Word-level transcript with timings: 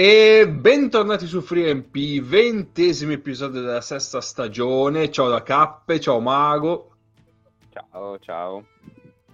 E 0.00 0.48
bentornati 0.48 1.26
su 1.26 1.40
FreeMP, 1.40 2.20
ventesimo 2.20 3.10
episodio 3.10 3.62
della 3.62 3.80
sesta 3.80 4.20
stagione. 4.20 5.10
Ciao 5.10 5.28
da 5.28 5.42
Cappe, 5.42 5.98
ciao 5.98 6.20
Mago. 6.20 6.92
Ciao, 7.70 8.16
ciao. 8.20 8.64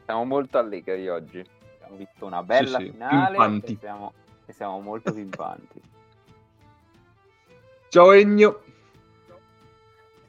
Siamo 0.07 0.25
molto 0.25 0.57
allegri 0.57 1.07
oggi. 1.11 1.45
Abbiamo 1.75 1.97
visto 1.97 2.25
una 2.25 2.43
bella 2.43 2.79
Sì, 2.79 2.85
sì, 2.87 2.91
finale 2.93 3.61
e 3.63 3.77
siamo, 3.79 4.13
e 4.47 4.53
siamo 4.55 4.81
molto 4.81 5.13
pimpanti. 5.13 5.83
Ciao 7.91 8.13
Egno. 8.13 8.61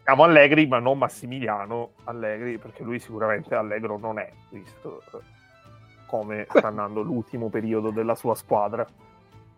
Siamo 0.04 0.23
allegri, 0.23 0.67
ma 0.67 0.79
non 0.79 0.98
Massimiliano 0.98 1.91
Allegri, 2.04 2.57
perché 2.57 2.84
lui 2.84 2.99
sicuramente 2.99 3.55
allegro 3.55 3.98
non 3.98 4.20
è, 4.20 4.29
visto 4.49 5.02
eh, 5.13 5.20
come 6.07 6.45
sta 6.49 6.67
andando 6.67 6.99
l'ultimo 7.04 7.48
periodo 7.48 7.90
della 7.90 8.15
sua 8.15 8.35
squadra. 8.35 8.85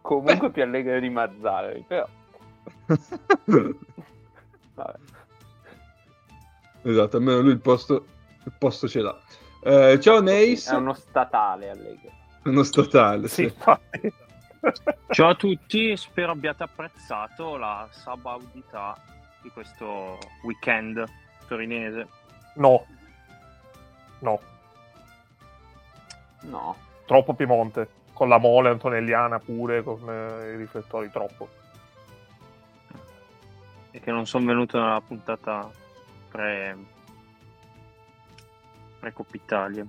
Comunque 0.08 0.52
più 0.52 0.64
allegri 0.64 1.02
di 1.02 1.10
Mazzarri, 1.10 1.84
però 1.86 2.08
vabbè. 4.74 5.00
esatto, 6.84 7.18
almeno 7.18 7.42
lui 7.42 7.52
il 7.52 7.60
posto, 7.60 8.06
il 8.46 8.54
posto 8.58 8.88
ce 8.88 9.02
l'ha. 9.02 9.20
Eh, 9.62 10.00
ciao 10.00 10.22
Neis, 10.22 10.70
È 10.70 10.76
uno 10.76 10.94
statale 10.94 11.72
allegri. 11.72 12.10
uno 12.46 12.64
statale. 12.64 13.28
Sì, 13.28 13.54
Sì. 14.00 14.14
Ciao 15.10 15.30
a 15.30 15.36
tutti, 15.36 15.96
spero 15.98 16.32
abbiate 16.32 16.64
apprezzato 16.64 17.58
la 17.58 17.88
subaudità 17.92 18.96
di 19.42 19.50
questo 19.50 20.18
weekend 20.44 21.04
torinese. 21.50 22.08
No. 22.56 22.86
No, 24.20 24.40
No, 26.44 26.76
troppo 27.06 27.34
Piemonte. 27.34 27.97
Con 28.18 28.30
la 28.30 28.40
mole 28.40 28.70
antonelliana 28.70 29.38
pure, 29.38 29.84
con 29.84 30.00
eh, 30.10 30.54
i 30.54 30.56
riflettori, 30.56 31.12
troppo. 31.12 31.48
E 33.92 34.00
che 34.00 34.10
non 34.10 34.26
sono 34.26 34.48
venuto 34.48 34.80
nella 34.80 35.04
puntata 35.06 35.70
pre... 36.28 36.76
pre-Coppa 38.98 39.36
Italia. 39.36 39.86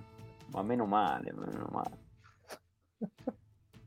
ma 0.52 0.60
meno 0.60 0.84
male, 0.84 1.32
ma 1.32 1.46
meno 1.46 1.68
male. 1.70 1.98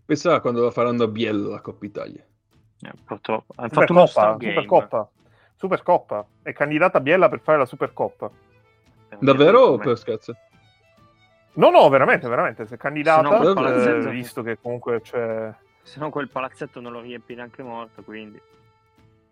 Pensava 0.06 0.42
quando 0.42 0.64
la 0.64 0.72
faranno 0.72 1.04
a 1.04 1.08
Biella 1.08 1.50
la 1.50 1.62
Coppa 1.62 1.86
Italia. 1.86 2.26
Eh, 2.82 2.94
purtroppo. 3.06 3.54
Hanno 3.58 3.70
fatto 3.70 3.94
Supercoppa. 3.94 4.38
Supercoppa. 4.40 5.12
Supercoppa. 5.56 6.26
È 6.42 6.52
candidata 6.52 7.00
Biella 7.00 7.30
per 7.30 7.42
fare 7.42 7.60
la 7.60 7.66
Supercoppa. 7.68 8.32
Eh, 9.10 9.18
Davvero 9.20 9.60
o 9.60 9.78
per 9.78 10.00
scherzo? 10.00 10.36
No, 11.54 11.70
no, 11.70 11.90
veramente, 11.90 12.28
veramente. 12.28 12.64
È 12.70 12.78
candidata, 12.78 13.42
Se 13.44 13.50
eh, 13.50 13.54
palazzetto- 13.54 14.10
visto 14.10 14.42
che 14.44 14.58
comunque 14.62 15.02
c'è... 15.02 15.54
Se 15.84 16.00
no 16.00 16.10
quel 16.10 16.30
palazzetto 16.30 16.80
non 16.80 16.92
lo 16.94 17.02
riempi 17.02 17.36
neanche 17.36 17.64
morto, 17.64 18.02
quindi... 18.04 18.40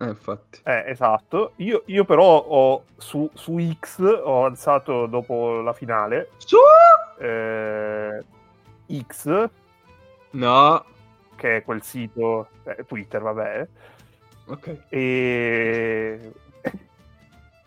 Eh, 0.01 0.05
infatti. 0.07 0.61
Eh, 0.63 0.85
esatto. 0.87 1.53
Io, 1.57 1.83
io 1.87 2.05
però 2.05 2.25
ho 2.47 2.83
su, 2.97 3.29
su 3.33 3.57
X 3.79 3.99
ho 4.23 4.45
alzato 4.45 5.05
dopo 5.07 5.59
la 5.61 5.73
finale 5.73 6.29
Su! 6.37 6.57
eh, 7.19 8.23
X, 9.05 9.49
No. 10.31 10.85
che 11.35 11.57
è 11.57 11.63
quel 11.63 11.81
sito, 11.83 12.49
eh, 12.63 12.85
Twitter, 12.85 13.21
vabbè, 13.21 13.67
Ok. 14.47 14.77
e, 14.89 16.31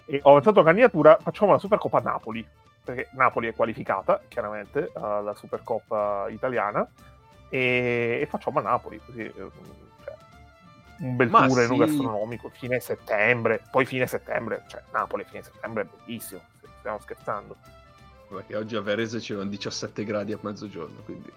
e 0.06 0.20
ho 0.22 0.36
alzato 0.36 0.58
la 0.60 0.64
candidatura, 0.66 1.18
facciamo 1.20 1.52
la 1.52 1.58
Supercoppa 1.58 2.00
Napoli, 2.00 2.46
perché 2.84 3.09
Napoli 3.12 3.48
è 3.48 3.54
qualificata, 3.54 4.22
chiaramente, 4.28 4.91
alla 4.94 5.34
Supercoppa 5.34 6.28
italiana, 6.28 6.87
e, 7.48 8.19
e 8.22 8.26
facciamo 8.26 8.59
a 8.59 8.62
Napoli, 8.62 9.00
così... 9.04 9.20
eh, 9.20 9.32
cioè, 10.04 10.16
un 10.98 11.16
bel 11.16 11.31
Ma 11.31 11.47
tour 11.47 11.59
sì. 11.59 11.65
enogastronomico, 11.65 12.48
fine 12.50 12.81
settembre, 12.81 13.66
poi 13.71 13.84
fine 13.87 14.06
settembre, 14.06 14.65
cioè 14.69 14.82
Napoli 14.92 15.25
fine 15.25 15.42
settembre 15.42 15.82
è 15.82 15.87
bellissimo, 15.87 16.42
stiamo 16.78 16.98
scherzando. 17.00 17.56
Perché 18.28 18.56
oggi 18.56 18.76
a 18.76 18.81
Varese 18.82 19.19
c'erano 19.19 19.48
17 19.50 20.04
gradi 20.04 20.32
a 20.32 20.38
mezzogiorno, 20.41 21.03
quindi 21.03 21.31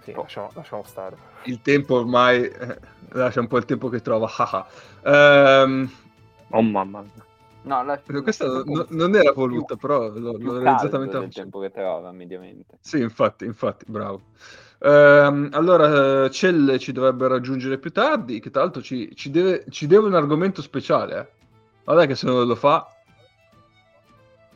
Sì, 0.00 0.14
Oh. 0.14 0.22
lasciamo, 0.22 0.50
lasciamo 0.54 0.84
stare. 0.84 1.18
il 1.42 1.60
tempo 1.62 1.96
ormai 1.96 2.44
eh, 2.44 2.78
lascia 3.10 3.40
un 3.40 3.46
po' 3.48 3.58
il 3.58 3.64
tempo 3.64 3.88
che 3.88 4.00
trova. 4.00 4.28
Ehm, 5.04 5.90
Oh 6.50 6.62
mamma 6.62 7.02
mia. 7.02 7.26
No, 7.64 7.82
la... 7.82 7.98
questa 8.22 8.46
no- 8.46 8.86
non 8.90 9.14
era 9.16 9.32
voluta, 9.32 9.76
però 9.76 10.08
l'ho, 10.08 10.34
più 10.36 10.46
l'ho 10.46 10.52
caldo 10.52 10.58
realizzata 10.58 10.98
mentre 10.98 11.18
la 11.18 11.24
del 11.24 11.32
tempo 11.32 11.60
che 11.60 11.70
trova 11.70 12.12
mediamente. 12.12 12.78
Sì, 12.80 13.00
infatti, 13.00 13.46
infatti, 13.46 13.86
bravo. 13.88 14.22
Ehm, 14.80 15.48
allora, 15.52 16.28
Celle 16.28 16.78
ci 16.78 16.92
dovrebbe 16.92 17.26
raggiungere 17.26 17.78
più 17.78 17.90
tardi, 17.90 18.40
che 18.40 18.50
tra 18.50 18.60
l'altro 18.62 18.82
ci, 18.82 19.16
ci 19.16 19.30
deve, 19.30 19.64
ci 19.70 19.86
deve 19.86 20.06
un 20.06 20.14
argomento 20.14 20.60
speciale. 20.60 21.18
Eh. 21.18 21.28
Guarda 21.84 22.04
che 22.04 22.14
se 22.14 22.26
non 22.26 22.46
lo 22.46 22.54
fa, 22.54 22.86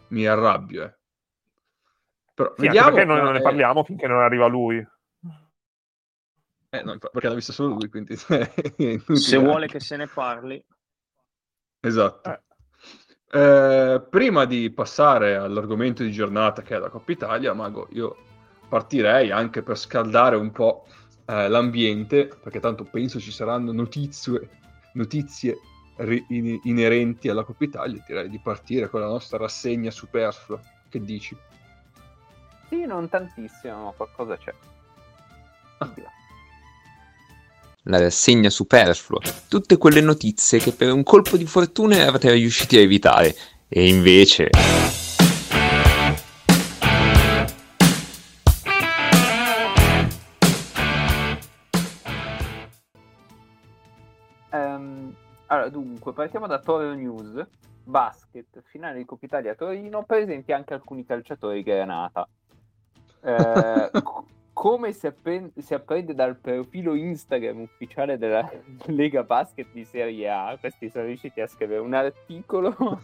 mi 0.08 0.26
arrabbio. 0.26 0.84
Eh. 0.84 0.96
Però, 2.34 2.52
Sì, 2.56 2.66
vediamo. 2.66 2.90
perché 2.90 3.04
noi 3.06 3.22
non 3.22 3.32
ne 3.32 3.40
parliamo 3.40 3.84
finché 3.84 4.06
non 4.06 4.20
arriva 4.20 4.46
lui. 4.46 4.86
eh, 6.70 6.82
no, 6.82 6.98
perché 6.98 7.28
l'ha 7.28 7.34
vista 7.34 7.54
solo 7.54 7.74
lui, 7.74 7.88
quindi 7.88 8.14
Se 9.16 9.36
vuole 9.38 9.66
che 9.66 9.80
se 9.80 9.96
ne 9.96 10.06
parli... 10.06 10.62
Esatto. 11.80 12.30
Eh. 12.30 12.40
Eh, 13.30 14.02
prima 14.08 14.46
di 14.46 14.70
passare 14.70 15.36
all'argomento 15.36 16.02
di 16.02 16.10
giornata 16.10 16.62
che 16.62 16.76
è 16.76 16.78
la 16.78 16.88
Coppa 16.88 17.12
Italia, 17.12 17.52
Mago, 17.52 17.88
io 17.92 18.16
partirei 18.68 19.30
anche 19.30 19.62
per 19.62 19.76
scaldare 19.76 20.36
un 20.36 20.50
po' 20.50 20.86
eh, 21.26 21.48
l'ambiente, 21.48 22.26
perché 22.26 22.58
tanto 22.58 22.84
penso 22.84 23.20
ci 23.20 23.30
saranno 23.30 23.72
notizie, 23.72 24.48
notizie 24.92 25.58
ri- 25.96 26.24
in- 26.28 26.58
inerenti 26.62 27.28
alla 27.28 27.44
Coppa 27.44 27.64
Italia. 27.64 28.02
Direi 28.06 28.30
di 28.30 28.38
partire 28.38 28.88
con 28.88 29.00
la 29.00 29.08
nostra 29.08 29.36
rassegna 29.36 29.90
superflua. 29.90 30.60
Che 30.88 31.00
dici? 31.00 31.36
Sì, 32.68 32.86
non 32.86 33.08
tantissimo, 33.10 33.84
ma 33.84 33.90
qualcosa 33.90 34.36
c'è. 34.38 34.54
Ah. 35.78 35.92
La 37.84 37.98
rassegna 37.98 38.50
superflua, 38.50 39.20
tutte 39.48 39.76
quelle 39.76 40.00
notizie 40.00 40.58
che 40.58 40.72
per 40.72 40.92
un 40.92 41.02
colpo 41.02 41.36
di 41.36 41.46
fortuna 41.46 41.96
eravate 41.96 42.32
riusciti 42.32 42.76
a 42.76 42.80
evitare. 42.80 43.34
E 43.68 43.88
invece... 43.88 44.50
Ehm, 54.50 55.14
allora, 55.46 55.68
dunque, 55.68 56.12
partiamo 56.12 56.46
da 56.46 56.58
Toro 56.58 56.92
News. 56.94 57.46
Basket, 57.88 58.62
finale 58.66 58.98
di 58.98 59.06
Coppa 59.06 59.24
Italia 59.24 59.52
a 59.52 59.54
Torino, 59.54 60.04
presenti 60.04 60.52
anche 60.52 60.74
alcuni 60.74 61.06
calciatori 61.06 61.62
granata. 61.62 62.28
Eh, 63.22 63.90
come 64.58 64.90
si, 64.90 65.06
appren- 65.06 65.52
si 65.56 65.72
apprende 65.72 66.16
dal 66.16 66.34
profilo 66.34 66.96
Instagram 66.96 67.60
ufficiale 67.60 68.18
della 68.18 68.50
Lega 68.86 69.22
Basket 69.22 69.68
di 69.70 69.84
Serie 69.84 70.28
A, 70.28 70.56
questi 70.58 70.90
sono 70.90 71.04
riusciti 71.04 71.40
a 71.40 71.46
scrivere 71.46 71.78
un 71.78 71.94
articolo 71.94 72.74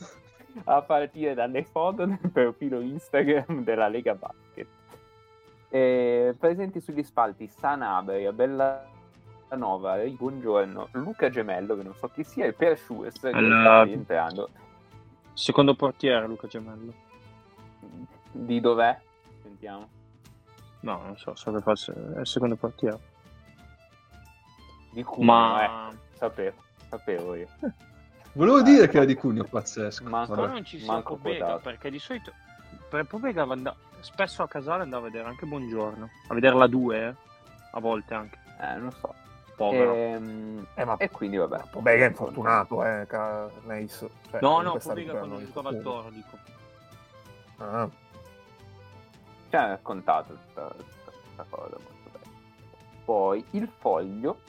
a 0.64 0.82
partire 0.82 1.34
dalle 1.34 1.62
foto 1.62 2.06
del 2.06 2.18
profilo 2.32 2.80
Instagram 2.80 3.62
della 3.62 3.86
Lega 3.86 4.16
Basket. 4.16 4.66
Eh, 5.68 6.34
presenti 6.36 6.80
sugli 6.80 7.04
spalti 7.04 7.46
Sanabria, 7.46 8.32
Bella 8.32 8.84
Nova, 9.50 9.96
Buongiorno, 9.98 10.88
Luca 10.94 11.30
Gemello, 11.30 11.76
che 11.76 11.84
non 11.84 11.94
so 11.94 12.08
chi 12.08 12.24
sia, 12.24 12.46
e 12.46 12.52
Per 12.52 12.74
che 12.84 13.28
Alla- 13.30 13.60
sta 13.60 13.82
rientrando. 13.84 14.48
Secondo 15.34 15.76
portiere 15.76 16.26
Luca 16.26 16.48
Gemello. 16.48 16.92
Di 18.32 18.58
dov'è? 18.60 18.98
Sentiamo. 19.40 19.93
No, 20.84 21.00
non 21.02 21.16
so, 21.16 21.34
so 21.34 21.50
che 21.50 21.60
fosse 21.62 21.94
è 22.16 22.20
il 22.20 22.26
secondo 22.26 22.56
portiere. 22.56 22.98
Di 24.92 25.02
Cuneo, 25.02 25.24
Ma... 25.24 25.90
eh. 25.90 25.96
Sapevo, 26.12 26.62
sapevo 26.90 27.34
io. 27.34 27.48
Volevo 28.34 28.62
dire 28.62 28.88
che 28.88 28.96
era 28.98 29.06
di 29.06 29.14
Cuneo, 29.14 29.44
pazzesco. 29.44 30.04
Ma 30.04 30.24
Vabbè. 30.26 30.46
non 30.46 30.64
ci 30.64 30.78
sia 30.78 31.00
Pobega, 31.00 31.58
perché 31.58 31.90
di 31.90 31.98
solito 31.98 32.32
per 32.90 33.06
Pobega 33.06 33.42
and- 33.44 33.74
spesso 34.00 34.42
a 34.42 34.48
casale 34.48 34.82
andava 34.82 35.06
a 35.06 35.10
vedere 35.10 35.26
anche 35.28 35.46
Buongiorno. 35.46 36.08
A 36.28 36.34
vedere 36.34 36.54
la 36.54 36.66
2, 36.66 36.98
eh. 37.08 37.14
a 37.72 37.80
volte 37.80 38.14
anche. 38.14 38.38
Eh, 38.60 38.74
non 38.76 38.92
so. 38.92 39.14
Povero. 39.56 39.94
Ehm, 39.94 40.66
Eh, 40.74 40.84
ma 40.84 40.96
E 40.98 41.08
quindi 41.10 41.36
vabbè. 41.38 41.62
Pobega 41.70 42.04
è 42.04 42.08
infortunato, 42.08 42.84
eh, 42.84 43.06
ca- 43.06 43.48
Neis. 43.62 44.04
Cioè, 44.30 44.40
no, 44.42 44.60
no, 44.60 44.76
Pobega 44.76 45.12
quando 45.12 45.38
giocava 45.38 45.68
al. 45.70 45.80
Toro, 45.80 46.10
dico. 46.10 46.38
Ah, 47.58 47.88
Ci 49.54 49.60
ha 49.60 49.68
raccontato 49.68 50.36
questa 50.52 51.46
cosa 51.48 51.76
molto 51.78 52.10
bene. 52.10 52.24
Poi 53.04 53.44
il 53.50 53.68
foglio 53.68 54.40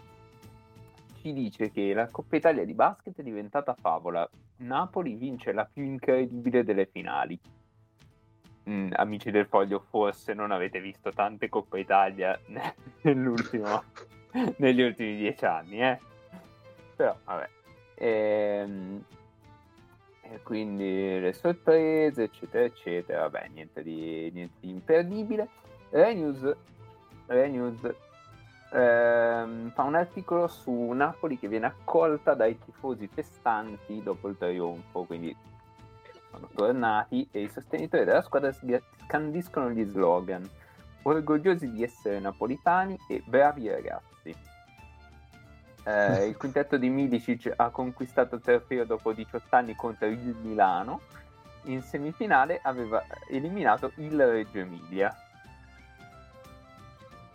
ci 1.21 1.31
dice 1.31 1.69
che 1.69 1.93
la 1.93 2.07
Coppa 2.07 2.37
Italia 2.37 2.65
di 2.65 2.73
basket 2.73 3.19
è 3.19 3.21
diventata 3.21 3.75
favola. 3.75 4.27
Napoli 4.57 5.13
vince 5.13 5.51
la 5.51 5.69
più 5.71 5.83
incredibile 5.83 6.63
delle 6.63 6.87
finali. 6.87 7.39
Mm, 8.67 8.93
amici 8.95 9.29
del 9.29 9.45
foglio, 9.45 9.85
forse 9.91 10.33
non 10.33 10.49
avete 10.49 10.81
visto 10.81 11.11
tante 11.11 11.49
Coppa 11.49 11.77
Italia 11.77 12.39
nell'ultimo 13.03 13.83
negli 14.57 14.81
ultimi 14.81 15.17
dieci 15.17 15.45
anni, 15.45 15.83
eh. 15.83 15.99
Però, 16.95 17.15
vabbè. 17.25 17.49
Ehm, 17.93 19.05
E, 20.31 20.41
quindi 20.41 21.19
le 21.19 21.33
sorprese, 21.33 22.23
eccetera, 22.23 22.63
eccetera. 22.65 23.21
Vabbè, 23.21 23.49
niente 23.53 23.83
di, 23.83 24.29
niente 24.33 24.55
di 24.59 24.69
imperdibile. 24.69 25.47
Rai 25.89 26.15
News, 26.15 26.55
Rai 27.27 27.51
News 27.51 27.93
ehm, 28.71 29.71
fa 29.71 29.83
un 29.83 29.95
articolo 29.95 30.47
su 30.47 30.71
Napoli 30.91 31.37
che 31.37 31.47
viene 31.47 31.67
accolta 31.67 32.33
dai 32.33 32.57
tifosi 32.59 33.07
festanti 33.07 34.01
dopo 34.03 34.27
il 34.27 34.37
trionfo, 34.37 35.03
quindi 35.03 35.35
sono 36.31 36.49
tornati 36.53 37.27
e 37.31 37.43
i 37.43 37.49
sostenitori 37.49 38.03
della 38.03 38.21
squadra 38.21 38.51
scandiscono 39.05 39.69
gli 39.69 39.85
slogan 39.85 40.47
orgogliosi 41.03 41.71
di 41.71 41.83
essere 41.83 42.19
napolitani 42.19 42.97
e 43.07 43.21
bravi 43.25 43.69
ragazzi. 43.69 44.14
Eh, 45.85 46.25
il 46.27 46.35
quintetto 46.35 46.77
di 46.77 46.89
Milicic 46.89 47.53
ha 47.55 47.69
conquistato 47.69 48.35
il 48.35 48.41
trofeo 48.41 48.85
dopo 48.85 49.13
18 49.13 49.55
anni 49.55 49.75
contro 49.75 50.07
il 50.07 50.35
Milano. 50.41 51.01
In 51.63 51.81
semifinale 51.81 52.59
aveva 52.61 53.03
eliminato 53.29 53.91
il 53.95 54.23
Reggio 54.23 54.59
Emilia. 54.59 55.15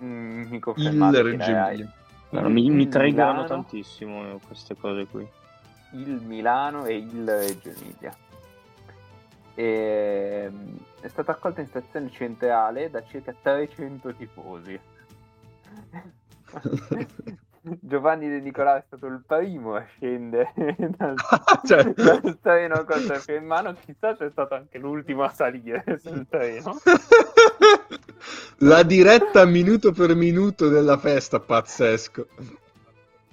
Mm, 0.02 0.42
mi 0.48 0.56
Il 0.56 0.60
confermate 0.60 1.16
che 1.16 1.22
Reggio 1.22 1.50
Emilia. 1.50 1.92
No, 2.30 2.48
mi, 2.48 2.70
mi 2.70 2.82
il 2.82 2.88
triggerano 2.88 3.42
Milano, 3.42 3.46
tantissimo 3.46 4.34
eh, 4.34 4.38
queste 4.46 4.76
cose 4.76 5.06
qui. 5.06 5.28
il 5.92 6.20
Milano 6.22 6.84
e 6.84 6.96
il 6.96 7.28
Reggio 7.28 7.70
Emilia. 7.70 8.16
E, 9.54 10.50
è 11.00 11.08
stata 11.08 11.32
accolta 11.32 11.60
in 11.60 11.66
stazione 11.66 12.08
centrale 12.10 12.88
da 12.88 13.02
circa 13.04 13.34
300 13.40 14.14
tifosi. 14.14 14.80
Giovanni 17.80 18.28
De 18.28 18.40
Nicolò 18.40 18.74
è 18.74 18.82
stato 18.86 19.06
il 19.06 19.22
primo 19.26 19.74
a 19.74 19.84
scendere 19.96 20.52
dal, 20.96 21.14
Cioè. 21.66 21.92
dal 21.92 22.38
treno 22.40 22.84
con 22.84 23.00
il 23.00 23.34
in 23.36 23.44
mano. 23.44 23.74
Chissà 23.84 24.14
se 24.16 24.26
è 24.26 24.30
stato 24.30 24.54
anche 24.54 24.78
l'ultimo 24.78 25.22
a 25.24 25.28
salire 25.30 25.98
sul 26.02 26.26
treno. 26.28 26.76
La 28.58 28.82
diretta 28.82 29.44
minuto 29.44 29.92
per 29.92 30.14
minuto 30.14 30.68
della 30.68 30.96
festa, 30.98 31.40
pazzesco. 31.40 32.26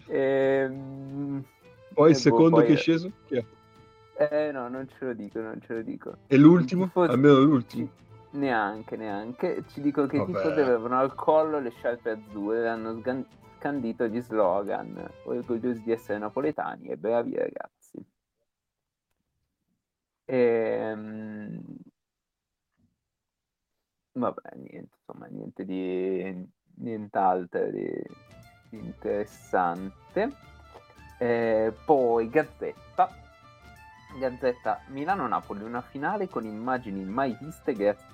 Ehm, 0.07 1.43
Poi 1.93 2.07
eh, 2.07 2.11
il 2.11 2.15
secondo 2.17 2.49
boh, 2.49 2.55
poi- 2.57 2.65
che 2.67 2.73
è 2.73 2.77
sceso? 2.77 3.11
Chi 3.27 3.35
è? 3.37 3.45
Eh 4.29 4.51
no, 4.51 4.67
non 4.67 4.87
ce 4.87 5.05
lo 5.05 5.13
dico, 5.13 5.39
non 5.39 5.59
ce 5.65 5.73
lo 5.75 5.81
dico. 5.81 6.17
E 6.27 6.37
l'ultimo? 6.37 6.83
I 6.83 6.87
tifosi- 6.87 7.11
Almeno 7.11 7.39
l'ultimo. 7.39 7.89
Neanche, 8.31 8.95
neanche. 8.97 9.63
Ci 9.67 9.81
dico 9.81 10.05
che 10.07 10.15
i 10.15 10.19
Vabbè. 10.19 10.31
tifosi 10.31 10.59
avevano 10.59 10.97
al 10.97 11.13
collo 11.13 11.59
le 11.59 11.69
sciarpe 11.71 12.09
azzurre 12.11 12.67
hanno 12.67 12.93
sgan- 12.99 13.25
scandito 13.57 14.07
gli 14.07 14.21
slogan 14.21 15.09
orgogliosi 15.25 15.81
di 15.83 15.91
essere 15.91 16.19
napoletani 16.19 16.87
e 16.89 16.97
bravi 16.97 17.35
ragazzi. 17.35 18.05
Ehm, 20.25 21.77
Vabbè, 24.17 24.55
niente, 24.55 24.95
insomma, 24.97 25.27
niente 25.27 25.63
di 25.63 26.49
nient'altro 26.77 27.69
di, 27.69 27.87
di 28.69 28.77
interessante. 28.79 30.31
Eh, 31.19 31.73
poi 31.85 32.29
Gazzetta. 32.29 33.09
Gazzetta 34.19 34.81
Milano-Napoli, 34.87 35.63
una 35.63 35.81
finale 35.81 36.27
con 36.27 36.45
immagini 36.45 37.03
mai 37.03 37.37
viste 37.39 37.73
grazie 37.73 38.05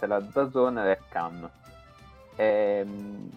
alla 0.00 0.20
Dazon 0.20 0.74
Red 0.82 1.08
Cam. 1.08 1.50
Ehm, 2.36 3.30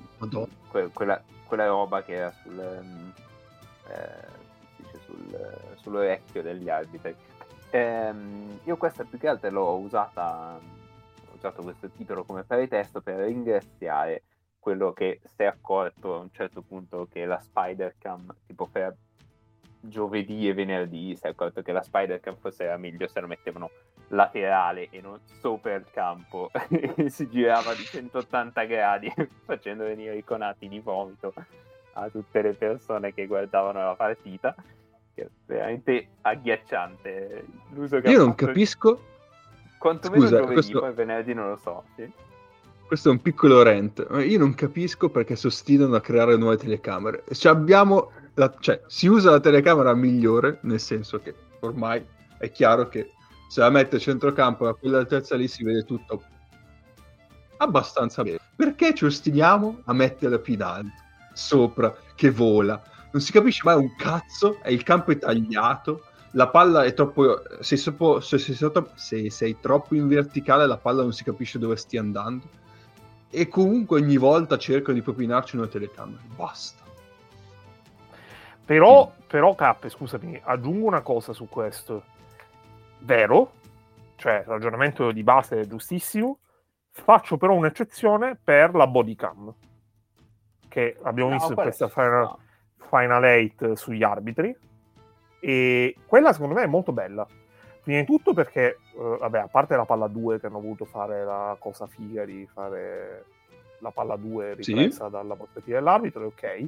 que- 0.70 0.90
quella, 0.94 1.22
quella 1.46 1.68
roba 1.68 2.04
che 2.04 2.14
era 2.14 2.32
sul, 2.32 2.60
ehm, 2.60 3.14
eh, 3.88 4.98
sul, 5.06 5.76
sull'orecchio 5.76 6.42
degli 6.42 6.70
arbitri. 6.70 7.16
Ehm, 7.72 8.60
io 8.64 8.78
questa 8.78 9.04
più 9.04 9.18
che 9.18 9.28
altro 9.28 9.50
l'ho 9.50 9.78
usata, 9.78 10.56
ho 10.56 11.36
usato 11.36 11.64
questo 11.64 11.90
titolo 11.90 12.24
come 12.24 12.44
pretesto 12.44 13.02
per 13.02 13.18
ringraziare 13.18 14.24
quello 14.60 14.94
che 14.94 15.20
si 15.26 15.42
è 15.42 15.46
accorto 15.46 16.16
a 16.16 16.20
un 16.20 16.30
certo 16.32 16.62
punto 16.62 17.08
che 17.12 17.26
la 17.26 17.40
Spider-Cam, 17.40 18.34
tipo 18.46 18.68
per 18.72 18.96
giovedì 19.82 20.48
e 20.48 20.54
venerdì, 20.54 21.16
si 21.18 21.26
è 21.26 21.30
accorto 21.30 21.62
che 21.62 21.74
la 21.74 21.84
Spider-Cam 21.84 22.38
forse 22.38 22.64
era 22.64 22.78
meglio 22.78 23.08
se 23.08 23.20
la 23.20 23.28
mettevano 23.28 23.70
laterale 24.10 24.90
e 24.92 25.02
non 25.02 25.20
sopra 25.42 25.74
il 25.74 25.86
campo 25.92 26.52
e 26.70 27.10
si 27.10 27.30
girava 27.30 27.74
di 27.74 27.84
180 27.84 28.64
gradi 28.66 29.12
facendo 29.46 29.84
venire 29.86 30.16
i 30.18 30.24
conati 30.24 30.68
di 30.68 30.80
vomito 30.80 31.34
a 31.94 32.10
tutte 32.10 32.42
le 32.42 32.54
persone 32.54 33.14
che 33.14 33.26
guardavano 33.28 33.80
la 33.80 33.96
partita 33.96 34.56
che 35.16 35.22
è 35.24 35.28
veramente 35.46 36.08
agghiacciante 36.22 37.46
l'uso 37.72 38.00
che 38.02 38.10
Io 38.10 38.20
non 38.20 38.30
fatto 38.32 38.46
capisco. 38.48 39.02
quantomeno 39.78 40.22
Scusa, 40.24 40.38
giovedì 40.38 40.54
questo- 40.54 40.80
poi 40.80 40.94
venerdì 40.94 41.34
non 41.34 41.50
lo 41.50 41.58
so 41.58 41.84
sì. 41.96 42.12
Questo 42.86 43.10
è 43.10 43.12
un 43.14 43.22
piccolo 43.24 43.64
rant. 43.64 44.06
Io 44.24 44.38
non 44.38 44.54
capisco 44.54 45.10
perché 45.10 45.36
si 45.36 45.48
ostinano 45.48 45.96
a 45.96 46.02
creare 46.02 46.36
nuove 46.38 46.58
telecamere. 46.58 47.24
Cioè, 47.32 47.52
abbiamo 47.52 48.12
la- 48.36 48.54
cioè, 48.60 48.82
si 48.86 49.08
usa 49.08 49.32
la 49.32 49.40
telecamera 49.40 49.96
migliore, 49.96 50.60
nel 50.64 50.80
senso 50.80 51.20
che 51.20 51.34
ormai 51.62 52.06
è 52.38 52.52
chiaro 52.52 52.90
che 52.90 53.10
se 53.48 53.60
la 53.60 53.70
mette 53.70 53.98
a 53.98 54.00
centrocampo 54.00 54.68
a 54.68 54.76
quell'altezza 54.76 55.36
lì 55.36 55.48
si 55.48 55.64
vede 55.64 55.84
tutto 55.84 56.24
abbastanza 57.58 58.24
bene. 58.24 58.40
Perché 58.56 58.94
ci 58.94 59.06
ostiniamo 59.06 59.82
a 59.86 59.94
in 60.52 60.62
alto, 60.62 60.92
sopra, 61.34 61.96
che 62.16 62.30
vola? 62.30 62.82
Non 63.12 63.22
si 63.22 63.32
capisce 63.32 63.62
mai 63.64 63.76
un 63.76 63.96
cazzo, 63.96 64.60
e 64.62 64.74
il 64.74 64.84
campo 64.84 65.12
è 65.12 65.18
tagliato, 65.18 66.06
la 66.32 66.48
palla 66.48 66.84
è 66.84 66.94
troppo... 66.94 67.42
Se, 67.60 67.78
soppo- 67.78 68.20
se- 68.20 68.38
se- 68.38 68.56
se- 68.56 68.72
se 68.96 69.30
sei 69.30 69.58
troppo 69.60 69.96
in 69.96 70.08
verticale 70.08 70.66
la 70.66 70.78
palla 70.78 71.04
non 71.04 71.14
si 71.14 71.24
capisce 71.24 71.60
dove 71.60 71.76
stia 71.76 72.00
andando. 72.00 72.62
E 73.30 73.48
comunque 73.48 74.00
ogni 74.00 74.18
volta 74.18 74.58
cercano 74.58 74.96
di 74.96 75.04
propinarci 75.04 75.56
una 75.56 75.68
telecamera. 75.68 76.22
Basta. 76.36 76.82
Però, 78.66 79.12
però 79.28 79.56
Cappe, 79.56 79.90
scusami, 79.90 80.40
aggiungo 80.44 80.88
una 80.88 81.02
cosa 81.02 81.34
su 81.34 81.48
questo. 81.50 82.04
Vero, 83.04 83.52
cioè 84.16 84.40
il 84.40 84.46
ragionamento 84.46 85.12
di 85.12 85.24
base 85.24 85.60
è 85.62 85.68
giustissimo, 85.68 86.40
faccio 86.92 87.38
però 87.38 87.54
un'eccezione 87.54 88.38
per 88.42 88.74
la 88.76 88.88
body 88.88 89.16
cam, 89.16 89.54
che 90.70 90.98
abbiamo 91.04 91.30
No, 91.32 91.36
visto 91.36 91.52
in 91.52 91.56
questa 91.56 91.88
final, 91.90 92.36
final 92.78 93.24
8 93.24 93.76
sugli 93.76 94.04
arbitri, 94.04 94.56
e 95.40 95.96
quella 96.06 96.32
secondo 96.32 96.56
me 96.56 96.64
è 96.64 96.68
molto 96.68 96.94
bella. 96.94 97.28
Prima 97.84 98.00
di 98.00 98.06
tutto 98.06 98.34
perché, 98.34 98.78
eh, 98.96 99.18
vabbè, 99.20 99.40
a 99.40 99.48
parte 99.48 99.76
la 99.76 99.84
palla 99.84 100.08
2 100.08 100.40
che 100.40 100.46
hanno 100.48 100.62
voluto 100.62 100.86
fare 100.86 101.26
la 101.26 101.58
cosa 101.60 101.86
figa 101.86 102.24
di 102.24 102.48
fare 102.54 103.26
la 103.80 103.92
palla 103.92 104.16
2 104.16 104.56
Sì. 104.60 104.72
ripresa 104.74 105.10
dalla 105.10 105.36
prospettiva 105.36 105.80
dell'arbitro, 105.80 106.28
ok. 106.28 106.66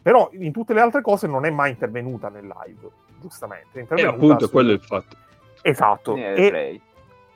Però 0.00 0.28
in 0.34 0.52
tutte 0.52 0.72
le 0.72 0.80
altre 0.80 1.00
cose 1.00 1.26
non 1.26 1.44
è 1.44 1.50
mai 1.50 1.70
intervenuta 1.70 2.28
nel 2.28 2.46
live, 2.46 2.88
giustamente. 3.20 3.70
È 3.72 3.78
E 3.78 3.80
intervenuta 3.80 4.14
appunto 4.14 4.46
su- 4.46 4.52
quello 4.52 4.70
è 4.70 4.74
il 4.74 4.80
fatto. 4.80 5.16
Esatto. 5.62 6.14
Nel 6.14 6.36
E, 6.38 6.42
replay. 6.50 6.80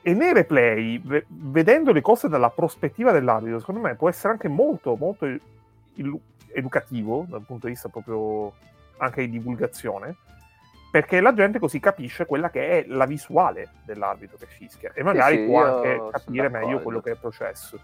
e 0.01 0.13
nei 0.13 0.33
replay, 0.33 1.01
ve- 1.03 1.25
vedendo 1.27 1.91
le 1.91 2.01
cose 2.01 2.27
dalla 2.29 2.49
prospettiva 2.49 3.11
dell'arbitro, 3.11 3.59
secondo 3.59 3.81
me 3.81 3.95
può 3.95 4.09
essere 4.09 4.33
anche 4.33 4.47
molto, 4.47 4.95
molto 4.95 5.25
il- 5.25 6.19
educativo 6.53 7.25
dal 7.27 7.43
punto 7.45 7.67
di 7.67 7.73
vista 7.73 7.89
proprio 7.89 8.53
anche 8.97 9.21
di 9.21 9.29
divulgazione, 9.31 10.15
perché 10.91 11.19
la 11.21 11.33
gente 11.33 11.59
così 11.59 11.79
capisce 11.79 12.25
quella 12.25 12.49
che 12.49 12.69
è 12.69 12.85
la 12.87 13.05
visuale 13.05 13.69
dell'arbitro 13.85 14.37
che 14.37 14.47
fischia 14.47 14.91
e 14.93 15.03
magari 15.03 15.37
sì, 15.37 15.43
può 15.45 15.61
anche 15.63 16.01
capire 16.11 16.49
meglio 16.49 16.79
quello 16.79 17.01
che 17.01 17.09
è 17.09 17.13
il 17.13 17.19
processo. 17.19 17.79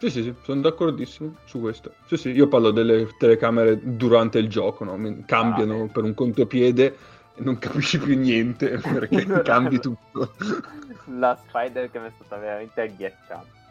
Sì, 0.00 0.10
sì, 0.10 0.22
sì, 0.22 0.34
sono 0.42 0.60
d'accordissimo 0.60 1.34
su 1.44 1.60
questo. 1.60 1.94
Sì, 2.06 2.16
sì, 2.16 2.30
io 2.30 2.46
parlo 2.48 2.70
delle 2.70 3.08
telecamere 3.18 3.78
durante 3.82 4.38
il 4.38 4.48
gioco, 4.48 4.84
no? 4.84 4.98
Cambiano 5.24 5.84
Ah, 5.84 5.88
per 5.92 6.04
un 6.04 6.14
contropiede 6.14 6.86
e 6.86 6.94
non 7.36 7.58
capisci 7.58 7.98
più 7.98 8.16
niente 8.16 8.78
perché 8.82 9.24
cambi 9.42 9.78
tutto. 9.80 10.34
la 11.06 11.36
spider 11.36 11.90
che 11.90 11.98
mi 11.98 12.06
è 12.06 12.12
stata 12.14 12.36
veramente 12.36 12.80
agghiacciante. 12.80 13.62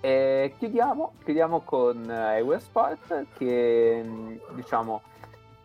E 0.00 0.54
chiudiamo, 0.58 1.14
chiudiamo 1.24 1.60
con 1.60 2.08
eh, 2.08 2.36
Eurosport 2.36 3.26
che 3.36 4.02
mh, 4.02 4.54
diciamo 4.54 5.02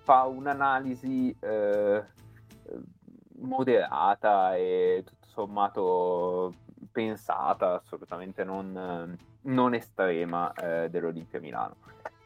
fa 0.03 0.24
un'analisi 0.24 1.36
eh, 1.39 2.03
moderata 3.39 4.55
e 4.55 5.03
tutto 5.05 5.27
sommato 5.27 6.53
pensata, 6.91 7.75
assolutamente 7.75 8.43
non, 8.43 9.17
non 9.41 9.74
estrema 9.74 10.51
eh, 10.53 10.89
dell'Olimpia 10.89 11.39
Milano. 11.39 11.75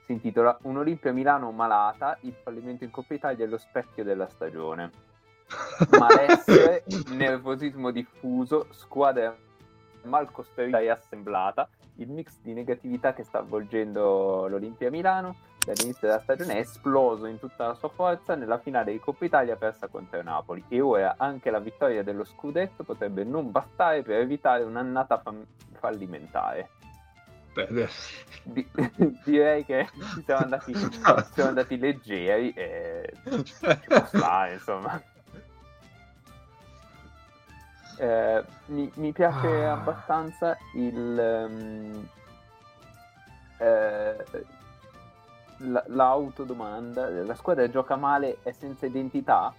Si 0.05 0.11
intitola 0.11 0.57
Un 0.63 0.77
Olimpia 0.77 1.11
Milano 1.11 1.51
malata, 1.51 2.17
il 2.21 2.35
fallimento 2.43 2.83
in 2.83 2.91
Coppa 2.91 3.15
Italia 3.15 3.45
è 3.45 3.47
lo 3.47 3.57
specchio 3.57 4.03
della 4.03 4.27
stagione 4.27 4.91
malessere, 5.97 6.83
nervosismo 7.09 7.89
diffuso, 7.89 8.67
squadra 8.71 9.35
mal 10.03 10.31
costruita 10.31 10.79
e 10.79 10.89
assemblata, 10.89 11.67
il 11.95 12.09
mix 12.09 12.37
di 12.41 12.53
negatività 12.53 13.13
che 13.13 13.23
sta 13.23 13.39
avvolgendo 13.39 14.47
l'Olimpia 14.47 14.91
Milano 14.91 15.35
dall'inizio 15.65 16.07
della 16.07 16.21
stagione 16.21 16.53
è 16.53 16.59
esploso 16.59 17.25
in 17.25 17.39
tutta 17.39 17.65
la 17.65 17.73
sua 17.73 17.89
forza 17.89 18.35
nella 18.35 18.59
finale 18.59 18.91
di 18.91 18.99
Coppa 18.99 19.25
Italia 19.25 19.55
persa 19.55 19.87
contro 19.87 20.21
Napoli 20.21 20.63
e 20.67 20.79
ora 20.81 21.15
anche 21.17 21.49
la 21.49 21.59
vittoria 21.59 22.03
dello 22.03 22.23
scudetto 22.23 22.83
potrebbe 22.83 23.23
non 23.23 23.49
bastare 23.49 24.03
per 24.03 24.19
evitare 24.19 24.63
un'annata 24.63 25.17
fam- 25.17 25.45
fallimentare. 25.79 26.69
Di- 28.43 28.69
direi 29.23 29.63
che 29.65 29.87
siamo 30.25 30.41
andati, 30.43 30.73
siamo 31.33 31.49
andati 31.49 31.77
leggeri 31.77 32.51
e 32.51 33.13
ci 33.43 33.53
stare, 33.53 34.53
insomma. 34.53 35.01
Eh, 37.97 38.43
mi, 38.65 38.91
mi 38.95 39.11
piace 39.13 39.47
Ah. 39.65 39.71
abbastanza 39.71 40.57
il 40.73 41.17
ehm, 41.17 42.07
eh, 43.59 44.25
la- 45.59 45.83
l'autodomanda 45.87 47.07
la 47.09 47.35
squadra 47.35 47.69
gioca 47.69 47.95
male 47.95 48.39
è 48.43 48.51
senza 48.51 48.85
identità 48.85 49.53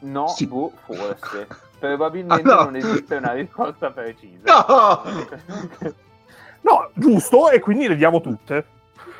no 0.00 0.26
Sì. 0.28 0.46
boh, 0.46 0.70
forse 0.84 1.46
probabilmente 1.80 2.50
Ah, 2.50 2.56
no. 2.56 2.62
non 2.64 2.76
esiste 2.76 3.16
una 3.16 3.32
risposta 3.32 3.90
precisa 3.90 4.42
No! 4.68 5.02
No, 6.62 6.90
giusto, 6.94 7.50
e 7.50 7.60
quindi 7.60 7.88
le 7.88 7.96
diamo 7.96 8.20
tutte. 8.20 8.64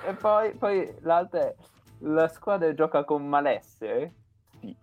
e 0.06 0.12
poi, 0.14 0.52
poi 0.54 0.94
l'altra 1.00 1.40
è 1.40 1.54
la 2.00 2.28
squadra 2.28 2.72
gioca 2.74 3.04
con 3.04 3.26
malessere 3.26 4.12
sì 4.60 4.76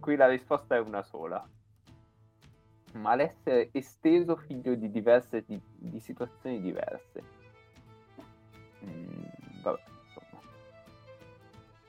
qui 0.00 0.16
la 0.16 0.26
risposta 0.26 0.74
è 0.74 0.80
una 0.80 1.02
sola 1.02 1.46
malessere 2.94 3.68
esteso 3.72 4.34
figlio 4.36 4.74
di 4.74 4.90
diverse 4.90 5.44
di, 5.46 5.60
di 5.74 6.00
situazioni 6.00 6.60
diverse 6.60 7.44
Mm, 8.84 9.22
vabbè 9.62 9.80
insomma 10.04 10.42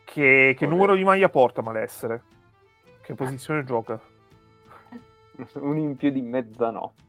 Che, 0.06 0.56
che 0.58 0.66
numero 0.66 0.96
di 0.96 1.04
maglia 1.04 1.28
porta 1.30 1.62
malessere? 1.62 2.24
Che 3.02 3.14
posizione 3.14 3.64
gioca? 3.66 4.00
un 5.56 5.78
in 5.78 5.96
più 5.98 6.10
di 6.12 6.22
mezzanotte. 6.22 7.04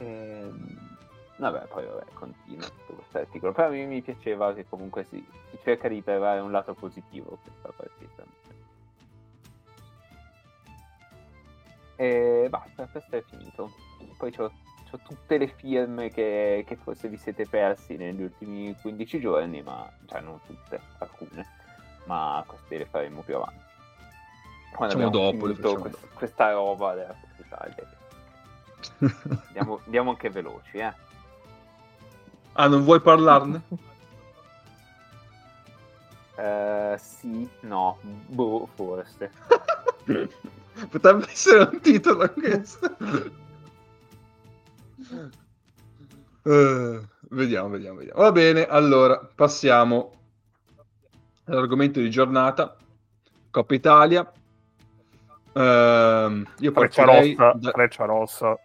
Ehm, 0.00 0.78
vabbè, 1.36 1.66
poi 1.66 1.86
vabbè, 1.86 2.04
continua 2.14 2.66
tutto 2.68 2.94
questo 2.94 3.18
articolo. 3.18 3.52
Però 3.52 3.68
a 3.68 3.70
me 3.70 3.84
mi 3.84 4.02
piaceva 4.02 4.52
che 4.54 4.66
comunque 4.68 5.04
si, 5.04 5.24
si 5.50 5.58
cerca 5.62 5.88
di 5.88 6.02
trovare 6.02 6.40
un 6.40 6.50
lato 6.50 6.74
positivo 6.74 7.38
questa 7.42 7.70
partita. 7.74 8.24
E 11.96 12.46
basta, 12.48 12.86
questo 12.86 13.16
è 13.16 13.22
finito. 13.22 13.70
Poi 14.16 14.32
c'ho, 14.32 14.50
c'ho 14.90 14.98
tutte 15.06 15.36
le 15.36 15.48
firme 15.48 16.08
che, 16.08 16.64
che 16.66 16.76
forse 16.76 17.08
vi 17.08 17.18
siete 17.18 17.46
persi 17.46 17.96
negli 17.96 18.22
ultimi 18.22 18.74
15 18.80 19.20
giorni, 19.20 19.62
ma 19.62 19.86
cioè 20.06 20.20
non 20.20 20.40
tutte, 20.46 20.80
alcune, 20.98 21.46
ma 22.04 22.42
queste 22.46 22.78
le 22.78 22.86
faremo 22.86 23.20
più 23.20 23.36
avanti. 23.36 23.68
Quando 24.74 24.94
Facciamo 24.94 25.06
abbiamo 25.08 25.30
dopo, 25.32 25.54
facciamo 25.54 25.80
quest- 25.80 26.00
dopo. 26.00 26.14
questa 26.14 26.52
roba 26.52 26.94
della 26.94 27.16
Italia. 27.36 27.98
Andiamo, 29.46 29.80
andiamo 29.84 30.10
anche 30.10 30.30
veloci, 30.30 30.78
eh. 30.78 30.94
ah, 32.52 32.66
non 32.68 32.82
vuoi 32.84 33.00
parlarne? 33.00 33.62
Eh, 36.40 36.96
sì, 36.98 37.46
no, 37.60 37.98
boh, 38.00 38.66
forse. 38.74 39.30
Potrebbe 40.88 41.30
essere 41.30 41.68
un 41.70 41.80
titolo 41.80 42.32
questo. 42.32 42.96
Eh, 46.42 47.00
vediamo, 47.28 47.68
vediamo, 47.68 47.98
vediamo. 47.98 48.20
Va 48.22 48.32
bene, 48.32 48.64
allora 48.64 49.18
passiamo 49.34 50.12
all'argomento 51.44 52.00
di 52.00 52.08
giornata. 52.08 52.74
Coppa 53.50 53.74
Italia. 53.74 54.32
Ehm, 55.52 56.46
io 56.58 56.72
Freccia 56.72 57.04
partirei 57.04 57.34
rossa, 57.34 57.58
da- 57.58 57.70
freccia 57.70 58.04
rossa. 58.06 58.58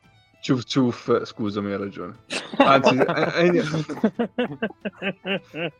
Ciuf 0.45 0.63
ciuf, 0.63 1.23
scusami, 1.23 1.71
hai 1.71 1.77
ragione. 1.79 2.17
Anzi, 2.57 2.97
eh, 3.01 3.63
eh, 5.49 5.71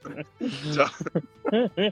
già. 0.72 0.90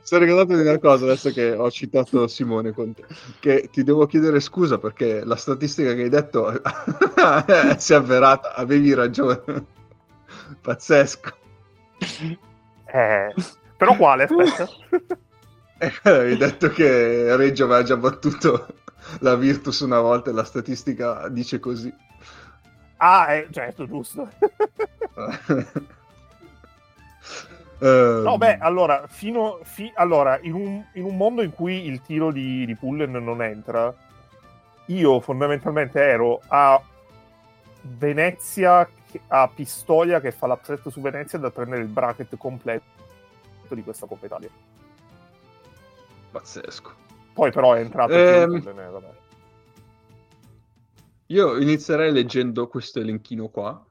Sono 0.02 0.24
ricordato 0.24 0.56
di 0.56 0.68
una 0.68 0.80
cosa 0.80 1.06
adesso 1.06 1.30
che 1.30 1.52
ho 1.52 1.70
citato 1.70 2.26
Simone 2.28 2.72
con 2.72 2.96
te, 2.96 3.04
che 3.40 3.70
ti 3.72 3.84
devo 3.84 4.08
chiedere 4.08 4.40
scusa 4.40 4.80
perché 4.80 5.24
la 5.24 5.36
statistica 5.36 5.94
che 5.94 6.02
hai 6.02 6.10
detto 6.10 6.52
si 7.78 7.94
è 7.94 7.96
avverata, 7.96 8.56
avevi 8.56 8.96
ragione. 8.96 9.66
Pazzesco. 10.60 11.32
Eh, 12.92 13.34
però 13.78 13.96
quale? 13.96 14.24
Aspetta. 14.24 14.68
Eh, 15.78 15.92
Avevi 16.04 16.38
detto 16.38 16.70
che 16.70 17.36
Reggio 17.36 17.66
aveva 17.66 17.84
già 17.84 17.98
battuto 17.98 18.68
la 19.20 19.36
Virtus 19.36 19.82
una 19.82 20.00
volta 20.00 20.30
e 20.30 20.34
la 20.34 20.46
statistica 20.46 21.28
dice 21.28 21.60
così. 21.60 21.94
Ah, 23.06 23.34
eh, 23.34 23.48
certo, 23.52 23.86
giusto. 23.86 24.30
Ehm, 27.80 28.22
No, 28.24 28.38
beh, 28.38 28.60
allora, 28.60 29.08
fino, 29.08 29.60
fi- 29.64 29.92
allora 29.96 30.40
in, 30.42 30.54
un, 30.54 30.86
in 30.94 31.04
un 31.04 31.18
mondo 31.18 31.42
in 31.42 31.52
cui 31.52 31.86
il 31.86 32.02
tiro 32.02 32.32
di, 32.32 32.66
di 32.66 32.76
Pullen 32.76 33.12
non 33.12 33.42
entra, 33.42 33.94
io 34.86 35.20
fondamentalmente 35.20 36.00
ero 36.02 36.40
a 36.48 36.82
Venezia, 37.82 38.88
a 39.28 39.48
Pistoia 39.54 40.22
che 40.22 40.32
fa 40.32 40.48
l'upset 40.48 40.88
su 40.88 41.02
Venezia 41.02 41.38
da 41.40 41.50
prendere 41.52 41.82
il 41.82 41.90
bracket 41.90 42.38
completo 42.38 42.84
di 43.68 43.84
questa 43.84 44.06
Coppa 44.06 44.28
Italia. 44.28 44.50
pazzesco. 46.32 46.92
Poi 47.34 47.52
però 47.52 47.74
è 47.74 47.80
entrato 47.82 48.14
Ehm, 48.14 48.62
Pullen, 48.62 48.80
eh, 48.80 48.90
vabbè. 48.90 49.08
Io 51.34 51.60
inizierei 51.60 52.12
leggendo 52.12 52.68
questo 52.68 53.00
elenchino 53.00 53.48
qua, 53.48 53.84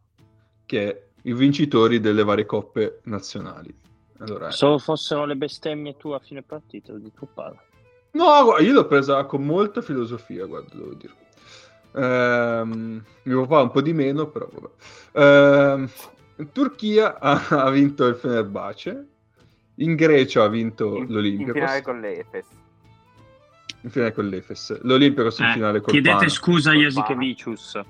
che 0.65 0.89
è 0.89 1.03
i 1.23 1.33
vincitori 1.33 1.99
delle 1.99 2.23
varie 2.23 2.47
coppe 2.47 3.01
nazionali. 3.05 3.75
Allora, 4.19 4.53
Solo 4.53 4.79
fossero 4.79 5.25
le 5.25 5.35
bestemmie 5.35 5.97
tu 5.97 6.11
a 6.11 6.21
fine 6.21 6.43
partita 6.43 6.93
di 6.93 7.11
tuo 7.13 7.27
padre. 7.35 7.59
no, 8.13 8.57
io 8.61 8.73
l'ho 8.73 8.87
presa 8.87 9.25
con 9.25 9.45
molta 9.45 9.83
filosofia, 9.83 10.47
guarda, 10.47 10.73
devo 10.73 10.95
dire. 10.95 11.15
Ehm, 11.95 13.05
mio 13.25 13.41
papà 13.41 13.63
un 13.63 13.71
po' 13.73 13.83
di 13.83 13.93
meno, 13.93 14.29
però 14.29 14.49
vabbè. 14.49 14.71
Ehm, 15.15 15.91
in 16.37 16.53
Turchia 16.53 17.19
ha, 17.21 17.45
ha 17.49 17.71
vinto 17.71 18.07
il 18.07 18.15
Fenerbahce, 18.15 19.09
in 19.77 19.97
Grecia 19.97 20.45
ha 20.45 20.49
vinto 20.49 20.95
In, 20.97 21.03
in 21.03 21.13
l'Olympiakos, 21.13 21.55
finale 21.55 21.83
con 21.83 22.01
l'Efes. 22.01 22.47
In 23.83 23.91
finale 23.91 24.13
con 24.13 24.29
l'Efes, 24.29 24.81
l'Olympiakos 24.83 25.39
in 25.41 25.45
Eh, 25.47 25.53
finale 25.53 25.81
col 25.81 25.93
chiedete 25.93 26.15
Pana. 26.17 26.29
scusa 26.29 26.71
a 26.71 26.75
Jasikevicius. 26.75 27.81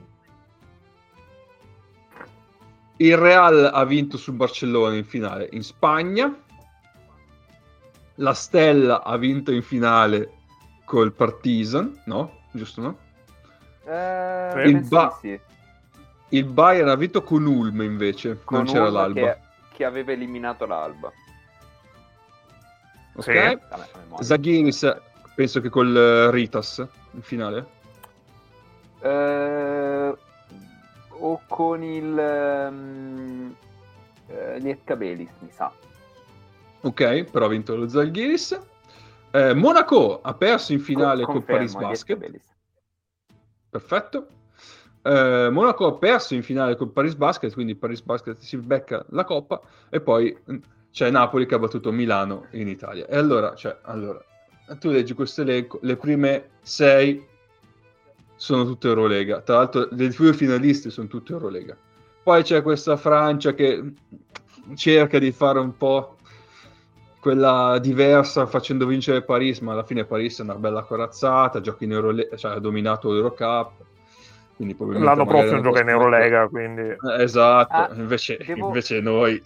Il 2.96 3.16
Real 3.16 3.70
ha 3.72 3.84
vinto 3.84 4.16
sul 4.16 4.34
Barcellona 4.34 4.94
in 4.94 5.04
finale 5.04 5.48
in 5.52 5.62
Spagna. 5.62 6.34
La 8.16 8.34
Stella 8.34 9.02
ha 9.02 9.16
vinto 9.16 9.50
in 9.52 9.62
finale 9.62 10.32
col 10.84 11.12
Partizan, 11.12 12.00
no? 12.06 12.40
Giusto, 12.52 12.80
no? 12.80 12.98
Eh. 13.84 14.68
Il 14.68 14.86
ba- 14.86 15.18
sì. 15.20 15.38
Il 16.28 16.44
Bayern 16.44 16.88
ha 16.88 16.94
vinto 16.96 17.22
con 17.22 17.44
Ulm 17.44 17.82
invece, 17.82 18.40
Con 18.44 18.58
non 18.58 18.66
c'era 18.66 18.84
Ulm 18.84 18.92
l'Alba. 18.94 19.20
Che, 19.20 19.38
che 19.76 19.84
aveva 19.84 20.12
eliminato 20.12 20.64
l'Alba. 20.64 21.12
Ok? 23.14 23.58
Sì. 24.16 24.24
Zaghiris 24.24 24.96
penso 25.34 25.60
che 25.60 25.68
col 25.68 25.96
eh, 25.96 26.30
Ritas 26.30 26.86
in 27.12 27.22
finale. 27.22 27.66
Eh, 29.00 30.16
o 31.08 31.40
con 31.46 31.82
il 31.82 32.68
um, 32.70 33.54
Lietkabelis, 34.58 35.30
mi 35.40 35.50
sa. 35.50 35.72
Ok, 36.80 37.24
però 37.24 37.46
ha 37.46 37.48
vinto 37.48 37.76
lo 37.76 37.88
Zalgiris. 37.88 38.58
Eh, 39.30 39.54
Monaco 39.54 40.20
ha 40.20 40.34
perso 40.34 40.72
in 40.72 40.80
finale 40.80 41.24
Con- 41.24 41.34
col 41.34 41.44
Paris 41.44 41.74
Basket. 41.74 42.40
Perfetto. 43.70 44.26
Eh, 45.02 45.48
Monaco 45.50 45.86
ha 45.86 45.94
perso 45.94 46.34
in 46.34 46.42
finale 46.42 46.76
col 46.76 46.90
Paris 46.90 47.14
Basket, 47.14 47.52
quindi 47.52 47.74
Paris 47.74 48.02
Basket 48.02 48.36
si 48.38 48.56
becca 48.56 49.04
la 49.10 49.24
coppa 49.24 49.60
e 49.88 50.00
poi 50.00 50.36
mh, 50.44 50.56
c'è 50.92 51.10
Napoli 51.10 51.46
che 51.46 51.54
ha 51.54 51.58
battuto 51.58 51.90
Milano 51.90 52.46
in 52.50 52.68
Italia. 52.68 53.06
E 53.06 53.16
allora, 53.16 53.54
cioè, 53.54 53.78
allora, 53.82 54.22
tu 54.78 54.90
leggi 54.90 55.14
questo 55.14 55.42
elenco, 55.42 55.78
le 55.82 55.96
prime 55.96 56.50
sei 56.62 57.24
sono 58.36 58.64
tutte 58.64 58.88
Eurolega. 58.88 59.40
Tra 59.40 59.56
l'altro, 59.56 59.88
le 59.90 60.08
due 60.08 60.32
finaliste 60.32 60.90
sono 60.90 61.06
tutte 61.06 61.32
Eurolega. 61.32 61.76
Poi 62.22 62.42
c'è 62.42 62.62
questa 62.62 62.96
Francia 62.96 63.52
che 63.54 63.92
cerca 64.74 65.18
di 65.18 65.32
fare 65.32 65.58
un 65.58 65.76
po' 65.76 66.16
quella 67.20 67.78
diversa 67.80 68.46
facendo 68.46 68.86
vincere 68.86 69.22
Paris, 69.22 69.60
ma 69.60 69.72
alla 69.72 69.84
fine 69.84 70.04
Paris 70.04 70.40
è 70.40 70.42
una 70.42 70.56
bella 70.56 70.82
corazzata, 70.82 71.60
giochi 71.60 71.84
in 71.84 71.92
Eurolega, 71.92 72.36
cioè 72.36 72.52
ha 72.52 72.58
dominato 72.58 73.12
l'Eurocup. 73.12 73.72
Quindi 74.56 74.76
L'anno 74.98 75.24
prossimo 75.26 75.60
gioca 75.60 75.80
in 75.80 75.88
Eurolega, 75.88 76.48
quindi... 76.48 76.82
Eh, 76.82 76.98
Esatto, 77.22 77.74
Ah, 77.74 77.90
invece, 77.94 78.38
devo- 78.44 78.66
invece 78.66 79.00
noi... 79.00 79.40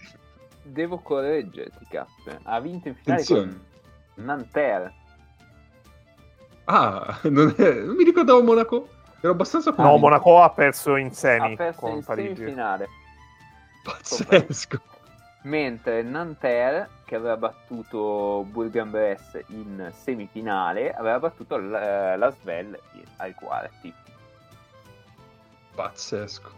Devo 0.63 0.97
correggerti, 0.99 1.85
Cap. 1.89 2.07
Ha 2.43 2.59
vinto 2.59 2.87
in 2.89 2.95
finale 2.95 3.21
Attenzione. 3.21 3.59
con 4.15 4.23
Nanterre. 4.25 4.93
Ah, 6.69 7.19
non, 7.23 7.53
è- 7.57 7.73
non 7.81 7.95
mi 7.95 8.03
ricordavo 8.03 8.41
Monaco, 8.43 8.89
ero 9.21 9.31
abbastanza 9.31 9.69
No, 9.69 9.75
convinto. 9.75 9.99
Monaco 9.99 10.41
ha 10.41 10.49
perso 10.49 10.95
in 10.97 11.13
semi 11.13 11.53
Ha 11.53 11.55
perso 11.55 11.79
con 11.79 11.91
in 11.91 12.03
Parigi. 12.03 12.35
semifinale. 12.35 12.87
Pazzesco. 13.83 14.81
Mentre 15.43 16.01
Nanterre, 16.01 16.89
che 17.05 17.15
aveva 17.15 17.37
battuto 17.37 18.45
Bourg-en-Bresse 18.49 19.45
in 19.47 19.91
semifinale, 19.97 20.93
aveva 20.93 21.19
battuto 21.19 21.55
l- 21.57 21.73
eh, 21.73 22.17
la 22.17 22.31
Svel 22.31 22.77
in- 22.93 23.03
ai 23.17 23.33
quarti. 23.33 23.93
Pazzesco. 25.73 26.51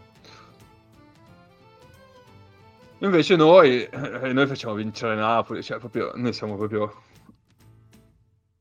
Invece 3.01 3.35
noi, 3.35 3.83
eh, 3.83 4.33
noi 4.33 4.47
facciamo 4.47 4.73
vincere 4.73 5.15
Napoli, 5.15 5.61
cioè 5.61 5.77
proprio, 5.77 6.11
noi 6.15 6.33
siamo 6.33 6.55
proprio 6.57 7.03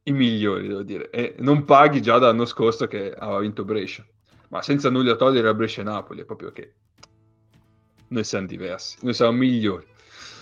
i 0.09 0.13
migliori, 0.13 0.67
devo 0.69 0.83
dire. 0.83 1.11
E 1.11 1.35
non 1.39 1.65
paghi 1.65 2.01
già 2.03 2.19
dall'anno 2.19 2.47
scorso 2.47 2.87
che 2.87 3.15
aveva 3.17 3.41
vinto 3.41 3.65
Brescia. 3.65 4.05
Ma 4.49 4.63
senza 4.63 4.89
nulla 4.91 5.15
togliere 5.17 5.49
a 5.49 5.55
Brescia 5.55 5.83
e 5.83 5.85
Napoli, 5.85 6.23
è 6.23 6.25
proprio 6.25 6.51
che 6.53 6.73
noi 8.09 8.25
siamo 8.25 8.47
diversi, 8.47 8.97
noi 9.03 9.13
siamo 9.15 9.33
migliori. 9.33 9.87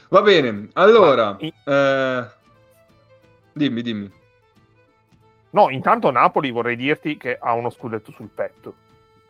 Va 0.09 0.23
bene, 0.23 0.69
allora, 0.75 1.37
eh, 1.37 2.27
dimmi, 3.53 3.83
dimmi. 3.83 4.11
No, 5.51 5.71
intanto 5.71 6.11
Napoli 6.11 6.51
vorrei 6.51 6.77
dirti 6.77 7.17
che 7.17 7.37
ha 7.41 7.53
uno 7.55 7.71
scudetto 7.71 8.13
sul 8.13 8.29
petto. 8.29 8.85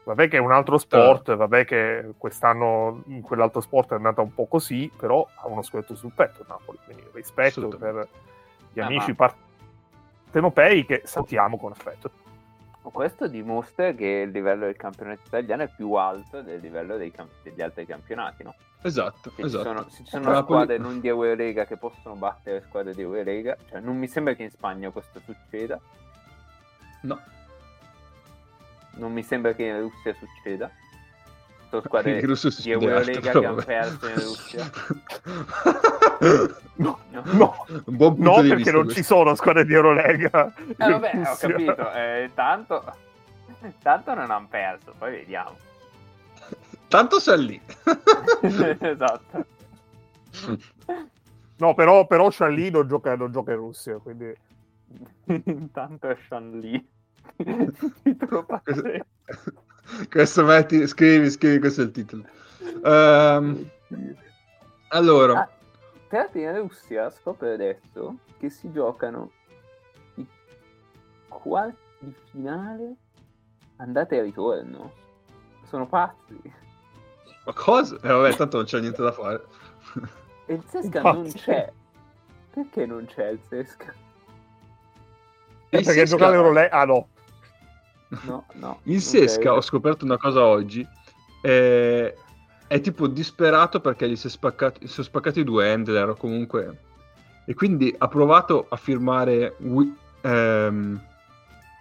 Vabbè 0.05 0.29
che 0.29 0.37
è 0.37 0.41
un 0.41 0.53
altro 0.53 0.77
sport, 0.79 1.35
vabbè 1.35 1.65
che 1.65 2.13
quest'anno 2.19 3.03
in 3.07 3.23
quell'altro 3.23 3.61
sport 3.61 3.93
è 3.93 3.95
andata 3.95 4.21
un 4.21 4.35
po' 4.35 4.47
così, 4.47 4.91
però 4.97 5.27
ha 5.35 5.49
uno 5.49 5.63
scudetto 5.63 5.97
sul 5.97 6.13
petto 6.15 6.45
Napoli, 6.47 6.79
quindi 6.85 7.05
rispetto 7.13 7.69
per 7.69 8.07
gli 8.73 8.81
Ah, 8.81 8.87
amici 8.87 9.15
ma- 9.17 9.35
partenopei 10.41 10.85
che 10.85 11.03
salutiamo 11.05 11.57
con 11.57 11.73
affetto. 11.73 12.11
Questo 12.83 13.27
dimostra 13.27 13.93
che 13.93 14.07
il 14.27 14.31
livello 14.31 14.67
del 14.67 14.77
campionato 14.77 15.21
italiano 15.27 15.65
è 15.65 15.69
più 15.75 15.93
alto 15.95 16.41
del 16.43 16.61
livello 16.61 16.97
dei 16.97 17.11
camp- 17.11 17.33
degli 17.43 17.61
altri 17.61 17.85
campionati, 17.85 18.45
no? 18.45 18.55
Esatto, 18.83 19.31
Se 19.35 19.43
esatto. 19.43 19.65
ci 19.65 19.69
sono, 19.69 19.89
se 19.89 20.05
ci 20.05 20.11
sono 20.11 20.25
Napoli- 20.31 20.43
squadre 20.45 20.79
non 20.79 21.01
di 21.01 21.09
Eurolega 21.09 21.65
che 21.65 21.77
possono 21.77 22.15
battere 22.15 22.63
squadre 22.63 22.95
di 22.95 23.03
Eurolega, 23.03 23.57
cioè 23.69 23.81
non 23.81 23.97
mi 23.97 24.07
sembra 24.07 24.35
che 24.35 24.45
in 24.45 24.51
Spagna 24.51 24.91
questo 24.91 25.21
succeda, 25.25 25.81
No. 27.03 27.21
non 28.93 29.13
mi 29.13 29.23
sembra 29.25 29.53
che 29.53 29.65
in 29.65 29.81
Russia 29.81 30.15
succeda. 30.15 30.71
Sono 31.69 31.83
squadre 31.83 32.21
di 32.21 32.71
Eurolega 32.71 33.21
che 33.21 33.45
hanno 33.47 33.55
perso 33.65 34.09
in 34.09 34.15
Russia. 34.15 34.71
No, 36.77 36.99
No. 37.11 37.65
no, 37.87 38.15
no 38.19 38.35
perché 38.35 38.55
vista 38.57 38.73
non 38.73 38.83
questo. 38.85 39.01
ci 39.01 39.03
sono 39.03 39.35
squadre 39.35 39.65
di 39.65 39.73
Eurolega. 39.75 40.53
Eh, 40.57 40.75
vabbè, 40.77 41.23
ho 41.27 41.37
capito, 41.39 41.93
eh, 41.93 42.31
tanto, 42.35 42.85
tanto 43.83 44.15
non 44.15 44.31
hanno 44.31 44.47
perso, 44.49 44.95
poi 44.99 45.11
vediamo. 45.13 45.57
Tanto 46.89 47.19
sei 47.19 47.45
lì. 47.47 47.61
esatto. 48.81 49.47
No, 51.57 51.75
però, 51.75 52.07
però 52.07 52.31
Shanli 52.31 52.71
non 52.71 52.87
gioca, 52.87 53.17
non 53.17 53.33
gioca 53.33 53.53
in 53.53 53.59
Russia, 53.59 53.97
quindi... 53.99 54.35
Intanto 55.27 56.09
è 56.09 56.17
Shan 56.29 56.61
Lee. 56.61 56.85
Titolo 58.03 58.45
pazzesco. 58.45 59.05
questo 60.11 60.45
metti, 60.45 60.87
scrivi, 60.87 61.31
scrivi, 61.31 61.59
questo 61.59 61.83
è 61.83 61.85
il 61.85 61.91
titolo. 61.91 62.25
Ehm, 62.85 63.71
allora, 64.89 65.41
Ah, 65.41 65.49
tra 66.09 66.19
l'altro 66.21 66.41
in 66.41 66.57
Russia 66.57 67.11
scopro 67.11 67.53
adesso 67.53 68.17
che 68.39 68.51
si 68.51 68.71
giocano 68.73 69.31
i 70.17 70.27
quarti 71.29 71.77
di 71.99 72.15
finale 72.31 72.95
andate 73.77 74.17
e 74.17 74.23
ritorno. 74.23 74.93
Sono 75.65 75.87
pazzi. 75.87 76.41
ma 77.45 77.53
cosa? 77.53 77.97
Eh, 77.97 78.09
vabbè, 78.09 78.35
tanto 78.37 78.57
non 78.59 78.67
c'è 78.67 78.81
niente 78.81 79.03
da 79.03 79.13
fare. 79.13 79.45
E 80.47 80.55
il 80.55 80.63
Infatti. 80.73 81.17
non 81.17 81.33
c'è. 81.33 81.73
Perché 82.51 82.87
non 82.87 83.05
c'è 83.07 83.29
il 83.31 83.41
Sesca? 83.49 83.93
Il 83.93 83.95
perché 85.69 85.85
Sesca- 85.93 86.05
giocare 86.05 86.37
Eurolega... 86.37 86.71
Ah 86.71 86.85
no, 86.85 87.09
No, 88.23 88.47
no. 88.55 88.81
In 88.85 89.01
Sesca 89.01 89.53
ho 89.55 89.61
scoperto 89.61 90.05
una 90.05 90.17
cosa 90.19 90.45
oggi. 90.45 90.87
eh, 91.43 92.15
è 92.69 92.81
tipo 92.81 93.07
disperato 93.07 93.81
perché 93.81 94.09
gli 94.09 94.17
si, 94.17 94.27
è 94.27 94.31
spaccati, 94.31 94.87
si 94.87 94.93
sono 94.93 95.07
spaccati 95.07 95.45
due 95.45 95.71
handler 95.71 96.09
o 96.11 96.15
comunque. 96.17 96.81
E 97.45 97.55
quindi 97.55 97.95
ha 97.97 98.09
provato 98.09 98.67
a 98.69 98.77
firmare 98.77 99.55
Wi- 99.61 99.97
ehm, 100.23 101.01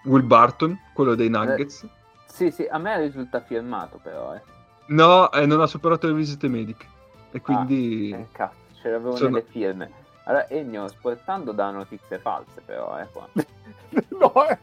Will 0.04 0.26
Barton, 0.28 0.80
quello 0.94 1.16
dei 1.16 1.30
Nuggets. 1.30 1.88
Sì, 2.28 2.52
sì, 2.52 2.68
a 2.70 2.78
me 2.78 3.00
risulta 3.00 3.40
firmato 3.42 4.00
però, 4.04 4.36
eh. 4.36 4.42
No, 4.88 5.32
e 5.32 5.46
non 5.48 5.62
ha 5.62 5.66
superato 5.68 6.06
le 6.06 6.14
visite 6.14 6.48
mediche. 6.48 6.86
E 7.32 7.42
quindi. 7.42 8.12
Eh, 8.12 8.28
cazzo, 8.32 8.58
ce 8.80 8.92
l'avevo 8.92 9.16
Sono- 9.16 9.30
nelle 9.32 9.46
firme. 9.50 9.92
Allora, 10.26 10.48
Ennio, 10.50 10.88
sportando 10.88 11.52
da 11.52 11.72
notizie 11.72 12.20
false 12.20 12.62
però, 12.64 13.00
eh, 13.00 13.08
qua. 13.12 13.28
no. 14.20 14.48
eh. 14.48 14.60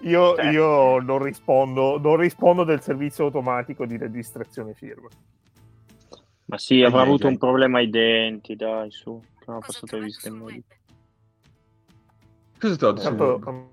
Io, 0.00 0.34
Cioè. 0.34 0.50
io 0.50 1.00
non, 1.00 1.22
rispondo, 1.22 1.98
non 1.98 2.16
rispondo 2.16 2.64
del 2.64 2.80
servizio 2.80 3.24
automatico 3.24 3.86
di 3.86 3.96
registrazione 3.96 4.74
firma. 4.74 5.08
Ma 6.46 6.58
sì, 6.58 6.82
avrà 6.82 7.00
ai, 7.00 7.06
avuto 7.06 7.26
ai. 7.26 7.32
un 7.32 7.38
problema 7.38 7.78
ai 7.78 7.88
denti, 7.90 8.54
dai, 8.56 8.90
su. 8.90 9.20
che 9.38 9.50
ha 9.50 9.58
passato 9.58 9.96
le 9.96 10.04
visite 10.04 10.30
mediche. 10.30 10.78
Cosa 12.58 12.74
sto 12.74 12.92
Tanto, 12.92 13.36
dicendo? 13.36 13.72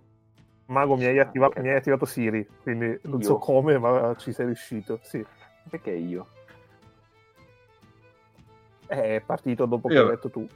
Mago, 0.68 0.96
mi 0.96 1.06
hai, 1.06 1.20
attivato, 1.20 1.62
mi 1.62 1.70
hai 1.70 1.76
attivato 1.76 2.06
Siri, 2.06 2.48
quindi 2.64 2.98
non 3.04 3.20
Io? 3.20 3.26
so 3.26 3.38
come, 3.38 3.78
ma 3.78 4.16
ci 4.18 4.32
sei 4.32 4.46
riuscito. 4.46 5.00
Sì. 5.04 5.26
Perché 5.70 5.92
io? 5.92 6.28
È 8.88 9.22
partito 9.26 9.66
dopo 9.66 9.88
che 9.88 9.94
Io- 9.96 10.04
hai 10.04 10.10
detto 10.10 10.30
tu. 10.30 10.48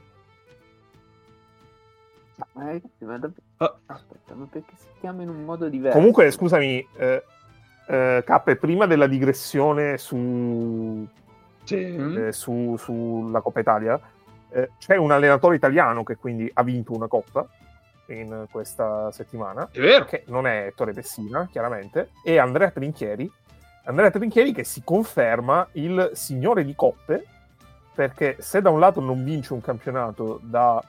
Ma 2.52 2.64
davvero... 3.18 3.32
Ah. 3.58 3.74
Aspetta, 3.86 4.34
ma 4.34 4.46
perché 4.50 4.72
si 4.76 4.86
chiama 5.00 5.22
in 5.22 5.28
un 5.30 5.44
modo 5.44 5.68
diverso? 5.68 5.96
Comunque, 5.96 6.30
scusami, 6.30 6.86
eh, 6.96 7.22
eh, 7.88 8.56
prima 8.60 8.86
della 8.86 9.06
digressione 9.06 9.96
su, 9.96 11.06
Sì. 11.64 11.96
eh, 11.96 12.32
su- 12.32 12.76
sulla 12.76 13.40
Coppa 13.40 13.60
Italia, 13.60 13.98
eh, 14.50 14.70
c'è 14.78 14.96
un 14.96 15.10
allenatore 15.12 15.56
italiano 15.56 16.02
che 16.04 16.16
quindi 16.16 16.50
ha 16.52 16.62
vinto 16.62 16.92
una 16.94 17.06
coppa 17.06 17.46
in 18.08 18.46
questa 18.50 19.10
settimana, 19.12 19.68
È 19.72 19.80
vero. 19.80 20.04
che 20.04 20.24
non 20.28 20.46
è 20.46 20.66
Ettore 20.66 20.92
Pessina, 20.92 21.48
chiaramente, 21.50 22.10
e 22.22 22.38
Andrea 22.38 22.70
Trinchieri. 22.70 23.30
Andrea 23.84 24.10
Trinchieri 24.10 24.52
che 24.52 24.64
si 24.64 24.82
conferma 24.84 25.66
il 25.72 26.10
signore 26.12 26.64
di 26.64 26.74
coppe, 26.74 27.24
perché 27.94 28.36
se 28.40 28.60
da 28.60 28.68
un 28.70 28.78
lato 28.78 29.00
non 29.00 29.24
vince 29.24 29.52
un 29.54 29.60
campionato 29.60 30.38
da- 30.42 30.82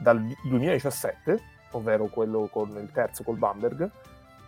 dal 0.00 0.20
2017, 0.42 1.40
ovvero 1.72 2.06
quello 2.06 2.48
con 2.50 2.70
il 2.70 2.90
terzo 2.92 3.22
col 3.22 3.36
Bamberg, 3.36 3.88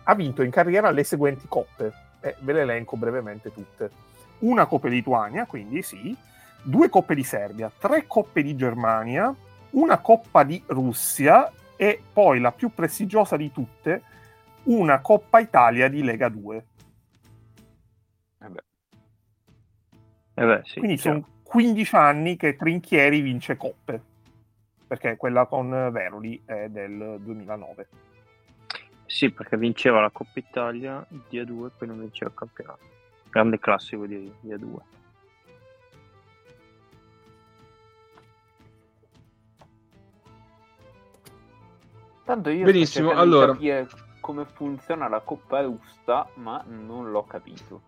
ha 0.03 0.15
vinto 0.15 0.41
in 0.41 0.51
carriera 0.51 0.89
le 0.91 1.03
seguenti 1.03 1.45
coppe, 1.47 1.93
e 2.19 2.35
ve 2.39 2.53
le 2.53 2.61
elenco 2.61 2.97
brevemente 2.97 3.51
tutte. 3.51 3.91
Una 4.39 4.65
Coppa 4.65 4.87
Lituania, 4.87 5.45
quindi 5.45 5.81
sì, 5.81 6.15
due 6.61 6.89
Coppe 6.89 7.15
di 7.15 7.23
Serbia, 7.23 7.71
tre 7.77 8.05
Coppe 8.07 8.41
di 8.41 8.55
Germania, 8.55 9.33
una 9.71 9.99
Coppa 9.99 10.43
di 10.43 10.61
Russia 10.67 11.51
e 11.75 12.01
poi 12.11 12.39
la 12.39 12.51
più 12.51 12.73
prestigiosa 12.73 13.37
di 13.37 13.51
tutte, 13.51 14.01
una 14.63 14.99
Coppa 14.99 15.39
Italia 15.39 15.87
di 15.87 16.03
Lega 16.03 16.29
2. 16.29 16.65
Vabbè. 18.39 18.63
Eh 20.35 20.45
beh, 20.45 20.61
sì. 20.63 20.79
Quindi 20.79 20.97
sono 20.97 21.25
15 21.43 21.95
anni 21.95 22.35
che 22.35 22.55
Trinchieri 22.55 23.21
vince 23.21 23.55
coppe, 23.55 24.01
perché 24.93 25.17
quella 25.17 25.47
con 25.47 25.69
Veroli 25.91 26.39
è 26.45 26.67
del 26.69 27.17
2009. 27.19 27.87
Sì, 29.07 29.31
perché 29.31 29.57
vinceva 29.57 29.99
la 29.99 30.11
Coppa 30.11 30.33
Italia 30.35 31.03
di 31.09 31.41
A2 31.41 31.71
poi 31.75 31.87
non 31.87 31.99
vinceva 31.99 32.29
il 32.29 32.37
campionato. 32.37 32.85
Grande 33.31 33.57
classico 33.57 34.05
di, 34.05 34.31
di 34.39 34.53
A2. 34.53 34.75
Tanto 42.25 42.49
io 42.51 42.65
Benissimo, 42.65 43.11
allora. 43.13 43.47
di 43.47 43.51
capire 43.53 43.87
come 44.19 44.45
funziona 44.45 45.07
la 45.07 45.21
Coppa 45.21 45.61
Russa, 45.61 46.27
ma 46.35 46.63
non 46.67 47.09
l'ho 47.09 47.23
capito. 47.23 47.81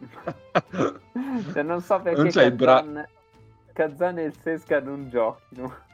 cioè, 1.52 1.62
non 1.62 1.80
so 1.80 2.00
perché 2.00 2.20
Non 2.20 2.28
c'è 2.30 2.44
il 2.46 2.52
bra- 2.52 2.80
Kazan, 2.80 3.08
Kazan 3.72 4.18
e 4.18 4.24
il 4.24 4.34
Sesca 4.40 4.80
non 4.80 5.08
giochino. 5.08 5.92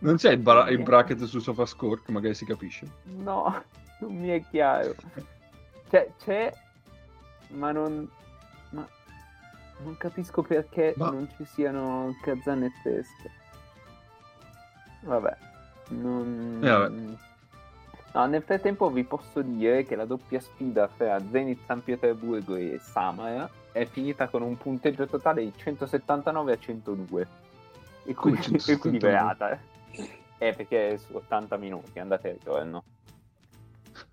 Non 0.00 0.16
c'è 0.16 0.32
il, 0.32 0.38
bra- 0.38 0.68
il 0.68 0.82
bracket 0.82 1.22
su 1.24 1.38
SofaScore 1.40 2.02
che 2.04 2.12
magari 2.12 2.34
si 2.34 2.44
capisce? 2.44 2.86
No, 3.04 3.62
non 4.00 4.16
mi 4.16 4.28
è 4.28 4.42
chiaro. 4.50 4.94
C'è, 5.88 6.10
c'è 6.22 6.52
ma 7.48 7.72
non... 7.72 8.08
Ma 8.70 8.86
non 9.82 9.96
capisco 9.96 10.42
perché 10.42 10.94
Ma- 10.96 11.10
non 11.10 11.28
ci 11.36 11.44
siano 11.44 12.14
Kazan 12.22 12.64
e 12.64 12.72
Teste. 12.82 13.30
Vabbè. 15.02 15.36
Non... 15.88 16.60
Eh, 16.62 16.68
vabbè. 16.68 17.18
No, 18.12 18.26
nel 18.26 18.42
frattempo 18.42 18.90
vi 18.90 19.04
posso 19.04 19.40
dire 19.42 19.84
che 19.84 19.94
la 19.96 20.04
doppia 20.04 20.40
sfida 20.40 20.88
fra 20.88 21.20
Zenit 21.30 21.60
San 21.66 21.82
Pietroburgo 21.84 22.56
e 22.56 22.78
Samara 22.82 23.48
è 23.70 23.84
finita 23.84 24.28
con 24.28 24.42
un 24.42 24.56
punteggio 24.56 25.06
totale 25.06 25.42
di 25.42 25.52
179 25.54 26.52
a 26.52 26.58
102. 26.58 27.26
Come 28.02 28.06
E 28.06 28.14
quindi 28.14 28.42
179? 28.42 28.72
equilibrata. 28.74 29.60
Eh, 30.42 30.54
perché 30.54 30.94
è 30.94 30.96
su 30.96 31.14
80 31.14 31.58
minuti, 31.58 31.98
andate 31.98 32.30
e 32.30 32.32
ritorno. 32.32 32.82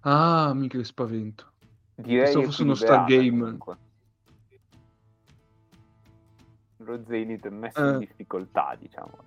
Ah, 0.01 0.51
mica 0.53 0.77
che 0.77 0.83
spavento. 0.83 1.53
Direi 1.95 2.19
Pensavo 2.23 2.43
fosse 2.45 2.63
uno 2.63 2.75
Stargame. 2.75 3.29
comunque. 3.39 3.77
Lo 6.83 7.01
Zenit 7.07 7.45
è 7.45 7.49
messo 7.49 7.79
in 7.79 7.93
Eh. 7.93 7.97
difficoltà, 7.97 8.75
diciamo. 8.77 9.17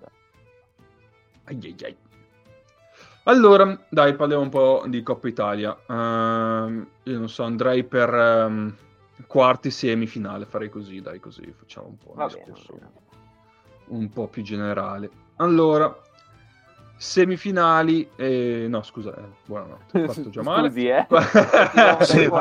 Ai 1.45 1.57
ai 1.63 1.77
ai. 1.85 1.97
Allora, 3.25 3.79
dai, 3.89 4.15
parliamo 4.15 4.43
un 4.43 4.49
po' 4.51 4.85
di 4.87 5.03
Coppa 5.03 5.29
Italia. 5.29 5.75
Ehm, 5.89 6.87
io 7.05 7.19
non 7.19 7.29
so, 7.31 7.45
andrei 7.45 7.83
per 7.83 8.13
ehm, 8.13 8.77
quarti 9.27 9.71
semifinale, 9.71 10.45
farei 10.45 10.69
così, 10.69 11.01
dai, 11.01 11.19
così 11.19 11.51
facciamo 11.53 11.89
un 11.89 11.97
po' 11.97 12.13
un 12.15 12.27
discorso 12.27 12.75
bene. 12.75 12.93
un 13.87 14.11
po' 14.11 14.29
più 14.29 14.43
generale. 14.43 15.11
Allora, 15.37 15.95
semifinali, 17.01 18.11
e... 18.15 18.67
no 18.69 18.83
scusa, 18.83 19.15
eh, 19.17 19.23
buonanotte, 19.47 20.03
ho 20.03 20.13
fatto 20.13 20.29
già 20.29 20.43
male. 20.43 20.69
Scusi, 20.69 20.89
eh. 20.89 21.07
Sì. 22.03 22.29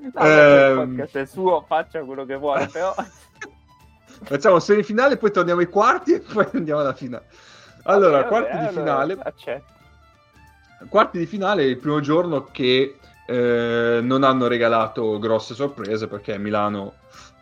No, 0.00 0.12
podcast 0.12 1.18
è 1.18 1.24
suo, 1.26 1.64
faccia 1.66 2.02
quello 2.04 2.24
che 2.24 2.36
vuole, 2.36 2.68
però... 2.68 2.94
Facciamo 4.24 4.58
semifinale, 4.58 5.18
poi 5.18 5.30
torniamo 5.30 5.60
ai 5.60 5.68
quarti 5.68 6.14
e 6.14 6.20
poi 6.20 6.46
andiamo 6.54 6.80
alla 6.80 6.94
finale. 6.94 7.26
Allora, 7.82 8.18
Vabbè, 8.18 8.28
quarti 8.28 8.52
vabbè, 8.52 8.62
di 8.62 8.68
allora, 8.68 8.82
finale. 8.82 9.18
accetto. 9.22 9.72
Quarti 10.88 11.18
di 11.18 11.26
finale 11.26 11.62
è 11.62 11.66
il 11.66 11.78
primo 11.78 12.00
giorno 12.00 12.48
che 12.50 12.98
eh, 13.26 14.00
non 14.02 14.24
hanno 14.24 14.46
regalato 14.46 15.18
grosse 15.18 15.54
sorprese 15.54 16.08
perché 16.08 16.38
Milano 16.38 16.94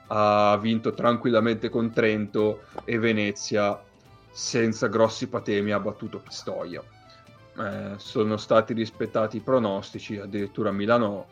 ha 0.08 0.56
vinto 0.60 0.92
tranquillamente 0.92 1.68
con 1.68 1.90
Trento 1.92 2.62
e 2.84 2.98
Venezia 2.98 3.80
senza 4.30 4.86
grossi 4.88 5.28
patemi 5.28 5.72
ha 5.72 5.80
battuto 5.80 6.18
Pistoia. 6.18 6.82
Eh, 7.58 7.94
sono 7.96 8.36
stati 8.36 8.74
rispettati 8.74 9.38
i 9.38 9.40
pronostici, 9.40 10.18
addirittura 10.18 10.70
Milano 10.72 11.26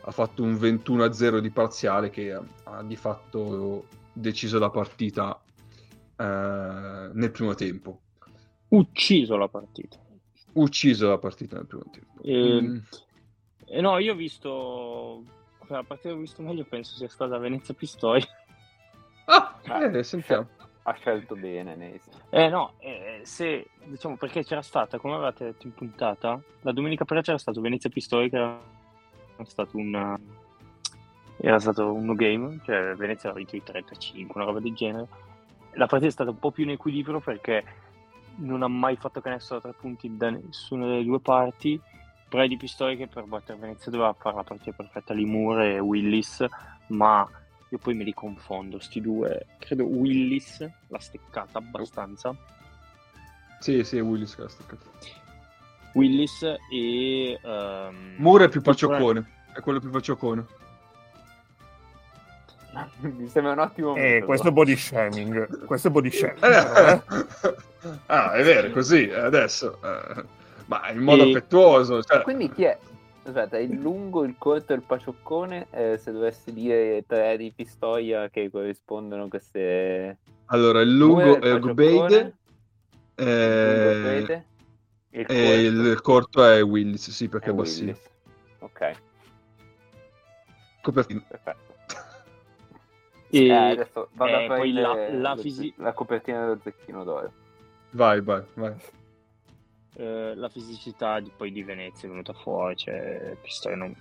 ha 0.00 0.10
fatto 0.10 0.42
un 0.42 0.54
21-0 0.54 1.38
di 1.38 1.50
parziale 1.50 2.10
che 2.10 2.32
ha, 2.32 2.82
di 2.82 2.96
fatto 2.96 3.86
deciso 4.12 4.58
la 4.58 4.70
partita 4.70 5.38
eh, 6.16 7.10
nel 7.12 7.30
primo 7.30 7.54
tempo. 7.54 8.00
Ucciso 8.68 9.36
la 9.36 9.48
partita. 9.48 9.98
Ucciso 10.52 11.08
la 11.08 11.18
partita 11.18 11.56
nel 11.56 11.66
primo 11.66 11.84
tempo. 11.90 12.22
E- 12.22 12.60
Mm. 12.60 12.78
E 13.68 13.80
no, 13.80 13.98
io 13.98 14.12
ho 14.12 14.16
visto. 14.16 15.24
La 15.68 15.82
partita 15.82 16.10
che 16.10 16.14
ho 16.14 16.18
visto 16.18 16.42
meglio 16.42 16.64
penso 16.64 16.94
sia 16.96 17.08
stata 17.08 17.38
Venezia 17.38 17.74
Pistoia. 17.74 18.24
Ah, 19.28 19.82
eh, 19.82 20.04
sentiamo. 20.04 20.46
Ha 20.82 20.92
scelto 20.92 21.34
bene, 21.34 21.74
Nesi. 21.74 22.08
Eh 22.30 22.48
no, 22.48 22.74
eh, 22.78 23.22
se 23.24 23.70
diciamo 23.82 24.16
perché 24.16 24.44
c'era 24.44 24.62
stata, 24.62 24.98
come 24.98 25.14
avevate 25.14 25.46
detto 25.46 25.66
in 25.66 25.74
puntata, 25.74 26.40
la 26.60 26.70
domenica 26.70 27.04
prima 27.04 27.22
c'era 27.22 27.36
stato 27.36 27.60
Venezia 27.60 27.90
Pistoia 27.90 28.28
che 28.28 28.36
era 28.36 28.60
stato 29.42 29.76
un 29.76 30.16
era 31.38 31.58
stato 31.58 31.92
un 31.92 32.04
no 32.04 32.14
game, 32.14 32.60
cioè 32.64 32.94
Venezia 32.94 33.30
aveva 33.30 33.44
vinto 33.44 33.56
i 33.56 33.62
35, 33.62 34.34
una 34.36 34.44
roba 34.44 34.60
del 34.60 34.74
genere. 34.74 35.08
La 35.72 35.86
partita 35.86 36.08
è 36.08 36.12
stata 36.12 36.30
un 36.30 36.38
po' 36.38 36.50
più 36.50 36.64
in 36.64 36.70
equilibrio 36.70 37.20
perché 37.20 37.64
non 38.36 38.62
ha 38.62 38.68
mai 38.68 38.96
fatto 38.96 39.20
canestro 39.20 39.56
da 39.56 39.62
tre 39.62 39.72
punti 39.78 40.16
da 40.16 40.30
nessuna 40.30 40.86
delle 40.86 41.04
due 41.04 41.20
parti. 41.20 41.80
Però 42.36 42.48
di 42.48 42.58
Pistoia 42.58 42.94
che 42.96 43.06
per 43.06 43.24
battere 43.24 43.58
Venezia 43.58 43.90
doveva 43.90 44.12
fare 44.12 44.36
la 44.36 44.42
partita 44.42 44.76
perfetta 44.76 45.14
Limur 45.14 45.58
e 45.62 45.78
Willis, 45.78 46.44
ma 46.88 47.26
io 47.70 47.78
poi 47.78 47.94
me 47.94 48.04
li 48.04 48.12
confondo, 48.12 48.78
sti 48.78 49.00
due. 49.00 49.46
Credo 49.58 49.84
Willis 49.84 50.60
l'ha 50.88 50.98
steccata 50.98 51.56
abbastanza. 51.56 52.36
Sì, 53.58 53.82
sì, 53.84 54.00
Willis 54.00 54.34
che 54.34 54.42
l'ha 54.42 54.48
staccato. 54.50 54.84
Willis 55.94 56.42
e... 56.70 57.40
ehm, 57.42 58.16
Moore 58.18 58.44
è 58.44 58.48
più 58.50 58.58
il 58.58 58.66
paccioccone. 58.66 59.30
È 59.54 59.60
quello 59.60 59.80
più 59.80 59.88
paccioccone. 59.88 60.44
Mi 63.00 63.28
sembra 63.28 63.52
un 63.52 63.60
ottimo 63.60 63.96
Eh, 63.96 64.00
metodo. 64.02 64.26
questo 64.26 64.48
è 64.48 64.50
body 64.50 64.76
shaming. 64.76 65.64
Questo 65.64 65.88
è 65.88 65.90
body 65.90 66.10
shaming. 66.10 66.38
però, 66.38 66.86
eh. 66.90 67.02
ah, 68.08 68.32
è 68.32 68.42
vero, 68.44 68.66
è 68.66 68.70
così 68.72 69.10
adesso. 69.10 69.78
eh, 69.82 70.35
ma 70.66 70.90
in 70.90 70.98
modo 70.98 71.24
E- 71.24 71.30
affettuoso. 71.30 72.02
Cioè... 72.02 72.22
Quindi 72.22 72.50
chi 72.50 72.64
è? 72.64 72.78
Aspetta, 73.24 73.58
il 73.58 73.72
lungo, 73.72 74.22
il 74.24 74.36
corto 74.38 74.72
e 74.72 74.76
il 74.76 74.82
pacioccone, 74.82 75.66
eh, 75.70 75.98
se 75.98 76.12
dovessi 76.12 76.52
dire 76.52 77.04
tre 77.06 77.36
di 77.36 77.52
Pistoia 77.52 78.28
che 78.30 78.48
corrispondono 78.50 79.24
a 79.24 79.28
queste... 79.28 80.18
Allora, 80.46 80.80
il 80.80 80.96
lungo 80.96 81.22
Due, 81.22 81.38
è 81.40 81.48
il 81.48 81.54
eh, 83.16 83.66
lungo 83.66 83.90
e 83.90 84.16
il 85.18 85.28
e 85.28 85.42
corto 85.42 85.88
il 85.90 86.00
corto 86.02 86.44
è 86.44 86.62
Willis, 86.62 87.10
sì, 87.10 87.28
perché 87.28 87.46
è 87.46 87.50
è 87.50 87.54
bassino. 87.54 87.90
Willis. 87.92 88.10
Ok, 88.60 88.92
Copertina. 90.82 91.22
perfetto. 91.26 91.74
E- 93.28 93.46
Eh, 93.48 93.52
adesso 93.52 94.08
vado 94.12 94.30
eh, 94.30 94.44
a 94.44 94.46
la- 94.46 94.54
prendere 94.54 95.18
la 95.18 95.34
lo 95.34 95.40
fisi- 95.40 95.74
la 95.78 95.92
copertina 95.92 96.40
dello 96.42 96.60
zecchino 96.62 97.02
d'oro. 97.02 97.32
Vai, 97.90 98.20
vai, 98.20 98.42
vai. 98.54 98.74
Eh, 99.96 100.32
la 100.34 100.48
fisicità 100.48 101.20
di, 101.20 101.30
poi 101.34 101.50
di 101.52 101.62
Venezia 101.62 102.06
è 102.06 102.10
venuta 102.10 102.32
fuori, 102.32 102.76
cioè 102.76 103.36
Pistoia 103.42 103.76
non, 103.76 103.94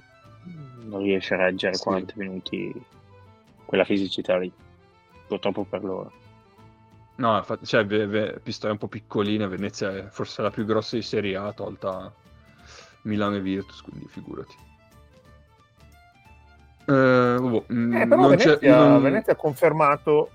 non 0.84 1.02
riesce 1.02 1.34
a 1.34 1.38
reggere 1.38 1.76
Sì. 1.76 1.84
40 1.84 2.14
minuti 2.18 2.86
quella 3.66 3.84
fisicità 3.86 4.38
lì, 4.38 4.52
purtroppo 5.28 5.64
per 5.64 5.84
loro. 5.84 6.12
No, 7.18 7.38
infatti, 7.38 7.66
cioè, 7.66 7.86
Ve- 7.86 8.08
Ve- 8.08 8.40
Pistoia 8.44 8.70
è 8.72 8.74
un 8.74 8.80
po' 8.80 8.88
piccolina, 8.88 9.48
Venezia 9.48 9.96
è 9.96 10.04
forse 10.10 10.42
la 10.42 10.50
più 10.52 10.66
grossa 10.66 10.98
di 10.98 11.02
Serie 11.02 11.38
A, 11.38 11.54
tolta 11.54 12.12
Milano 13.04 13.36
e 13.38 13.40
Virtus, 13.42 13.82
quindi 13.82 14.06
figurati. 14.08 14.56
Eh, 16.88 17.38
vabbè, 17.40 17.64
mm, 17.74 17.96
Eh, 17.96 18.08
però 18.08 18.22
non 18.22 18.36
c'è- 18.36 18.46
Venezia, 18.60 18.78
non- 18.78 19.02
Venezia 19.02 19.34
ha 19.34 19.36
confermato 19.38 20.30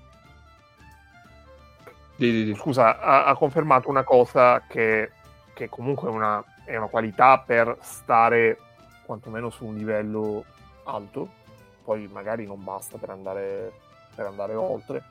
Di, 2.15 2.31
di, 2.31 2.43
di. 2.45 2.55
scusa, 2.55 2.99
ha, 2.99 3.25
ha 3.25 3.35
confermato 3.35 3.89
una 3.89 4.03
cosa 4.03 4.61
che, 4.67 5.11
che 5.53 5.69
comunque 5.69 6.09
è 6.09 6.11
una, 6.11 6.43
è 6.65 6.75
una 6.75 6.87
qualità 6.87 7.39
per 7.39 7.77
stare 7.81 8.57
quantomeno 9.05 9.49
su 9.49 9.65
un 9.65 9.75
livello 9.75 10.45
alto, 10.85 11.29
poi 11.83 12.07
magari 12.07 12.45
non 12.45 12.63
basta 12.63 12.97
per 12.97 13.09
andare, 13.09 13.71
per 14.15 14.25
andare 14.25 14.55
oltre. 14.55 15.03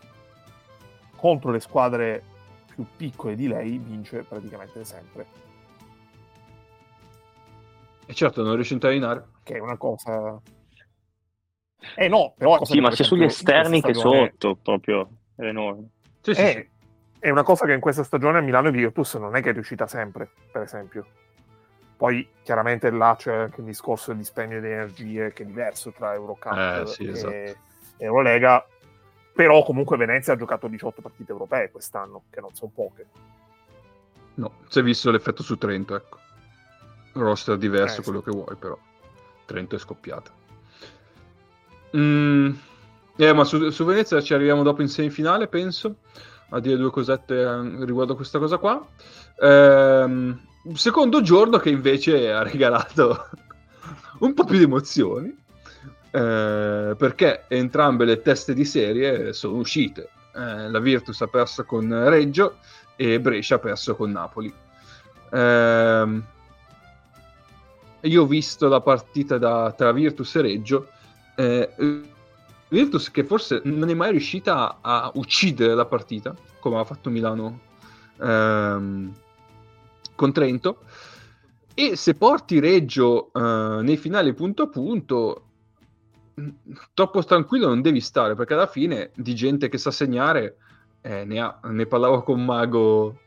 Contro 1.17 1.51
le 1.51 1.61
squadre 1.61 2.23
più 2.75 2.87
piccole 2.97 3.35
di 3.35 3.47
lei 3.47 3.77
vince 3.79 4.23
praticamente 4.23 4.85
sempre, 4.85 5.27
E 8.07 8.15
certo, 8.15 8.43
non 8.43 8.55
riesce 8.55 8.73
a 8.73 8.77
intarinare. 8.77 9.29
che 9.45 9.55
è 9.55 9.61
una 9.61 9.77
cosa... 9.77 10.41
Eh 11.97 12.09
no, 12.09 12.35
però... 12.37 12.51
è 12.51 12.51
una 12.51 12.59
cosa 12.59 12.73
Sì, 12.73 12.81
ma 12.81 12.91
sia 12.91 13.05
sugli 13.05 13.23
esterni 13.23 13.81
che 13.81 13.93
stagione- 13.95 14.31
sotto, 14.31 14.57
proprio 14.57 15.11
è 15.37 15.45
enorme. 15.45 15.89
Sì, 16.21 16.35
sì, 16.35 16.41
Eh, 16.41 16.51
sì. 16.51 16.69
È 17.21 17.31
una 17.31 17.43
cosa 17.43 17.67
che 17.67 17.73
in 17.75 17.81
questa 17.81 18.03
stagione 18.03 18.39
a 18.39 18.41
Milano 18.41 18.69
e 18.69 18.71
Virtus 18.73 19.15
non 19.15 19.37
è 19.37 19.43
che 19.43 19.51
è 19.51 19.53
riuscita 19.53 19.87
sempre, 19.87 20.29
per 20.51 20.63
esempio. 20.63 21.07
Poi 21.97 22.27
chiaramente 22.43 22.91
là 22.91 23.15
c'è 23.17 23.35
anche 23.35 23.61
il 23.61 23.67
discorso 23.67 24.11
del 24.11 24.21
dispendio 24.21 24.61
di 24.61 24.69
energie 24.69 25.33
che 25.35 25.43
è 25.43 25.47
diverso 25.47 25.93
tra 25.93 26.15
Eurocup 26.15 26.57
Eh, 26.57 26.87
sì, 26.87 27.05
e 27.05 27.11
esatto. 27.11 27.59
Eurolega, 27.99 28.67
però 29.35 29.63
comunque 29.63 29.99
Venezia 29.99 30.33
ha 30.33 30.37
giocato 30.37 30.67
18 30.67 31.03
partite 31.03 31.31
europee 31.31 31.71
quest'anno, 31.71 32.23
che 32.31 32.41
non 32.41 32.55
sono 32.55 32.73
poche. 32.75 33.07
No, 34.35 34.55
si 34.69 34.79
è 34.79 34.83
visto 34.83 35.11
l'effetto 35.11 35.43
su 35.43 35.59
Trento, 35.59 35.95
ecco. 35.95 36.19
Roster 37.13 37.59
diverso, 37.59 38.01
Eh, 38.01 38.05
quello 38.05 38.21
sì. 38.21 38.25
che 38.25 38.31
vuoi, 38.31 38.57
però. 38.57 38.79
Trento 39.45 39.77
è 39.77 39.79
scoppiata. 39.79 40.31
Mm, 41.95 42.53
eh, 43.17 43.33
ma 43.35 43.45
su, 43.45 43.69
su 43.69 43.85
Venezia 43.85 44.23
ci 44.23 44.33
arriviamo 44.33 44.63
dopo 44.63 44.81
in 44.81 44.89
semifinale, 44.89 45.49
penso, 45.49 45.97
a 46.51 46.61
dire 46.61 46.77
due 46.77 46.91
cosette 46.91 47.35
eh, 47.35 47.85
riguardo 47.85 48.13
a 48.13 48.17
questa 48.17 48.39
cosa 48.39 48.59
qua. 48.59 48.87
Ehm, 49.41 50.39
secondo 50.75 51.23
giorno 51.23 51.59
che 51.59 51.71
invece 51.71 52.33
ha 52.33 52.43
regalato 52.43 53.29
un 54.21 54.35
po' 54.35 54.45
più 54.45 54.59
di 54.59 54.65
emozioni, 54.65 55.35
eh, 56.11 56.95
perché 56.97 57.45
entrambe 57.49 58.05
le 58.05 58.21
teste 58.23 58.55
di 58.55 58.65
serie 58.65 59.33
sono 59.33 59.57
uscite. 59.57 60.11
eh, 60.35 60.71
la 60.71 60.79
Virtus 60.79 61.21
ha 61.23 61.27
perso 61.27 61.65
con 61.65 62.09
Reggio 62.09 62.57
e 62.97 63.21
Brescia 63.21 63.57
ha 63.57 63.59
perso 63.59 63.97
con 63.97 64.11
Napoli. 64.11 64.53
Ehm, 65.33 66.25
io 68.03 68.23
ho 68.23 68.27
visto 68.27 68.69
la 68.69 68.81
partita 68.81 69.39
da, 69.39 69.73
tra 69.77 69.93
Virtus 69.93 70.37
e 70.37 70.41
Reggio. 70.41 70.89
Eh, 71.37 71.71
Virtus 72.71 73.11
che 73.11 73.25
forse 73.25 73.61
non 73.65 73.89
è 73.91 73.95
mai 73.95 74.13
riuscita 74.13 74.79
a, 74.81 75.11
uccidere 75.15 75.75
la 75.75 75.87
partita, 75.87 76.35
come 76.61 76.79
ha 76.79 76.85
fatto 76.85 77.11
Milano 77.11 77.61
ehm, 78.21 79.13
con 80.15 80.33
Trento. 80.33 80.79
E 81.75 81.97
se 81.97 82.15
porti 82.15 82.61
Reggio 82.61 83.33
eh, 83.33 83.83
nei 83.83 83.97
finali 83.97 84.33
punto 84.35 84.63
a 84.63 84.69
punto, 84.69 85.45
troppo 86.95 87.25
tranquillo 87.25 87.67
non 87.67 87.83
devi 87.83 88.01
stare, 88.01 88.37
perché 88.37 88.55
alla 88.55 88.69
fine 88.69 89.11
di 89.17 89.35
gente 89.35 89.69
che 89.69 89.79
sa 89.79 89.91
segnare 89.91 90.57
eh, 91.01 91.25
ne, 91.25 91.41
ha, 91.41 91.59
ne 91.65 91.87
parlavo 91.87 92.23
con 92.23 92.45
Mago 92.45 93.19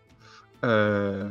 eh, 0.61 1.27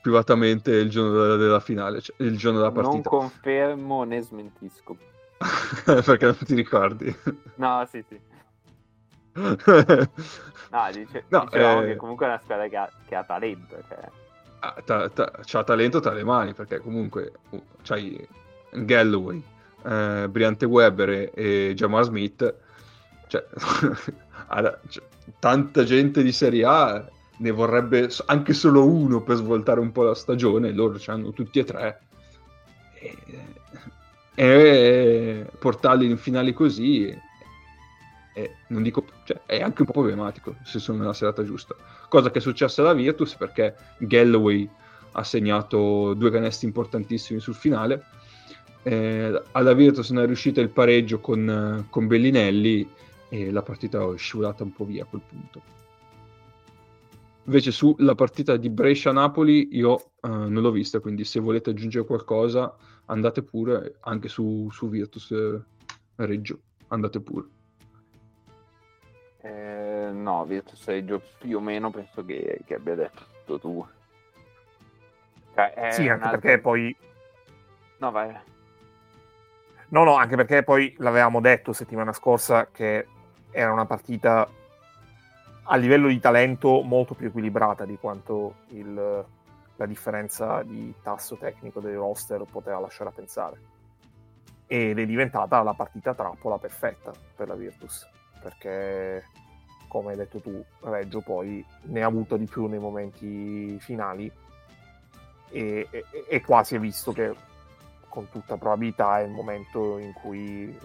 privatamente 0.00 0.70
il 0.70 0.88
giorno 0.88 1.20
della, 1.20 1.36
della 1.36 1.60
finale, 1.60 2.00
cioè 2.00 2.14
il 2.18 2.36
giorno 2.36 2.58
della 2.58 2.70
partita. 2.70 3.10
Non 3.10 3.20
confermo 3.20 4.04
né 4.04 4.20
smentisco. 4.20 5.13
perché 5.84 6.24
non 6.24 6.38
ti 6.38 6.54
ricordi? 6.54 7.14
No, 7.56 7.86
sì, 7.90 8.04
sì. 8.08 8.20
no, 9.34 10.90
dice, 10.92 11.24
No, 11.28 11.44
dicevamo 11.44 11.82
eh, 11.82 11.86
che 11.86 11.96
comunque 11.96 12.26
è 12.26 12.28
una 12.28 12.40
squadra 12.42 12.68
che 12.68 12.76
ha, 12.76 12.90
che 13.06 13.14
ha 13.14 13.24
talento. 13.24 13.76
Cioè. 13.88 14.08
Ah, 14.60 14.74
ta- 14.84 15.08
ta- 15.10 15.32
c'ha 15.44 15.64
talento 15.64 16.00
tra 16.00 16.12
le 16.12 16.24
mani 16.24 16.54
perché 16.54 16.78
comunque 16.78 17.32
uh, 17.50 17.62
c'hai 17.82 18.26
Galloway, 18.70 19.42
eh, 19.84 20.26
Briante 20.30 20.64
Weber 20.64 21.10
e, 21.10 21.30
e 21.34 21.72
Jamar 21.74 22.04
Smith 22.04 22.54
cioè, 23.26 23.44
alla- 24.48 24.78
cioè, 24.88 25.04
tanta 25.38 25.84
gente 25.84 26.22
di 26.22 26.32
Serie 26.32 26.64
A 26.64 27.08
ne 27.36 27.50
vorrebbe 27.50 28.08
anche 28.26 28.52
solo 28.52 28.86
uno 28.86 29.22
per 29.22 29.36
svoltare 29.36 29.80
un 29.80 29.92
po' 29.92 30.04
la 30.04 30.14
stagione 30.14 30.70
loro 30.72 30.98
ce 30.98 31.10
l'hanno 31.10 31.32
tutti 31.32 31.58
e 31.58 31.64
tre 31.64 32.00
e, 32.94 33.16
e 34.34 35.46
portarli 35.58 36.10
in 36.10 36.16
finali 36.16 36.52
così 36.52 37.16
è, 38.32 38.50
non 38.68 38.82
dico, 38.82 39.04
cioè, 39.24 39.40
è 39.46 39.60
anche 39.60 39.82
un 39.82 39.86
po' 39.86 39.92
problematico 39.92 40.56
se 40.64 40.78
sono 40.78 40.98
nella 40.98 41.12
serata 41.12 41.44
giusta 41.44 41.76
cosa 42.14 42.30
che 42.30 42.38
è 42.38 42.40
successa 42.40 42.80
alla 42.80 42.92
Virtus 42.92 43.34
perché 43.34 43.74
Galloway 43.98 44.68
ha 45.12 45.24
segnato 45.24 46.14
due 46.14 46.30
canestri 46.30 46.68
importantissimi 46.68 47.40
sul 47.40 47.56
finale. 47.56 48.04
Eh, 48.84 49.42
alla 49.50 49.72
Virtus 49.72 50.10
non 50.10 50.22
è 50.22 50.26
riuscito 50.26 50.60
il 50.60 50.68
pareggio 50.68 51.18
con, 51.18 51.86
con 51.90 52.06
Bellinelli 52.06 52.88
e 53.28 53.50
la 53.50 53.62
partita 53.62 54.12
è 54.12 54.16
scivolata 54.16 54.62
un 54.62 54.72
po' 54.72 54.84
via 54.84 55.02
a 55.02 55.06
quel 55.06 55.22
punto. 55.28 55.62
Invece 57.46 57.72
sulla 57.72 58.14
partita 58.14 58.56
di 58.56 58.70
Brescia-Napoli 58.70 59.70
io 59.72 59.98
eh, 59.98 60.28
non 60.28 60.62
l'ho 60.62 60.70
vista, 60.70 61.00
quindi 61.00 61.24
se 61.24 61.40
volete 61.40 61.70
aggiungere 61.70 62.06
qualcosa 62.06 62.72
andate 63.06 63.42
pure, 63.42 63.96
anche 64.00 64.28
su, 64.28 64.68
su 64.70 64.88
Virtus 64.88 65.30
eh, 65.30 65.62
Reggio, 66.16 66.60
andate 66.88 67.20
pure. 67.20 67.46
Eh, 69.40 70.10
no, 70.12 70.44
Virtus 70.46 70.84
Reggio 70.86 71.20
più 71.38 71.58
o 71.58 71.60
meno 71.60 71.90
penso 71.90 72.24
che, 72.24 72.60
che 72.64 72.74
abbia 72.74 72.94
detto 72.94 73.58
tu. 73.58 73.86
Cioè, 75.54 75.90
Sì, 75.92 76.08
anche 76.08 76.24
altro- 76.24 76.40
perché 76.40 76.58
poi 76.60 76.96
No, 77.98 78.10
vai. 78.10 78.34
No, 79.88 80.02
no, 80.04 80.14
anche 80.16 80.34
perché 80.36 80.62
poi 80.62 80.94
l'avevamo 80.98 81.40
detto 81.40 81.72
settimana 81.72 82.12
scorsa 82.12 82.68
che 82.72 83.06
era 83.50 83.72
una 83.72 83.86
partita 83.86 84.48
a 85.66 85.76
livello 85.76 86.08
di 86.08 86.18
talento 86.18 86.82
molto 86.82 87.14
più 87.14 87.28
equilibrata 87.28 87.84
di 87.84 87.96
quanto 87.96 88.56
il- 88.70 89.24
la 89.76 89.86
differenza 89.86 90.62
di 90.62 90.94
tasso 91.02 91.36
tecnico 91.36 91.80
del 91.80 91.96
roster 91.96 92.44
poteva 92.50 92.80
lasciare 92.80 93.10
a 93.10 93.12
pensare. 93.12 93.60
Ed 94.66 94.98
è 94.98 95.06
diventata 95.06 95.62
la 95.62 95.74
partita 95.74 96.14
trappola 96.14 96.58
perfetta 96.58 97.12
per 97.36 97.48
la 97.48 97.54
Virtus, 97.54 98.08
perché 98.40 99.24
come 99.88 100.12
hai 100.12 100.16
detto 100.16 100.40
tu, 100.40 100.64
Reggio 100.80 101.20
poi 101.20 101.64
ne 101.82 102.02
ha 102.02 102.06
avuto 102.06 102.36
di 102.36 102.46
più 102.46 102.66
nei 102.66 102.80
momenti 102.80 103.78
finali 103.78 104.30
e, 105.50 105.86
e- 105.88 106.04
e 106.28 106.40
qua 106.40 106.66
è 106.66 106.78
visto 106.80 107.12
che 107.12 107.32
con 108.08 108.28
tutta 108.28 108.56
probabilità 108.56 109.20
è 109.20 109.22
il 109.22 109.30
momento 109.30 109.98
in 109.98 110.12
cui 110.12 110.76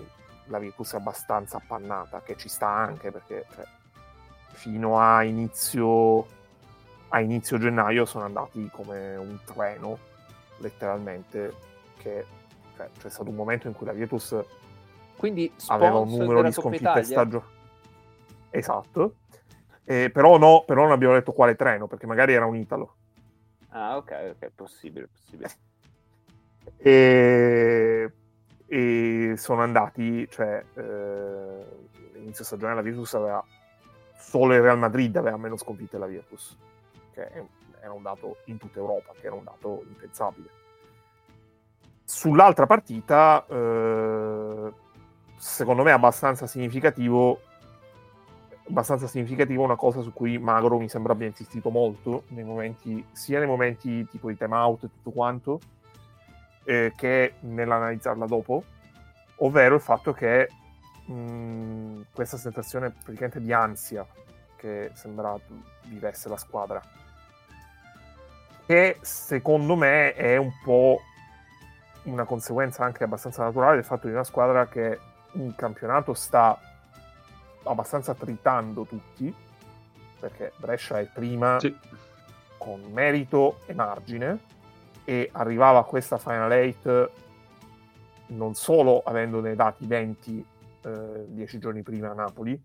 la 0.46 0.60
Virtus 0.60 0.94
è 0.94 0.98
abbastanza 0.98 1.58
appannata, 1.58 2.22
che 2.22 2.36
ci 2.36 2.50
sta 2.50 2.68
anche 2.68 3.12
perché 3.12 3.46
cioè, 3.54 3.66
fino 4.52 5.00
a 5.00 5.24
inizio, 5.24 6.26
a 7.10 7.20
inizio 7.22 7.58
gennaio 7.58 8.06
sono 8.06 8.26
andati 8.26 8.70
come 8.72 9.16
un 9.16 9.40
treno, 9.46 9.98
letteralmente, 10.58 11.54
che 11.98 12.26
cioè, 12.76 12.90
c'è 12.98 13.10
stato 13.10 13.30
un 13.30 13.36
momento 13.36 13.68
in 13.68 13.74
cui 13.74 13.86
la 13.86 13.94
Virtus 13.94 14.36
Quindi 15.18 15.52
aveva 15.68 16.00
un 16.00 16.10
numero 16.10 16.42
di 16.44 16.52
sconfitte 16.52 17.04
stagionali. 17.04 17.58
Esatto. 18.52 19.16
Eh, 19.84 20.10
però 20.12 20.38
no, 20.38 20.64
però 20.66 20.84
non 20.84 20.92
abbiamo 20.92 21.14
detto 21.16 21.32
quale 21.32 21.56
treno, 21.56 21.88
perché 21.88 22.06
magari 22.06 22.34
era 22.34 22.46
un 22.46 22.56
Italo. 22.56 22.96
Ah, 23.70 23.98
ok, 23.98 24.36
ok, 24.36 24.52
possibile, 24.56 25.08
possibile. 25.08 25.50
e, 26.78 28.12
e 28.68 29.34
sono 29.36 29.62
andati, 29.62 30.28
cioè, 30.30 30.64
eh, 30.76 32.20
inizio 32.20 32.44
stagione 32.44 32.76
la 32.76 32.82
Virtus 32.82 33.14
aveva 33.16 33.44
solo 34.16 34.54
il 34.54 34.62
Real 34.62 34.78
Madrid 34.78 35.16
aveva 35.16 35.38
meno 35.38 35.58
sconfitte 35.58 35.98
della 35.98 36.06
Virtus, 36.06 36.56
è- 37.28 37.44
era 37.82 37.94
un 37.94 38.02
dato 38.02 38.38
in 38.46 38.58
tutta 38.58 38.80
Europa, 38.80 39.14
che 39.20 39.28
era 39.28 39.36
un 39.36 39.44
dato 39.44 39.84
impensabile. 39.88 40.50
Sull'altra 42.04 42.66
partita, 42.66 43.46
eh, 43.48 44.74
secondo 45.38 45.84
me 45.84 45.92
è 45.92 45.94
abbastanza 45.94 46.48
significativo 46.48 47.42
abbastanza 48.70 49.08
significativo 49.08 49.64
una 49.64 49.76
cosa 49.76 50.02
su 50.02 50.14
cui 50.14 50.38
Magro 50.38 50.78
mi 50.78 50.88
sembra 50.90 51.14
abbia 51.14 51.28
insistito 51.28 51.70
molto 51.70 52.24
nei 52.28 52.44
momenti, 52.44 53.04
sia 53.12 53.40
nei 53.40 53.48
momenti 53.48 54.08
tipo 54.08 54.30
di 54.30 54.38
time 54.38 54.56
out 54.56 54.84
e 54.84 54.90
tutto 54.90 55.10
quanto, 55.12 55.60
eh, 56.64 56.94
che 56.96 57.34
nell'analizzarla 57.40 58.26
dopo, 58.28 58.64
ovvero 59.38 59.76
il 59.76 59.82
fatto 59.82 60.14
che 60.14 60.50
mh, 61.06 62.02
questa 62.14 62.38
sensazione 62.38 62.92
praticamente 62.92 63.42
di 63.42 63.52
ansia 63.52 64.06
che 64.56 64.92
sembra 64.94 65.36
vivesse 65.86 66.30
la 66.30 66.38
squadra, 66.38 66.82
che 68.70 69.00
secondo 69.02 69.76
me 69.76 70.14
è 70.14 70.38
un 70.38 70.52
po' 70.64 71.02
una 72.04 72.24
conseguenza 72.26 72.84
anche 72.84 73.04
abbastanza 73.04 73.42
naturale 73.44 73.78
del 73.78 73.84
fatto 73.84 74.06
di 74.06 74.14
una 74.14 74.24
squadra 74.24 74.68
che 74.68 75.00
in 75.32 75.56
campionato 75.56 76.14
sta 76.14 76.56
abbastanza 77.64 78.14
tritando 78.14 78.84
tutti, 78.84 79.34
perché 80.20 80.52
Brescia 80.58 81.00
è 81.00 81.06
prima 81.12 81.60
Sì. 81.60 81.76
con 82.60 82.82
merito 82.92 83.62
e 83.66 83.74
margine 83.74 84.38
e 85.04 85.32
arrivava 85.32 85.80
a 85.80 85.84
questa 85.84 86.20
Final 86.20 86.52
8 86.52 87.12
non 88.28 88.54
solo 88.54 89.02
avendone 89.04 89.56
dati 89.56 89.88
20 89.88 90.46
eh, 90.84 91.26
dieci 91.30 91.58
giorni 91.58 91.82
prima 91.82 92.12
a 92.12 92.14
Napoli, 92.14 92.62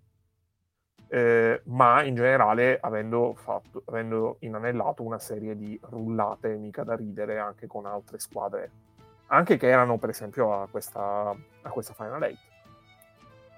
eh, 1.08 1.60
ma 1.66 2.02
in 2.02 2.16
generale 2.16 2.78
avendo, 2.80 3.34
fatto, 3.34 3.82
avendo 3.86 4.38
inanellato 4.40 5.04
una 5.04 5.20
serie 5.20 5.56
di 5.56 5.78
rullate 5.82 6.56
mica 6.56 6.82
da 6.82 6.96
ridere 6.96 7.38
anche 7.38 7.68
con 7.68 7.86
altre 7.86 8.18
squadre, 8.18 8.70
anche 9.26 9.56
che 9.56 9.68
erano 9.68 9.96
per 9.98 10.08
esempio 10.08 10.60
a 10.60 10.66
questa, 10.68 11.32
a 11.62 11.70
questa 11.70 11.94
Final 11.94 12.22
8. 12.22 12.34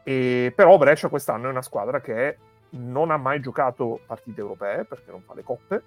E, 0.03 0.53
però 0.55 0.77
Brescia 0.77 1.09
quest'anno 1.09 1.47
è 1.47 1.51
una 1.51 1.63
squadra 1.63 2.01
che 2.01 2.37
non 2.71 3.11
ha 3.11 3.17
mai 3.17 3.41
giocato 3.41 4.01
partite 4.07 4.41
europee 4.41 4.85
perché 4.85 5.11
non 5.11 5.23
fa 5.23 5.35
le 5.35 5.43
coppe 5.43 5.83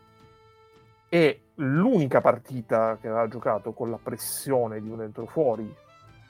e 1.07 1.41
l'unica 1.55 2.19
partita 2.21 2.97
che 2.99 3.07
aveva 3.07 3.27
giocato 3.27 3.73
con 3.73 3.89
la 3.89 3.99
pressione 4.01 4.81
di 4.81 4.89
un 4.89 4.97
dentro 4.97 5.25
fuori 5.25 5.71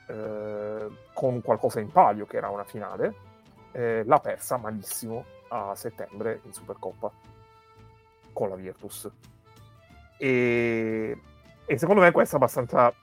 eh, 0.08 0.88
con 1.14 1.42
qualcosa 1.42 1.80
in 1.80 1.92
palio 1.92 2.26
che 2.26 2.38
era 2.38 2.50
una 2.50 2.64
finale 2.64 3.28
eh, 3.72 4.04
l'ha 4.06 4.20
persa 4.20 4.58
malissimo 4.58 5.26
a 5.50 5.74
settembre 5.76 6.42
in 6.44 6.54
Supercoppa 6.54 7.12
con 8.34 8.50
la 8.50 8.56
Virtus. 8.56 9.10
E, 10.18 11.18
e 11.66 11.78
secondo 11.78 12.02
me 12.02 12.12
questo 12.12 12.36
è 12.36 12.38
abbastanza 12.38 12.94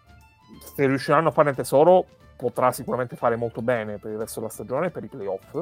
se 0.74 0.87
riusciranno 0.87 1.29
a 1.29 1.33
fare 1.33 1.50
il 1.50 1.57
tesoro 1.57 2.05
potrà 2.37 2.70
sicuramente 2.72 3.16
fare 3.16 3.37
molto 3.37 3.62
bene 3.62 3.98
per 3.98 4.12
il 4.12 4.18
resto 4.18 4.40
della 4.40 4.52
stagione 4.52 4.90
per 4.90 5.02
i 5.05 5.09
playoff 5.09 5.59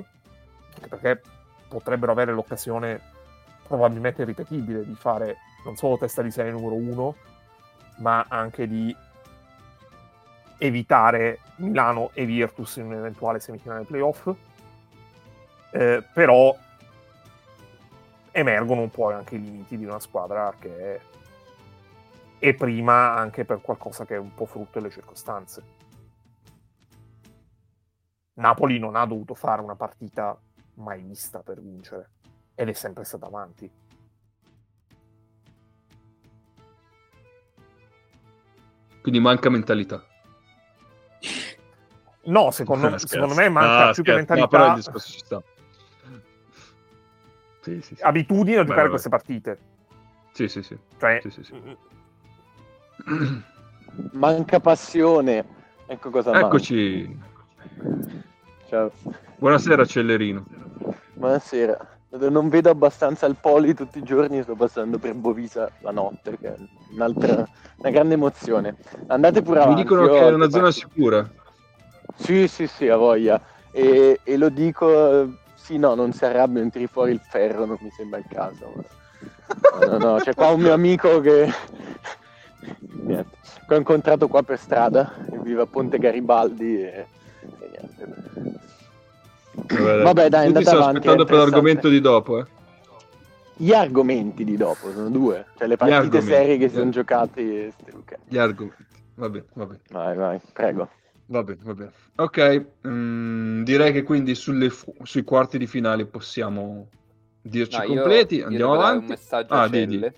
perché 0.88 1.22
potrebbero 1.68 2.12
avere 2.12 2.32
l'occasione 2.32 3.00
probabilmente 3.66 4.24
ripetibile 4.24 4.84
di 4.84 4.94
fare 4.94 5.36
non 5.64 5.76
solo 5.76 5.96
testa 5.96 6.22
di 6.22 6.30
serie 6.30 6.52
numero 6.52 6.74
uno 6.74 7.14
ma 7.98 8.26
anche 8.28 8.66
di 8.66 8.94
evitare 10.58 11.38
Milano 11.56 12.10
e 12.12 12.24
Virtus 12.24 12.76
in 12.76 12.86
un'eventuale 12.86 13.40
semifinale 13.40 13.84
playoff 13.84 14.28
eh, 15.74 16.04
però 16.12 16.56
emergono 18.30 18.82
un 18.82 18.90
po' 18.90 19.10
anche 19.10 19.34
i 19.34 19.40
limiti 19.40 19.76
di 19.76 19.84
una 19.84 19.98
squadra 19.98 20.54
che 20.56 21.00
è 22.38 22.54
prima 22.54 23.14
anche 23.14 23.44
per 23.44 23.60
qualcosa 23.60 24.04
che 24.04 24.14
è 24.14 24.18
un 24.18 24.32
po' 24.34 24.46
frutto 24.46 24.78
delle 24.78 24.92
circostanze. 24.92 25.62
Napoli 28.34 28.78
non 28.78 28.94
ha 28.94 29.04
dovuto 29.04 29.34
fare 29.34 29.62
una 29.62 29.74
partita 29.74 30.38
mai 30.74 31.02
vista 31.02 31.40
per 31.40 31.60
vincere 31.60 32.10
ed 32.54 32.68
è 32.68 32.72
sempre 32.72 33.02
stata 33.04 33.26
avanti. 33.26 33.68
Quindi 39.02 39.20
manca 39.20 39.50
mentalità. 39.50 40.02
No, 42.26 42.50
secondo, 42.52 42.86
Ah, 42.86 42.98
secondo 43.04 43.34
me 43.34 43.48
manca 43.48 43.88
Ah, 43.88 43.92
più 43.92 44.02
che 44.04 44.14
mentalità, 44.14 44.44
No, 44.44 44.48
però 44.48 44.68
il 44.68 44.74
discorso 44.74 45.10
ci 45.10 45.18
sta. 45.18 45.42
Sì, 47.64 47.80
sì, 47.80 47.94
sì. 47.96 48.02
abitudine 48.02 48.58
a 48.58 48.60
Beh, 48.60 48.66
giocare 48.66 48.80
vabbè. 48.82 48.90
queste 48.90 49.08
partite. 49.08 49.58
Sì, 50.32 50.48
sì, 50.48 50.62
sì. 50.62 50.76
Cioè, 50.98 51.20
Sì, 51.22 51.30
sì, 51.30 51.42
sì. 51.44 51.54
Manca 54.12 54.60
passione. 54.60 55.44
Ecco 55.86 56.10
cosa 56.10 56.32
manca. 56.32 56.46
Eccoci. 56.46 57.18
Ciao. 58.68 58.90
Buonasera, 59.38 59.86
Cellerino. 59.86 60.44
Buonasera. 61.14 61.88
Non 62.10 62.48
vedo 62.50 62.68
abbastanza 62.70 63.24
il 63.26 63.36
poli 63.40 63.72
tutti 63.74 63.98
i 63.98 64.02
giorni, 64.02 64.42
sto 64.42 64.54
passando 64.54 64.98
per 64.98 65.14
Bovisa 65.14 65.70
la 65.80 65.90
notte, 65.90 66.38
che 66.38 66.54
è 66.54 66.56
un'altra, 66.92 67.48
una 67.76 67.90
grande 67.90 68.14
emozione. 68.14 68.76
Andate 69.06 69.40
pure 69.42 69.60
Mi 69.60 69.64
avanti. 69.64 69.82
dicono 69.82 70.02
io 70.04 70.12
che 70.12 70.18
è 70.28 70.32
una 70.32 70.50
zona 70.50 70.70
sicura. 70.70 71.28
Sì, 72.16 72.46
sì, 72.46 72.66
sì, 72.66 72.88
ha 72.88 72.96
voglia. 72.96 73.40
E, 73.72 74.20
e 74.22 74.36
lo 74.36 74.48
dico, 74.50 75.28
sì, 75.64 75.78
no, 75.78 75.94
non 75.94 76.12
si 76.12 76.24
arrabbia, 76.26 76.60
non 76.60 76.70
tiri 76.70 76.86
fuori 76.86 77.12
il 77.12 77.20
ferro, 77.20 77.64
non 77.64 77.78
mi 77.80 77.90
sembra 77.90 78.18
il 78.18 78.26
caso. 78.28 78.70
ma- 78.76 78.82
No, 79.80 79.96
no, 79.96 79.98
no, 79.98 80.16
c'è 80.18 80.34
qua 80.34 80.48
un 80.48 80.60
mio 80.60 80.72
amico 80.74 81.20
che... 81.20 81.50
Niente. 83.02 83.36
Che 83.66 83.74
ho 83.74 83.78
incontrato 83.78 84.28
qua 84.28 84.42
per 84.42 84.58
strada, 84.58 85.14
vive 85.42 85.62
a 85.62 85.66
Ponte 85.66 85.98
Garibaldi 85.98 86.82
e... 86.82 87.06
e 87.60 87.70
niente. 87.70 88.62
Vabbè, 90.02 90.28
dai, 90.28 90.46
Tutti 90.46 90.58
andate 90.58 90.70
avanti, 90.76 90.96
aspettando 90.98 91.24
per 91.24 91.36
l'argomento 91.36 91.88
di 91.88 92.00
dopo, 92.00 92.38
eh. 92.40 92.44
Gli 93.56 93.72
argomenti 93.72 94.44
di 94.44 94.56
dopo 94.56 94.90
sono 94.92 95.08
due, 95.08 95.46
cioè 95.56 95.66
le 95.68 95.76
partite 95.76 96.20
serie 96.20 96.58
che 96.58 96.68
si 96.68 96.74
sono 96.74 96.90
giocate. 96.90 97.72
Gli 98.26 98.36
argomenti. 98.36 98.84
Va 99.14 99.28
bene, 99.30 99.44
va 99.54 99.66
bene. 99.66 99.80
Vai, 99.90 100.16
vai, 100.16 100.40
prego. 100.52 100.88
Va 101.26 101.42
bene, 101.42 101.60
va 101.62 101.74
bene. 101.74 101.92
Ok, 102.16 102.66
mm, 102.86 103.62
direi 103.62 103.92
che 103.92 104.02
quindi 104.02 104.34
sulle 104.34 104.68
fu- 104.70 104.94
sui 105.04 105.24
quarti 105.24 105.56
di 105.58 105.66
finale 105.66 106.04
possiamo 106.06 106.88
dirci 107.40 107.78
No, 107.78 107.82
io- 107.84 107.94
completi. 108.02 108.36
io 108.36 108.46
Andiamo 108.46 108.72
dare 108.76 108.86
avanti. 108.86 109.04
un 109.04 109.10
messaggio 109.10 109.54
Ah, 109.54 109.62
a 109.62 109.68
di- 109.68 109.86
di- 109.86 109.92
Celle. 109.94 110.14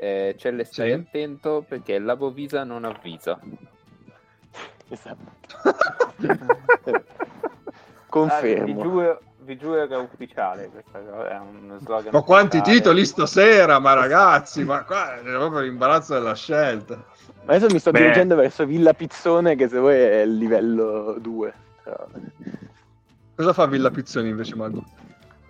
Eh, 0.00 0.34
Celle, 0.38 0.64
stai 0.64 0.90
Sì. 0.92 0.94
attento 0.94 1.64
perché 1.66 1.98
la 1.98 2.16
Bovisa 2.16 2.64
non 2.64 2.84
avvisa. 2.84 3.38
Esatto. 4.88 5.16
Ah, 8.10 8.40
vi, 8.40 8.54
Confermo. 8.64 8.80
giuro, 8.82 9.20
vi 9.40 9.56
giuro 9.58 9.86
che 9.86 9.94
è 9.94 9.98
ufficiale 9.98 10.68
questa 10.70 10.98
cosa, 10.98 11.28
è 11.28 11.38
uno 11.38 11.78
slogan 11.78 12.08
Ma 12.12 12.22
quanti 12.22 12.56
ufficiale. 12.56 12.78
titoli 12.78 13.04
stasera, 13.04 13.78
ma 13.78 13.92
ragazzi, 13.92 14.64
ma 14.64 14.82
qua 14.84 15.18
è 15.18 15.22
proprio 15.22 15.60
l'imbarazzo 15.60 16.14
della 16.14 16.34
scelta. 16.34 17.04
Adesso 17.48 17.72
mi 17.72 17.78
sto 17.78 17.90
Beh. 17.92 18.00
dirigendo 18.00 18.34
verso 18.36 18.66
Villa 18.66 18.92
Pizzone, 18.92 19.56
che 19.56 19.68
se 19.68 19.78
vuoi 19.78 19.94
è 19.96 20.20
il 20.20 20.36
livello 20.36 21.16
2. 21.18 21.54
Cosa 23.34 23.52
fa 23.54 23.66
Villa 23.66 23.90
Pizzoni 23.90 24.28
invece, 24.28 24.54
Mago? 24.54 24.84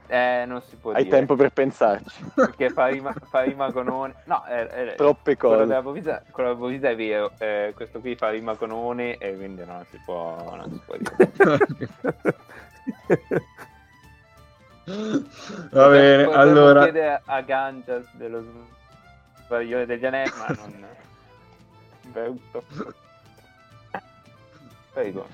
Eh, 0.07 0.45
non 0.47 0.63
si 0.63 0.77
può 0.77 0.93
Hai 0.93 1.03
dire. 1.03 1.17
tempo 1.17 1.35
per 1.35 1.51
pensarci. 1.51 2.25
Perché 2.35 2.71
fa 2.71 2.87
rima, 2.87 3.13
fa 3.29 3.43
rima 3.43 3.73
con 3.73 3.89
one. 3.89 4.15
No, 4.27 4.45
è, 4.45 4.67
è- 4.69 4.95
Troppe 4.95 5.37
quello 5.37 5.57
cose. 5.57 5.67
della 5.67 5.83
Bovisa, 5.83 6.23
quello 6.31 6.51
della 6.51 6.61
Bovisa 6.61 6.89
è 6.91 6.97
vero. 6.97 7.33
eh, 7.39 7.73
questo 7.75 7.99
qui 7.99 8.15
fa 8.15 8.31
rima 8.31 8.55
con 8.55 8.71
one 8.71 9.17
e 9.19 9.37
quindi 9.37 9.65
non 9.67 9.85
si 9.91 10.01
può, 10.05 10.55
non 10.55 10.71
si 10.73 10.81
può 10.87 10.95
dire. 10.97 11.29
Va 15.71 15.89
bene, 15.89 16.25
Potremmo 16.25 16.33
allora... 16.33 16.83
chiedere 16.85 17.21
a 17.25 17.41
Ganjas 17.43 18.07
dello 18.13 18.43
sbaglione 19.45 19.85
degli 19.85 20.07
anelli, 20.07 20.33
ma 20.39 20.47
non... 20.55 20.87
Brutto. 22.13 22.63
Prego. 24.93 25.27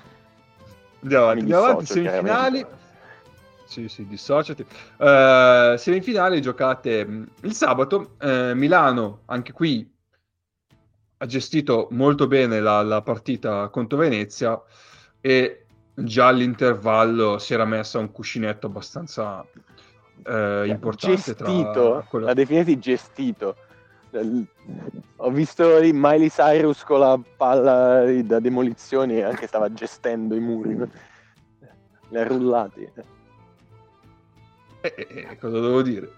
Andiamo 1.01 1.23
avanti, 1.25 1.41
andiamo 1.41 1.63
avanti, 1.65 1.85
semifinali. 1.85 2.65
Sì, 3.65 3.89
sì, 3.89 4.05
dissociati. 4.05 4.65
Eh, 4.97 5.75
semifinali 5.77 6.41
giocate 6.41 7.05
mh, 7.05 7.27
il 7.41 7.53
sabato. 7.53 8.15
eh, 8.19 8.53
Milano, 8.53 9.21
anche 9.25 9.51
qui, 9.51 9.91
ha 11.17 11.25
gestito 11.25 11.87
molto 11.91 12.27
bene 12.27 12.59
la, 12.59 12.81
la 12.83 13.01
partita 13.01 13.69
contro 13.69 13.97
Venezia 13.97 14.61
e 15.21 15.65
già 15.93 16.27
all'intervallo 16.27 17.37
si 17.39 17.53
era 17.53 17.65
messa 17.65 17.99
un 17.99 18.11
cuscinetto 18.11 18.67
abbastanza 18.67 19.43
eh, 20.25 20.63
importante 20.67 21.33
Gestito, 21.33 21.91
tra 21.91 22.01
quella- 22.07 22.25
la 22.27 22.33
definiti 22.33 22.77
gestito. 22.77 23.55
Ho 25.17 25.31
visto 25.31 25.79
Miley 25.81 26.29
Cyrus 26.29 26.83
con 26.83 26.99
la 26.99 27.19
palla 27.37 28.03
da 28.23 28.39
demolizione 28.39 29.23
anche 29.23 29.47
stava 29.47 29.71
gestendo 29.71 30.35
i 30.35 30.39
muri. 30.39 30.77
Le 32.09 32.19
ha 32.19 32.27
rullati. 32.27 32.89
Eh, 34.81 34.93
eh, 34.95 35.07
eh, 35.09 35.37
cosa 35.37 35.59
devo 35.59 35.81
dire? 35.81 36.11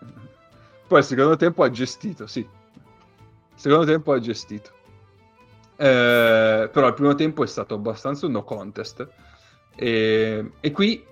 Poi 0.87 0.99
il 0.99 1.05
secondo 1.05 1.35
tempo 1.35 1.63
ha 1.63 1.69
gestito, 1.69 2.27
sì. 2.27 2.39
Il 2.39 2.49
secondo 3.55 3.85
tempo 3.85 4.11
ha 4.11 4.19
gestito. 4.19 4.71
Eh, 5.77 6.69
però 6.71 6.87
il 6.87 6.93
primo 6.93 7.15
tempo 7.15 7.43
è 7.43 7.47
stato 7.47 7.75
abbastanza 7.75 8.25
un 8.25 8.33
no 8.33 8.43
contest. 8.43 9.07
E, 9.75 10.51
e 10.59 10.71
qui 10.71 11.05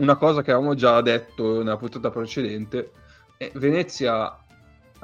una 0.00 0.16
cosa 0.16 0.42
che 0.42 0.50
avevamo 0.50 0.74
già 0.74 1.00
detto 1.00 1.58
nella 1.58 1.76
puntata 1.76 2.10
precedente, 2.10 2.92
è 3.36 3.50
Venezia 3.54 4.39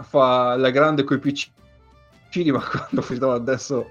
fa 0.02 0.56
la 0.56 0.70
grande 0.70 1.04
coi 1.04 1.18
piccini, 1.18 2.50
ma 2.50 2.62
quando 2.68 3.02
si 3.02 3.18
trova 3.18 3.34
adesso 3.34 3.88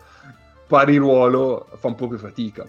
pari 0.68 0.98
ruolo 0.98 1.68
fa 1.78 1.88
un 1.88 1.96
po' 1.96 2.08
più 2.08 2.18
fatica. 2.18 2.68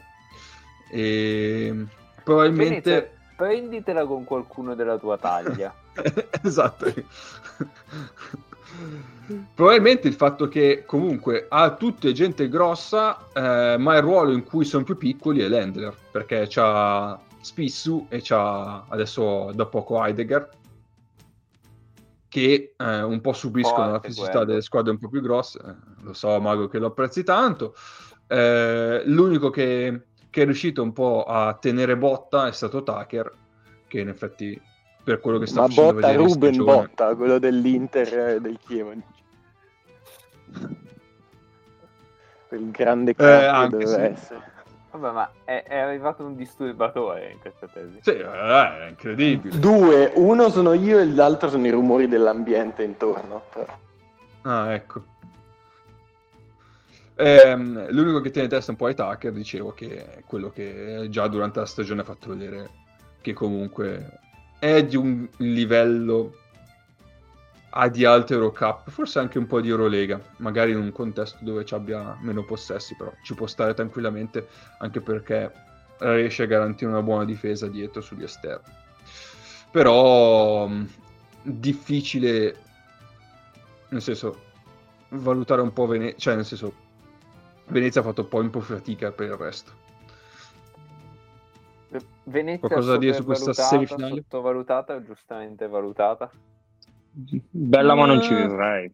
E 0.90 1.86
probabilmente... 2.22 2.90
Venezia, 2.90 3.10
prenditela 3.36 4.06
con 4.06 4.24
qualcuno 4.24 4.74
della 4.74 4.98
tua 4.98 5.18
taglia. 5.18 5.74
esatto. 6.42 6.92
Probabilmente 9.54 10.08
il 10.08 10.14
fatto 10.14 10.48
che 10.48 10.84
comunque 10.86 11.46
ha 11.48 11.74
tutte 11.74 12.12
gente 12.12 12.48
grossa, 12.48 13.26
eh, 13.32 13.76
ma 13.78 13.96
il 13.96 14.02
ruolo 14.02 14.32
in 14.32 14.44
cui 14.44 14.64
sono 14.64 14.84
più 14.84 14.96
piccoli 14.96 15.40
è 15.40 15.48
l'handler, 15.48 15.94
perché 16.10 16.46
c'ha 16.48 17.18
Spissu 17.40 18.06
e 18.08 18.20
c'ha 18.22 18.84
adesso 18.88 19.52
da 19.52 19.66
poco 19.66 20.02
Heidegger, 20.04 20.48
che 22.36 22.74
eh, 22.76 23.02
un 23.02 23.22
po' 23.22 23.32
subiscono 23.32 23.92
la 23.92 23.98
fisicità 23.98 24.30
quello. 24.32 24.44
delle 24.44 24.60
squadre 24.60 24.90
un 24.90 24.98
po' 24.98 25.08
più 25.08 25.22
grosse. 25.22 25.58
Eh, 25.58 25.74
lo 26.02 26.12
so, 26.12 26.38
Mago, 26.38 26.68
che 26.68 26.78
lo 26.78 26.88
apprezzi 26.88 27.24
tanto. 27.24 27.74
Eh, 28.26 29.00
l'unico 29.06 29.48
che, 29.48 30.02
che 30.28 30.42
è 30.42 30.44
riuscito 30.44 30.82
un 30.82 30.92
po' 30.92 31.24
a 31.24 31.54
tenere 31.54 31.96
botta 31.96 32.46
è 32.46 32.52
stato 32.52 32.82
Tucker, 32.82 33.32
che 33.86 34.00
in 34.00 34.08
effetti 34.08 34.60
per 35.02 35.20
quello 35.20 35.38
che 35.38 35.46
sta 35.46 35.62
Ma 35.62 35.68
facendo 35.68 35.94
botta 35.94 36.12
Ruben 36.12 36.52
stagione- 36.52 36.86
Botta, 36.86 37.14
quello 37.14 37.38
dell'Inter 37.38 38.18
e 38.28 38.40
del 38.42 38.58
Chievo. 38.58 38.92
Quel 42.48 42.70
grande 42.70 43.14
crack 43.14 43.40
che 43.40 43.46
anche 43.46 43.70
doveva 43.70 43.94
sì. 43.94 44.00
essere. 44.00 44.55
Vabbè, 44.96 45.14
ma 45.14 45.30
è, 45.44 45.62
è 45.66 45.78
arrivato 45.78 46.24
un 46.24 46.34
disturbatore 46.34 47.30
in 47.32 47.38
questa 47.38 47.66
tesi. 47.66 47.98
Sì, 48.00 48.10
eh, 48.10 48.24
è 48.24 48.88
incredibile. 48.88 49.58
Due, 49.58 50.12
uno 50.14 50.48
sono 50.48 50.72
io 50.72 50.98
e 50.98 51.06
l'altro 51.06 51.50
sono 51.50 51.66
i 51.66 51.70
rumori 51.70 52.08
dell'ambiente 52.08 52.82
intorno. 52.82 53.42
però. 53.52 53.78
Ah, 54.42 54.72
ecco. 54.72 55.04
Ehm, 57.16 57.90
l'unico 57.90 58.20
che 58.20 58.30
tiene 58.30 58.46
in 58.46 58.52
testa 58.52 58.70
un 58.70 58.76
po' 58.76 58.86
ai 58.86 58.94
Tucker, 58.94 59.32
dicevo, 59.32 59.72
che 59.72 60.16
è 60.16 60.22
quello 60.26 60.50
che 60.50 61.06
già 61.08 61.26
durante 61.28 61.60
la 61.60 61.66
stagione 61.66 62.00
ha 62.02 62.04
fatto 62.04 62.30
vedere 62.30 62.70
che 63.20 63.32
comunque 63.32 64.20
è 64.58 64.84
di 64.84 64.96
un 64.96 65.26
livello 65.38 66.36
a 67.78 67.88
di 67.88 68.06
alto 68.06 68.32
Eurocup, 68.32 68.88
forse 68.88 69.18
anche 69.18 69.36
un 69.36 69.46
po' 69.46 69.60
di 69.60 69.68
Eurolega, 69.68 70.18
magari 70.38 70.70
in 70.70 70.78
un 70.78 70.92
contesto 70.92 71.36
dove 71.42 71.62
ci 71.66 71.74
abbia 71.74 72.16
meno 72.22 72.42
possessi, 72.42 72.96
però 72.96 73.12
ci 73.22 73.34
può 73.34 73.46
stare 73.46 73.74
tranquillamente, 73.74 74.48
anche 74.78 75.02
perché 75.02 75.52
riesce 75.98 76.44
a 76.44 76.46
garantire 76.46 76.90
una 76.90 77.02
buona 77.02 77.26
difesa 77.26 77.68
dietro 77.68 78.00
sugli 78.00 78.22
esterni. 78.22 78.72
Però 79.70 80.66
mh, 80.66 80.88
difficile, 81.42 82.56
nel 83.90 84.00
senso, 84.00 84.44
valutare 85.10 85.60
un 85.60 85.72
po' 85.74 85.86
Venezia, 85.86 86.18
cioè 86.18 86.34
nel 86.34 86.46
senso, 86.46 86.72
Venezia 87.66 88.00
ha 88.00 88.04
fatto 88.04 88.24
poi 88.24 88.44
un 88.44 88.50
po' 88.50 88.60
fatica 88.60 89.12
per 89.12 89.26
il 89.28 89.34
resto. 89.34 89.84
Venezia 92.24 92.68
Qualcosa 92.68 92.92
da 92.92 92.98
dire 92.98 93.12
su 93.12 93.24
questa 93.24 93.52
sopravvalutata, 93.52 93.86
semifinale? 93.86 94.22
Sottovalutata 94.22 94.94
o 94.94 95.02
giustamente 95.02 95.68
valutata? 95.68 96.30
Bella 97.18 97.94
ma 97.94 98.04
non 98.04 98.20
ci 98.20 98.34
vivrei. 98.34 98.92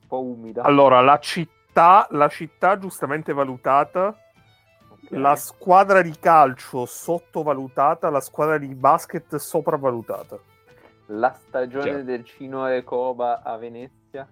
Un 0.00 0.06
po' 0.08 0.22
umida. 0.22 0.62
Allora, 0.62 1.00
la 1.00 1.18
città, 1.20 2.08
la 2.10 2.26
città 2.28 2.78
giustamente 2.78 3.32
valutata, 3.32 4.16
Ok. 4.88 5.10
la 5.10 5.36
squadra 5.36 6.02
di 6.02 6.18
calcio 6.18 6.84
sottovalutata, 6.84 8.10
la 8.10 8.20
squadra 8.20 8.58
di 8.58 8.74
basket 8.74 9.36
sopravvalutata. 9.36 10.36
La 11.06 11.32
stagione 11.32 11.84
Chiaro. 11.84 12.02
del 12.02 12.24
Cino 12.24 12.68
e 12.68 12.82
Coba 12.82 13.42
a 13.42 13.56
Venezia. 13.56 14.28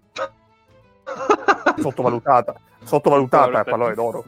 Sottovalutata. 1.78 2.54
Sottovalutata 2.82 3.60
è 3.60 3.64
pallone 3.64 3.94
d'oro. 3.94 4.24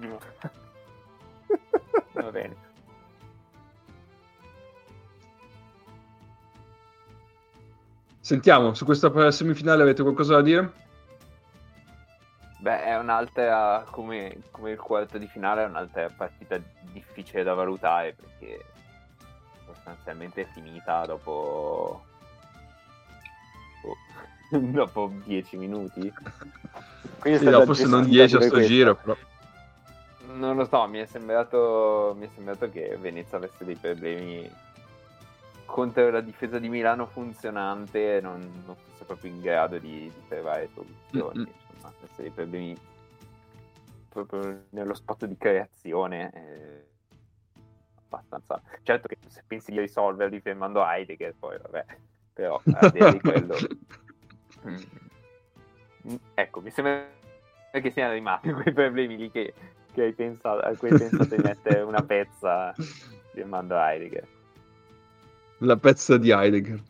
Va 2.13 2.31
bene. 2.31 2.67
Sentiamo, 8.29 8.75
su 8.75 8.85
questa 8.85 9.31
semifinale 9.31 9.81
avete 9.81 10.03
qualcosa 10.03 10.35
da 10.35 10.43
dire? 10.43 10.71
Beh, 12.59 12.83
è 12.85 12.99
un'altra, 12.99 13.87
come, 13.91 14.43
come 14.51 14.73
il 14.73 14.79
quarto 14.79 15.17
di 15.17 15.27
finale, 15.27 15.63
è 15.63 15.67
un'altra 15.67 16.11
partita 16.15 16.61
difficile 16.93 17.43
da 17.43 17.55
valutare 17.55 18.15
perché 18.15 18.67
sostanzialmente 19.65 20.43
è 20.43 20.45
finita 20.53 21.07
dopo... 21.07 22.05
oh, 23.81 23.97
dopo 24.61 25.11
10 25.25 25.57
minuti. 25.57 26.13
Quindi 27.21 27.39
Sì, 27.39 27.47
forse 27.63 27.87
non 27.87 28.03
gestita 28.03 28.11
10 28.11 28.37
a 28.37 28.41
sto 28.43 28.59
questa. 28.59 28.61
giro, 28.61 28.95
però. 28.95 29.17
Non 30.35 30.55
lo 30.55 30.67
so, 30.67 30.87
mi 30.87 30.99
è 30.99 31.07
sembrato, 31.07 32.15
mi 32.15 32.27
è 32.27 32.31
sembrato 32.35 32.69
che 32.69 32.95
Venezia 33.01 33.39
avesse 33.39 33.65
dei 33.65 33.77
problemi 33.77 34.47
contro 35.69 36.11
la 36.11 36.23
difesa 36.23 36.59
di 36.59 36.71
Milano 36.71 37.07
funzionante 37.07 38.21
non, 38.23 38.41
non 38.65 38.75
fosse 38.75 39.05
proprio 39.05 39.31
in 39.31 39.41
grado 39.41 39.79
di, 39.79 40.11
di 40.13 40.23
trovare 40.27 40.69
soluzioni. 40.73 41.41
Mm-mm. 41.41 41.53
Insomma, 41.75 41.93
dei 42.17 42.31
problemi 42.31 42.77
proprio 44.09 44.65
nello 44.71 44.95
spot 44.95 45.27
di 45.27 45.37
creazione. 45.37 46.31
eh, 46.35 46.87
abbastanza. 48.11 48.61
Certo 48.83 49.07
che 49.09 49.19
se 49.29 49.45
pensi 49.47 49.71
di 49.71 49.79
risolverli 49.79 50.41
fermando 50.41 50.85
Heidegger, 50.85 51.35
poi 51.39 51.59
vabbè, 51.59 51.85
però 52.33 52.61
al 52.65 52.91
di 53.13 53.21
quello. 53.21 53.57
Mm. 54.67 54.77
Mm, 56.09 56.17
Ecco, 56.35 56.61
mi 56.63 56.71
sembra 56.71 57.07
che 57.71 57.91
siano 57.93 58.15
rimasti 58.15 58.51
quei 58.51 58.73
problemi 58.73 59.19
lì 59.19 59.31
che, 59.31 59.53
che 59.93 60.03
hai 60.03 60.13
pensato, 60.15 60.61
a 60.61 60.75
cui 60.75 60.89
hai 60.91 60.99
pensato 60.99 61.37
di 61.37 61.43
mettere 61.43 61.83
una 61.83 62.03
pezza 62.03 62.73
firmando 63.33 63.77
Heidegger. 63.77 64.38
La 65.59 65.77
pezza 65.77 66.17
di 66.17 66.31
Heidegger. 66.31 66.81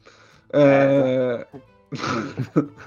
Eh... 0.51 1.47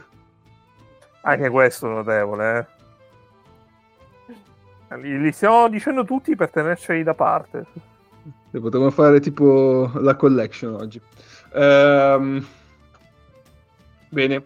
Anche 1.23 1.49
questo 1.49 1.87
è 1.87 1.93
notevole, 1.93 2.57
eh. 4.89 4.97
Li, 4.97 5.31
stiamo 5.31 5.69
dicendo 5.69 6.03
tutti 6.03 6.35
per 6.35 6.49
tenerceli 6.49 7.03
da 7.03 7.13
parte. 7.13 7.65
Potremmo 8.51 8.89
fare 8.91 9.19
tipo 9.21 9.89
la 9.95 10.15
collection 10.15 10.73
oggi. 10.73 11.01
Ehm, 11.53 12.45
Bene. 14.11 14.43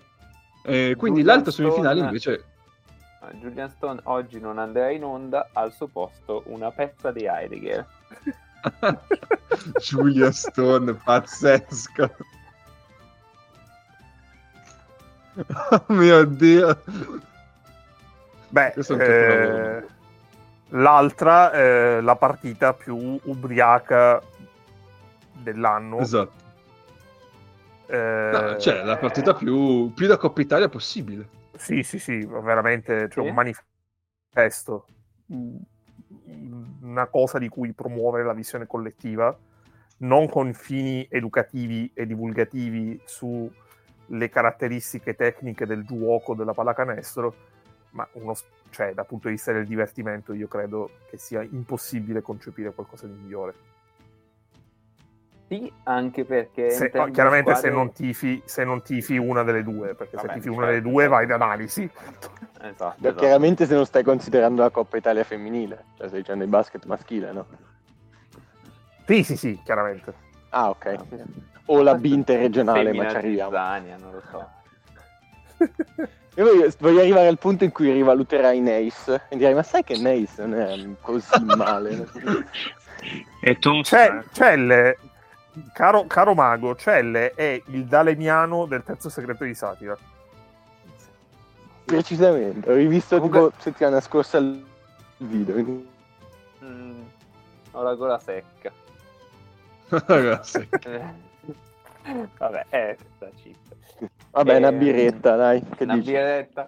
Eh, 0.63 0.95
quindi 0.95 1.19
Julian 1.21 1.38
l'altra 1.38 1.51
semifinale 1.51 1.95
Stone- 1.95 2.05
invece... 2.05 2.43
Ah, 3.21 3.31
Julian 3.33 3.69
Stone 3.69 3.99
oggi 4.03 4.39
non 4.39 4.59
andrà 4.59 4.91
in 4.91 5.03
onda, 5.03 5.49
al 5.53 5.73
suo 5.73 5.88
posto 5.88 6.43
una 6.45 6.69
pezza 6.71 7.11
di 7.11 7.25
Heidegger. 7.25 7.86
Giulia 9.80 10.32
Stone, 10.32 10.93
pazzesco. 10.93 12.16
Oh 15.70 15.86
mio 15.89 16.24
Dio. 16.26 16.82
Beh, 18.49 18.74
è 18.74 18.93
eh, 18.93 19.86
l'altra, 20.70 21.51
eh, 21.51 22.01
la 22.01 22.16
partita 22.16 22.74
più 22.74 23.20
ubriaca 23.24 24.22
dell'anno. 25.34 25.99
Esatto. 25.99 26.43
Eh, 27.88 28.30
No, 28.32 28.58
cioè, 28.58 28.84
la 28.84 28.97
partita 28.97 29.34
più, 29.34 29.91
più 29.93 30.08
da 30.08 30.18
Coppa 30.18 30.41
Italia 30.41 30.70
possibile. 30.70 31.28
Sì, 31.58 31.84
sì, 31.84 31.99
sì, 31.99 32.26
veramente 32.26 33.10
cioè, 33.10 33.24
Sì? 33.24 33.30
un 33.30 33.34
manifesto, 33.34 34.88
una 36.82 37.07
cosa 37.07 37.38
di 37.38 37.49
cui 37.49 37.73
promuovere 37.73 38.23
la 38.23 38.34
visione 38.34 38.67
collettiva, 38.67 39.38
non 39.97 40.28
con 40.28 40.53
fini 40.53 41.07
educativi 41.09 41.91
e 41.93 42.05
divulgativi 42.05 42.99
sulle 43.05 44.30
caratteristiche 44.30 45.15
tecniche 45.15 45.65
del 45.65 45.86
gioco 45.86 46.36
della 46.36 46.53
pallacanestro, 46.53 47.36
ma 47.91 48.07
uno, 48.13 48.34
cioè, 48.71 48.93
dal 48.93 49.05
punto 49.05 49.28
di 49.28 49.36
vista 49.36 49.53
del 49.53 49.65
divertimento 49.65 50.34
io 50.34 50.47
credo 50.47 50.91
che 51.09 51.17
sia 51.17 51.41
impossibile 51.41 52.21
concepire 52.21 52.73
qualcosa 52.73 53.07
di 53.07 53.13
migliore. 53.13 53.74
Sì, 55.47 55.71
anche 55.83 56.25
perché... 56.25 56.71
Se- 56.71 56.91
le 56.93 57.11
chiaramente 57.11 57.51
se, 57.51 57.57
squadre- 57.57 57.69
non 57.69 57.91
tifi, 57.91 58.41
se 58.45 58.63
non 58.63 58.81
tifi 58.81 59.17
una 59.17 59.43
delle 59.43 59.63
due, 59.63 59.93
perché 59.93 60.17
se 60.17 60.25
Vabbè, 60.25 60.33
tifi 60.39 60.49
una 60.49 60.65
delle 60.65 60.75
certo, 60.77 60.89
due 60.89 61.01
certo. 61.03 61.15
vai 61.15 61.23
ad 61.25 61.31
analisi. 61.31 61.89
Esatto, 62.61 62.95
esatto. 62.99 63.15
Chiaramente 63.19 63.65
se 63.65 63.75
non 63.75 63.85
stai 63.85 64.03
considerando 64.03 64.61
la 64.63 64.71
Coppa 64.71 64.97
Italia 64.97 65.23
femminile, 65.23 65.85
cioè 65.97 66.07
stai 66.07 66.21
dicendo 66.21 66.43
il 66.43 66.49
basket 66.49 66.85
maschile, 66.85 67.31
no? 67.31 67.45
Sì, 69.05 69.23
sì, 69.23 69.37
sì, 69.37 69.61
chiaramente. 69.63 70.13
Ah, 70.49 70.69
ok. 70.69 70.97
O 71.67 71.81
la 71.83 71.93
B 71.95 72.05
interregionale, 72.05 72.91
ma 72.93 73.07
ci 73.09 73.15
arriviamo. 73.17 73.51
Zizzania, 73.51 73.97
non 73.97 74.11
lo 74.13 74.23
so. 74.31 74.49
Io 76.37 76.43
voglio, 76.43 76.69
voglio 76.79 76.99
arrivare 76.99 77.27
al 77.27 77.37
punto 77.37 77.63
in 77.63 77.71
cui 77.71 77.91
rivaluterai 77.91 78.59
Nace 78.59 79.21
e 79.29 79.37
direi, 79.37 79.53
ma 79.53 79.63
sai 79.63 79.83
che 79.83 79.95
Nace 79.95 80.45
non 80.45 80.59
è 80.59 80.75
così 81.01 81.43
male? 81.43 82.07
E 83.41 83.59
tu? 83.59 83.81
C'è, 83.81 84.23
Celle, 84.31 84.97
caro, 85.74 86.06
caro 86.08 86.34
mago, 86.34 86.76
Celle 86.76 87.32
è 87.32 87.62
il 87.68 87.86
dalemiano 87.86 88.66
del 88.66 88.84
terzo 88.84 89.10
segreto 89.10 89.43
di 89.43 89.53
satira. 89.56 89.97
Precisamente, 91.86 92.70
ho 92.72 92.74
rivisto 92.76 93.16
Comunque- 93.20 93.49
tipo 93.51 93.62
settimana 93.62 94.01
scorsa 94.01 94.38
il 94.39 94.64
video. 95.18 95.56
Mm, 96.64 97.01
ho 97.72 97.82
la 97.84 97.93
gola 97.93 98.18
secca. 98.18 98.72
Ragazzi. 99.89 100.68
Eh, 100.84 101.24
Vabbè, 102.38 102.66
è 102.70 102.95
questa 102.97 103.30
cheat. 103.41 104.10
Vabbè, 104.32 104.58
una 104.58 104.70
Eh, 104.70 104.74
birretta, 104.74 105.36
dai, 105.36 105.64
che 105.76 105.84
Una 105.84 105.95
dici? 105.97 106.12
birretta. 106.12 106.68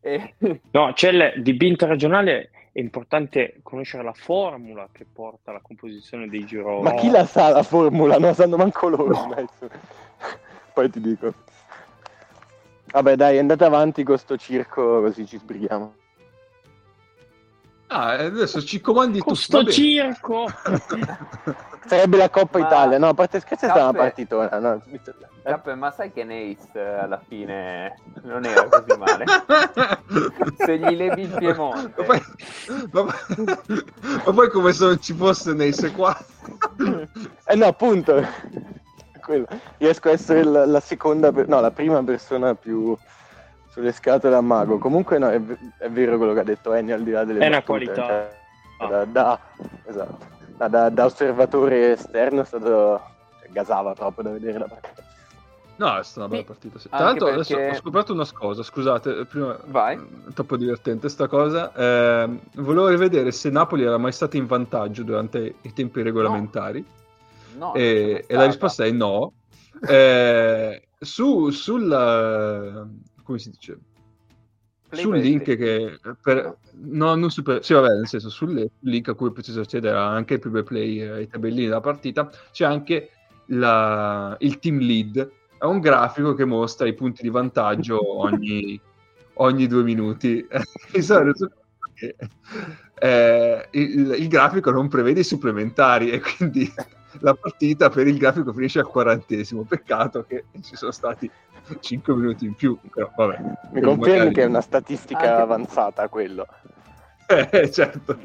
E... 0.00 0.34
No, 0.70 0.92
c'è 0.94 1.10
il- 1.10 1.42
di 1.42 1.54
B 1.54 1.62
interregionale 1.62 2.50
è 2.72 2.80
importante 2.80 3.60
conoscere 3.62 4.02
la 4.02 4.14
formula 4.14 4.88
che 4.90 5.04
porta 5.10 5.50
alla 5.50 5.60
composizione 5.60 6.26
dei 6.28 6.46
gironi. 6.46 6.82
Ma 6.82 6.94
chi 6.94 7.10
la 7.10 7.26
sa 7.26 7.50
la 7.50 7.62
formula? 7.62 8.16
Non 8.18 8.34
sanno 8.34 8.56
manco 8.56 8.88
loro. 8.88 9.14
adesso. 9.14 9.68
Poi 10.72 10.90
ti 10.90 11.00
dico. 11.00 11.34
Vabbè, 12.86 13.16
dai, 13.16 13.38
andate 13.38 13.64
avanti 13.64 14.02
con 14.02 14.16
sto 14.16 14.36
circo 14.38 15.00
così 15.02 15.26
ci 15.26 15.38
sbrighiamo. 15.38 15.94
Ah, 17.94 18.12
adesso 18.12 18.62
ci 18.62 18.80
comandi 18.80 19.18
tu. 19.18 19.24
Con 19.24 19.34
va 19.34 19.38
sto 19.38 19.64
circo! 19.66 20.46
Sarebbe 21.84 22.16
la 22.16 22.30
Coppa 22.30 22.58
Ma- 22.58 22.66
Italia. 22.66 22.98
No, 22.98 23.08
a 23.08 23.14
parte 23.14 23.38
scherzi, 23.40 23.66
è 23.66 23.68
stata 23.68 23.84
una 23.88 23.92
partitona. 23.98 24.58
No? 24.58 24.82
Cappe, 25.42 25.74
ma 25.74 25.90
sai 25.90 26.12
che 26.12 26.24
Nace 26.24 26.56
eh, 26.72 26.98
alla 27.00 27.20
fine 27.26 27.96
non 28.22 28.44
era 28.46 28.64
così 28.68 28.96
male? 28.96 29.24
Se 30.56 30.78
gli 30.78 30.94
levi 30.94 31.22
il 31.22 31.34
Piemonte. 31.36 32.00
Ma 32.00 32.04
poi, 32.06 32.22
ma 32.92 33.02
poi- 33.04 33.84
ma 34.24 34.32
poi 34.32 34.48
come 34.50 34.72
se 34.72 34.84
non 34.84 35.00
ci 35.00 35.12
fosse 35.12 35.52
nei 35.52 35.72
qua. 35.92 36.16
Eh 37.46 37.56
no, 37.56 37.66
appunto. 37.66 38.24
Quello. 39.20 39.46
Riesco 39.78 40.08
a 40.08 40.12
essere 40.12 40.44
la, 40.44 40.64
la 40.64 40.80
seconda, 40.80 41.30
per- 41.32 41.48
no, 41.48 41.60
la 41.60 41.70
prima 41.72 42.02
persona 42.04 42.54
più 42.54 42.96
sulle 43.72 43.92
scatole 43.92 44.34
a 44.36 44.40
mago. 44.42 44.76
Comunque 44.78 45.16
no, 45.18 45.30
è, 45.30 45.40
è 45.78 45.88
vero 45.88 46.18
quello 46.18 46.34
che 46.34 46.40
ha 46.40 46.44
detto 46.44 46.74
Ennio 46.74 46.94
al 46.94 47.02
di 47.02 47.10
là 47.10 47.24
delle 47.24 47.40
È 47.40 47.46
una 47.46 47.60
battute, 47.60 47.84
qualità. 47.84 48.06
cioè, 48.06 48.88
da, 48.88 49.04
da- 49.06 49.40
esatto. 49.86 50.30
Da, 50.56 50.68
da- 50.68 50.88
da 50.90 51.04
osservatore 51.06 51.92
esterno 51.92 52.42
è 52.42 52.44
stato... 52.44 53.00
cioè, 53.40 53.50
gasava 53.50 53.94
proprio 53.94 54.24
da 54.24 54.30
vedere 54.32 54.58
la 54.58 54.66
partita. 54.66 55.02
No, 55.76 55.96
è 55.98 56.04
stata 56.04 56.26
una 56.26 56.28
bella 56.28 56.44
partita. 56.44 56.78
sì. 56.78 56.88
Tra 56.90 56.98
l'altro, 56.98 57.28
adesso 57.28 57.56
perché- 57.56 57.70
ho 57.70 57.80
scoperto 57.80 58.12
una 58.12 58.26
cosa. 58.30 58.62
Scusate, 58.62 59.24
prima 59.24 59.58
Vai. 59.64 59.96
è 59.96 60.32
troppo 60.34 60.56
divertente 60.58 61.08
sta 61.08 61.26
cosa. 61.26 61.72
Ehm, 61.74 62.40
volevo 62.56 62.88
rivedere 62.88 63.32
se 63.32 63.48
Napoli 63.48 63.84
era 63.84 63.96
mai 63.96 64.12
stata 64.12 64.36
in 64.36 64.46
vantaggio 64.46 65.02
durante 65.02 65.54
i 65.62 65.72
tempi 65.72 66.02
regolamentari. 66.02 66.84
No, 67.56 67.66
non 67.68 67.72
e, 67.76 68.24
e 68.28 68.34
la 68.36 68.44
risposta 68.44 68.84
è 68.84 68.90
no. 68.90 69.32
Eh, 69.88 70.82
su, 71.00 71.50
sul 71.50 71.90
come 73.32 73.38
si 73.38 73.50
dice? 73.50 73.78
Play 74.88 75.02
sul 75.02 75.16
link 75.18 75.42
play. 75.44 75.56
che 75.56 75.98
per, 76.20 76.58
no, 76.72 77.14
non 77.14 77.30
super, 77.30 77.64
sì, 77.64 77.72
vabbè, 77.72 77.94
nel 77.94 78.06
senso 78.06 78.28
sul 78.28 78.70
link 78.80 79.08
a 79.08 79.14
cui 79.14 79.32
potete 79.32 79.58
accedere 79.58 79.96
anche 79.96 80.34
il 80.34 80.50
by 80.50 80.62
play 80.62 81.00
eh, 81.00 81.08
ai 81.08 81.28
tabellini 81.28 81.64
della 81.64 81.80
partita 81.80 82.30
c'è 82.50 82.66
anche 82.66 83.08
la- 83.46 84.36
il 84.40 84.58
team 84.58 84.78
lead 84.78 85.30
è 85.58 85.64
un 85.64 85.80
grafico 85.80 86.34
che 86.34 86.44
mostra 86.44 86.86
i 86.86 86.94
punti 86.94 87.22
di 87.22 87.30
vantaggio 87.30 87.98
ogni, 88.20 88.78
ogni 89.34 89.66
due 89.66 89.82
minuti. 89.82 90.46
Eh, 92.98 93.68
il, 93.72 94.14
il 94.18 94.28
grafico 94.28 94.70
non 94.70 94.88
prevede 94.88 95.20
i 95.20 95.24
supplementari 95.24 96.10
e 96.10 96.20
quindi 96.20 96.68
la 97.20 97.34
partita 97.34 97.88
per 97.90 98.06
il 98.06 98.18
grafico 98.18 98.52
finisce 98.52 98.78
al 98.80 98.86
quarantesimo. 98.88 99.62
Peccato 99.62 100.24
che 100.24 100.44
ci 100.62 100.76
sono 100.76 100.90
stati 100.92 101.30
5 101.80 102.14
minuti 102.14 102.44
in 102.46 102.54
più, 102.54 102.78
però 102.92 103.10
vabbè. 103.14 103.38
Mi 103.72 103.80
confermi 103.80 104.16
Magari- 104.18 104.34
che 104.34 104.42
è 104.42 104.46
una 104.46 104.60
statistica 104.60 105.20
Anche- 105.20 105.42
avanzata 105.42 106.08
quello. 106.08 106.46
Eh, 107.26 107.70
certo. 107.70 108.18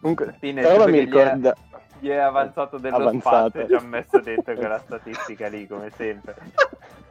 Comunque, 0.00 0.36
nel 0.40 0.54
però 0.54 0.86
mi 0.86 0.92
che 0.92 0.98
gli 0.98 1.00
è- 1.00 1.04
ricorda... 1.04 1.56
Gli 1.98 2.08
è 2.08 2.16
avanzato 2.16 2.78
dello 2.78 2.96
Avanzata. 2.96 3.48
spazio 3.48 3.60
e 3.60 3.66
ci 3.68 3.74
ha 3.74 3.86
messo 3.86 4.18
dentro 4.18 4.54
quella 4.54 4.78
statistica 4.80 5.46
lì, 5.46 5.68
come 5.68 5.88
sempre. 5.96 6.34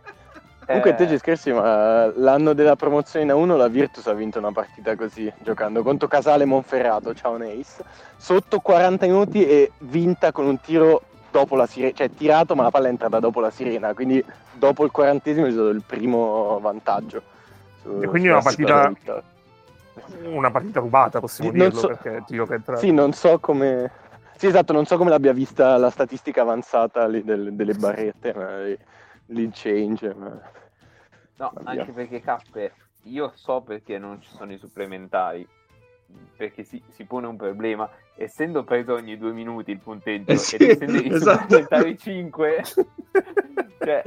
Comunque, 0.72 0.91
Eh, 0.91 0.95
te 0.95 1.07
ci 1.07 1.17
scherzi, 1.17 1.51
ma 1.51 2.05
eh, 2.05 2.13
l'anno 2.15 2.53
della 2.53 2.76
promozione 2.76 3.26
in 3.26 3.32
A1 3.32 3.57
la 3.57 3.67
Virtus 3.67 4.07
ha 4.07 4.13
vinto 4.13 4.39
una 4.39 4.51
partita 4.51 4.95
così, 4.95 5.32
giocando 5.39 5.84
contro 5.84 6.07
Casale 6.07 6.45
Monferrato, 6.45 7.13
ciao 7.13 7.36
Neis, 7.38 7.82
sotto 8.15 8.59
40 8.59 9.05
minuti 9.05 9.45
e 9.45 9.72
vinta 9.80 10.32
con 10.32 10.45
un 10.45 10.59
tiro 10.61 11.01
dopo 11.30 11.55
la 11.55 11.65
sirena, 11.65 11.93
cioè 11.93 12.09
tirato 12.09 12.55
ma 12.55 12.63
la 12.63 12.72
palla 12.72 12.88
è 12.88 12.89
entrata 12.89 13.19
dopo 13.19 13.39
la 13.39 13.49
sirena, 13.49 13.93
quindi 13.93 14.24
dopo 14.53 14.84
il 14.86 14.91
quarantesimo 14.91 15.45
è 15.45 15.51
stato 15.51 15.69
il 15.69 15.84
primo 15.86 16.59
vantaggio. 16.61 17.22
su- 17.82 17.99
E 18.01 18.07
quindi 18.07 18.30
una 18.30 18.41
partita-. 18.41 18.91
Una 20.24 20.51
partita 20.51 20.80
rubata, 20.80 21.19
possiamo 21.19 21.51
Sì, 21.51 21.57
non 21.57 21.67
dirlo, 21.67 21.82
so- 21.82 21.88
perché 21.88 22.09
il 22.09 22.24
tiro 22.26 22.45
che 22.47 22.53
entra... 22.53 22.78
Sì, 22.78 22.91
non 22.91 23.11
so 23.11 23.39
come... 23.39 23.91
Sì, 24.38 24.47
esatto, 24.47 24.72
non 24.74 24.86
so 24.86 24.97
come 24.97 25.09
l'abbia 25.09 25.34
vista 25.34 25.78
la 25.78 25.89
statistica 25.89 26.41
avanzata 26.41 27.05
lì 27.07 27.24
del- 27.24 27.53
delle 27.53 27.74
barrette, 27.74 28.34
ma 28.34 28.49
l'in 29.28 29.51
change. 29.53 30.13
Ma... 30.17 30.32
No, 31.42 31.52
Via. 31.62 31.72
anche 31.72 31.92
perché 31.92 32.22
Cappe, 32.22 32.72
io 33.06 33.32
so 33.34 33.62
perché 33.62 33.98
non 33.98 34.22
ci 34.22 34.30
sono 34.30 34.54
i 34.54 34.60
supplementari, 34.60 35.48
perché 36.38 36.64
si, 36.64 36.80
si 36.89 37.04
pone 37.06 37.26
un 37.26 37.36
problema, 37.36 37.89
essendo 38.16 38.64
preso 38.64 38.94
ogni 38.94 39.18
due 39.18 39.32
minuti 39.32 39.72
il 39.72 39.80
punteggio 39.80 40.34
Eh 40.34 40.38
sì, 40.38 40.56
ed 40.58 40.62
essendo 40.62 40.98
i 41.00 41.08
esatto. 41.12 41.39
supplementari 41.42 41.98
5, 41.98 42.62
cioè, 43.84 44.04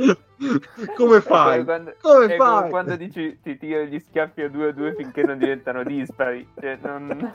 Come 0.95 1.21
fai? 1.21 1.65
come 1.65 1.65
quando, 1.65 1.95
come 2.01 2.37
fai? 2.37 2.71
quando 2.71 2.95
dici 2.97 3.41
ti 3.43 3.59
tiro 3.59 3.83
gli 3.83 3.99
schiaffi 3.99 4.43
a 4.43 4.49
2 4.49 4.69
a 4.69 4.73
2 4.73 4.95
finché 4.95 5.25
non 5.25 5.37
diventano 5.37 5.83
dispari, 5.83 6.49
cioè 6.61 6.79
non, 6.83 7.35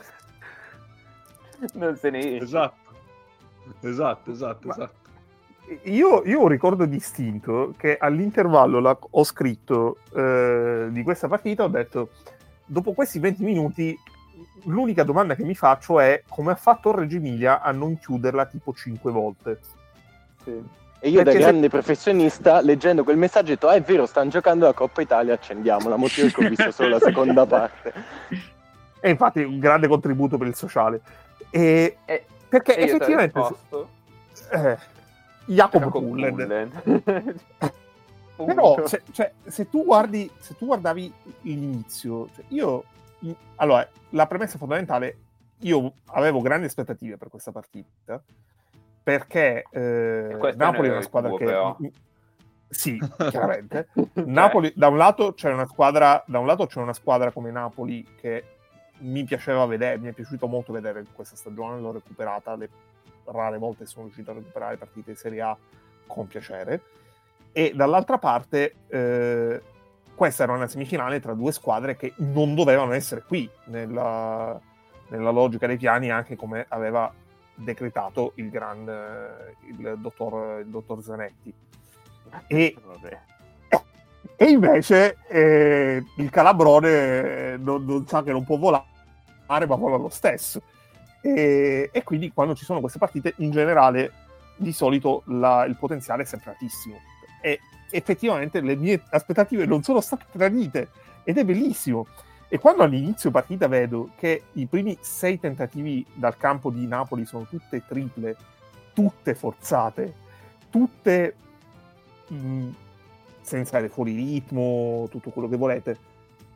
non 1.74 1.96
se 1.96 2.08
ne 2.08 2.18
esce. 2.20 2.42
Esatto. 2.44 2.88
Esatto, 3.82 4.30
esatto, 4.30 4.66
Ma- 4.66 4.72
esatto. 4.72 4.99
Io, 5.84 6.22
io 6.24 6.38
ho 6.40 6.42
un 6.42 6.48
ricordo 6.48 6.84
distinto 6.84 7.74
che 7.76 7.96
all'intervallo 7.96 8.80
la- 8.80 8.98
ho 9.10 9.24
scritto 9.24 9.98
eh, 10.14 10.88
di 10.90 11.02
questa 11.02 11.28
partita, 11.28 11.62
ho 11.64 11.68
detto, 11.68 12.10
dopo 12.64 12.92
questi 12.92 13.18
20 13.20 13.44
minuti, 13.44 13.96
l'unica 14.64 15.04
domanda 15.04 15.34
che 15.36 15.44
mi 15.44 15.54
faccio 15.54 16.00
è 16.00 16.22
come 16.28 16.50
ha 16.52 16.56
fatto 16.56 16.94
Reggio 16.94 17.16
Emilia 17.16 17.60
a 17.62 17.70
non 17.70 17.98
chiuderla 17.98 18.46
tipo 18.46 18.72
5 18.74 19.12
volte. 19.12 19.60
E 21.02 21.08
io 21.08 21.18
da 21.18 21.22
Perché 21.24 21.38
se- 21.38 21.44
grande 21.46 21.68
professionista, 21.68 22.60
leggendo 22.60 23.04
quel 23.04 23.16
messaggio, 23.16 23.52
ho 23.52 23.54
detto, 23.54 23.68
ah 23.68 23.74
è 23.74 23.80
vero, 23.80 24.06
stanno 24.06 24.28
giocando 24.30 24.66
la 24.66 24.72
Coppa 24.72 25.00
Italia, 25.00 25.34
accendiamola, 25.34 25.96
motivo 25.96 26.28
che 26.28 26.44
ho 26.44 26.48
visto 26.48 26.70
solo 26.72 26.88
la 26.90 26.98
seconda 27.00 27.46
parte. 27.46 27.92
E 29.00 29.08
infatti 29.08 29.40
un 29.42 29.58
grande 29.60 29.86
contributo 29.86 30.36
per 30.36 30.48
il 30.48 30.54
sociale. 30.56 31.00
E, 31.48 31.96
E- 32.04 32.24
perché 32.48 32.76
e 32.76 32.82
effettivamente... 32.82 33.40
eh, 34.50 34.76
Jacob 35.54 35.82
Jacob 35.82 36.02
Pullen. 36.02 36.34
Pullen. 36.34 37.40
Però 38.46 38.86
se, 38.86 39.02
cioè, 39.12 39.32
se 39.44 39.68
tu 39.68 39.84
guardi, 39.84 40.30
se 40.38 40.56
tu 40.56 40.66
guardavi 40.66 41.12
l'inizio, 41.42 42.28
cioè, 42.34 42.44
io 42.48 42.84
allora 43.56 43.86
la 44.10 44.26
premessa 44.26 44.56
fondamentale, 44.56 45.18
io 45.60 45.92
avevo 46.06 46.40
grandi 46.40 46.66
aspettative 46.66 47.18
per 47.18 47.28
questa 47.28 47.52
partita 47.52 48.22
perché 49.02 49.64
eh, 49.70 50.54
Napoli 50.56 50.88
è 50.88 50.92
una 50.92 51.02
squadra 51.02 51.30
tuo, 51.30 51.38
che 51.38 51.44
però. 51.44 51.76
sì, 52.68 52.98
chiaramente. 53.28 53.88
Napoli, 54.12 54.72
da 54.74 54.88
un 54.88 54.96
lato 54.96 55.34
c'è 55.34 55.52
una 55.52 55.66
squadra, 55.66 56.22
da 56.26 56.38
un 56.38 56.46
lato 56.46 56.66
c'è 56.66 56.80
una 56.80 56.92
squadra 56.92 57.30
come 57.32 57.50
Napoli 57.50 58.06
che 58.18 58.44
mi 58.98 59.24
piaceva 59.24 59.64
vedere, 59.66 59.98
mi 59.98 60.08
è 60.08 60.12
piaciuto 60.12 60.46
molto 60.46 60.72
vedere 60.72 61.04
questa 61.12 61.36
stagione, 61.36 61.80
l'ho 61.80 61.92
recuperata 61.92 62.54
le 62.54 62.68
rare 63.26 63.58
volte 63.58 63.86
sono 63.86 64.04
riuscito 64.04 64.30
a 64.30 64.34
recuperare 64.34 64.76
partite 64.76 65.12
di 65.12 65.16
Serie 65.16 65.40
A 65.42 65.56
con 66.06 66.26
piacere. 66.26 66.82
E 67.52 67.72
dall'altra 67.74 68.18
parte, 68.18 68.74
eh, 68.88 69.60
questa 70.14 70.42
era 70.42 70.52
una 70.52 70.68
semifinale 70.68 71.20
tra 71.20 71.34
due 71.34 71.52
squadre 71.52 71.96
che 71.96 72.12
non 72.18 72.54
dovevano 72.54 72.92
essere 72.92 73.22
qui 73.26 73.48
nella, 73.66 74.60
nella 75.08 75.30
logica 75.30 75.66
dei 75.66 75.76
piani, 75.76 76.10
anche 76.10 76.36
come 76.36 76.64
aveva 76.68 77.12
decretato 77.54 78.32
il 78.36 78.50
gran 78.50 78.88
eh, 78.88 79.56
il 79.68 79.96
dottor, 79.98 80.60
il 80.60 80.66
dottor 80.66 81.02
Zanetti. 81.02 81.52
E, 82.46 82.76
Vabbè. 82.84 83.20
e 84.36 84.44
invece 84.44 85.16
eh, 85.28 86.04
il 86.16 86.30
calabrone 86.30 87.56
non, 87.56 87.84
non 87.84 88.06
sa 88.06 88.22
che 88.22 88.30
non 88.30 88.44
può 88.44 88.56
volare, 88.56 88.84
ma 89.46 89.74
vola 89.74 89.96
lo 89.96 90.08
stesso. 90.08 90.62
E, 91.20 91.90
e 91.92 92.02
quindi 92.02 92.32
quando 92.32 92.54
ci 92.54 92.64
sono 92.64 92.80
queste 92.80 92.98
partite, 92.98 93.34
in 93.38 93.50
generale, 93.50 94.12
di 94.56 94.72
solito 94.72 95.22
la- 95.26 95.64
il 95.64 95.76
potenziale 95.76 96.22
è 96.22 96.26
sempre 96.26 96.50
altissimo. 96.50 97.00
E 97.42 97.60
effettivamente 97.90 98.60
le 98.60 98.76
mie 98.76 99.02
aspettative 99.10 99.66
non 99.66 99.82
sono 99.82 100.00
state 100.00 100.26
tradite 100.32 100.88
ed 101.24 101.38
è 101.38 101.44
bellissimo. 101.44 102.06
E 102.48 102.58
quando 102.58 102.82
all'inizio 102.82 103.30
partita 103.30 103.68
vedo 103.68 104.10
che 104.16 104.42
i 104.54 104.66
primi 104.66 104.98
sei 105.00 105.38
tentativi 105.38 106.04
dal 106.14 106.36
campo 106.36 106.70
di 106.70 106.86
Napoli 106.86 107.24
sono 107.24 107.46
tutte 107.48 107.84
triple, 107.86 108.36
tutte 108.92 109.34
forzate, 109.34 110.14
tutte 110.68 111.34
mh, 112.26 112.68
senza 113.40 113.76
andare 113.76 113.92
fuori 113.92 114.14
ritmo, 114.14 115.06
tutto 115.10 115.30
quello 115.30 115.48
che 115.48 115.56
volete. 115.56 115.98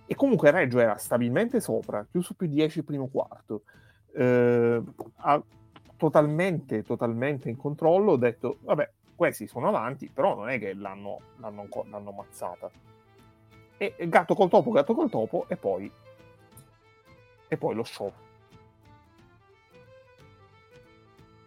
E 0.06 0.14
comunque 0.14 0.50
Reggio 0.50 0.80
era 0.80 0.96
stabilmente 0.96 1.60
sopra, 1.60 2.04
chiuso 2.10 2.34
più 2.34 2.46
10 2.46 2.78
il 2.78 2.84
primo 2.84 3.06
quarto, 3.06 3.62
eh, 4.14 4.82
totalmente, 5.96 6.82
totalmente 6.82 7.48
in 7.48 7.56
controllo. 7.56 8.12
Ho 8.12 8.16
detto, 8.16 8.58
vabbè, 8.60 8.90
questi 9.14 9.46
sono 9.46 9.68
avanti, 9.68 10.08
però 10.08 10.34
non 10.34 10.48
è 10.48 10.58
che 10.58 10.74
l'hanno, 10.74 11.20
l'hanno, 11.36 11.68
l'hanno 11.88 12.10
ammazzata. 12.10 12.70
E 13.76 13.94
e 13.96 14.08
gatto 14.08 14.34
col 14.34 14.48
topo, 14.48 14.70
gatto 14.70 14.94
col 14.94 15.10
topo, 15.10 15.46
e 15.48 15.56
poi, 15.56 15.90
e 17.48 17.56
poi 17.56 17.74
lo 17.74 17.84
show. 17.84 18.12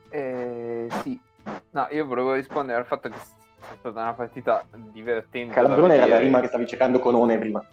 Eh, 0.10 0.88
sì, 1.02 1.20
no, 1.72 1.88
io 1.92 2.06
volevo 2.06 2.34
rispondere 2.34 2.80
al 2.80 2.86
fatto 2.86 3.10
che 3.10 3.16
è 3.16 3.76
stata 3.78 4.02
una 4.02 4.14
partita 4.14 4.66
divertente. 4.72 5.54
Calabrone 5.54 5.94
era 5.94 6.02
la 6.02 6.06
vedere. 6.06 6.24
rima 6.26 6.40
che 6.42 6.48
stavi 6.48 6.68
cercando 6.68 7.00
con 7.00 7.16
One 7.16 7.38
prima. 7.38 7.66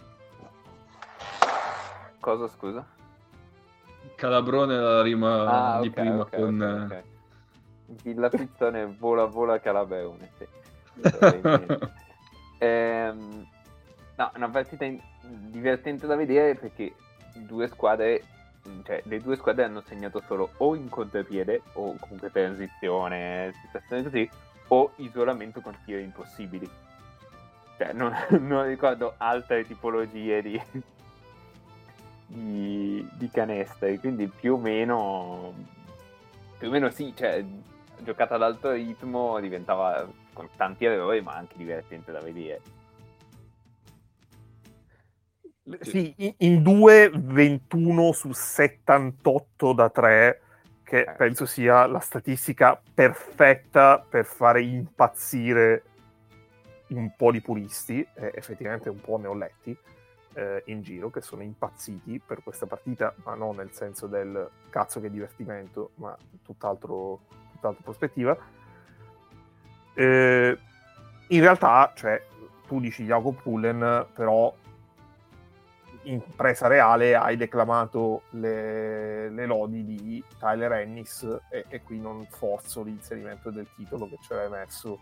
Cosa, 2.20 2.48
scusa? 2.48 2.93
Calabrone 4.24 4.78
la 4.78 5.02
rima 5.02 5.74
Ah, 5.76 5.80
di 5.82 5.90
prima 5.90 6.22
ok, 6.22 6.30
con... 6.30 6.58
ok, 6.62 6.90
eh, 6.90 6.96
ok. 6.96 7.04
Villa 8.02 8.30
Pizzone 8.30 8.86
vola 8.98 9.26
vola 9.26 9.60
Calabrone, 9.60 10.30
sì. 10.38 10.46
Ehm, 12.58 13.46
no, 14.16 14.30
una 14.36 14.48
partita 14.48 14.86
in- 14.86 14.98
divertente 15.50 16.06
da 16.06 16.16
vedere 16.16 16.54
perché 16.54 16.94
due 17.34 17.68
squadre, 17.68 18.22
cioè 18.84 19.02
le 19.04 19.20
due 19.20 19.36
squadre 19.36 19.64
hanno 19.64 19.82
segnato 19.86 20.22
solo 20.26 20.52
o 20.58 20.74
in 20.74 20.88
contropiede 20.88 21.60
o 21.74 21.94
comunque 22.00 22.30
transizione, 22.30 23.52
situazioni 23.66 24.02
così, 24.04 24.30
o 24.68 24.92
isolamento 24.96 25.60
con 25.60 25.76
tiri 25.84 26.02
impossibili. 26.02 26.66
Cioè, 27.76 27.92
non, 27.92 28.14
non 28.40 28.64
ricordo 28.64 29.12
altre 29.18 29.66
tipologie 29.66 30.40
di, 30.40 30.62
di, 32.34 33.08
di 33.12 33.30
canestri, 33.30 33.98
quindi 33.98 34.26
più 34.26 34.54
o 34.54 34.58
meno, 34.58 35.54
più 36.58 36.68
o 36.68 36.70
meno 36.70 36.90
sì, 36.90 37.14
cioè, 37.16 37.44
giocata 37.98 38.34
ad 38.34 38.42
alto 38.42 38.72
ritmo 38.72 39.38
diventava 39.38 40.06
con 40.32 40.48
tanti 40.56 40.84
errori, 40.84 41.22
ma 41.22 41.34
anche 41.34 41.56
divertente 41.56 42.10
da 42.10 42.20
vedere. 42.20 42.60
Sì, 45.80 46.12
in- 46.18 46.34
in 46.38 46.62
due 46.62 47.10
21 47.14 48.12
su 48.12 48.32
78 48.32 49.72
da 49.72 49.88
3, 49.88 50.40
che 50.82 51.00
Eh. 51.00 51.12
penso 51.12 51.46
sia 51.46 51.86
la 51.86 52.00
statistica 52.00 52.78
perfetta 52.92 54.04
per 54.06 54.26
fare 54.26 54.62
impazzire 54.62 55.84
un 56.88 57.14
po' 57.16 57.30
di 57.30 57.40
puristi, 57.40 58.06
e 58.14 58.32
effettivamente 58.34 58.90
un 58.90 59.00
po' 59.00 59.16
ne 59.16 59.26
ho 59.28 59.34
letti 59.34 59.76
eh, 60.34 60.62
in 60.66 60.82
giro, 60.82 61.10
che 61.10 61.20
sono 61.20 61.42
impazziti 61.42 62.20
per 62.24 62.42
questa 62.42 62.66
partita, 62.66 63.14
ma 63.24 63.34
non 63.34 63.56
nel 63.56 63.72
senso 63.72 64.06
del 64.06 64.48
cazzo 64.70 65.00
che 65.00 65.10
divertimento, 65.10 65.90
ma 65.96 66.16
tutt'altro, 66.42 67.20
tutt'altra 67.52 67.82
prospettiva. 67.82 68.36
Eh, 69.94 70.58
in 71.28 71.40
realtà, 71.40 71.92
cioè, 71.94 72.22
tu 72.66 72.80
dici 72.80 73.04
Jacob 73.04 73.40
Pullen, 73.40 74.06
però 74.12 74.54
in 76.04 76.20
presa 76.36 76.66
reale 76.66 77.14
hai 77.14 77.36
declamato 77.36 78.24
le, 78.30 79.30
le 79.30 79.46
lodi 79.46 79.84
di 79.84 80.22
Tyler 80.38 80.72
Ennis 80.72 81.22
e, 81.48 81.64
e 81.68 81.82
qui 81.82 81.98
non 81.98 82.26
forzo 82.28 82.82
l'inserimento 82.82 83.50
del 83.50 83.66
titolo 83.74 84.06
che 84.08 84.18
ci 84.20 84.32
aveva 84.32 84.58
messo 84.58 84.98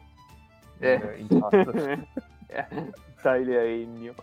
Eh. 0.78 0.93
eh, 0.93 1.18
in 1.18 1.28
chat. 1.28 2.07
Tyler 3.22 3.64
Ennio. 3.66 4.14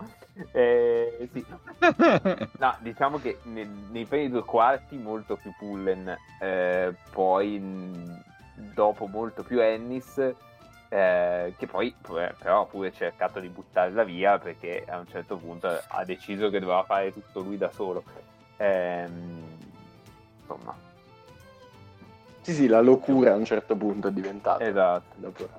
Eh, 0.52 1.30
sì. 1.32 1.46
No, 2.60 2.76
diciamo 2.80 3.20
che 3.20 3.40
ne- 3.44 3.68
nei 3.90 4.06
primi 4.06 4.30
due 4.30 4.44
quarti 4.44 4.98
molto 4.98 5.38
più 5.38 5.54
Pullen, 5.58 6.16
eh, 6.42 6.94
poi 7.12 7.58
mh, 7.60 8.22
dopo 8.74 9.08
molto 9.08 9.44
più 9.44 9.62
Ennis, 9.62 10.18
eh, 10.90 11.54
che 11.58 11.68
poi 11.68 11.96
però 12.02 12.62
ha 12.62 12.66
pure 12.66 12.92
cercato 12.92 13.40
di 13.40 13.48
buttarla 13.48 14.04
via 14.04 14.38
perché 14.40 14.84
a 14.88 14.98
un 14.98 15.08
certo 15.08 15.38
punto 15.38 15.68
ha 15.88 16.04
deciso 16.04 16.50
che 16.50 16.60
doveva 16.60 16.84
fare 16.84 17.14
tutto 17.14 17.40
lui 17.42 17.58
da 17.58 17.70
solo. 17.72 18.04
Ehm, 18.58 19.44
insomma, 20.42 20.76
Sì, 22.42 22.54
sì, 22.54 22.68
la 22.68 22.82
locura 22.82 23.34
a 23.34 23.36
un 23.36 23.46
certo 23.46 23.76
punto 23.76 24.08
è 24.10 24.12
diventata. 24.12 24.66
esatto. 24.66 25.14
Dopo- 25.16 25.50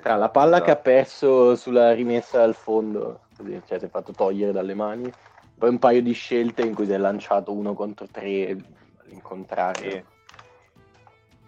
Tra 0.00 0.16
la 0.16 0.30
palla 0.30 0.58
che 0.62 0.70
ha 0.70 0.72
Esatto. 0.72 0.82
perso 0.82 1.56
sulla 1.56 1.92
rimessa 1.92 2.42
al 2.42 2.54
fondo, 2.54 3.26
cioè 3.36 3.78
si 3.78 3.84
è 3.84 3.88
fatto 3.88 4.12
togliere 4.12 4.52
dalle 4.52 4.74
mani, 4.74 5.12
poi 5.58 5.68
un 5.68 5.78
paio 5.78 6.00
di 6.02 6.12
scelte 6.12 6.62
in 6.62 6.74
cui 6.74 6.86
si 6.86 6.92
è 6.92 6.96
lanciato 6.96 7.52
uno 7.52 7.74
contro 7.74 8.06
tre 8.10 8.56
all'incontrario. 9.04 9.90
Sì, 9.90 10.04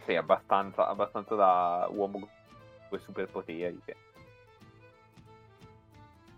Sì, 0.04 0.16
abbastanza, 0.16 0.88
abbastanza 0.88 1.34
da 1.34 1.88
uomo 1.90 2.28
con 2.88 2.98
i 2.98 3.02
superpoteri. 3.02 3.80
che- 3.84 3.96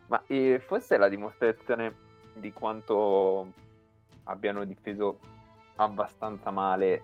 Ma 0.06 0.22
eh, 0.28 0.60
forse 0.64 0.94
è 0.94 0.98
la 0.98 1.08
dimostrazione 1.08 1.94
di 2.34 2.52
quanto 2.52 3.52
abbiano 4.24 4.64
difeso 4.64 5.18
abbastanza 5.76 6.50
male 6.50 7.02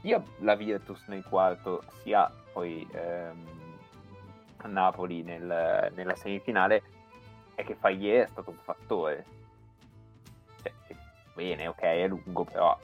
sia 0.00 0.20
la 0.38 0.54
Virtus 0.56 1.04
nel 1.06 1.22
quarto, 1.22 1.82
sia 2.02 2.28
poi 2.52 2.88
ehm, 2.90 3.59
Napoli 4.66 5.22
nel- 5.22 5.90
nella 5.94 6.14
semifinale, 6.16 6.82
è 7.54 7.64
che 7.64 7.74
Faglie 7.74 8.24
è 8.24 8.26
stato 8.26 8.50
un 8.50 8.56
fattore. 8.62 9.24
Cioè, 10.62 10.72
bene, 11.34 11.66
ok, 11.68 11.80
è 11.80 12.06
lungo, 12.08 12.44
però 12.44 12.78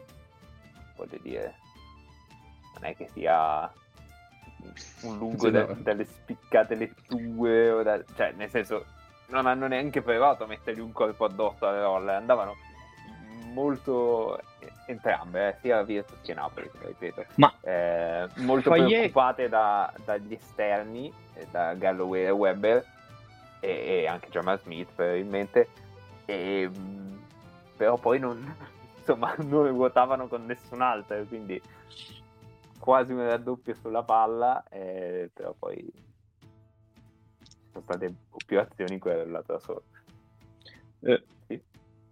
voglio 0.97 1.19
dire, 1.23 1.55
non 2.75 2.85
è 2.85 2.97
che 2.97 3.09
sia 3.09 3.71
un 5.03 5.19
lungo 5.19 5.47
Sì, 5.47 5.51
da- 5.51 5.67
no. 5.67 5.75
dalle 5.79 6.05
spiccate 6.05 6.75
letture, 6.75 7.71
o 7.71 7.83
da- 7.83 8.03
cioè, 8.15 8.33
nel 8.33 8.51
senso, 8.51 8.85
non 9.29 9.47
hanno 9.47 9.67
neanche 9.67 10.03
provato 10.03 10.45
a 10.45 10.47
mettergli 10.47 10.81
un 10.81 10.93
colpo 10.93 11.25
addosso 11.25 11.67
alle 11.67 11.81
rolle, 11.83 12.15
andavano 12.15 12.55
molto 13.53 14.41
entrambe, 14.87 15.49
eh, 15.49 15.57
sia 15.61 15.83
Virtus 15.83 16.21
che 16.23 16.35
Napoli, 16.35 16.71
ripeto, 16.79 17.25
Ma 17.37 17.53
eh, 17.61 18.29
molto 18.37 18.71
Faglie- 18.71 18.89
preoccupate 18.89 19.49
da- 19.49 19.93
dagli 20.05 20.33
esterni, 20.33 21.13
eh, 21.35 21.47
da 21.51 21.75
Galloway 21.75 22.25
e 22.25 22.31
Webber, 22.31 22.85
e, 23.61 23.69
e 24.03 24.07
anche 24.07 24.29
Jamal 24.31 24.61
Smith 24.61 24.91
probabilmente, 24.95 25.69
e, 26.25 26.71
però 27.77 27.97
poi 27.97 28.19
non, 28.19 28.57
insomma, 28.99 29.35
non 29.39 29.69
ruotavano 29.69 30.29
con 30.29 30.45
nessun 30.47 30.81
altro, 30.83 31.23
quindi 31.25 31.61
quasi 32.79 33.13
un 33.13 33.27
raddoppio 33.27 33.75
sulla 33.75 34.03
palla, 34.03 34.63
eh, 34.71 35.31
però 35.33 35.55
poi 35.59 35.91
sono 37.73 37.83
state 37.83 38.15
più 38.47 38.59
azioni 38.61 38.99
quella 38.99 39.23
del 39.25 39.31
lato 39.33 39.53
da 39.53 39.59
solo. 39.59 39.83
Eh, 41.01 41.23
Sì. 41.47 41.63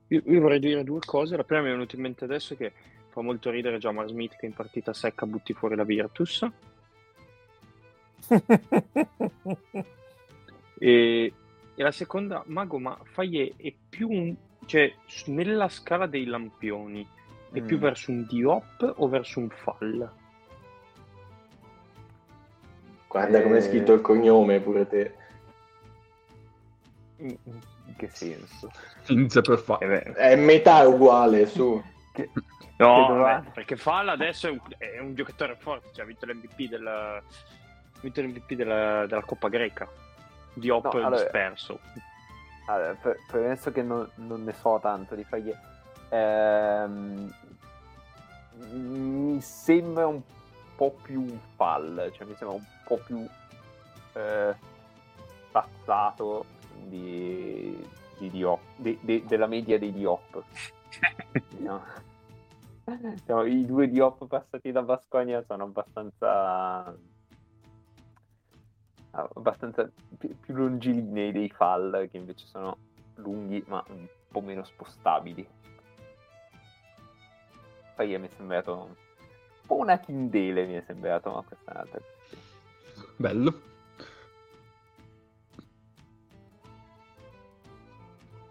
Io, 0.09 0.23
io 0.25 0.41
vorrei 0.41 0.59
dire 0.61 0.85
due 0.85 1.01
cose. 1.01 1.37
La 1.37 1.45
prima 1.45 1.63
mi 1.63 1.69
è 1.69 1.73
venuta 1.73 1.97
in 1.97 2.03
mente 2.03 2.25
adesso 2.25 2.55
che 2.57 2.73
fa 3.09 3.21
molto 3.23 3.51
ridere 3.51 3.79
Jamar 3.79 4.09
Smith 4.09 4.37
che 4.37 4.47
in 4.47 4.53
partita 4.55 4.93
secca 4.93 5.27
butti 5.27 5.53
fuori 5.53 5.77
la 5.77 5.85
Virtus. 5.85 6.47
E, 10.77 11.33
e 11.77 11.83
la 11.83 11.93
seconda, 11.93 12.43
Mago, 12.47 12.79
ma 12.79 12.99
Faye 13.05 13.55
è 13.57 13.73
più 13.89 14.11
un, 14.11 14.35
cioè 14.67 14.93
nella 15.27 15.69
scala 15.69 16.07
dei 16.07 16.25
lampioni 16.25 17.07
è 17.53 17.61
più 17.63 17.77
Mm. 17.77 17.81
verso 17.81 18.11
un 18.11 18.27
Diop 18.27 18.95
o 18.97 19.09
verso 19.09 19.39
un 19.39 19.49
Fall? 19.49 20.11
Guarda 23.09 23.41
come 23.43 23.55
è 23.55 23.59
Eh. 23.59 23.63
scritto 23.63 23.93
il 23.93 24.01
cognome 24.01 24.61
pure 24.61 24.87
te. 24.89 25.15
In, 27.19 27.39
in 27.87 27.97
che 27.97 28.09
senso? 28.13 28.71
Inizia 29.09 29.41
per 29.41 29.59
fare. 29.59 29.85
Eh 29.85 29.89
beh, 29.89 30.13
È 30.15 30.37
metà 30.37 30.87
uguale, 30.87 31.47
su. 31.47 31.83
Che- 32.13 32.31
No, 32.77 32.95
Che 33.07 33.13
doveva- 33.13 33.45
perché 33.53 33.77
Fall 33.77 34.09
adesso 34.09 34.49
è 34.49 34.51
un, 34.51 34.59
è 34.79 34.99
un 34.99 35.15
giocatore 35.15 35.55
forte, 35.55 35.91
cioè 35.93 36.03
ha 36.05 36.07
vinto 36.09 36.27
l'MVP 36.27 36.69
della, 36.69 37.17
ha 37.19 37.23
vinto 38.01 38.21
l'MVP 38.21 38.55
della, 38.55 39.07
della 39.07 39.23
Coppa 39.23 39.49
Greca. 39.49 39.87
Diop 40.55 40.85
No, 40.85 40.91
è 40.91 40.97
allora- 40.97 41.23
disperso. 41.23 41.79
Allora, 42.67 42.95
per- 42.95 43.19
premesso 43.29 43.71
che 43.71 43.83
non, 43.83 44.09
non 44.17 44.43
ne 44.43 44.53
so 44.55 44.79
tanto 44.83 45.15
di 45.15 45.23
Faglie, 45.23 45.57
ehm, 46.09 47.33
mi 48.73 49.41
sembra 49.41 50.07
un 50.07 50.21
po' 50.77 50.97
più 51.03 51.21
un 51.21 51.39
fall, 51.57 52.11
cioè 52.13 52.27
mi 52.27 52.35
sembra 52.37 52.57
un 52.57 52.65
po' 52.87 52.97
più 53.05 53.25
eh, 54.15 54.55
passato 55.53 56.45
di, 56.89 57.87
di 58.19 58.31
Diop, 58.31 58.61
di- 58.77 58.99
di- 59.01 59.25
della 59.27 59.47
media 59.47 59.79
dei 59.79 59.93
Diop. 59.93 60.43
No. 61.59 61.83
Diciamo, 62.85 63.45
I 63.45 63.65
due 63.65 63.89
Diop 63.89 64.27
passati 64.27 64.71
da 64.71 64.83
Basconia 64.83 65.43
sono 65.43 65.65
abbastanza 65.65 66.95
abbastanza 69.11 69.91
più, 70.19 70.35
longilinei 70.47 71.33
dei 71.33 71.49
fall 71.49 72.09
che 72.11 72.17
invece 72.17 72.47
sono 72.47 72.77
lunghi 73.17 73.63
ma 73.69 73.83
un 73.89 74.07
po' 74.29 74.41
meno 74.41 74.65
spostabili. 74.65 75.47
Poi 77.95 78.19
mi 78.19 78.27
è 78.27 78.31
sembrato 78.37 78.73
un 78.75 78.95
po' 79.67 79.77
una 79.77 79.99
Kindele 79.99 80.67
mi 80.67 80.75
è 80.75 80.83
sembrato, 80.87 81.31
ma 81.31 81.43
questa 81.43 81.71
è 81.71 81.75
un'altra. 81.75 82.01
Bello. 83.17 83.73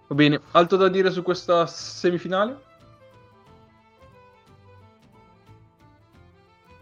Va 0.08 0.16
bene, 0.16 0.40
altro 0.52 0.78
da 0.78 0.90
dire 0.90 1.10
su 1.12 1.24
questa 1.24 1.66
semifinale? 1.66 2.72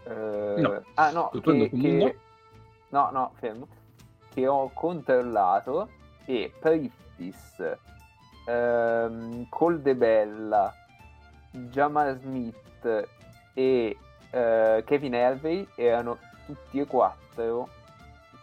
Eh, 0.04 0.54
No. 0.60 0.82
Ah 0.94 1.10
no, 1.12 1.30
che, 1.30 1.70
che- 1.70 2.16
no. 2.90 3.10
no, 3.10 3.10
no, 3.10 3.32
fermo. 3.38 3.68
Che 4.32 4.46
ho 4.46 4.70
controllato 4.72 5.88
e 6.24 6.52
Priftis, 6.58 7.62
ehm, 8.46 9.46
Coldebella, 9.48 10.74
Jamal 11.50 12.18
Smith 12.18 13.06
e 13.54 13.96
eh, 14.30 14.82
Kevin 14.86 15.14
Hervey 15.14 15.66
erano 15.76 16.18
tutti 16.46 16.80
e 16.80 16.86
quattro, 16.86 17.68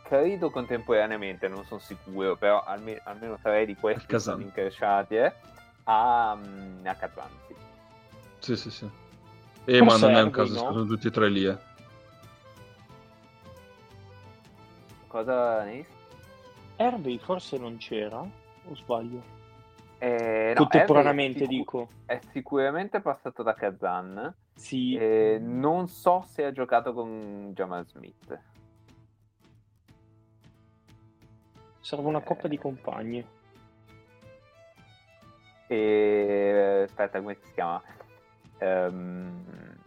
credo 0.09 0.49
contemporaneamente, 0.49 1.47
non 1.47 1.63
sono 1.65 1.79
sicuro, 1.79 2.35
però 2.35 2.63
alme- 2.63 2.99
almeno 3.03 3.37
tre 3.39 3.63
di 3.67 3.75
questi 3.75 4.07
Kazan. 4.07 4.33
sono 4.33 4.45
incrociati 4.47 5.15
eh, 5.17 5.31
a, 5.83 6.35
mm, 6.35 6.85
a 6.87 6.95
Kazanzi. 6.95 7.55
Sì, 8.39 8.55
sì, 8.55 8.71
sì. 8.71 8.89
Eh, 9.65 9.83
ma 9.83 9.97
non 9.97 10.15
è 10.15 10.21
un 10.23 10.31
caso, 10.31 10.53
no? 10.53 10.71
sono 10.71 10.85
tutti 10.85 11.07
e 11.07 11.11
tre 11.11 11.29
lì, 11.29 11.45
eh. 11.45 11.57
Cosa 15.05 15.61
dici? 15.65 15.85
Hervey 16.77 17.19
forse 17.19 17.59
non 17.59 17.77
c'era, 17.77 18.17
o 18.19 18.75
sbaglio? 18.75 19.21
Eh, 19.99 20.53
no, 20.55 20.61
Contemporaneamente 20.61 21.39
sicu- 21.45 21.49
dico. 21.49 21.89
È 22.05 22.19
sicuramente 22.31 22.99
passato 22.99 23.43
da 23.43 23.53
Kazan. 23.53 24.33
Sì. 24.55 24.95
Eh, 24.95 25.37
non 25.39 25.87
so 25.87 26.25
se 26.27 26.45
ha 26.45 26.51
giocato 26.51 26.93
con 26.93 27.51
Jamal 27.53 27.85
Smith. 27.85 28.48
Serve 31.89 32.07
una 32.07 32.19
eh. 32.19 32.23
coppa 32.23 32.47
di 32.47 32.59
compagni. 32.59 33.25
E 35.65 36.81
aspetta, 36.87 37.19
come 37.19 37.35
si 37.41 37.51
chiama? 37.53 37.81
Ehm, 38.59 39.77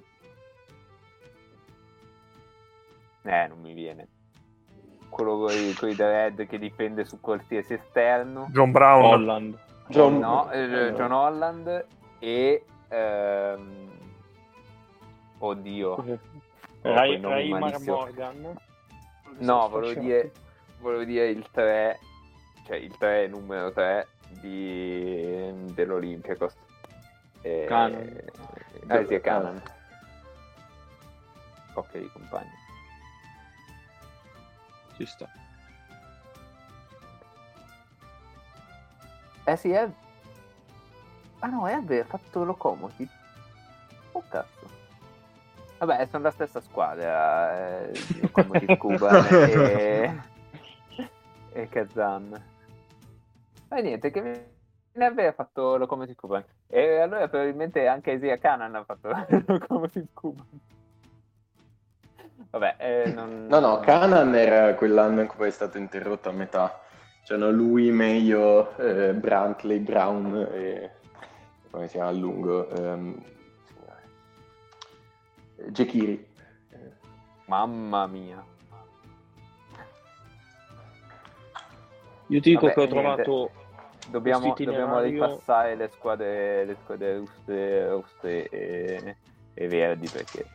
Eh, 3.24 3.46
non 3.46 3.61
mi 3.61 3.72
viene. 3.72 4.09
Quello 5.11 5.38
con 5.38 5.53
i 5.53 5.76
Red 5.78 6.44
che 6.48 6.59
difende 6.59 7.05
su 7.05 7.20
qualsiasi 7.20 7.74
esterno. 7.74 8.48
John 8.50 8.72
Brown. 8.72 9.05
Holland. 9.05 9.59
John- 9.86 10.18
No, 10.18 10.50
eh, 10.50 10.92
John 10.96 11.12
Holland 11.12 11.86
e... 12.18 12.64
ehm, 12.88 13.90
Oddio. 15.38 16.18
Raymar 16.82 17.44
malissimo. 17.61 17.94
Morgan. 17.96 18.57
No, 19.38 19.68
volevo 19.68 20.00
dire, 20.00 20.32
volevo 20.83 21.05
dire 21.05 21.28
il 21.28 21.49
3, 21.51 21.99
cioè 22.66 22.76
il 22.76 22.97
3 22.99 23.28
numero 23.28 23.72
3 23.72 24.09
di, 24.41 25.72
dell'Olympiacos. 25.72 26.55
E... 27.41 27.66
Eh 28.89 29.07
sì, 29.07 29.14
è 29.14 29.20
Cannon. 29.20 29.62
Coppia 31.72 32.01
di 32.01 32.11
compagni. 32.12 32.51
Ci 34.97 35.07
sta. 35.07 35.28
Eh 39.45 39.57
sì, 39.57 39.70
è... 39.70 39.89
Ah 41.39 41.47
no, 41.49 41.66
è 41.66 41.72
ha 41.72 42.05
fatto 42.05 42.45
Locomotive. 42.45 43.11
Oh 44.12 44.22
cazzo. 44.28 44.80
Vabbè, 45.78 46.07
sono 46.07 46.22
la 46.24 46.30
stessa 46.30 46.61
squadra, 46.61 47.89
eh, 47.89 47.93
Locomotive 48.20 48.76
Cuba 48.76 49.26
e... 49.26 50.30
e 51.53 51.68
Kazan. 51.68 52.44
Ma 53.68 53.78
niente, 53.78 54.11
che 54.11 54.46
Neve 54.92 55.26
ha 55.26 55.32
fatto 55.32 55.76
Locomotive 55.76 56.16
Cuban. 56.16 56.44
E 56.66 56.98
allora 56.98 57.28
probabilmente 57.28 57.86
anche 57.86 58.12
Esia 58.12 58.38
Kanan 58.38 58.74
ha 58.74 58.84
fatto 58.84 59.09
Locomotive 59.46 60.09
Cuban. 60.12 60.46
Vabbè, 62.50 62.76
eh, 62.78 63.12
non... 63.12 63.46
No, 63.48 63.61
no, 63.61 63.80
Canan 63.80 64.34
era 64.34 64.74
quell'anno 64.74 65.22
in 65.22 65.26
cui 65.26 65.46
è 65.46 65.50
stato 65.50 65.78
interrotto 65.78 66.28
a 66.28 66.32
metà. 66.32 66.80
C'erano 67.24 67.50
lui, 67.50 67.90
Meglio, 67.90 68.76
eh, 68.76 69.14
Brantley, 69.14 69.78
Brown 69.78 70.48
e... 70.53 70.90
come 71.70 71.86
si 71.86 71.94
chiama 71.94 72.11
a 72.11 72.12
lungo? 72.12 72.68
Ehm... 72.68 73.24
Jekiri. 75.68 76.30
Mamma 77.46 78.07
mia. 78.07 78.51
Io 82.33 82.41
ti 82.41 82.51
dico 82.51 82.62
Vabbè, 82.66 82.72
che 82.74 82.80
ho 82.80 82.85
niente. 82.87 83.22
trovato 83.22 83.51
Dobbiamo, 84.09 84.55
dobbiamo 84.57 85.01
ripassare 85.01 85.76
le 85.76 85.89
squadre, 85.93 86.64
le 86.64 86.76
squadre 86.83 87.18
russe, 87.18 87.89
russe 87.89 88.49
e, 88.49 89.16
e 89.55 89.68
verdi 89.68 90.09
perché... 90.09 90.47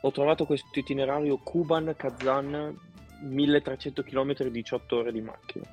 Ho 0.00 0.10
trovato 0.10 0.44
questo 0.44 0.78
itinerario 0.78 1.38
Kuban 1.38 1.94
Kazan 1.96 2.76
1300 3.20 4.02
km 4.02 4.34
18 4.48 4.96
ore 4.96 5.12
di 5.12 5.20
macchina. 5.20 5.64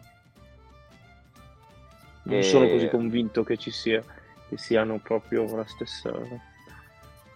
Non 2.23 2.37
E- 2.37 2.43
sono 2.43 2.67
così 2.69 2.87
convinto 2.87 3.43
che 3.43 3.57
ci 3.57 3.71
sia 3.71 4.01
che 4.47 4.57
siano 4.57 4.99
proprio 4.99 5.53
la 5.55 5.65
stessa. 5.65 6.11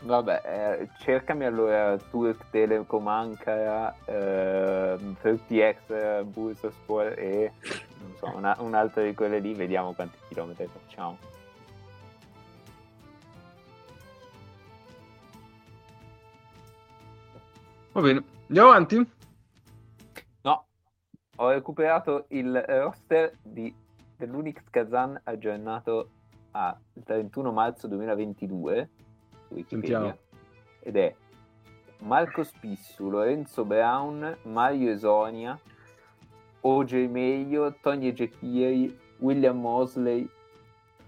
Vabbè, 0.02 0.42
eh, 0.46 0.90
cercami 1.00 1.46
allora 1.46 1.98
Turk 1.98 2.50
Telecom 2.52 3.08
Ankara, 3.08 3.96
eh, 4.06 4.98
30X 5.20 6.24
Bursaspor 6.26 7.18
e 7.18 7.54
non 8.02 8.16
so, 8.18 8.32
una- 8.36 8.56
un'altra 8.60 9.04
di 9.04 9.16
quelle 9.16 9.40
lì, 9.40 9.54
vediamo 9.56 9.94
quanti 9.94 10.18
chilometri 10.28 10.68
facciamo. 10.68 11.18
Va 17.94 18.02
bene, 18.02 18.24
andiamo 18.48 18.70
avanti? 18.70 19.12
No, 20.42 20.66
ho 21.38 21.50
recuperato 21.50 22.26
il 22.30 22.62
roster 22.68 23.32
di, 23.42 23.74
dell'Unix 24.18 24.58
Kazan 24.70 25.20
aggiornato 25.24 26.10
al 26.52 26.78
31 27.06 27.52
marzo 27.54 27.88
2022 27.88 28.90
su 28.90 28.95
Wikipedia 29.50 30.00
Sentiamo. 30.00 30.18
ed 30.80 30.96
è 30.96 31.16
Marco 32.00 32.44
Spissu, 32.44 33.10
Lorenzo 33.10 33.66
Brown, 33.66 34.38
Mario 34.44 34.92
Esonia, 34.92 35.60
OJ 36.62 37.08
Meglio, 37.08 37.76
Tony 37.82 38.08
Ejekiri, 38.08 38.98
William 39.20 39.60
Mosley. 39.60 40.28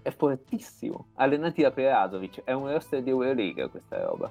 È 0.00 0.10
fortissimo, 0.10 1.08
allenati 1.14 1.62
da 1.62 1.70
Perasovic, 1.70 2.42
è 2.44 2.52
un 2.52 2.70
roster 2.70 3.02
di 3.02 3.10
Eurolega 3.10 3.68
questa 3.68 4.02
roba. 4.04 4.30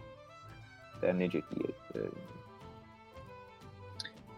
Tranne 1.00 1.26
eh. 1.26 2.10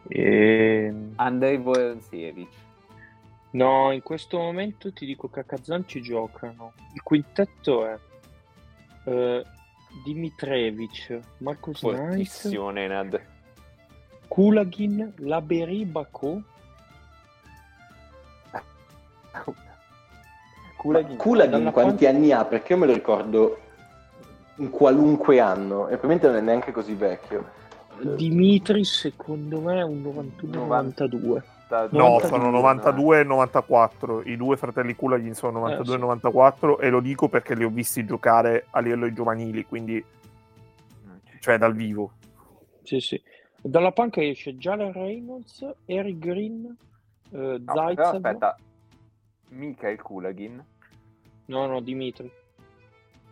E... 0.09 0.93
Andrei 1.15 1.57
Voronsevic. 1.57 2.49
No, 3.51 3.91
in 3.91 4.01
questo 4.01 4.37
momento 4.37 4.91
ti 4.91 5.05
dico 5.05 5.29
che 5.29 5.39
a 5.39 5.43
Kazan 5.43 5.87
ci 5.87 6.01
giocano. 6.01 6.73
Il 6.93 7.01
quintetto 7.01 7.85
è 7.85 7.97
eh, 9.05 9.45
Dimitrevich, 10.03 11.19
Marcus 11.37 11.79
Knight, 11.81 11.97
Fortissimo 11.97 12.69
Nenad. 12.69 13.19
Kulagin, 14.27 15.13
Laberi, 15.17 15.85
Bako. 15.85 16.41
Kulagin. 20.77 21.17
Kulagin 21.17 21.71
quanti 21.71 22.05
pan- 22.05 22.15
anni 22.15 22.31
ha? 22.31 22.45
Perché 22.45 22.73
io 22.73 22.79
me 22.79 22.85
lo 22.85 22.93
ricordo 22.93 23.59
in 24.55 24.69
qualunque 24.69 25.39
anno 25.39 25.87
e 25.87 25.97
probabilmente 25.97 26.27
non 26.27 26.35
è 26.37 26.41
neanche 26.41 26.71
così 26.71 26.93
vecchio. 26.93 27.57
Dimitri 28.15 28.85
secondo 28.85 29.59
me 29.59 29.79
è 29.79 29.83
un 29.83 30.01
91-92. 30.01 31.41
Da- 31.69 31.87
No, 31.91 32.17
92, 32.17 32.27
sono 32.27 32.49
92 32.49 33.19
e 33.19 33.23
94. 33.23 34.21
I 34.23 34.35
due 34.37 34.57
fratelli 34.57 34.95
Kulagin 34.95 35.35
sono 35.35 35.59
92 35.59 35.93
Eh, 35.93 35.95
e 35.95 35.99
sì. 35.99 36.01
94 36.03 36.79
e 36.79 36.89
lo 36.89 36.99
dico 36.99 37.29
perché 37.29 37.53
li 37.53 37.63
ho 37.63 37.69
visti 37.69 38.03
giocare 38.05 38.65
a 38.71 38.79
livello 38.79 39.13
giovanili, 39.13 39.63
quindi 39.65 40.03
cioè 41.39 41.57
dal 41.59 41.75
vivo. 41.75 42.13
Sì, 42.81 42.99
sì. 42.99 43.21
Dalla 43.61 43.91
panca 43.91 44.19
esce 44.21 44.55
Jalen 44.57 44.93
Reynolds, 44.93 45.63
Eric 45.85 46.17
Green, 46.17 46.75
eh, 47.31 47.37
No, 47.63 47.73
Zaitsev. 47.75 48.15
aspetta, 48.15 48.57
mica 49.49 49.89
il 49.89 50.01
Kulagin. 50.01 50.65
No, 51.45 51.65
no, 51.67 51.81
Dimitri. 51.81 52.31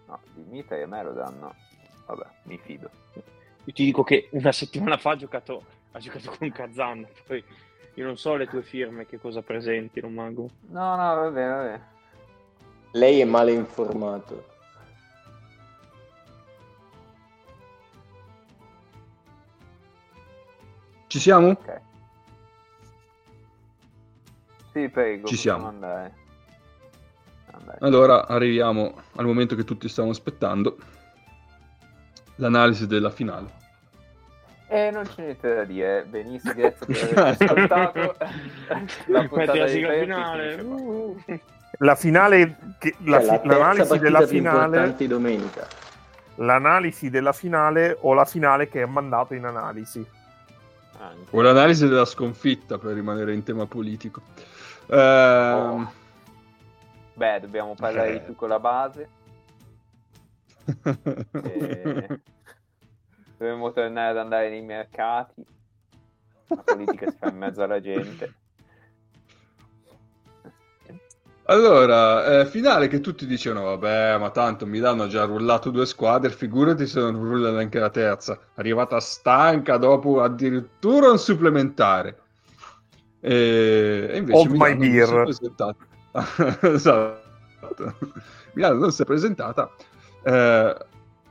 No, 0.07 0.19
Dimitri 0.35 0.83
a 0.83 0.87
me 0.87 1.03
lo 1.03 1.13
danno. 1.13 1.55
Vabbè, 2.05 2.25
mi 2.43 2.57
fido. 2.59 2.89
Io 3.63 3.73
ti 3.73 3.83
dico 3.83 4.03
che 4.03 4.29
una 4.33 4.51
settimana 4.51 4.97
fa 4.97 5.11
ha 5.11 5.15
giocato, 5.15 5.63
ha 5.91 5.99
giocato 5.99 6.33
con 6.37 6.49
Kazan. 6.51 7.05
Poi 7.25 7.43
io 7.97 8.05
non 8.05 8.15
so 8.15 8.35
le 8.35 8.45
tue 8.45 8.61
firme 8.61 9.07
che 9.07 9.19
cosa 9.19 9.41
presentino, 9.41 10.07
Mago. 10.07 10.47
No, 10.69 10.95
no, 10.95 11.15
va 11.15 11.29
bene, 11.31 11.49
va 11.49 11.61
bene. 11.63 11.87
Lei 12.91 13.21
è 13.21 13.25
male 13.25 13.51
informato. 13.53 14.45
Ci 21.07 21.19
siamo? 21.19 21.49
Ok. 21.49 21.81
Sì, 24.73 24.89
prego. 24.89 25.25
Ci 25.25 25.35
siamo. 25.35 25.65
Andare. 25.65 26.13
Andare. 27.49 27.77
Allora 27.81 28.27
arriviamo 28.27 28.93
al 29.15 29.25
momento 29.25 29.55
che 29.55 29.63
tutti 29.63 29.89
stavano 29.89 30.13
aspettando. 30.13 30.77
L'analisi 32.35 32.85
della 32.85 33.09
finale. 33.09 33.56
E 34.69 34.91
non 34.91 35.03
c'è 35.05 35.21
niente 35.23 35.55
da 35.55 35.63
dire. 35.63 36.03
Benissimo, 36.07 36.53
grazie 36.53 36.85
per 36.85 37.17
aver 37.19 37.37
ascoltato. 37.41 38.15
La 39.07 39.27
puntata 39.27 39.65
di 39.65 39.85
finale. 39.85 40.55
Uh. 40.61 41.21
La 41.79 41.95
finale, 41.95 42.57
che- 42.79 42.95
la 43.05 43.19
Cioè, 43.19 43.25
la 43.27 43.39
fi- 43.39 43.47
l'analisi 43.47 43.99
della 43.99 44.27
finale, 44.27 44.65
importante 44.65 45.07
domenica. 45.07 45.67
l'analisi 46.35 47.09
della 47.09 47.33
finale 47.33 47.97
o 48.01 48.13
la 48.13 48.25
finale 48.25 48.67
che 48.67 48.81
è 48.81 48.85
mandato 48.85 49.33
in 49.35 49.45
analisi. 49.45 50.05
Anche. 50.99 51.35
O 51.35 51.41
l'analisi 51.41 51.87
della 51.87 52.05
sconfitta 52.05 52.77
per 52.77 52.93
rimanere 52.93 53.33
in 53.33 53.43
tema 53.43 53.65
politico. 53.67 54.21
Ehm, 54.89 55.55
Oh. 55.55 55.91
Beh, 57.13 57.39
dobbiamo 57.41 57.73
parlare 57.75 58.11
di 58.11 58.17
Eh. 58.17 58.21
più 58.21 58.35
con 58.35 58.49
la 58.49 58.59
base. 58.59 59.09
E... 61.43 62.19
Dovremmo 63.37 63.71
tornare 63.71 64.09
ad 64.11 64.17
andare 64.17 64.49
nei 64.49 64.63
mercati. 64.63 65.45
La 66.47 66.63
politica 66.63 67.09
si 67.11 67.17
fa 67.17 67.29
in 67.29 67.37
mezzo 67.37 67.61
alla 67.61 67.79
gente. 67.79 68.33
Allora, 71.49 72.39
eh, 72.39 72.45
finale 72.45 72.89
che 72.89 72.99
tutti 72.99 73.25
dicevano, 73.25 73.63
vabbè, 73.65 74.17
ma 74.17 74.31
tanto 74.31 74.65
Milano 74.65 75.03
ha 75.03 75.07
già 75.07 75.23
rullato 75.23 75.69
due 75.69 75.85
squadre, 75.85 76.29
figurati 76.29 76.85
se 76.85 76.99
non 76.99 77.13
rulla 77.13 77.51
neanche 77.51 77.79
la 77.79 77.89
terza. 77.89 78.37
Arrivata 78.55 78.99
stanca 78.99 79.77
dopo 79.77 80.21
addirittura 80.21 81.09
un 81.09 81.17
supplementare. 81.17 82.17
E, 83.21 84.07
e 84.11 84.17
invece 84.17 84.39
Hold 84.39 84.51
my 84.55 84.75
Milano 84.75 85.23
non 85.23 85.33
si 85.33 85.45
è 85.45 85.49
beer. 85.49 85.73
presentata. 85.73 85.85
esatto. 86.67 87.97
Milano 88.53 88.79
non 88.79 88.91
si 88.91 89.01
è 89.03 89.05
presentata. 89.05 89.71
Eh, 90.23 90.75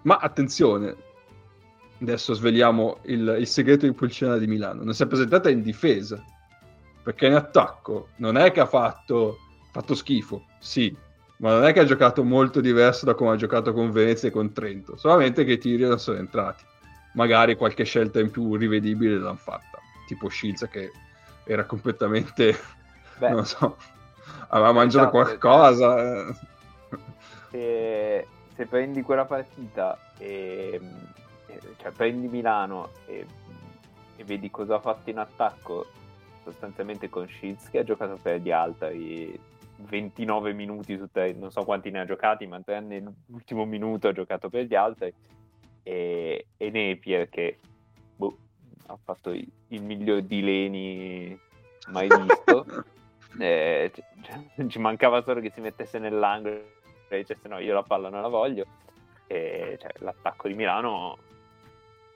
ma 0.03 0.17
attenzione, 0.17 0.97
adesso 2.01 2.35
sveliamo 2.35 3.01
il, 3.05 3.37
il 3.41 3.47
segreto 3.47 3.87
di 3.87 3.93
Pulcinella 3.95 4.39
di 4.39 4.47
Milano. 4.47 4.85
Non 4.85 4.95
si 4.95 5.03
è 5.03 5.07
presentata 5.07 5.49
in 5.51 5.63
difesa, 5.63 6.27
perché 7.03 7.27
in 7.27 7.35
attacco 7.35 8.13
non 8.17 8.37
è 8.37 8.51
che 8.53 8.61
ha 8.61 8.67
fatto 8.67 9.43
fatto 9.71 9.95
schifo, 9.95 10.49
sì, 10.59 10.97
ma 11.39 11.53
non 11.53 11.65
è 11.65 11.73
che 11.73 11.81
ha 11.81 11.85
giocato 11.85 12.25
molto 12.25 12.61
diverso 12.61 13.05
da 13.05 13.15
come 13.15 13.33
ha 13.33 13.37
giocato 13.37 13.73
con 13.75 13.91
Venezia 13.91 14.29
e 14.29 14.33
con 14.33 14.53
Trento, 14.53 14.97
solamente 14.97 15.45
che 15.45 15.53
i 15.53 15.59
tiri 15.59 15.83
non 15.87 15.99
sono 15.99 16.19
entrati. 16.19 16.65
magari 17.13 17.57
qualche 17.57 17.85
scelta 17.85 18.21
in 18.21 18.31
più 18.31 18.57
rivedibile 18.57 19.19
l'hanno 19.19 19.37
fatta, 19.37 19.79
tipo 20.07 20.29
Shields 20.31 20.67
che 20.71 20.91
era 21.45 21.65
completamente, 21.67 22.57
Beh, 23.19 23.35
non 23.35 23.45
so, 23.45 23.77
aveva 24.49 24.73
mangiato 24.73 25.09
esatto, 25.11 25.11
qualcosa. 25.11 26.29
eh. 26.29 26.35
se, 27.51 28.31
se 28.55 28.67
prendi 28.67 29.03
quella 29.03 29.27
partita 29.27 29.99
e- 30.17 30.81
cioè 31.79 31.91
prendi 31.93 32.29
Milano 32.29 32.91
e, 33.07 33.27
e 34.17 34.25
vedi 34.25 34.51
cosa 34.51 34.77
ha 34.77 34.81
fatto 34.81 35.11
in 35.11 35.19
attacco 35.19 35.87
sostanzialmente 36.43 37.09
con 37.09 37.29
Shields 37.29 37.71
che 37.71 37.79
ha 37.79 37.85
giocato 37.85 38.19
per 38.21 38.41
gli 38.41 38.51
altri 38.51 39.39
29 39.79 40.53
minuti 40.53 40.97
su 40.97 41.09
tre, 41.11 41.33
non 41.33 41.51
so 41.51 41.65
quanti 41.65 41.91
ne 41.91 42.01
ha 42.01 42.05
giocati 42.05 42.47
ma 42.47 42.61
tre 42.61 42.81
nell'ultimo 42.81 43.65
minuto 43.65 44.09
ha 44.09 44.13
giocato 44.13 44.49
per 44.49 44.65
gli 44.65 44.75
altri 44.75 45.13
e, 45.83 46.47
e 46.57 46.71
Napier 46.71 47.29
che 47.29 47.59
boh, 48.17 48.37
ha 48.87 48.99
fatto 49.03 49.31
il, 49.31 49.47
il 49.69 49.83
miglior 49.83 50.23
di 50.23 50.43
Leni 50.43 51.41
mai 51.89 52.09
visto. 52.09 52.67
Eh, 53.39 53.91
c- 53.93 54.03
c- 54.23 54.67
ci 54.67 54.79
mancava 54.79 55.23
solo 55.23 55.43
che 55.43 55.51
si 55.51 55.61
mettesse 55.61 55.99
nell'angolo 55.99 56.55
e 57.07 57.19
dicesse 57.19 57.49
no 57.49 57.59
io 57.59 57.75
la 57.75 57.83
palla 57.83 58.09
non 58.09 58.23
la 58.23 58.29
voglio. 58.29 58.65
E 59.27 59.77
cioè, 59.79 59.91
l'attacco 59.99 60.49
di 60.49 60.55
Milano 60.55 61.19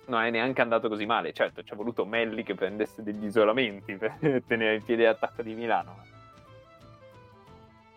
non 0.06 0.22
è 0.22 0.30
neanche 0.30 0.60
andato 0.60 0.88
così 0.88 1.06
male 1.06 1.32
certo 1.32 1.62
ci 1.62 1.72
è 1.72 1.76
voluto 1.76 2.04
Melli 2.04 2.42
che 2.42 2.54
prendesse 2.54 3.02
degli 3.02 3.24
isolamenti 3.24 3.94
per 3.96 4.16
tenere 4.46 4.76
in 4.76 4.84
piedi 4.84 5.02
l'attacco 5.02 5.42
di 5.42 5.54
Milano 5.54 6.02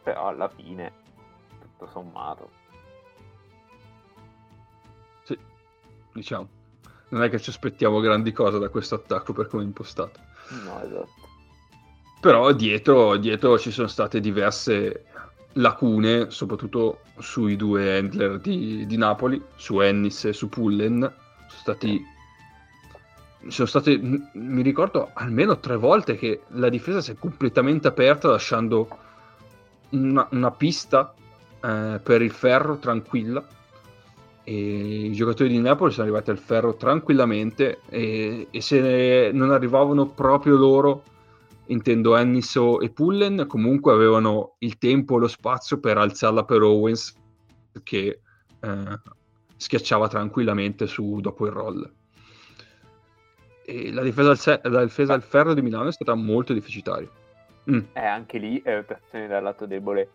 però 0.03 0.27
alla 0.27 0.49
fine 0.49 0.91
tutto 1.59 1.87
sommato 1.87 2.61
Sì, 5.23 5.37
diciamo. 6.13 6.49
Non 7.09 7.23
è 7.23 7.29
che 7.29 7.39
ci 7.39 7.49
aspettiamo 7.49 7.99
grandi 7.99 8.31
cose 8.31 8.59
da 8.59 8.69
questo 8.69 8.95
attacco 8.95 9.33
per 9.33 9.47
come 9.47 9.63
è 9.63 9.65
impostato. 9.65 10.19
no 10.65 10.81
esatto 10.81 11.11
Però 12.19 12.51
dietro, 12.53 13.17
dietro 13.17 13.57
ci 13.59 13.71
sono 13.71 13.87
state 13.87 14.19
diverse 14.19 15.05
lacune, 15.53 16.31
soprattutto 16.31 17.01
sui 17.19 17.55
due 17.55 17.97
handler 17.97 18.39
di, 18.39 18.85
di 18.85 18.97
Napoli, 18.97 19.41
su 19.55 19.79
Ennis 19.79 20.25
e 20.25 20.33
su 20.33 20.49
Pullen. 20.49 21.13
Stati. 21.57 22.05
Sono 23.47 23.67
state, 23.67 23.99
mi 24.33 24.61
ricordo 24.61 25.09
almeno 25.13 25.59
tre 25.59 25.75
volte 25.75 26.15
che 26.15 26.43
la 26.49 26.69
difesa 26.69 27.01
si 27.01 27.11
è 27.11 27.15
completamente 27.15 27.87
aperta, 27.87 28.29
lasciando 28.29 28.87
una, 29.89 30.27
una 30.31 30.51
pista 30.51 31.13
eh, 31.61 31.99
per 32.01 32.21
il 32.21 32.31
ferro 32.31 32.77
tranquilla. 32.77 33.45
E 34.45 35.05
i 35.05 35.13
giocatori 35.13 35.49
di 35.49 35.59
Napoli 35.59 35.91
sono 35.91 36.03
arrivati 36.03 36.29
al 36.29 36.37
ferro 36.37 36.75
tranquillamente. 36.75 37.81
E, 37.89 38.47
e 38.49 38.61
se 38.61 39.31
non 39.33 39.51
arrivavano 39.51 40.07
proprio 40.07 40.55
loro, 40.55 41.03
intendo 41.67 42.15
Enniso 42.15 42.79
e 42.79 42.89
Pullen, 42.89 43.45
comunque 43.47 43.93
avevano 43.93 44.55
il 44.59 44.77
tempo 44.77 45.17
e 45.17 45.19
lo 45.19 45.27
spazio 45.27 45.79
per 45.79 45.97
alzarla 45.97 46.43
per 46.43 46.61
Owens 46.61 47.15
che 47.83 48.19
eh, 48.61 48.99
schiacciava 49.63 50.07
tranquillamente 50.07 50.87
su, 50.87 51.19
dopo 51.21 51.45
il 51.45 51.51
roll. 51.51 51.91
E 53.65 53.91
la 53.91 54.03
difesa 54.03 54.29
al, 54.31 54.37
se- 54.37 54.59
la 54.63 54.83
difesa 54.83 55.13
al 55.13 55.23
ferro 55.23 55.53
di 55.53 55.61
Milano 55.61 55.87
è 55.87 55.93
stata 55.93 56.13
molto 56.15 56.53
deficitaria. 56.53 57.09
Mm, 57.71 57.79
e 57.93 58.05
anche 58.05 58.37
lì 58.37 58.61
eh, 58.61 58.75
rotazioni 58.75 59.25
dal 59.25 59.41
lato 59.41 59.65
debole 59.65 60.09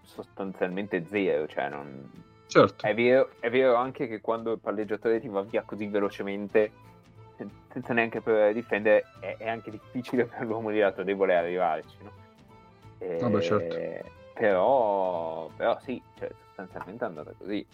sostanzialmente 0.00 1.04
zero 1.06 1.46
cioè 1.46 1.68
non 1.68 2.10
certo, 2.46 2.86
È 2.86 2.94
vero, 2.94 3.28
è 3.38 3.50
vero 3.50 3.74
anche 3.74 4.08
che 4.08 4.22
quando 4.22 4.52
il 4.52 4.60
palleggiatore 4.60 5.20
ti 5.20 5.28
va 5.28 5.42
via 5.42 5.62
così 5.62 5.86
velocemente, 5.88 6.70
sen- 7.36 7.50
senza 7.70 7.92
neanche 7.92 8.22
provare 8.22 8.48
a 8.48 8.52
difendere, 8.54 9.04
è, 9.20 9.36
è 9.38 9.48
anche 9.48 9.70
difficile 9.70 10.24
per 10.24 10.46
l'uomo 10.46 10.70
di 10.70 10.78
lato 10.78 11.02
debole 11.02 11.36
arrivarci, 11.36 11.96
no? 12.02 12.12
E- 12.98 13.18
Vabbè, 13.20 13.40
certo. 13.42 13.76
Però, 14.32 15.50
però 15.54 15.78
sì, 15.82 16.00
cioè, 16.18 16.30
sostanzialmente 16.46 17.04
è 17.04 17.08
andata 17.08 17.32
così. 17.36 17.66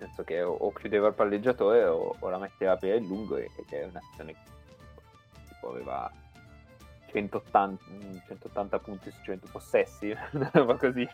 Senso 0.00 0.24
che 0.24 0.40
o, 0.40 0.52
o 0.52 0.72
chiudeva 0.72 1.08
il 1.08 1.14
palleggiatore 1.14 1.84
o, 1.84 2.16
o 2.18 2.28
la 2.30 2.38
metteva 2.38 2.74
per 2.76 2.94
il 2.94 3.06
lungo 3.06 3.36
ed 3.36 3.50
è 3.68 3.84
un'azione 3.84 4.32
che 4.32 4.38
tipo 5.48 5.68
aveva 5.68 6.10
180, 7.12 7.84
180 8.26 8.78
punti 8.78 9.10
su 9.10 9.18
100 9.24 9.48
possessi, 9.52 10.16
roba 10.52 10.76
così. 10.76 11.06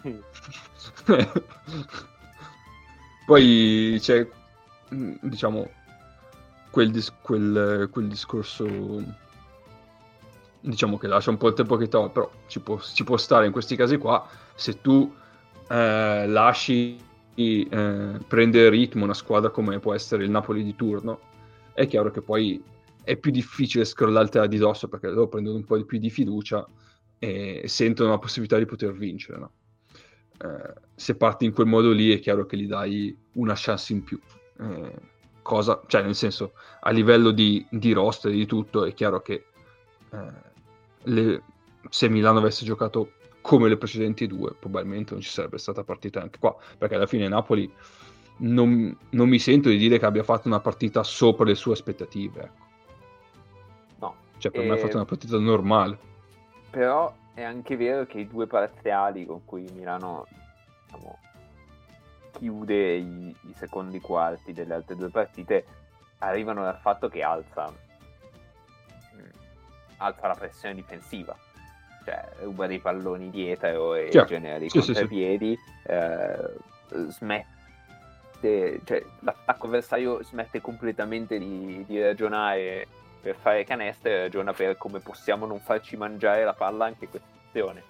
Poi 3.27 3.99
c'è, 4.01 4.29
mm, 4.95 5.15
diciamo, 5.23 5.69
quel, 6.71 6.93
dis- 6.93 7.13
quel- 7.23 7.89
quel 7.91 8.07
discorso, 8.07 9.03
diciamo 10.61 10.97
che 10.97 11.09
lascia 11.09 11.31
un 11.31 11.39
po' 11.39 11.49
il 11.49 11.55
tempo 11.55 11.77
che 11.77 11.89
trova, 11.89 12.09
però 12.11 12.31
ci 12.47 12.61
può, 12.61 12.79
ci 12.81 13.03
può 13.03 13.17
stare 13.17 13.47
in 13.47 13.53
questi 13.53 13.75
casi 13.75 13.97
qua, 13.97 14.25
se 14.55 14.81
tu 14.81 15.13
eh, 15.69 16.27
lasci 16.29 17.06
eh, 17.37 18.19
prendere 18.27 18.71
ritmo 18.71 19.05
una 19.05 19.15
squadra 19.15 19.51
come 19.51 19.79
può 19.79 19.95
essere 19.95 20.25
il 20.25 20.31
Napoli 20.31 20.65
di 20.65 20.75
turno, 20.75 21.21
è 21.73 21.87
chiaro 21.87 22.11
che 22.11 22.23
poi 22.23 22.63
è 23.05 23.17
più 23.17 23.31
difficile 23.31 23.85
scrollartela 23.85 24.47
di 24.47 24.57
dosso 24.57 24.89
perché 24.89 25.09
loro 25.09 25.29
prendono 25.29 25.57
un 25.57 25.65
po' 25.65 25.77
di 25.77 25.85
più 25.85 25.99
di 25.99 26.11
fiducia 26.11 26.67
e 27.19 27.63
sentono 27.67 28.11
la 28.11 28.19
possibilità 28.19 28.59
di 28.59 28.67
poter 28.67 28.93
vincere, 28.93 29.39
no? 29.39 29.51
Eh, 30.39 30.75
se 30.95 31.17
parti 31.17 31.45
in 31.45 31.53
quel 31.53 31.67
modo 31.67 31.93
lì 31.93 32.13
è 32.13 32.19
chiaro 32.19 32.47
che 32.47 32.57
gli 32.57 32.67
dai 32.67 33.17
una 33.33 33.55
chance 33.57 33.93
in 33.93 34.03
più. 34.03 34.19
Eh, 34.59 34.93
cosa, 35.43 35.81
cioè, 35.87 36.03
nel 36.03 36.15
senso, 36.15 36.55
a 36.81 36.91
livello 36.91 37.31
di, 37.31 37.65
di 37.71 37.93
roster 37.93 38.33
e 38.33 38.35
di 38.35 38.47
tutto, 38.47 38.85
è 38.85 38.93
chiaro 38.93 39.23
che 39.23 39.47
eh, 40.11 40.33
le- 41.05 41.43
se 41.89 42.09
Milano 42.09 42.39
avesse 42.39 42.65
giocato 42.65 43.13
come 43.47 43.69
le 43.69 43.77
precedenti 43.77 44.27
due, 44.27 44.55
probabilmente 44.59 45.13
non 45.13 45.23
ci 45.23 45.31
sarebbe 45.31 45.59
stata 45.59 45.85
partita 45.85 46.21
anche 46.21 46.39
qua, 46.41 46.57
perché 46.77 46.97
alla 46.97 47.07
fine 47.07 47.29
Napoli 47.29 47.73
non, 48.39 48.97
non 49.11 49.29
mi 49.29 49.39
sento 49.39 49.69
di 49.69 49.77
dire 49.77 49.99
che 49.99 50.05
abbia 50.07 50.25
fatto 50.25 50.49
una 50.49 50.61
partita 50.61 51.03
sopra 51.05 51.45
le 51.47 51.55
sue 51.55 51.73
aspettative. 51.75 52.43
Ecco. 52.43 52.65
No, 53.97 54.17
Cioè, 54.39 54.53
per 54.53 54.65
me 54.65 54.73
ha 54.75 54.77
E- 54.77 54.79
fatto 54.79 54.97
una 54.97 55.07
partita 55.07 55.39
normale. 55.39 55.99
Però 56.71 57.15
è 57.33 57.43
anche 57.43 57.77
vero 57.77 58.07
che 58.07 58.21
i 58.21 58.27
due 58.27 58.47
parziali 58.47 59.25
con 59.27 59.45
cui 59.45 59.71
Milano 59.71 60.27
diciamo, 60.85 61.19
chiude 62.33 62.95
i, 62.97 63.37
i 63.43 63.55
secondi 63.55 64.01
quarti 64.01 64.53
delle 64.53 64.75
altre 64.75 64.97
due 64.97 65.11
partite 65.11 65.67
arrivano 66.19 66.63
dal 66.63 66.79
fatto 66.81 67.09
che 67.09 67.23
alza, 67.23 67.73
mm, 69.15 69.29
alza 69.99 70.27
la 70.27 70.35
pressione 70.35 70.75
difensiva. 70.75 71.37
Cioè, 72.07 72.25
ruba 72.43 72.69
dei 72.69 72.79
palloni 72.79 73.31
dietro 73.31 73.97
e 73.97 74.11
Chiaro. 74.11 74.29
genera 74.29 74.59
dei 74.59 74.71
Sì, 74.71 74.79
sì, 74.81 74.87
sì. 74.87 74.93
contrapiedi, 74.93 75.59
eh, 75.83 76.55
smette, 77.09 78.81
cioè, 78.85 79.05
l'attacco 79.21 79.67
avversario 79.67 80.23
smette 80.23 80.61
completamente 80.61 81.37
di, 81.37 81.85
di 81.85 82.01
ragionare 82.01 82.87
per 83.21 83.35
fare 83.35 83.65
canestro 83.65 84.09
e 84.11 84.19
ragiona 84.21 84.53
per 84.53 84.77
come 84.77 85.01
possiamo 85.01 85.47
non 85.47 85.59
farci 85.59 85.97
mangiare 85.97 86.45
la 86.45 86.53
palla 86.55 86.85
anche 86.85 87.09
questa 87.09 87.27
azione. 87.49 87.83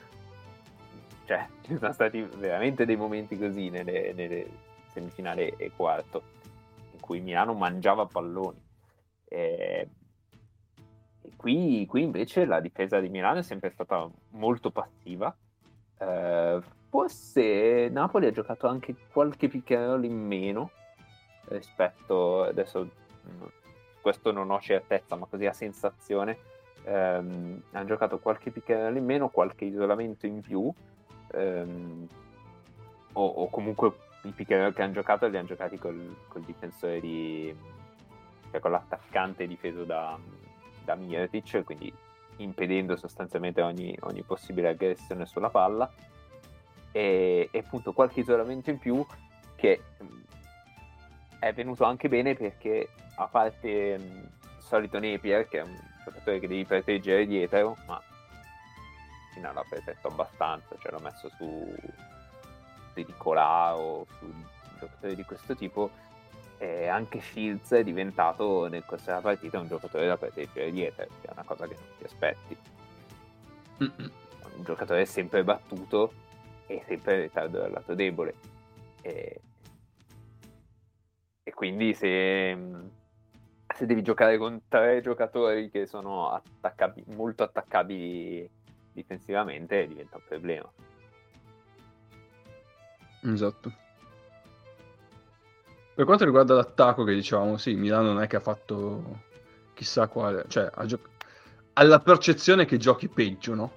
Cioè, 1.27 1.47
ci 1.61 1.77
sono 1.77 1.93
stati 1.93 2.23
veramente 2.23 2.87
dei 2.87 2.97
momenti 2.97 3.37
così 3.39 3.69
nelle, 3.69 4.15
nelle 4.15 4.47
semifinali 4.95 5.53
e 5.59 5.73
quarto, 5.77 6.23
in 6.93 7.01
cui 7.01 7.21
Milano 7.21 7.53
mangiava 7.53 8.07
palloni. 8.07 8.65
E, 9.29 9.39
e 9.39 9.89
qui, 11.37 11.87
qui 11.89 12.03
invece 12.03 12.45
la 12.45 12.61
difesa 12.61 13.01
di 13.01 13.09
Milano 13.09 13.39
è 13.39 13.43
sempre 13.43 13.71
stata 13.71 14.09
molto 14.31 14.71
passiva. 14.71 15.35
Eh, 15.99 16.61
forse 16.89 17.89
Napoli 17.91 18.27
ha 18.27 18.33
giocato 18.33 18.69
anche 18.69 18.95
qualche 19.13 19.49
piccherello 19.49 20.05
in 20.05 20.27
meno 20.27 20.71
rispetto 21.49 22.43
adesso 22.43 22.85
mm, 22.85 23.45
questo 24.01 24.31
non 24.31 24.51
ho 24.51 24.61
certezza, 24.61 25.17
ma 25.17 25.27
così 25.27 25.47
a 25.47 25.53
sensazione. 25.53 26.39
Ehm, 26.85 27.63
hanno 27.73 27.87
giocato 27.87 28.21
qualche 28.21 28.53
piccherello 28.53 28.99
in 28.99 29.05
meno, 29.05 29.31
qualche 29.31 29.65
isolamento 29.65 30.27
in 30.27 30.41
più, 30.41 30.73
ehm, 31.33 32.07
o, 33.15 33.27
o 33.27 33.49
comunque 33.49 33.93
i 34.23 34.31
piccherelli 34.31 34.73
che 34.73 34.83
hanno 34.83 34.93
giocato 34.93 35.27
li 35.27 35.37
hanno 35.37 35.49
giocati 35.49 35.79
col, 35.79 36.17
col 36.29 36.43
difensore 36.43 37.01
di. 37.01 37.53
cioè 38.51 38.61
con 38.61 38.71
l'attaccante 38.71 39.47
difeso 39.49 39.83
da, 39.83 40.17
da 40.87 40.95
Mirotic, 40.95 41.65
quindi 41.65 41.93
impedendo 42.37 42.97
sostanzialmente 42.97 43.61
ogni, 43.61 43.95
ogni 44.03 44.23
possibile 44.23 44.69
aggressione 44.69 45.27
sulla 45.27 45.51
palla. 45.51 45.93
E, 46.93 47.49
e 47.51 47.59
appunto 47.59 47.93
qualche 47.93 48.21
isolamento 48.21 48.71
in 48.71 48.79
più 48.79 49.05
che 49.57 49.83
mm, 50.03 50.23
è 51.41 51.53
venuto 51.53 51.85
anche 51.85 52.09
bene 52.09 52.35
perché 52.35 52.89
a 53.17 53.27
parte 53.27 53.69
il 53.69 54.31
solito 54.61 54.99
Napier 54.99 55.47
che 55.49 55.59
è 55.59 55.63
un 55.63 55.79
giocatore 56.05 56.39
che 56.39 56.49
devi 56.49 56.65
proteggere 56.65 57.27
dietro 57.27 57.77
ma 57.87 58.01
fino 59.35 59.53
l'ha 59.53 59.65
protetto 59.69 60.09
abbastanza 60.09 60.75
cioè 60.79 60.93
l'ho 60.93 61.01
messo 61.01 61.29
su 61.37 61.75
su 62.95 63.15
o 63.19 64.07
su 64.19 64.33
giocatori 64.79 65.15
di 65.15 65.25
questo 65.25 65.55
tipo 65.55 65.91
E 66.59 66.87
anche 66.87 67.21
Shields 67.21 67.73
è 67.73 67.85
diventato 67.85 68.67
nel 68.69 68.85
corso 68.85 69.07
della 69.07 69.21
partita 69.21 69.59
un 69.59 69.69
giocatore 69.69 70.07
da 70.07 70.17
proteggere 70.17 70.71
dietro, 70.71 71.07
che 71.21 71.29
è 71.29 71.33
una 71.33 71.45
cosa 71.45 71.67
che 71.67 71.75
non 71.75 71.85
ti 71.99 72.05
aspetti. 72.05 72.57
Mm-mm. 73.83 74.11
Un 74.57 74.65
giocatore 74.65 75.05
sempre 75.05 75.45
battuto 75.45 76.13
e 76.67 76.83
sempre 76.87 77.17
in 77.17 77.21
ritardo 77.23 77.59
dal 77.59 77.71
lato 77.71 77.95
debole. 77.95 78.35
E, 79.03 79.41
e 81.43 81.53
quindi 81.53 81.93
se, 81.93 82.57
se 83.75 83.87
devi 83.87 84.03
giocare 84.03 84.39
con 84.39 84.63
tre 84.67 85.01
giocatori 85.03 85.71
che 85.71 85.87
sono 85.87 86.31
attaccabi- 86.31 87.05
molto 87.15 87.43
attaccabili 87.43 88.49
difensivamente 88.93 89.87
diventa 89.87 90.17
un 90.17 90.23
problema. 90.27 90.73
Esatto. 93.23 93.85
Per 95.97 96.05
quanto 96.05 96.27
riguarda 96.27 96.53
l'attacco 96.53 97.05
che 97.05 97.15
dicevamo, 97.15 97.57
sì, 97.57 97.73
Milano 97.75 98.13
non 98.13 98.21
è 98.21 98.27
che 98.27 98.37
ha 98.37 98.41
fatto 98.41 99.23
chissà 99.73 100.09
quale, 100.09 100.45
cioè 100.49 100.71
ha 100.71 100.85
gio- 100.85 101.01
ha 101.73 101.83
la 101.85 102.01
percezione 102.01 102.67
che 102.67 102.77
giochi 102.77 103.09
peggio, 103.09 103.55
no? 103.55 103.73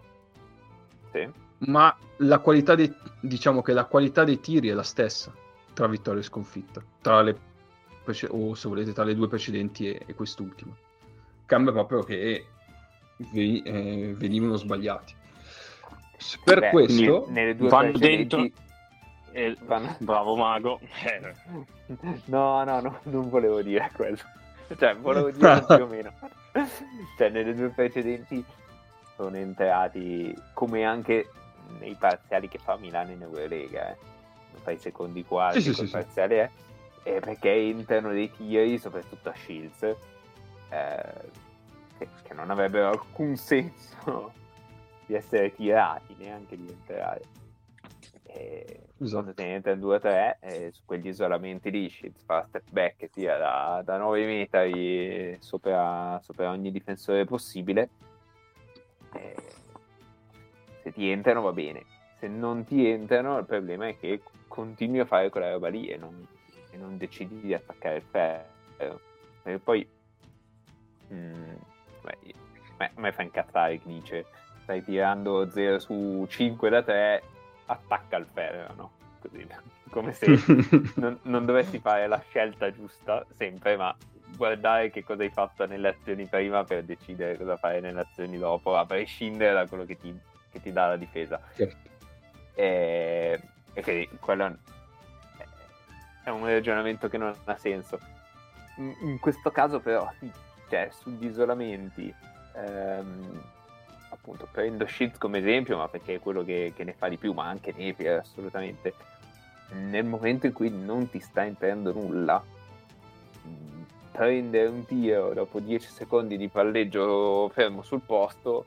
Sì. 1.13 1.29
Ma 1.59 1.95
la 2.17 2.39
qualità 2.39 2.75
dei, 2.75 2.93
diciamo 3.21 3.61
che 3.61 3.71
la 3.71 3.85
qualità 3.85 4.25
dei 4.25 4.41
tiri 4.41 4.67
è 4.67 4.73
la 4.73 4.83
stessa 4.83 5.33
tra 5.73 5.87
vittoria 5.87 6.19
e 6.19 6.23
sconfitta, 6.23 6.83
tra 7.01 7.21
le 7.21 7.37
prece- 8.03 8.27
o 8.29 8.53
se 8.53 8.67
volete 8.67 8.91
tra 8.91 9.05
le 9.05 9.15
due 9.15 9.29
precedenti 9.29 9.87
e, 9.87 10.01
e 10.05 10.13
quest'ultima. 10.13 10.75
Cambia 11.45 11.71
proprio 11.71 12.03
che 12.03 12.47
eh, 13.33 14.13
venivano 14.17 14.57
sbagliati. 14.57 15.15
Per 16.43 16.59
Beh, 16.59 16.69
questo 16.69 17.27
nelle 17.29 17.55
due 17.55 17.69
vanno 17.69 17.91
precedenti 17.91 18.35
Eh, 18.35 18.53
vanno- 19.65 19.95
Bravo 19.99 20.35
mago. 20.35 20.79
Eh, 21.03 21.33
No, 22.25 22.63
no, 22.63 22.79
no, 22.81 22.99
non 23.03 23.29
volevo 23.29 23.61
dire 23.61 23.89
quello. 23.95 24.17
Cioè, 24.77 24.95
volevo 24.95 25.31
dire 25.31 25.63
più 25.67 25.83
o 25.83 25.87
meno. 25.87 26.11
Cioè, 27.17 27.29
nelle 27.29 27.53
due 27.55 27.69
precedenti 27.69 28.43
sono 29.15 29.35
entrati 29.37 30.33
come 30.53 30.83
anche 30.85 31.29
nei 31.79 31.95
parziali 31.95 32.47
che 32.47 32.57
fa 32.59 32.77
Milano 32.77 33.11
in 33.11 33.21
Eurolega, 33.21 33.89
eh. 33.91 33.97
Non 34.51 34.61
fai 34.61 34.75
i 34.75 34.79
secondi 34.79 35.23
quarti, 35.25 35.61
Sì, 35.61 35.69
sì, 35.69 35.73
sì, 35.81 35.85
sì. 35.87 35.91
parziale 35.91 36.41
è. 36.41 36.49
eh, 37.03 37.19
perché 37.19 37.51
entrano 37.51 38.09
dei 38.11 38.31
tiri, 38.31 38.77
soprattutto 38.77 39.29
a 39.29 39.33
Shields, 39.35 39.83
eh, 39.83 39.95
che, 41.97 42.07
che 42.23 42.33
non 42.33 42.49
avrebbero 42.49 42.89
alcun 42.89 43.35
senso 43.35 44.31
di 45.05 45.13
essere 45.15 45.53
tirati, 45.55 46.15
neanche 46.17 46.55
di 46.57 46.67
entrare. 46.67 47.21
E 48.39 48.87
Esatto. 49.01 49.23
quando 49.23 49.33
te 49.33 49.43
ne 49.43 49.53
entra 49.55 49.71
in 49.73 49.79
2-3 49.79 50.35
eh, 50.39 50.71
su 50.71 50.81
quegli 50.85 51.07
isolamenti 51.07 51.69
lì 51.71 51.89
Shields 51.89 52.23
fa 52.23 52.43
step 52.47 52.69
back 52.69 53.03
e 53.03 53.09
tira 53.09 53.37
da, 53.37 53.81
da 53.83 53.97
9 53.97 54.25
metri 54.25 55.37
sopra, 55.39 56.19
sopra 56.21 56.49
ogni 56.49 56.71
difensore 56.71 57.25
possibile 57.25 57.89
Eh, 59.13 59.35
se 60.81 60.91
ti 60.91 61.09
entrano 61.09 61.41
va 61.41 61.51
bene 61.53 61.83
se 62.15 62.27
non 62.27 62.65
ti 62.65 62.87
entrano 62.87 63.37
il 63.37 63.45
problema 63.45 63.87
è 63.87 63.97
che 63.97 64.21
continui 64.47 64.99
a 64.99 65.05
fare 65.05 65.29
quella 65.29 65.51
roba 65.51 65.69
lì 65.69 65.87
e 65.87 65.97
non, 65.97 66.27
e 66.71 66.77
non 66.77 66.97
decidi 66.97 67.39
di 67.39 67.53
attaccare 67.53 67.95
il 67.95 68.03
ferro 68.03 68.99
e 69.43 69.59
poi 69.59 69.87
mm, 71.13 71.53
beh, 72.77 72.91
a 72.95 72.99
me 72.99 73.11
fa 73.13 73.21
incazzare 73.23 73.77
chi 73.79 73.87
dice 73.87 74.25
stai 74.63 74.83
tirando 74.83 75.49
0 75.49 75.79
su 75.79 76.25
5 76.27 76.69
da 76.69 76.83
3 76.83 77.23
attacca 77.69 78.17
il 78.17 78.25
ferro 78.31 78.73
no? 78.75 78.91
Così, 79.21 79.47
come 79.89 80.13
se 80.13 80.27
non, 80.95 81.19
non 81.23 81.45
dovessi 81.45 81.79
fare 81.79 82.07
la 82.07 82.21
scelta 82.27 82.71
giusta 82.71 83.25
sempre, 83.35 83.75
ma 83.77 83.95
guardare 84.35 84.89
che 84.91 85.03
cosa 85.03 85.23
hai 85.23 85.29
fatto 85.29 85.65
nelle 85.65 85.89
azioni 85.89 86.25
prima 86.25 86.63
per 86.63 86.83
decidere 86.83 87.37
cosa 87.37 87.57
fare 87.57 87.79
nelle 87.79 88.01
azioni 88.01 88.37
dopo, 88.37 88.77
a 88.77 88.85
prescindere 88.85 89.53
da 89.53 89.67
quello 89.67 89.85
che 89.85 89.97
ti, 89.97 90.17
che 90.51 90.61
ti 90.61 90.71
dà 90.71 90.87
la 90.87 90.95
difesa. 90.95 91.39
Certo. 91.55 91.87
E, 92.55 93.39
e 93.73 93.81
quindi 93.81 94.09
quello 94.19 94.57
è- 96.23 96.29
un 96.29 96.45
ragionamento 96.45 97.09
che 97.09 97.17
non 97.17 97.33
ha 97.43 97.57
senso. 97.57 97.99
In, 98.77 98.95
in 99.01 99.19
questo 99.19 99.51
caso, 99.51 99.79
però, 99.79 100.09
sì, 100.19 100.31
cioè, 100.69 100.89
sugli 100.91 101.25
isolamenti, 101.25 102.13
ehm, 102.55 103.41
appunto, 104.29 104.47
prendo 104.51 104.85
Shields 104.85 105.17
come 105.17 105.39
esempio, 105.39 105.77
ma 105.77 105.87
perché 105.87 106.15
è 106.15 106.19
quello 106.19 106.43
che, 106.43 106.73
che 106.75 106.83
ne 106.83 106.93
fa 106.93 107.09
di 107.09 107.17
più, 107.17 107.33
ma 107.33 107.47
anche 107.47 107.73
Napier 107.75 108.19
assolutamente. 108.19 108.93
Nel 109.71 110.05
momento 110.05 110.45
in 110.45 110.53
cui 110.53 110.69
non 110.69 111.09
ti 111.09 111.19
sta 111.19 111.45
entrando 111.45 111.91
nulla, 111.91 112.43
mh, 113.43 113.83
prendere 114.11 114.67
un 114.67 114.85
tiro 114.85 115.33
dopo 115.33 115.59
10 115.59 115.87
secondi 115.87 116.37
di 116.37 116.47
palleggio 116.47 117.49
fermo 117.49 117.81
sul 117.81 118.01
posto 118.01 118.65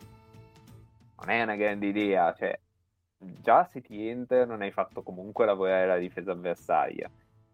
non 1.16 1.30
è 1.30 1.42
una 1.42 1.56
grande 1.56 1.86
idea. 1.86 2.34
Cioè, 2.34 2.58
già 3.18 3.68
se 3.70 3.80
ti 3.80 4.08
entra 4.08 4.44
non 4.44 4.62
hai 4.62 4.72
fatto 4.72 5.02
comunque 5.02 5.46
lavorare 5.46 5.86
la 5.86 5.98
difesa 5.98 6.32
avversaria. 6.32 7.08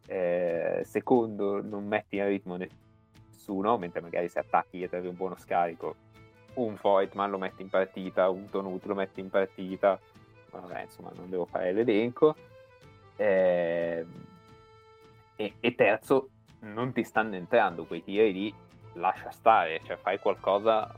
Eh, 0.06 0.82
secondo, 0.84 1.62
non 1.62 1.86
metti 1.86 2.16
in 2.16 2.26
ritmo 2.26 2.56
nessuno, 2.56 3.76
mentre 3.76 4.00
magari 4.00 4.28
se 4.28 4.38
attacchi 4.38 4.82
e 4.82 4.88
trovi 4.88 5.08
un 5.08 5.16
buono 5.16 5.36
scarico, 5.36 5.96
un 6.62 6.76
Voigtman 6.80 7.30
lo 7.30 7.38
metti 7.38 7.62
in 7.62 7.68
partita, 7.68 8.28
un 8.28 8.48
Tonut 8.48 8.84
lo 8.86 8.94
metti 8.94 9.20
in 9.20 9.30
partita, 9.30 9.98
ma 10.52 10.60
vabbè, 10.60 10.82
insomma, 10.82 11.10
non 11.14 11.28
devo 11.28 11.46
fare 11.46 11.72
l'elenco. 11.72 12.34
Eh, 13.16 14.06
e, 15.36 15.54
e 15.60 15.74
terzo, 15.74 16.30
non 16.60 16.92
ti 16.92 17.04
stanno 17.04 17.36
entrando 17.36 17.84
quei 17.84 18.02
tiri 18.02 18.32
lì, 18.32 18.54
lascia 18.94 19.30
stare, 19.30 19.80
cioè 19.84 19.96
fai 19.96 20.18
qualcosa, 20.18 20.92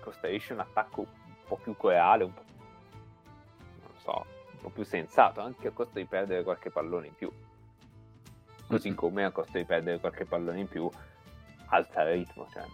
costruisci 0.00 0.52
un 0.52 0.60
attacco 0.60 1.00
un 1.00 1.06
po' 1.46 1.56
più 1.56 1.76
coreale, 1.76 2.24
un 2.24 2.32
po' 2.32 2.42
non 3.82 3.98
so, 3.98 4.24
un 4.52 4.58
po' 4.60 4.70
più 4.70 4.84
sensato, 4.84 5.40
anche 5.40 5.68
a 5.68 5.72
costo 5.72 5.98
di 5.98 6.04
perdere 6.04 6.44
qualche 6.44 6.70
pallone 6.70 7.08
in 7.08 7.14
più. 7.14 7.30
Così 8.68 8.94
come 8.94 9.24
a 9.24 9.32
costo 9.32 9.58
di 9.58 9.64
perdere 9.64 9.98
qualche 9.98 10.24
pallone 10.24 10.60
in 10.60 10.68
più, 10.68 10.88
alza 11.66 12.02
il 12.02 12.12
ritmo. 12.12 12.46
Cioè, 12.50 12.64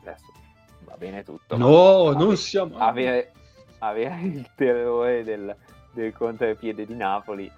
adesso 0.00 0.32
va 0.80 0.96
bene 0.96 1.22
tutto. 1.24 1.56
No, 1.56 2.10
non 2.12 2.28
ave- 2.28 2.36
siamo... 2.36 2.78
Avere, 2.78 3.32
avere 3.78 4.20
il 4.26 4.48
terrore 4.54 5.24
del, 5.24 5.54
del 5.92 6.12
contropiede 6.12 6.86
di 6.86 6.94
Napoli, 6.94 7.50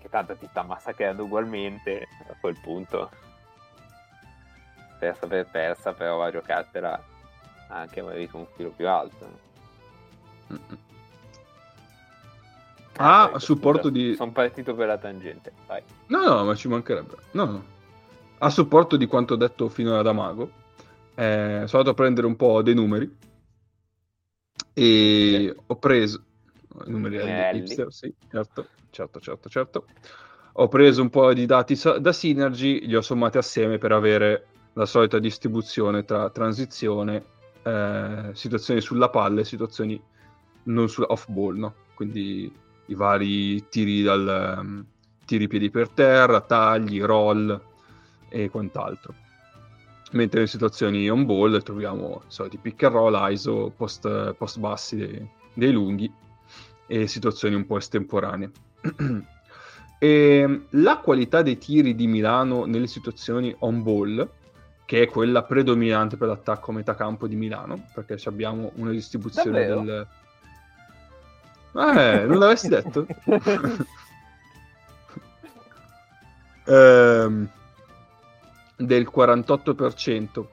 che 0.00 0.08
tanto 0.08 0.36
ti 0.36 0.46
sta 0.48 0.62
massacrando 0.62 1.24
ugualmente, 1.24 2.08
a 2.28 2.34
quel 2.40 2.58
punto, 2.60 3.10
persa 4.98 5.26
per 5.26 5.46
persa, 5.46 5.92
però 5.92 6.16
va 6.16 6.26
a 6.26 6.30
giocartela 6.30 7.02
anche 7.68 8.00
un 8.00 8.12
ritmo 8.12 8.40
un 8.40 8.46
filo 8.54 8.70
più 8.70 8.88
alto. 8.88 9.26
Mm-mm. 10.52 10.78
Ah, 12.96 13.30
a 13.32 13.38
supporto 13.38 13.88
di... 13.88 14.14
Sono 14.14 14.32
partito 14.32 14.74
per 14.74 14.86
la 14.86 14.98
tangente, 14.98 15.52
vai. 15.66 15.82
No, 16.08 16.22
no, 16.22 16.44
ma 16.44 16.54
ci 16.54 16.68
mancherebbe. 16.68 17.16
No, 17.32 17.44
no. 17.44 17.64
A 18.38 18.50
supporto 18.50 18.96
di 18.96 19.06
quanto 19.06 19.34
detto 19.34 19.68
finora 19.68 20.02
da 20.02 20.12
Mago, 20.12 20.50
eh, 21.14 21.62
sono 21.66 21.82
andato 21.82 21.90
a 21.90 21.94
prendere 21.94 22.26
un 22.26 22.36
po' 22.36 22.62
dei 22.62 22.74
numeri 22.74 23.10
e 24.74 25.54
ho 25.66 25.76
preso 25.76 26.24
i 26.86 26.90
numeri 26.90 27.16
Numerelli. 27.16 27.58
hipster, 27.58 27.92
sì, 27.92 28.12
certo, 28.30 28.68
certo, 28.90 29.20
certo, 29.20 29.48
certo. 29.48 29.86
Ho 30.54 30.68
preso 30.68 31.02
un 31.02 31.10
po' 31.10 31.32
di 31.32 31.46
dati 31.46 31.78
da 32.00 32.12
Synergy, 32.12 32.86
li 32.86 32.94
ho 32.94 33.00
sommati 33.00 33.38
assieme 33.38 33.78
per 33.78 33.92
avere 33.92 34.46
la 34.74 34.86
solita 34.86 35.18
distribuzione 35.18 36.04
tra 36.04 36.30
transizione, 36.30 37.24
eh, 37.62 38.30
situazioni 38.32 38.80
sulla 38.80 39.08
palla 39.08 39.40
e 39.40 39.44
situazioni 39.44 40.00
non 40.64 40.88
sulla 40.88 41.06
off 41.08 41.28
ball, 41.28 41.56
no? 41.56 41.74
Quindi 41.94 42.52
i 42.86 42.94
vari 42.94 43.68
tiri 43.68 44.02
dal 44.02 44.56
ehm, 44.58 44.86
tiri 45.24 45.46
piedi 45.46 45.70
per 45.70 45.88
terra, 45.90 46.40
tagli, 46.40 47.00
roll 47.00 47.60
e 48.28 48.48
quant'altro. 48.50 49.14
Mentre 50.12 50.42
in 50.42 50.46
situazioni 50.46 51.08
on 51.08 51.24
ball 51.24 51.62
troviamo 51.62 52.22
i 52.26 52.30
soliti 52.30 52.58
pick 52.58 52.82
and 52.82 52.94
roll, 52.94 53.32
ISO, 53.32 53.72
post, 53.74 54.34
post 54.34 54.58
bassi 54.58 54.96
dei, 54.96 55.28
dei 55.54 55.72
lunghi 55.72 56.12
e 56.86 57.06
situazioni 57.06 57.54
un 57.54 57.64
po' 57.64 57.78
estemporanee. 57.78 58.50
e 59.98 60.60
la 60.70 60.98
qualità 60.98 61.40
dei 61.40 61.56
tiri 61.56 61.94
di 61.94 62.06
Milano 62.06 62.66
nelle 62.66 62.86
situazioni 62.86 63.54
on 63.60 63.82
ball, 63.82 64.28
che 64.84 65.02
è 65.02 65.06
quella 65.06 65.44
predominante 65.44 66.18
per 66.18 66.28
l'attacco 66.28 66.70
a 66.70 66.74
metà 66.74 66.94
campo 66.94 67.26
di 67.26 67.36
Milano, 67.36 67.86
perché 67.94 68.18
abbiamo 68.28 68.72
una 68.74 68.90
distribuzione 68.90 69.66
Davvero? 69.66 69.80
del... 69.80 70.06
Eh, 71.74 72.24
non 72.26 72.38
l'avessi 72.38 72.68
detto? 72.68 73.06
Ehm, 76.64 77.50
del 78.86 79.10
48% 79.14 80.46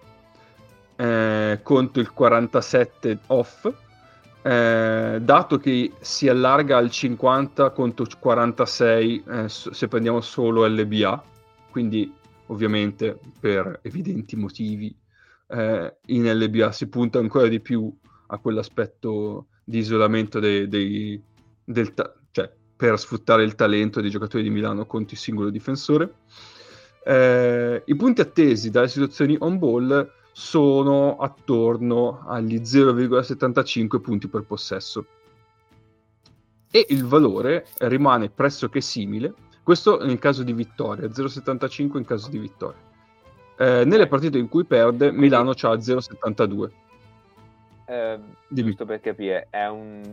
eh, 0.96 1.60
contro 1.64 2.02
il 2.02 2.12
47% 2.18 3.18
off, 3.28 3.72
eh, 4.42 5.20
dato 5.22 5.58
che 5.58 5.94
si 6.00 6.28
allarga 6.28 6.78
al 6.78 6.90
50 6.90 7.72
contro 7.72 8.06
il 8.06 8.18
46 8.18 9.24
eh, 9.28 9.50
s- 9.50 9.70
se 9.72 9.88
prendiamo 9.88 10.22
solo 10.22 10.66
LBA, 10.66 11.24
quindi 11.72 12.14
ovviamente 12.48 13.18
per 13.40 13.80
evidenti 13.84 14.36
motivi 14.36 14.96
eh, 15.48 15.96
in 16.08 16.32
LBA 16.32 16.72
si 16.72 16.88
punta 16.88 17.20
ancora 17.20 17.48
di 17.48 17.60
più 17.60 17.92
a 18.28 18.38
quell'aspetto 18.38 19.48
di 19.64 19.80
isolamento 19.80 20.40
dei, 20.40 20.68
dei, 20.68 21.22
del 21.64 21.94
ta- 21.94 22.14
cioè 22.32 22.52
per 22.76 22.98
sfruttare 23.00 23.44
il 23.44 23.56
talento 23.56 24.02
dei 24.02 24.10
giocatori 24.10 24.44
di 24.44 24.50
Milano 24.50 24.86
contro 24.86 25.14
il 25.14 25.20
singolo 25.20 25.50
difensore. 25.50 26.14
Eh, 27.10 27.82
I 27.86 27.96
punti 27.96 28.22
attesi 28.22 28.70
dalle 28.70 28.88
situazioni 28.88 29.36
on 29.40 29.58
ball 29.58 30.12
sono 30.32 31.18
attorno 31.18 32.24
agli 32.28 32.58
0,75 32.58 34.00
punti 34.00 34.28
per 34.28 34.44
possesso 34.44 35.04
e 36.70 36.86
il 36.90 37.04
valore 37.06 37.66
rimane 37.80 38.30
pressoché 38.30 38.80
simile, 38.80 39.34
questo 39.64 40.06
nel 40.06 40.20
caso 40.20 40.44
di 40.44 40.54
vittoria, 40.54 41.08
0,75 41.08 41.98
in 41.98 42.06
caso 42.06 42.30
di 42.30 42.38
vittoria. 42.38 42.80
Eh, 43.58 43.86
nelle 43.86 44.06
partite 44.06 44.38
in 44.38 44.48
cui 44.48 44.66
perde, 44.66 45.12
Milano 45.12 45.54
c'ha 45.56 45.74
0,72. 45.74 46.70
Eh, 47.86 48.20
giusto 48.50 48.86
per 48.86 49.00
capire, 49.00 49.48
è 49.50 49.66
un, 49.66 50.04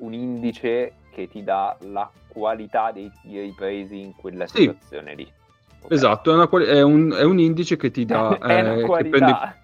un, 0.00 0.12
indice 0.12 0.96
che 1.12 1.28
ti 1.28 1.42
dà 1.42 1.78
la 1.80 2.10
qualità 2.28 2.92
dei 2.92 3.10
tiri 3.22 3.54
presi 3.56 4.02
in 4.02 4.14
quella 4.14 4.46
sì. 4.46 4.58
situazione 4.58 5.14
lì. 5.14 5.38
Okay. 5.82 5.96
Esatto, 5.96 6.30
è, 6.30 6.34
una, 6.34 6.48
è, 6.64 6.82
un, 6.82 7.12
è, 7.12 7.22
un, 7.22 7.38
indice 7.38 7.76
che 7.76 7.90
ti 7.90 8.04
dà... 8.04 8.38
è 8.42 8.60
una 8.60 8.86
qualità. 8.86 9.56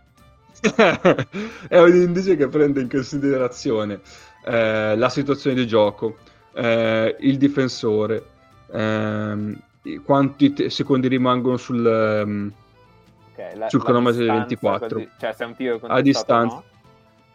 Prende... 0.60 1.28
è 1.68 1.78
un 1.78 1.94
indice 1.94 2.36
che 2.36 2.48
prende 2.48 2.80
in 2.80 2.88
considerazione 2.88 4.00
eh, 4.46 4.96
la 4.96 5.08
situazione 5.08 5.56
di 5.56 5.66
gioco, 5.66 6.16
eh, 6.54 7.16
il 7.20 7.36
difensore, 7.36 8.24
ehm, 8.72 9.58
quanti 10.04 10.52
te- 10.52 10.70
secondi 10.70 11.08
rimangono 11.08 11.56
sul, 11.56 11.84
um, 11.84 12.52
okay, 13.32 13.56
la, 13.56 13.68
sul 13.68 13.82
cronometro 13.82 14.20
dei 14.20 14.30
24. 14.30 14.88
Così, 14.88 15.08
cioè 15.18 15.32
se 15.32 15.44
è 15.44 15.46
un 15.46 15.54
tiro 15.54 15.80
a 15.82 16.00
distanza. 16.00 16.54
No? 16.54 16.64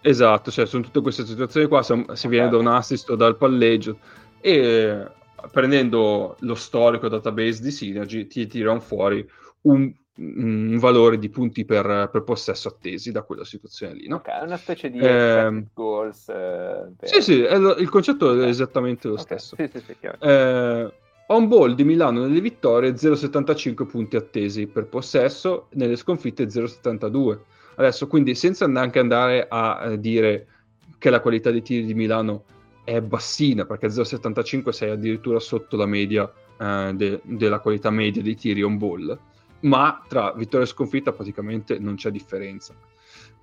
Esatto, 0.02 0.52
cioè 0.52 0.66
sono 0.66 0.84
tutte 0.84 1.02
queste 1.02 1.26
situazioni 1.26 1.68
qua, 1.68 1.84
se, 1.84 1.94
se 1.96 2.28
okay. 2.28 2.30
viene 2.30 2.50
da 2.50 2.58
un 2.58 2.68
assist 2.68 3.10
o 3.10 3.16
dal 3.16 3.38
palleggio 3.38 3.98
e 4.40 5.06
prendendo 5.52 6.36
lo 6.40 6.56
storico 6.56 7.08
database 7.08 7.62
di 7.62 7.72
Synergy 7.72 8.28
ti 8.28 8.48
tirano 8.48 8.80
fuori 8.80 9.26
un 9.62 9.94
un 10.22 10.78
valore 10.78 11.18
di 11.18 11.30
punti 11.30 11.66
per, 11.66 12.10
per, 12.12 12.24
possesso 12.24 12.68
attesi 12.68 13.12
da 13.12 13.24
quella 13.24 13.46
situazione 13.46 13.94
lì. 13.94 14.08
No? 14.08 14.18
Ok, 14.18 14.28
è 14.28 14.44
una 14.44 14.58
specie 14.58 14.90
di 14.90 15.00
eh, 15.00 15.66
goals. 15.74 16.30
Eh, 16.30 16.92
per... 16.98 17.10
Sì, 17.10 17.22
sì, 17.22 17.42
lo, 17.42 17.76
il 17.76 17.90
concetto 17.90 18.30
okay. 18.30 18.46
è 18.46 18.48
esattamente 18.48 19.08
lo 19.08 19.14
okay. 19.14 19.26
stesso. 19.26 19.56
Sì, 19.56 19.70
sì, 19.72 19.80
sì, 19.80 19.96
eh, 20.20 20.94
on 21.28 21.48
ball 21.48 21.74
di 21.74 21.84
Milano 21.84 22.22
nelle 22.22 22.42
vittorie 22.42 22.92
0,75 22.92 23.88
punti 23.88 24.16
attesi 24.16 24.68
per 24.68 24.86
possesso, 24.88 25.68
nelle 25.72 25.96
sconfitte 25.96 26.46
0,72. 26.46 27.40
Adesso, 27.76 28.08
quindi, 28.08 28.36
senza 28.36 28.68
neanche 28.68 29.00
andare 29.00 29.48
a, 29.50 29.80
a 29.80 29.96
dire 29.96 30.48
che 30.98 31.10
la 31.10 31.22
qualità 31.22 31.50
dei 31.50 31.64
tiri 31.64 31.86
di 31.86 31.94
Milano 31.94 32.44
è 32.84 33.00
bassina, 33.02 33.66
perché 33.66 33.88
0,75 33.88 34.70
sei 34.70 34.90
addirittura 34.90 35.40
sotto 35.40 35.78
la 35.78 35.86
media 35.86 36.32
eh, 36.58 36.92
de- 36.96 37.22
della 37.24 37.60
qualità 37.60 37.90
media 37.90 38.22
dei 38.22 38.36
tiri 38.36 38.64
on 38.64 38.78
ball 38.78 39.20
ma 39.62 40.04
tra 40.08 40.34
vittoria 40.34 40.66
e 40.66 40.70
sconfitta 40.70 41.12
praticamente 41.12 41.78
non 41.80 41.96
c'è 41.96 42.12
differenza. 42.12 42.76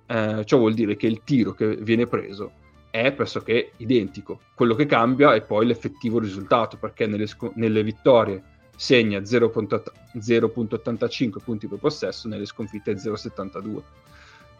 Eh, 0.05 0.43
ciò 0.45 0.57
vuol 0.57 0.73
dire 0.73 0.95
che 0.95 1.07
il 1.07 1.23
tiro 1.23 1.53
che 1.53 1.75
viene 1.75 2.07
preso 2.07 2.51
è 2.89 3.11
pressoché 3.11 3.73
identico. 3.77 4.39
Quello 4.55 4.75
che 4.75 4.85
cambia 4.85 5.35
è 5.35 5.41
poi 5.41 5.65
l'effettivo 5.65 6.19
risultato, 6.19 6.77
perché 6.77 7.05
nelle, 7.05 7.27
sc- 7.27 7.51
nelle 7.55 7.83
vittorie 7.83 8.41
segna 8.75 9.19
0.85 9.19 11.43
punti 11.43 11.67
per 11.67 11.79
possesso, 11.79 12.27
nelle 12.27 12.45
sconfitte 12.45 12.93
0.72, 12.93 13.81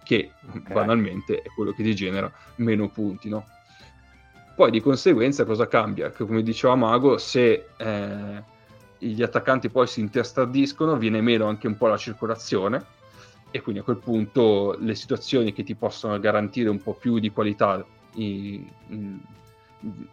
che 0.03 0.31
okay. 0.47 0.73
banalmente 0.73 1.41
è 1.41 1.47
quello 1.55 1.71
che 1.71 1.83
ti 1.83 1.95
genera 1.95 2.31
meno 2.57 2.89
punti, 2.89 3.29
no? 3.29 3.47
Poi 4.59 4.71
di 4.71 4.81
conseguenza 4.81 5.45
cosa 5.45 5.69
cambia? 5.69 6.11
Che 6.11 6.25
come 6.25 6.43
diceva 6.43 6.75
Mago, 6.75 7.17
se 7.17 7.67
eh, 7.77 8.43
gli 8.97 9.23
attaccanti 9.23 9.69
poi 9.69 9.87
si 9.87 10.01
interstardiscono, 10.01 10.97
viene 10.97 11.21
meno 11.21 11.47
anche 11.47 11.67
un 11.67 11.77
po' 11.77 11.87
la 11.87 11.95
circolazione 11.95 12.85
e 13.51 13.61
quindi 13.61 13.79
a 13.79 13.85
quel 13.85 13.99
punto 13.99 14.75
le 14.77 14.95
situazioni 14.95 15.53
che 15.53 15.63
ti 15.63 15.75
possono 15.75 16.19
garantire 16.19 16.67
un 16.67 16.81
po' 16.81 16.93
più 16.93 17.19
di 17.19 17.31
qualità, 17.31 17.85
i, 18.15 18.69
in, 18.87 19.17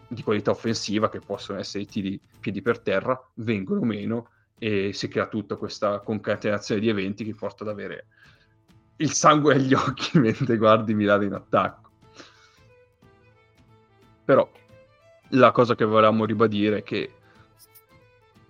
di 0.06 0.22
qualità 0.22 0.52
offensiva, 0.52 1.08
che 1.08 1.18
possono 1.18 1.58
essere 1.58 1.82
i 1.82 1.86
tiri 1.86 2.20
piedi 2.38 2.62
per 2.62 2.78
terra, 2.78 3.20
vengono 3.34 3.80
meno 3.80 4.28
e 4.60 4.92
si 4.92 5.08
crea 5.08 5.26
tutta 5.26 5.56
questa 5.56 5.98
concatenazione 5.98 6.80
di 6.80 6.88
eventi 6.88 7.24
che 7.24 7.34
porta 7.34 7.64
ad 7.64 7.70
avere 7.70 8.06
il 8.98 9.10
sangue 9.10 9.56
agli 9.56 9.74
occhi 9.74 10.16
mentre 10.20 10.56
guardi 10.56 10.94
Milano 10.94 11.24
in 11.24 11.32
attacco. 11.32 11.85
Però 14.26 14.46
la 15.30 15.52
cosa 15.52 15.74
che 15.76 15.84
volevamo 15.84 16.24
ribadire 16.24 16.78
è 16.78 16.82
che 16.82 17.12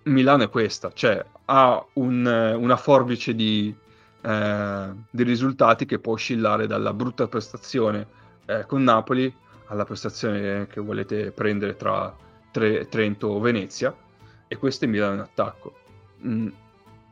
Milano 0.03 0.43
è 0.43 0.49
questa, 0.49 0.91
cioè 0.93 1.23
ha 1.45 1.85
un, 1.93 2.25
una 2.25 2.77
forbice 2.77 3.35
di, 3.35 3.73
eh, 4.21 4.89
di, 5.09 5.23
risultati 5.23 5.85
che 5.85 5.99
può 5.99 6.13
oscillare 6.13 6.65
dalla 6.65 6.93
brutta 6.93 7.27
prestazione 7.27 8.07
eh, 8.45 8.65
con 8.65 8.83
Napoli 8.83 9.33
alla 9.67 9.85
prestazione 9.85 10.67
che 10.67 10.79
volete 10.79 11.31
prendere 11.31 11.75
tra 11.75 12.15
tre, 12.51 12.87
Trento 12.87 13.27
o 13.27 13.39
Venezia 13.39 13.95
e 14.47 14.57
questo 14.57 14.85
è 14.85 14.87
Milano 14.87 15.13
in 15.13 15.19
attacco. 15.19 15.77
Mm, 16.25 16.47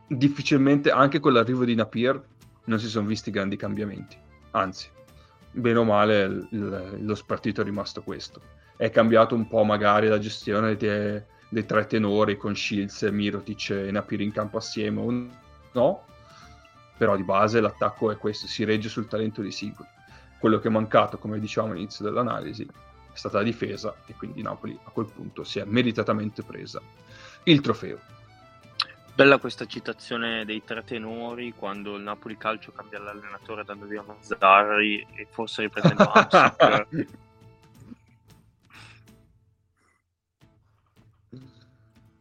difficilmente, 0.08 0.90
anche 0.90 1.20
con 1.20 1.34
l'arrivo 1.34 1.66
di 1.66 1.76
Napier, 1.76 2.22
non 2.66 2.80
si 2.80 2.88
sono 2.88 3.06
visti 3.06 3.30
grandi 3.30 3.58
cambiamenti, 3.58 4.18
anzi, 4.52 4.90
bene 5.52 5.78
o 5.78 5.84
male 5.84 6.24
il, 6.24 6.48
il, 6.52 6.98
lo 7.02 7.16
spartito 7.16 7.62
è 7.62 7.64
rimasto 7.64 8.02
questo. 8.02 8.55
È 8.78 8.90
cambiato 8.90 9.36
un 9.36 9.48
po' 9.48 9.64
magari 9.64 10.08
la 10.08 10.20
gestione 10.20 10.76
di 10.76 10.88
dei 11.56 11.66
tre 11.66 11.86
tenori 11.86 12.38
con 12.38 12.56
Shields, 12.56 13.04
Mirotic 13.04 13.70
e 13.70 13.92
Napir 13.92 14.20
in 14.22 14.32
campo 14.32 14.58
assieme 14.58 15.00
o 15.00 15.30
no, 15.72 16.06
però 16.98 17.16
di 17.16 17.24
base 17.24 17.62
l'attacco 17.62 18.12
è 18.12 18.18
questo, 18.18 18.48
si 18.48 18.64
regge 18.64 18.90
sul 18.90 19.08
talento 19.08 19.42
dei 19.42 19.52
singoli. 19.52 19.88
Quello 20.38 20.60
che 20.60 20.68
è 20.68 20.72
mancato, 20.72 21.18
come 21.18 21.40
dicevamo 21.40 21.72
all'inizio 21.72 22.04
dell'analisi, 22.04 22.64
è 22.66 23.18
stata 23.18 23.38
la 23.38 23.44
difesa 23.44 23.96
e 24.06 24.16
quindi 24.16 24.42
Napoli 24.42 24.78
a 24.84 24.90
quel 24.90 25.06
punto 25.06 25.46
si 25.46 25.60
è 25.60 25.64
meritatamente 25.64 26.44
presa 26.44 26.82
il 27.44 27.62
trofeo. 27.62 28.00
Bella 29.14 29.38
questa 29.38 29.66
citazione 29.66 30.44
dei 30.44 30.62
tre 30.66 30.84
tenori 30.84 31.54
quando 31.54 31.96
il 31.96 32.04
Napoli 32.04 32.36
Calcio 32.36 32.74
cambia 32.74 33.00
l'allenatore 33.00 33.64
dando 33.64 33.86
via 33.86 34.04
Mazzarri 34.06 35.08
e 35.16 35.26
forse 35.30 35.62
riprendendo 35.62 36.12
Hamsik 36.12 37.08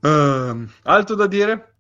Uh, 0.05 0.69
altro 0.83 1.15
da 1.15 1.27
dire? 1.27 1.77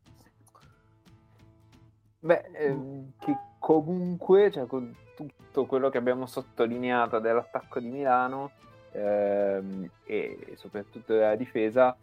Beh, 2.20 2.42
ehm, 2.54 3.12
che 3.20 3.36
comunque, 3.58 4.50
cioè, 4.50 4.64
con 4.64 4.96
tutto 5.14 5.66
quello 5.66 5.90
che 5.90 5.98
abbiamo 5.98 6.24
sottolineato 6.24 7.18
dell'attacco 7.18 7.80
di 7.80 7.88
Milano 7.88 8.52
ehm, 8.92 9.90
e 10.04 10.54
soprattutto 10.56 11.12
della 11.12 11.34
difesa, 11.34 11.94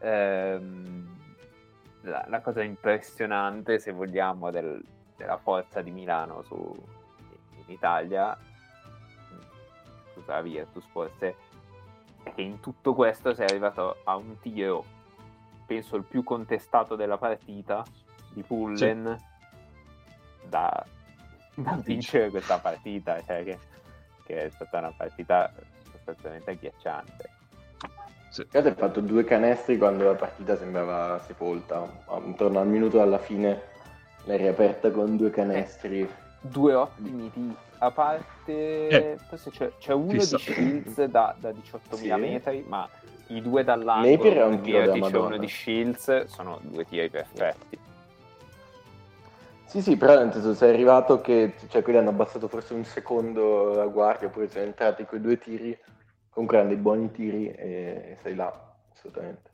ehm, 0.00 1.18
la, 2.00 2.24
la, 2.26 2.40
cosa 2.40 2.64
impressionante, 2.64 3.78
se 3.78 3.92
vogliamo, 3.92 4.50
del, 4.50 4.82
della 5.16 5.38
forza 5.38 5.82
di 5.82 5.92
Milano 5.92 6.42
su, 6.42 6.74
in 7.64 7.72
Italia, 7.72 8.36
scusa 10.14 10.34
la 10.34 10.42
Virtus 10.42 10.84
forse, 10.90 11.36
è 12.24 12.34
che 12.34 12.42
in 12.42 12.58
tutto 12.58 12.92
questo 12.92 13.34
sei 13.34 13.46
arrivato 13.46 13.98
a 14.02 14.16
un 14.16 14.36
tiro 14.40 14.98
penso 15.70 15.94
il 15.94 16.02
più 16.02 16.24
contestato 16.24 16.96
della 16.96 17.16
partita 17.16 17.84
di 18.32 18.42
Pullen 18.42 19.16
sì. 19.16 20.48
da, 20.48 20.84
da, 21.54 21.80
vincere 21.84 22.28
questa 22.30 22.58
partita 22.58 23.22
cioè 23.24 23.44
che, 23.44 23.58
che, 24.26 24.46
è 24.46 24.50
stata 24.50 24.78
una 24.78 24.92
partita 24.96 25.52
sostanzialmente 25.92 26.50
agghiacciante 26.50 27.30
sì. 28.30 28.44
ha 28.50 28.74
fatto 28.74 29.00
due 29.00 29.22
canestri 29.22 29.78
quando 29.78 30.06
la 30.06 30.16
partita 30.16 30.56
sembrava 30.56 31.20
sepolta 31.20 31.88
intorno 32.24 32.58
al 32.58 32.66
minuto 32.66 33.00
alla 33.00 33.18
fine 33.18 33.62
l'hai 34.24 34.38
riaperta 34.38 34.90
con 34.90 35.16
due 35.16 35.30
canestri 35.30 36.08
due 36.40 36.74
ottimi 36.74 37.30
tiri 37.30 37.56
a 37.82 37.90
parte 37.92 38.88
eh. 38.88 39.18
forse 39.18 39.50
c'è, 39.50 39.70
c'è 39.78 39.92
uno 39.92 40.10
Fissa. 40.10 40.36
di 40.36 40.42
Shields 40.42 41.04
da, 41.04 41.34
da 41.38 41.50
18.000 41.50 41.94
sì. 41.94 42.12
metri 42.14 42.64
ma 42.66 42.88
i 43.30 43.40
due 43.42 43.64
dall'angolo 43.64 44.10
Napier 44.10 44.36
è 44.36 44.44
un 44.44 44.60
tiro 44.60 44.86
da 44.86 45.18
uno 45.18 45.36
di 45.36 45.48
Shields 45.48 46.24
sono 46.26 46.58
due 46.62 46.84
tiri 46.84 47.08
perfetti 47.10 47.78
sì 49.64 49.82
sì 49.82 49.96
però 49.96 50.16
nel 50.18 50.32
senso 50.32 50.54
sei 50.54 50.72
arrivato 50.72 51.20
che 51.20 51.54
cioè 51.68 51.82
quelli 51.82 51.98
hanno 51.98 52.10
abbassato 52.10 52.48
forse 52.48 52.74
un 52.74 52.84
secondo 52.84 53.72
la 53.74 53.86
guardia 53.86 54.28
oppure 54.28 54.48
sono 54.48 54.64
entrati 54.64 55.04
quei 55.04 55.20
due 55.20 55.38
tiri 55.38 55.76
comunque 56.30 56.58
hanno 56.58 56.68
dei 56.68 56.76
buoni 56.76 57.10
tiri 57.10 57.50
e 57.50 58.16
sei 58.22 58.34
là 58.34 58.52
assolutamente 58.92 59.48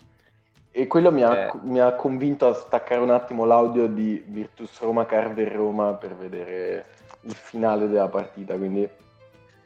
E 0.72 0.86
quello 0.86 1.10
mi 1.10 1.22
ha, 1.22 1.46
Eh. 1.46 1.52
mi 1.62 1.80
ha 1.80 1.92
convinto 1.94 2.48
a 2.48 2.54
staccare 2.54 3.00
un 3.00 3.10
attimo 3.10 3.44
l'audio 3.46 3.86
di 3.88 4.22
Virtus 4.26 4.80
Roma 4.80 5.06
Carver 5.06 5.50
Roma 5.50 5.94
per 5.94 6.14
vedere 6.14 6.84
il 7.22 7.34
finale 7.34 7.88
della 7.88 8.08
partita, 8.08 8.54
quindi 8.56 8.86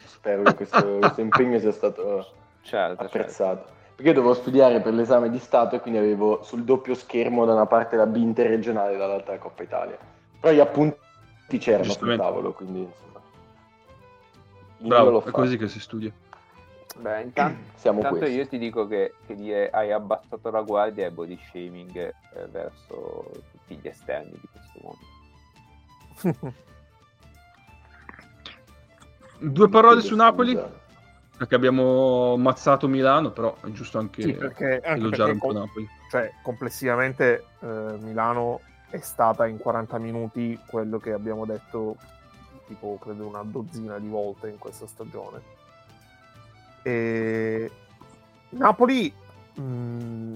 spero 0.04 0.42
che 0.44 0.54
questo, 0.54 0.98
questo 1.00 1.20
impegno 1.20 1.58
sia 1.58 1.72
stato 1.72 2.26
Certo, 2.62 3.08
certo. 3.08 3.78
Perché 4.00 4.14
io 4.14 4.22
dovevo 4.22 4.40
studiare 4.40 4.80
per 4.80 4.94
l'esame 4.94 5.28
di 5.28 5.38
Stato 5.38 5.76
e 5.76 5.80
quindi 5.80 5.98
avevo 5.98 6.42
sul 6.42 6.64
doppio 6.64 6.94
schermo 6.94 7.44
da 7.44 7.52
una 7.52 7.66
parte 7.66 7.96
la 7.96 8.06
B 8.06 8.16
interregionale 8.16 8.94
e 8.94 8.96
dall'altra 8.96 9.34
la 9.34 9.38
Coppa 9.38 9.62
Italia. 9.62 9.98
Però 10.40 10.54
gli 10.54 10.58
appunti 10.58 10.96
c'erano 11.58 11.92
sul 11.92 12.16
tavolo, 12.16 12.52
quindi 12.54 12.78
insomma. 12.78 13.20
Bravo, 14.78 15.22
è 15.22 15.30
così 15.30 15.58
che 15.58 15.68
si 15.68 15.80
studia. 15.80 16.10
Beh, 16.96 17.20
intanto, 17.20 17.60
Siamo 17.76 17.98
intanto 17.98 18.24
io 18.24 18.46
ti 18.46 18.56
dico 18.56 18.86
che, 18.86 19.16
che 19.26 19.68
hai 19.70 19.92
abbassato 19.92 20.50
la 20.50 20.62
guardia 20.62 21.04
è 21.04 21.10
body 21.10 21.38
shaming 21.50 21.94
eh, 21.98 22.14
verso 22.50 23.30
tutti 23.50 23.78
gli 23.82 23.86
esterni 23.86 24.32
di 24.32 24.48
questo 24.50 24.96
mondo. 26.22 26.54
Due 29.40 29.68
parole 29.68 30.00
su 30.00 30.16
Napoli, 30.16 30.58
Scusa. 31.40 31.46
perché 31.46 31.54
abbiamo 31.54 32.34
ammazzato 32.34 32.86
Milano, 32.88 33.30
però 33.30 33.56
è 33.62 33.70
giusto 33.70 33.98
anche, 33.98 34.22
Sì, 34.22 34.32
perché, 34.34 34.80
anche 34.84 35.00
elogiare 35.00 35.32
perché 35.32 35.46
un 35.46 35.52
po' 35.52 35.58
Napoli. 35.58 35.88
cioè, 36.10 36.32
complessivamente 36.42 37.44
eh, 37.60 37.66
Milano 38.00 38.60
è 38.90 38.98
stata 39.00 39.46
in 39.46 39.58
40 39.58 39.98
minuti 39.98 40.58
quello 40.66 40.98
che 40.98 41.12
abbiamo 41.12 41.46
detto 41.46 41.96
tipo 42.66 42.98
credo 43.00 43.26
una 43.26 43.42
dozzina 43.42 43.98
di 43.98 44.08
volte 44.08 44.48
in 44.48 44.58
questa 44.58 44.86
stagione. 44.86 45.40
E 46.82 47.70
Napoli, 48.50 49.12
mh, 49.54 50.34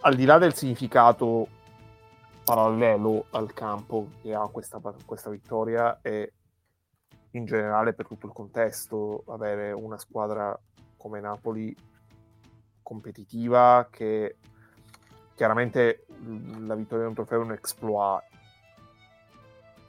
al 0.00 0.14
di 0.14 0.24
là 0.24 0.38
del 0.38 0.54
significato 0.54 1.48
parallelo 2.44 3.26
al 3.30 3.52
campo 3.54 4.08
che 4.22 4.34
ha 4.34 4.46
questa, 4.52 4.80
questa 5.04 5.30
vittoria 5.30 5.98
e 6.02 6.32
in 7.34 7.44
generale 7.44 7.92
per 7.92 8.06
tutto 8.06 8.26
il 8.26 8.32
contesto 8.32 9.24
avere 9.28 9.72
una 9.72 9.98
squadra 9.98 10.58
come 10.96 11.20
Napoli 11.20 11.74
competitiva 12.82 13.88
che 13.90 14.36
chiaramente 15.34 16.06
la 16.58 16.74
vittoria 16.74 17.04
di 17.04 17.08
un 17.08 17.14
trofeo 17.14 17.40
è 17.40 17.44
un 17.44 17.52
exploit 17.52 18.22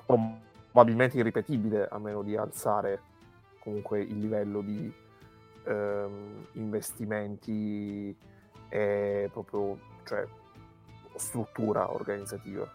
probabilmente 0.05 1.17
irripetibile 1.17 1.87
a 1.87 1.97
meno 1.99 2.21
di 2.21 2.35
alzare 2.35 3.01
comunque 3.59 4.01
il 4.01 4.19
livello 4.19 4.61
di 4.61 4.93
ehm, 5.65 6.47
investimenti 6.53 8.15
e 8.69 9.29
proprio 9.31 9.77
cioè, 10.03 10.25
struttura 11.15 11.91
organizzativa. 11.91 12.69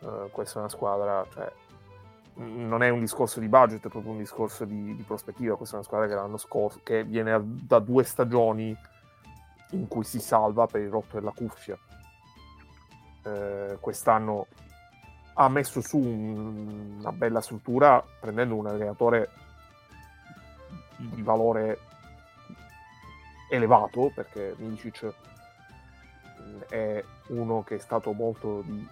Eh, 0.00 0.28
questa 0.30 0.56
è 0.56 0.60
una 0.60 0.68
squadra, 0.68 1.26
cioè, 1.32 1.50
non 2.36 2.82
è 2.82 2.88
un 2.90 3.00
discorso 3.00 3.40
di 3.40 3.48
budget, 3.48 3.86
è 3.86 3.88
proprio 3.88 4.12
un 4.12 4.18
discorso 4.18 4.64
di, 4.64 4.94
di 4.94 5.02
prospettiva. 5.02 5.56
Questa 5.56 5.74
è 5.74 5.78
una 5.78 5.86
squadra 5.86 6.08
che 6.08 6.14
l'anno 6.14 6.36
scorso, 6.36 6.80
che 6.82 7.04
viene 7.04 7.40
da 7.42 7.78
due 7.78 8.04
stagioni 8.04 8.76
in 9.70 9.88
cui 9.88 10.04
si 10.04 10.20
salva 10.20 10.66
per 10.66 10.82
il 10.82 10.90
rotto 10.90 11.18
della 11.18 11.32
cuffia. 11.32 11.78
Eh, 13.24 13.78
quest'anno 13.80 14.46
ha 15.34 15.48
messo 15.48 15.80
su 15.80 15.98
un- 15.98 16.96
una 16.98 17.12
bella 17.12 17.40
struttura 17.40 18.02
prendendo 18.20 18.54
un 18.54 18.66
allenatore 18.66 19.30
di 20.96 21.22
valore 21.22 21.78
elevato 23.50 24.10
perché 24.14 24.54
Milicic 24.58 25.04
mh, 25.04 26.60
è 26.68 27.04
uno 27.28 27.62
che 27.64 27.74
è 27.76 27.78
stato 27.78 28.12
molto 28.12 28.62
di 28.62 28.86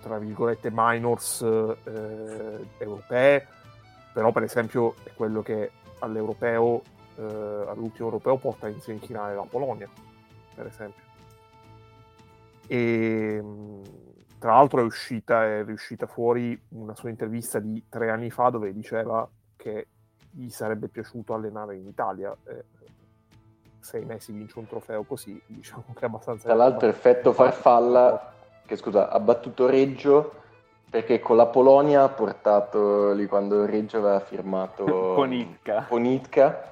tra 0.00 0.18
virgolette 0.18 0.70
minors 0.72 1.42
eh, 1.42 2.66
europee 2.78 3.46
però 4.12 4.32
per 4.32 4.42
esempio 4.42 4.94
è 5.04 5.10
quello 5.14 5.42
che 5.42 5.70
all'europeo 6.00 6.82
eh, 7.16 7.64
all'ultimo 7.68 8.08
europeo 8.08 8.36
porta 8.36 8.68
in 8.68 8.80
semifinale 8.80 9.34
la 9.34 9.46
Polonia 9.48 9.88
per 10.54 10.66
esempio 10.66 11.02
e 12.66 13.42
mh, 13.42 13.82
tra 14.40 14.54
l'altro 14.54 14.80
è 14.80 14.84
uscita, 14.84 15.44
è 15.44 15.62
riuscita 15.64 16.06
fuori 16.06 16.58
una 16.70 16.94
sua 16.94 17.10
intervista 17.10 17.58
di 17.58 17.84
tre 17.90 18.08
anni 18.08 18.30
fa 18.30 18.48
dove 18.48 18.72
diceva 18.72 19.28
che 19.54 19.88
gli 20.30 20.48
sarebbe 20.48 20.88
piaciuto 20.88 21.34
allenare 21.34 21.76
in 21.76 21.86
Italia. 21.86 22.34
Eh, 22.44 22.64
sei 23.80 24.06
mesi 24.06 24.32
vince 24.32 24.58
un 24.58 24.66
trofeo 24.66 25.02
così, 25.02 25.38
diciamo 25.46 25.84
che 25.94 26.00
è 26.00 26.04
abbastanza... 26.06 26.46
Tra 26.46 26.54
l'altro 26.54 26.88
effetto 26.88 27.32
farfalla, 27.34 28.32
che 28.70 28.76
scusa, 28.76 29.10
ha 29.10 29.18
battuto 29.18 29.66
Reggio 29.68 30.34
perché 30.88 31.18
con 31.18 31.36
la 31.36 31.46
Polonia 31.46 32.04
ha 32.04 32.08
portato 32.08 33.10
lì 33.12 33.26
quando 33.26 33.66
Reggio 33.66 33.98
aveva 33.98 34.20
firmato 34.20 34.84
Ponitka. 35.16 35.86
Ponitka, 35.88 36.62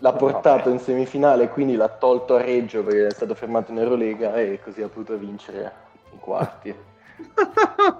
l'ha 0.00 0.12
portato 0.12 0.68
in 0.68 0.78
semifinale, 0.78 1.48
quindi 1.48 1.74
l'ha 1.74 1.88
tolto 1.88 2.34
a 2.34 2.42
Reggio 2.42 2.82
perché 2.82 3.06
è 3.06 3.10
stato 3.10 3.34
fermato 3.34 3.70
in 3.72 3.78
Eurolega 3.78 4.34
e 4.34 4.60
così 4.62 4.82
ha 4.82 4.88
potuto 4.88 5.16
vincere 5.16 5.72
i 6.12 6.18
quarti. 6.18 6.74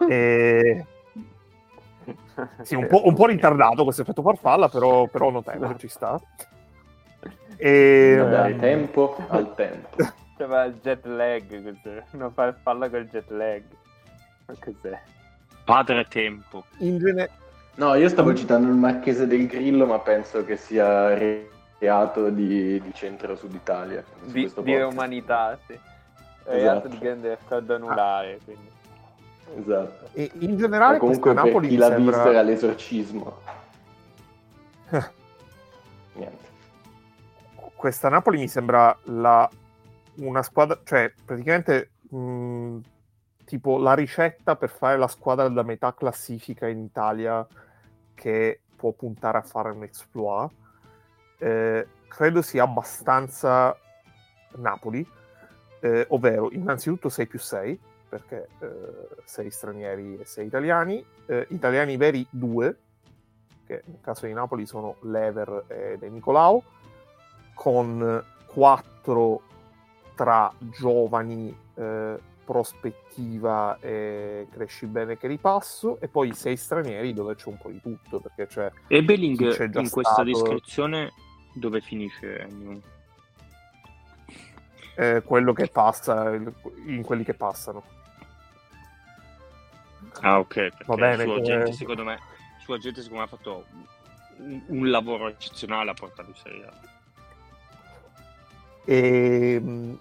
E- 0.09 0.85
Sì, 2.61 2.75
un 2.75 2.87
po', 2.87 3.07
un 3.07 3.15
po' 3.15 3.27
ritardato 3.27 3.85
questo 3.85 4.03
effetto 4.03 4.21
farfalla, 4.21 4.69
però, 4.69 5.07
però 5.07 5.31
notevole, 5.31 5.77
ci 5.79 5.89
sta. 5.89 6.21
E, 7.57 8.17
Da 8.19 8.25
dare 8.25 8.57
tempo 8.59 9.17
al 9.29 9.55
tempo. 9.55 9.97
C'era 10.37 10.65
il 10.65 10.75
jet 10.83 11.05
lag, 11.07 11.63
cos'è? 11.63 12.05
una 12.13 12.31
farfalla 12.31 12.91
col 12.91 13.07
jet 13.09 13.31
lag. 13.31 13.63
Ma 14.47 14.55
cos'è? 14.63 15.01
Padre 15.65 16.07
tempo. 16.09 16.65
in 16.79 16.99
gene- 16.99 17.31
No, 17.77 17.95
io 17.95 18.09
stavo 18.09 18.35
citando 18.35 18.69
il 18.69 18.75
Marchese 18.75 19.27
del 19.27 19.47
Grillo, 19.47 19.85
ma 19.87 19.99
penso 19.99 20.45
che 20.45 20.57
sia 20.57 21.15
reato 21.79 22.31
di, 22.31 22.81
di 22.81 22.91
centro-sud 22.95 23.53
Italia. 23.53 24.03
Di, 24.23 24.51
di 24.63 24.75
umanità, 24.81 25.59
sì. 25.67 25.73
È 25.75 25.79
Esatto. 26.55 26.57
reato 26.63 26.89
di 26.89 26.99
grande 26.99 27.29
raccordo 27.31 27.75
anulare, 27.75 28.39
quindi. 28.45 28.71
Esatto. 29.59 30.09
e 30.13 30.29
in 30.41 30.57
generale 30.57 30.99
comunque 30.99 31.33
per 31.33 31.45
Napoli 31.45 31.69
chi 31.69 31.75
mi 31.75 31.79
l'ha 31.81 31.89
sembra... 31.89 32.15
visto 32.17 32.31
era 32.31 32.43
l'esorcismo. 32.43 33.39
Niente. 36.15 36.45
questa 37.77 38.09
Napoli 38.09 38.39
mi 38.39 38.49
sembra 38.49 38.97
la, 39.05 39.49
una 40.17 40.43
squadra, 40.43 40.81
cioè 40.85 41.13
praticamente 41.25 41.91
mh, 42.11 42.79
tipo 43.45 43.79
la 43.79 43.95
ricetta 43.95 44.57
per 44.57 44.71
fare 44.71 44.99
la 44.99 45.09
squadra 45.09 45.49
da 45.49 45.63
metà 45.63 45.95
classifica 45.95 46.67
in 46.67 46.81
Italia 46.81 47.47
che 48.15 48.61
può 48.77 48.93
puntare 48.93 49.39
a 49.39 49.43
fare 49.43 49.71
un 49.71 49.83
exploit. 49.83 50.51
Eh, 51.39 51.87
credo 52.09 52.43
sia 52.43 52.65
abbastanza 52.65 53.77
Napoli, 54.57 55.07
eh, 55.81 56.07
ovvero 56.11 56.51
innanzitutto 56.53 57.09
6 57.09 57.27
più 57.27 57.39
6, 57.39 57.81
perché 58.09 58.49
6 59.25 59.51
stranieri 59.51 60.19
e 60.19 60.25
6 60.25 60.47
italiani, 60.47 61.05
eh, 61.27 61.47
italiani 61.51 61.97
veri 61.97 62.27
2, 62.31 62.79
che 63.67 63.83
nel 63.85 64.01
caso 64.01 64.27
di 64.27 64.33
Napoli 64.33 64.65
sono 64.67 64.97
Lever 65.03 65.65
e 65.67 65.97
De 65.99 66.09
Nicolao, 66.09 66.63
con 67.55 68.25
4 68.47 69.43
tra 70.17 70.53
giovani, 70.59 71.57
eh, 71.77 72.19
prospettiva 72.45 73.77
e 73.81 74.47
cresci 74.51 74.87
bene 74.87 75.17
che 75.19 75.27
ripasso, 75.27 76.01
e 76.01 76.09
poi 76.09 76.33
6 76.33 76.57
stranieri 76.57 77.13
dove 77.13 77.35
c'è 77.35 77.49
un 77.49 77.59
po' 77.59 77.71
di 77.71 77.81
tutto, 77.81 78.21
perché 78.21 78.47
c'è 78.47 78.71
E 78.89 79.03
Belling 79.05 79.51
c'è 79.53 79.65
in 79.65 79.91
questa 79.91 80.13
stato? 80.13 80.25
descrizione 80.25 81.13
dove 81.55 81.81
finisce? 81.81 82.49
Eh, 84.97 85.23
quello 85.25 85.53
che 85.53 85.69
passa 85.69 86.35
in 86.35 87.03
quelli 87.05 87.25
che 87.25 87.35
passano. 87.35 87.83
Ah, 90.23 90.39
ok. 90.39 90.87
Va 90.87 90.95
bene, 90.95 91.25
Sua 91.25 91.37
eh. 91.37 91.43
gente, 91.43 91.73
secondo 91.73 92.05
me, 92.05 92.19
sua 92.61 92.79
gente, 92.79 93.03
secondo 93.03 93.25
me, 93.25 93.29
ha 93.29 93.37
fatto 93.37 93.65
un, 94.39 94.63
un 94.69 94.91
lavoro 94.91 95.29
eccezionale 95.29 95.91
a 95.91 95.95
portarlo 95.95 96.31
in 96.31 96.37
Serie 96.37 96.65
A. 96.67 96.73
E 98.87 99.61
mh, 99.61 99.99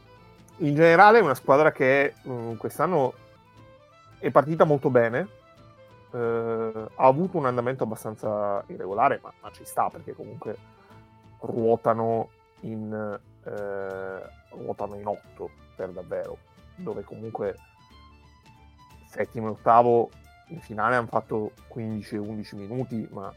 in 0.58 0.76
generale 0.76 1.20
è 1.20 1.22
una 1.22 1.36
squadra 1.36 1.72
che 1.72 2.14
mh, 2.22 2.54
quest'anno 2.56 3.14
è 4.20 4.32
partita 4.32 4.64
molto 4.64 4.90
bene. 4.90 5.28
eh, 6.12 6.72
ha 6.96 7.06
avuto 7.06 7.38
un 7.38 7.46
andamento 7.46 7.84
abbastanza 7.84 8.64
irregolare, 8.68 9.20
ma, 9.22 9.34
ma 9.42 9.52
ci 9.52 9.66
sta 9.66 9.90
perché 9.90 10.14
comunque 10.14 10.56
ruotano 11.42 12.30
in, 12.62 13.20
eh, 13.44 14.30
ruotano 14.52 14.96
in 14.96 15.06
otto 15.06 15.50
per 15.76 15.90
davvero, 15.90 16.38
dove 16.76 17.04
comunque 17.04 17.56
settimo 19.10 19.48
e 19.48 19.52
ottavo 19.52 20.10
in 20.50 20.62
finale 20.62 20.96
hanno 20.96 21.08
fatto 21.08 21.52
15-11 21.74 22.56
minuti, 22.56 23.08
ma 23.12 23.34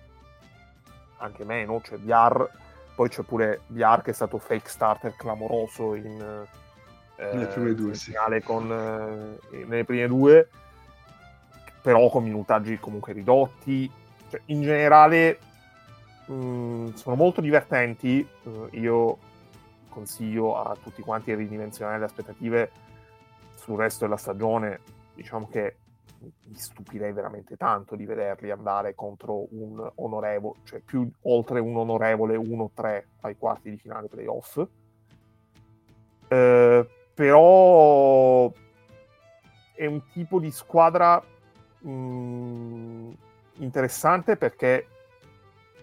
anche 1.18 1.44
meno, 1.44 1.80
c'è 1.80 1.96
Viar 1.96 2.66
poi 2.98 3.08
c'è 3.08 3.22
pure 3.22 3.60
Viar 3.68 4.02
che 4.02 4.10
è 4.10 4.12
stato 4.12 4.38
fake 4.38 4.68
starter 4.68 5.14
clamoroso 5.14 5.94
in, 5.94 6.46
Nelle 7.18 7.46
prime 7.46 7.74
due, 7.74 7.94
sì. 7.94 8.12
con, 8.44 8.70
eh, 8.70 9.64
nelle 9.64 9.84
prime 9.84 10.06
due, 10.06 10.48
però 11.82 12.08
con 12.10 12.22
minutaggi 12.22 12.78
comunque 12.78 13.12
ridotti. 13.12 13.90
Cioè, 14.30 14.40
in 14.46 14.62
generale 14.62 15.38
mh, 16.26 16.94
sono 16.94 17.16
molto 17.16 17.40
divertenti. 17.40 18.20
Eh, 18.20 18.78
io 18.78 19.18
consiglio 19.88 20.56
a 20.56 20.76
tutti 20.80 21.02
quanti 21.02 21.30
di 21.30 21.42
ridimensionare 21.42 21.98
le 21.98 22.04
aspettative 22.04 22.70
sul 23.56 23.76
resto 23.76 24.04
della 24.04 24.16
stagione. 24.16 24.80
Diciamo 25.14 25.48
che 25.48 25.76
mi 26.20 26.56
stupirei 26.56 27.12
veramente 27.12 27.56
tanto 27.56 27.94
di 27.94 28.04
vederli 28.04 28.50
andare 28.50 28.94
contro 28.94 29.46
un 29.50 29.90
onorevole, 29.96 30.58
cioè 30.64 30.80
più 30.80 31.08
oltre 31.22 31.60
un 31.60 31.76
onorevole 31.76 32.36
1-3 32.36 33.04
ai 33.20 33.36
quarti 33.36 33.70
di 33.70 33.76
finale 33.76 34.08
playoff. 34.08 34.64
Eh, 36.28 36.88
però 37.18 38.48
è 39.74 39.86
un 39.86 40.02
tipo 40.12 40.38
di 40.38 40.52
squadra 40.52 41.20
mh, 41.80 43.10
interessante 43.54 44.36
perché 44.36 44.86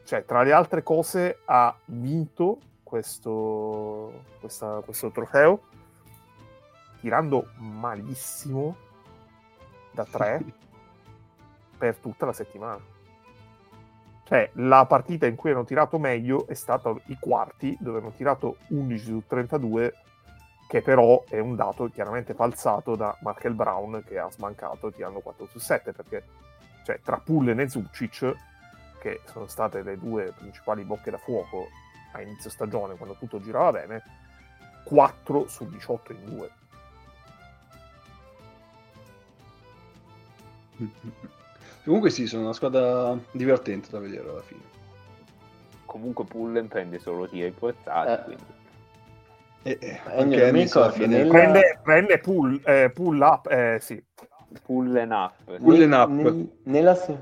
cioè, 0.06 0.24
tra 0.24 0.44
le 0.44 0.54
altre 0.54 0.82
cose 0.82 1.40
ha 1.44 1.76
vinto 1.88 2.60
questo, 2.84 4.24
questa, 4.40 4.82
questo 4.86 5.12
trofeo 5.12 5.64
tirando 7.02 7.50
malissimo 7.58 8.78
da 9.92 10.06
3 10.06 10.42
per 11.78 11.98
tutta 11.98 12.28
la 12.28 12.34
settimana. 12.34 12.82
Cioè, 14.24 14.52
la 14.54 14.86
partita 14.86 15.26
in 15.26 15.36
cui 15.36 15.52
hanno 15.52 15.66
tirato 15.66 16.00
meglio 16.00 16.48
è 16.48 16.54
stata 16.54 16.96
i 17.08 17.18
quarti, 17.20 17.76
dove 17.82 18.00
hanno 18.00 18.14
tirato 18.14 18.56
11 18.70 19.04
su 19.04 19.24
32 19.28 19.94
che 20.68 20.82
però 20.82 21.24
è 21.28 21.40
un 21.40 21.56
dato 21.56 21.90
chiaramente 21.90 22.34
falsato 22.34 22.96
da 22.96 23.16
Markel 23.22 23.54
Brown 23.54 24.04
che 24.06 24.18
ha 24.18 24.30
smancato 24.32 24.92
tirando 24.92 25.20
4 25.20 25.46
su 25.48 25.60
7 25.60 25.94
perché 25.94 26.24
cioè, 26.84 27.00
tra 27.04 27.18
Pullen 27.18 27.60
e 27.60 27.70
Zucic 27.70 28.36
che 29.00 29.22
sono 29.26 29.48
state 29.48 29.84
le 29.84 29.98
due 29.98 30.34
principali 30.36 30.84
bocche 30.84 31.12
da 31.12 31.18
fuoco 31.18 31.68
a 32.14 32.22
inizio 32.22 32.50
stagione 32.50 32.96
quando 32.96 33.16
tutto 33.16 33.40
girava 33.40 33.72
bene 33.72 34.04
4 34.84 35.48
su 35.48 35.68
18 35.70 36.12
in 36.12 36.26
2 36.26 36.52
Comunque 41.86 42.10
sì, 42.10 42.26
sono 42.26 42.44
una 42.44 42.54
squadra 42.54 43.18
divertente 43.32 43.90
da 43.92 44.00
vedere 44.00 44.28
alla 44.28 44.42
fine. 44.42 44.62
Comunque 45.86 46.26
Pullen 46.26 46.68
prende 46.68 46.98
solo 47.00 47.28
tiri 47.30 47.52
forzati, 47.52 48.12
Eh. 48.12 48.24
quindi 48.24 48.44
E, 49.68 49.80
e 49.82 49.88
Eh, 49.88 50.22
anche 50.22 50.52
mio 50.52 50.70
alla 50.74 50.92
fine... 50.92 51.08
nel- 51.08 51.28
prende, 51.28 51.80
prende 51.82 52.20
pull, 52.20 52.62
eh, 52.64 52.92
pull 52.94 53.20
up 53.20 53.48
eh, 53.50 53.80
sì 53.82 54.00
Pullen 54.62 55.12
up. 55.12 55.34
Pullen 55.58 55.90
Ne- 55.90 55.96
up. 55.96 56.10
nel- 56.10 56.52
nella, 56.66 56.94
se- 56.94 57.18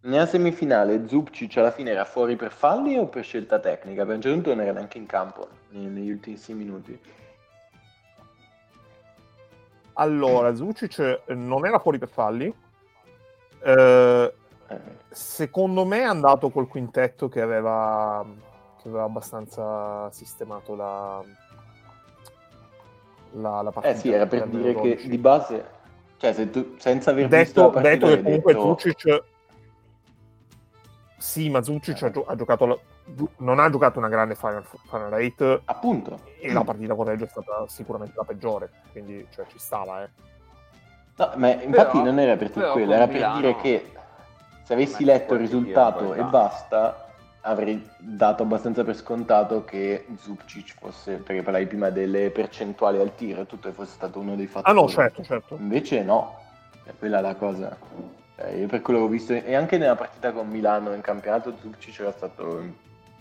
nella 0.00 0.26
semifinale 0.26 1.06
Zupcic 1.06 1.56
alla 1.56 1.70
fine 1.70 1.90
era 1.92 2.04
fuori 2.04 2.34
per 2.34 2.50
falli 2.50 2.96
o 2.98 3.06
per 3.06 3.22
scelta 3.22 3.60
tecnica? 3.60 4.04
Per 4.04 4.16
un 4.16 4.20
certo 4.20 4.34
punto 4.36 4.54
non 4.54 4.64
era 4.64 4.72
neanche 4.72 4.98
in 4.98 5.06
campo 5.06 5.48
ne- 5.70 5.88
negli 5.88 6.10
ultimissimi 6.10 6.64
minuti. 6.64 7.00
allora 10.00 10.54
Zucic 10.54 11.22
non 11.28 11.64
era 11.66 11.78
fuori 11.78 11.98
per 11.98 12.08
falli 12.08 12.52
Eh, 13.64 14.32
Eh, 14.70 14.80
secondo 15.08 15.84
me 15.86 16.00
è 16.00 16.04
andato 16.04 16.50
col 16.50 16.68
quintetto 16.68 17.28
che 17.28 17.40
aveva, 17.40 18.22
che 18.82 18.88
aveva 18.88 19.04
abbastanza 19.04 20.10
sistemato 20.10 20.74
la, 20.76 21.22
la, 23.32 23.62
la 23.62 23.70
partita 23.70 23.94
eh 23.94 23.98
sì, 23.98 24.10
era 24.12 24.26
per 24.26 24.46
dire 24.48 24.74
che 24.74 24.80
12. 24.80 25.08
di 25.08 25.18
base, 25.18 25.64
cioè 26.16 26.32
se 26.32 26.50
tu, 26.50 26.74
senza 26.78 27.10
aver 27.10 27.28
visto 27.28 27.36
detto, 27.36 27.60
la 27.62 27.68
partita 27.82 28.06
detto 28.06 28.06
che 28.16 28.22
comunque 28.22 28.52
detto- 28.54 28.66
Zucic 28.78 29.22
sì 31.16 31.50
ma 31.50 31.62
Zucic 31.62 32.00
Eh. 32.02 32.06
ha, 32.06 32.10
gio- 32.10 32.24
ha 32.26 32.34
giocato 32.36 32.66
la- 32.66 32.78
non 33.38 33.58
ha 33.58 33.68
giocato 33.70 33.98
una 33.98 34.08
grande 34.08 34.34
final, 34.34 34.64
final 34.88 35.10
rate 35.10 35.60
appunto, 35.64 36.20
e 36.40 36.52
la 36.52 36.62
partita 36.62 36.94
con 36.94 37.06
Reggio 37.06 37.24
è 37.24 37.28
stata 37.28 37.64
sicuramente 37.66 38.14
la 38.16 38.24
peggiore 38.24 38.70
quindi 38.92 39.26
cioè, 39.30 39.46
ci 39.48 39.58
stava 39.58 40.04
eh. 40.04 40.08
No, 41.16 41.32
ma 41.36 41.48
infatti 41.50 41.70
Però- 41.70 42.04
non 42.04 42.18
era 42.20 42.36
per 42.36 42.52
quello, 42.52 42.92
era 42.92 43.06
per 43.06 43.14
Milano- 43.16 43.40
dire 43.40 43.56
che 43.56 43.90
se 44.62 44.72
avessi 44.74 45.04
letto 45.04 45.34
il 45.34 45.40
risultato 45.40 46.12
dire, 46.12 46.20
e 46.20 46.24
basta, 46.24 47.07
avrei 47.48 47.82
dato 47.98 48.42
abbastanza 48.42 48.84
per 48.84 48.94
scontato 48.94 49.64
che 49.64 50.06
Zupcic 50.18 50.74
fosse, 50.78 51.16
perché 51.16 51.42
parlavi 51.42 51.66
prima 51.66 51.90
delle 51.90 52.30
percentuali 52.30 52.98
al 52.98 53.14
tiro, 53.14 53.46
tutto 53.46 53.68
che 53.68 53.74
fosse 53.74 53.92
stato 53.92 54.18
uno 54.20 54.36
dei 54.36 54.46
fattori. 54.46 54.76
ah 54.78 54.80
no 54.80 54.88
certo 54.88 55.22
certo 55.22 55.56
Invece 55.58 56.02
no, 56.02 56.36
Cioè, 56.84 56.94
quella 56.98 57.18
è 57.18 57.22
la 57.22 57.34
cosa. 57.34 57.76
Cioè, 58.36 58.50
io 58.52 58.66
per 58.66 58.82
quello 58.82 59.00
che 59.00 59.04
ho 59.06 59.08
visto, 59.08 59.32
e 59.32 59.54
anche 59.54 59.78
nella 59.78 59.96
partita 59.96 60.32
con 60.32 60.48
Milano 60.48 60.92
in 60.92 61.00
campionato, 61.00 61.54
Zupcic 61.60 62.00
era 62.00 62.12
stato 62.12 62.62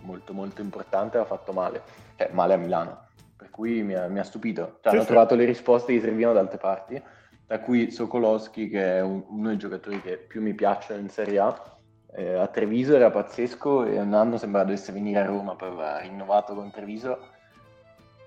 molto 0.02 0.34
molto 0.34 0.62
importante, 0.62 1.18
ha 1.18 1.26
fatto 1.26 1.52
male, 1.54 1.82
cioè 2.18 2.30
male 2.34 2.54
a 2.54 2.58
Milano, 2.58 3.06
per 3.36 3.50
cui 3.50 3.82
mi 3.82 3.94
ha, 3.96 4.08
mi 4.08 4.20
ha 4.20 4.24
stupito. 4.24 4.80
Cioè, 4.82 4.94
hanno 4.94 5.06
trovato 5.06 5.36
le 5.36 5.46
risposte 5.46 5.94
che 5.94 6.02
servivano 6.02 6.36
da 6.36 6.42
altre 6.42 6.58
parti, 6.58 7.02
da 7.48 7.60
cui 7.60 7.92
Sokolowski, 7.92 8.68
che 8.70 8.98
è 8.98 9.02
un- 9.02 9.24
uno 9.30 9.48
dei 9.48 9.58
giocatori 9.58 10.02
che 10.02 10.18
più 10.18 10.42
mi 10.42 10.54
piacciono 10.54 11.00
in 11.00 11.10
Serie 11.10 11.40
A, 11.40 11.77
eh, 12.14 12.34
a 12.34 12.48
Treviso 12.48 12.96
era 12.96 13.10
pazzesco 13.12 13.86
e 13.86 14.00
un 14.00 14.14
anno 14.14 14.38
sembrava 14.38 14.66
dovesse 14.66 14.92
venire 14.92 15.20
a 15.20 15.26
Roma, 15.26 15.56
poi 15.56 15.70
aveva 15.70 16.00
rinnovato 16.00 16.54
con 16.54 16.72
Treviso, 16.72 17.18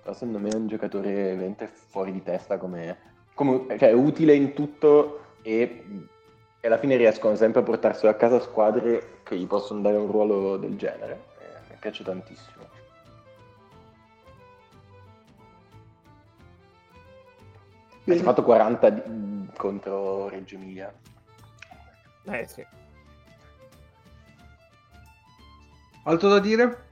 però 0.00 0.12
secondo 0.14 0.38
me 0.38 0.48
è 0.50 0.54
un 0.54 0.66
giocatore 0.66 1.12
veramente 1.12 1.66
fuori 1.66 2.12
di 2.12 2.22
testa 2.22 2.58
come, 2.58 2.98
come- 3.34 3.78
cioè 3.78 3.92
utile 3.92 4.34
in 4.34 4.52
tutto 4.54 5.34
e, 5.42 5.84
e 6.60 6.66
alla 6.66 6.78
fine 6.78 6.96
riescono 6.96 7.34
sempre 7.36 7.60
a 7.60 7.64
portarselo 7.64 8.10
a 8.10 8.14
casa 8.14 8.40
squadre 8.40 9.20
che 9.22 9.36
gli 9.36 9.46
possono 9.46 9.80
dare 9.80 9.96
un 9.96 10.10
ruolo 10.10 10.56
del 10.56 10.76
genere. 10.76 11.24
Eh, 11.38 11.70
mi 11.70 11.76
piace 11.80 12.04
tantissimo. 12.04 12.58
Ha 18.06 18.14
fatto 18.16 18.42
40 18.42 18.90
di- 18.90 19.48
contro 19.56 20.28
Reggio 20.28 20.56
Emilia. 20.56 20.92
eh 22.24 22.46
sì 22.46 22.66
Altro 26.04 26.28
da 26.28 26.38
dire? 26.38 26.88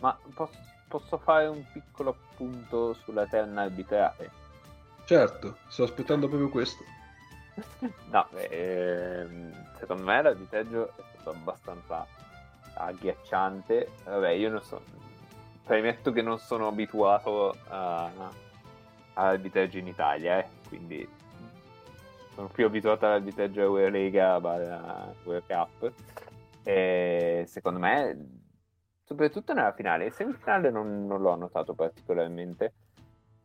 Ma 0.00 0.18
posso, 0.34 0.58
posso 0.88 1.18
fare 1.18 1.46
un 1.46 1.64
piccolo 1.72 2.10
appunto 2.10 2.94
sulla 2.94 3.26
terna 3.26 3.62
arbitrale? 3.62 4.30
Certo, 5.04 5.58
sto 5.68 5.84
aspettando 5.84 6.28
proprio 6.28 6.48
questo. 6.48 6.82
No, 8.10 8.28
ehm, 8.32 9.52
secondo 9.78 10.02
me 10.02 10.20
l'arbitraggio 10.22 10.88
è 10.96 11.02
stato 11.12 11.30
abbastanza 11.30 12.06
agghiacciante. 12.74 13.90
Vabbè, 14.04 14.30
io 14.30 14.50
non 14.50 14.62
so. 14.62 14.82
Premetto 15.64 16.12
che 16.12 16.22
non 16.22 16.38
sono 16.38 16.68
abituato 16.68 17.56
a, 17.68 18.10
all'arbitraggio 19.14 19.78
in 19.78 19.86
Italia, 19.86 20.38
eh, 20.38 20.48
quindi 20.68 21.08
sono 22.36 22.48
più 22.48 22.66
abituato 22.66 23.06
all'arbitraggio 23.06 23.62
Eurolega 23.62 24.38
barra 24.40 25.10
World 25.24 25.46
Cup. 25.46 25.92
E 26.62 27.44
secondo 27.46 27.78
me, 27.78 28.42
soprattutto 29.04 29.54
nella 29.54 29.72
finale, 29.72 30.04
in 30.04 30.12
semifinale 30.12 30.70
non, 30.70 31.06
non 31.06 31.22
l'ho 31.22 31.34
notato 31.34 31.72
particolarmente. 31.72 32.74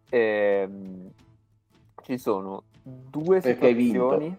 Ehm, 0.09 1.09
ci 2.03 2.17
sono 2.17 2.63
due 2.83 3.39
Perché 3.39 3.73
situazioni. 3.73 4.37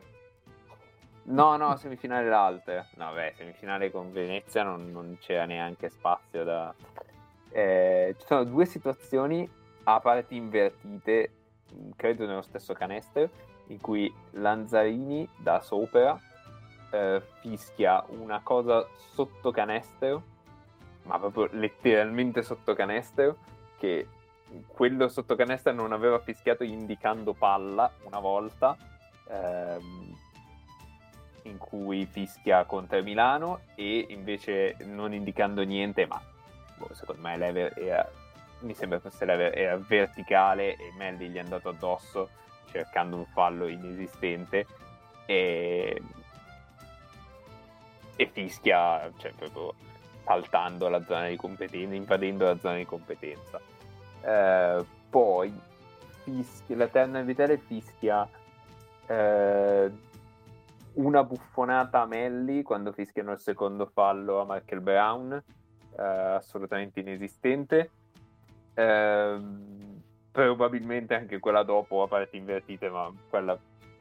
No, 1.25 1.57
no, 1.57 1.77
semifinale 1.77 2.29
l'altra. 2.29 2.87
No, 2.97 3.11
beh, 3.15 3.33
semifinale 3.37 3.91
con 3.91 4.13
Venezia 4.13 4.65
non, 4.65 4.91
non 4.93 5.17
c'era 5.19 5.47
neanche 5.47 5.89
spazio 5.89 6.45
da... 6.45 6.75
Eh, 7.49 8.15
ci 8.19 8.27
sono 8.27 8.45
due 8.45 8.67
situazioni 8.67 9.49
a 9.85 9.99
parti 10.01 10.37
invertite, 10.37 11.31
credo 11.97 12.27
nello 12.27 12.43
stesso 12.43 12.75
canestro, 12.75 13.31
in 13.73 13.81
cui 13.81 14.13
Lanzarini 14.33 15.29
da 15.37 15.61
sopra 15.61 16.19
eh, 16.91 17.23
fischia 17.41 18.05
una 18.09 18.41
cosa 18.43 18.87
sotto 19.15 19.51
canestro, 19.51 20.23
ma 21.05 21.19
proprio 21.19 21.49
letteralmente 21.53 22.43
sotto 22.43 22.75
canestro, 22.75 23.39
che 23.79 24.07
quello 24.67 25.09
sotto 25.09 25.35
canestro 25.35 25.73
non 25.73 25.93
aveva 25.93 26.19
fischiato 26.19 26.63
indicando 26.63 27.33
palla 27.33 27.91
una 28.05 28.21
volta, 28.21 28.77
ehm, 29.29 30.17
in 31.45 31.59
cui 31.59 32.05
fischia 32.05 32.65
contro 32.65 33.03
Milano, 33.03 33.61
e 33.75 34.07
invece 34.11 34.77
non 34.85 35.15
indicando 35.15 35.63
niente, 35.63 36.07
ma 36.07 36.21
boh, 36.77 36.93
secondo 36.93 37.23
me 37.23 37.37
l'ever 37.39 37.73
era, 37.79 38.09
mi 38.61 38.75
sembra 38.75 39.01
fosse 39.01 39.25
l'ever 39.25 39.57
era 39.57 39.77
verticale 39.77 40.77
e 40.77 40.93
Melli 40.97 41.31
gli 41.31 41.37
è 41.37 41.41
andato 41.41 41.71
addosso 41.71 42.29
cercando 42.73 43.17
un 43.17 43.27
fallo 43.27 43.69
inesistente 43.69 44.67
e, 45.27 46.03
e 48.17 48.31
fischia 48.33 49.11
cioè 49.19 49.33
proprio 49.33 49.75
saltando 50.25 50.89
la 50.89 51.05
zona 51.05 51.29
di 51.29 51.37
competenza 51.37 51.95
invadendo 51.95 52.45
la 52.47 52.59
zona 52.59 52.77
di 52.77 52.87
competenza 52.87 53.61
Eh, 54.25 54.85
poi 55.11 55.53
fischia, 56.23 56.77
l'Eterna 56.77 57.21
Vitale 57.23 57.59
fischia 57.59 58.29
eh, 59.07 59.91
una 60.95 61.25
buffonata 61.25 62.03
a 62.03 62.07
Melli 62.07 62.63
quando 62.63 62.93
fischiano 62.93 63.33
il 63.33 63.41
secondo 63.41 63.87
fallo 63.87 64.41
a 64.41 64.47
Michael 64.49 64.81
Brown, 64.81 65.43
eh, 65.99 66.03
assolutamente 66.03 67.01
inesistente. 67.01 67.91
Eh, 68.75 69.41
probabilmente 70.33 71.15
anche 71.15 71.39
quella 71.39 71.63
dopo 71.63 72.03
a 72.03 72.09
parti 72.09 72.39
invertite, 72.39 72.89
ma 72.89 73.13
quella 73.29 73.57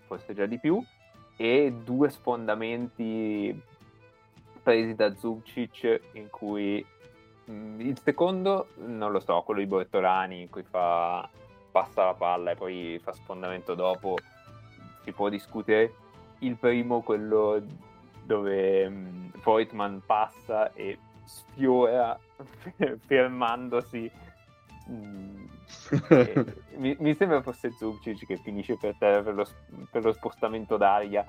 forse 0.07 0.33
già 0.33 0.45
di 0.45 0.57
più. 0.57 0.83
E 1.35 1.73
due 1.83 2.09
sfondamenti 2.09 3.61
presi 4.63 4.95
da 4.95 5.13
Zubcic 5.15 6.01
in 6.13 6.29
cui 6.29 6.85
mh, 7.45 7.79
il 7.81 7.99
secondo 7.99 8.69
non 8.77 9.11
lo 9.11 9.19
so, 9.19 9.41
quello 9.41 9.59
di 9.59 9.65
Bortolani 9.65 10.41
in 10.41 10.49
cui 10.49 10.63
fa 10.63 11.27
passa 11.71 12.05
la 12.05 12.13
palla 12.13 12.51
e 12.51 12.55
poi 12.55 12.99
fa 13.01 13.13
sfondamento 13.13 13.75
dopo 13.75 14.17
si 15.03 15.11
può 15.13 15.29
discutere 15.29 15.93
il 16.39 16.57
primo 16.57 17.01
quello 17.01 17.63
dove 18.23 18.85
um, 18.85 19.31
Voigtman 19.41 20.01
passa 20.05 20.73
e 20.73 20.97
sfiora 21.23 22.17
fermandosi 23.05 24.11
mm, 24.89 25.40
e, 25.40 25.40
mi, 26.77 26.95
mi, 26.99 27.15
sembra 27.15 27.41
fosse 27.41 27.71
Zubcic 27.71 28.25
che 28.25 28.37
finisce 28.37 28.77
per 28.77 28.95
terra 28.97 29.21
per 29.21 29.33
lo, 29.33 29.47
per 29.89 30.03
lo 30.03 30.13
spostamento 30.13 30.77
d'aria 30.77 31.25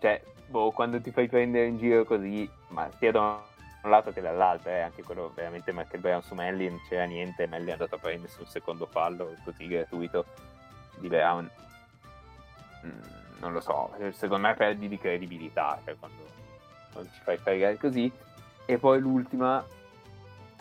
cioè 0.00 0.22
boh, 0.46 0.70
quando 0.70 1.00
ti 1.00 1.10
fai 1.10 1.28
prendere 1.28 1.66
in 1.66 1.78
giro 1.78 2.04
così 2.04 2.48
ma 2.68 2.88
sia 2.98 3.12
da 3.12 3.42
un 3.82 3.90
lato 3.90 4.12
che 4.12 4.20
dall'altro 4.20 4.70
eh, 4.70 4.80
anche 4.80 5.02
quello 5.02 5.32
veramente 5.34 5.72
Michael 5.72 6.00
Brown 6.00 6.22
su 6.22 6.34
Melli 6.34 6.68
non 6.68 6.80
c'era 6.88 7.04
niente 7.04 7.46
Melli 7.46 7.68
è 7.68 7.72
andato 7.72 7.96
a 7.96 7.98
prendersi 7.98 8.40
un 8.40 8.46
secondo 8.46 8.86
fallo 8.86 9.34
così 9.44 9.66
gratuito 9.66 10.24
di 10.98 11.08
Brown 11.08 11.50
mm 12.86 13.22
non 13.44 13.52
lo 13.52 13.60
so, 13.60 13.94
secondo 14.12 14.48
me 14.48 14.54
perdi 14.54 14.88
di 14.88 14.98
credibilità 14.98 15.78
cioè 15.84 15.96
quando, 15.98 16.24
quando 16.92 17.10
ci 17.12 17.20
fai 17.22 17.36
fregare 17.36 17.76
così. 17.76 18.10
E 18.66 18.78
poi 18.78 18.98
l'ultima, 18.98 19.62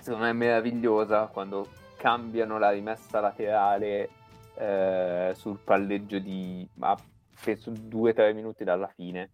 secondo 0.02 0.26
me 0.26 0.32
è 0.32 0.34
meravigliosa, 0.34 1.28
quando 1.28 1.70
cambiano 2.04 2.60
la 2.60 2.72
rimessa 2.72 3.22
laterale 3.22 4.10
eh, 4.56 5.32
sul 5.36 5.58
palleggio 5.64 6.20
di... 6.20 6.68
ma 6.74 6.94
penso 7.42 7.72
due 7.72 8.10
o 8.10 8.14
tre 8.14 8.34
minuti 8.34 8.66
dalla 8.66 8.88
fine, 8.88 9.30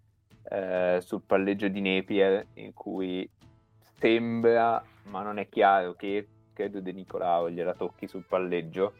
eh, 0.52 1.00
sul 1.02 1.24
palleggio 1.26 1.68
di 1.68 1.82
Napier, 1.82 2.46
in 2.54 2.72
cui 2.76 3.28
sembra, 3.98 4.84
ma 5.06 5.24
non 5.24 5.40
è 5.40 5.50
chiaro, 5.50 5.96
che 5.96 6.28
credo 6.54 6.80
De 6.80 6.91
Nicolao 6.91 7.50
gliela 7.50 7.74
tocchi 7.74 8.08
sul 8.08 8.24
palleggio 8.28 8.94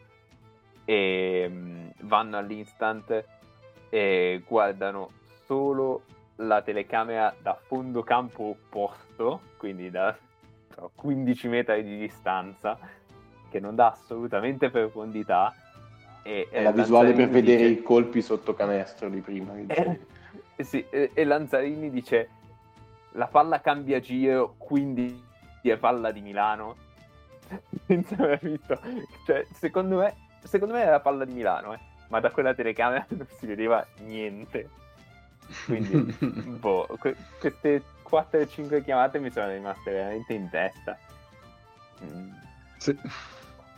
e 0.84 1.46
um, 1.48 1.92
vanno 2.00 2.38
all'instant 2.38 3.24
e 3.88 4.42
guardano 4.48 5.10
solo 5.44 6.02
la 6.36 6.60
telecamera 6.62 7.32
da 7.40 7.54
fondo 7.54 8.02
campo 8.02 8.46
opposto, 8.46 9.42
quindi 9.58 9.90
da 9.90 10.16
15 10.96 11.48
metri 11.48 11.84
di 11.84 11.98
distanza, 11.98 12.76
che 13.50 13.60
non 13.60 13.74
dà 13.74 13.90
assolutamente 13.92 14.70
profondità. 14.70 15.54
E, 16.22 16.48
è 16.50 16.62
la 16.62 16.70
visuale 16.70 17.12
per 17.12 17.28
dice... 17.28 17.40
vedere 17.40 17.66
i 17.66 17.82
colpi 17.82 18.22
sotto 18.22 18.54
canestro 18.54 19.08
di 19.08 19.20
prima. 19.20 19.54
Eh, 19.66 19.98
sì, 20.64 20.84
e, 20.88 21.10
e 21.12 21.24
Lanzarini 21.24 21.90
dice 21.90 22.28
la 23.12 23.26
palla 23.26 23.60
cambia 23.60 24.00
giro, 24.00 24.54
quindi 24.56 25.22
è 25.62 25.76
palla 25.76 26.10
di 26.10 26.20
Milano. 26.20 26.76
Senza 27.86 28.14
aver 28.14 28.38
visto, 28.40 28.78
cioè, 29.26 29.44
secondo 29.52 29.98
me, 29.98 30.14
secondo 30.44 30.74
me 30.74 30.84
è 30.84 30.90
la 30.90 31.00
palla 31.00 31.24
di 31.24 31.32
Milano, 31.32 31.74
eh 31.74 31.88
ma 32.10 32.20
da 32.20 32.30
quella 32.30 32.54
telecamera 32.54 33.06
non 33.10 33.26
si 33.38 33.46
vedeva 33.46 33.84
niente. 34.00 34.68
Quindi, 35.64 36.14
boh, 36.60 36.86
que- 36.98 37.16
queste 37.38 37.82
4-5 38.08 38.84
chiamate 38.84 39.18
mi 39.18 39.30
sono 39.30 39.48
rimaste 39.48 39.90
veramente 39.90 40.32
in 40.34 40.48
testa. 40.50 40.98
Mm. 42.04 42.30
Sì. 42.76 42.98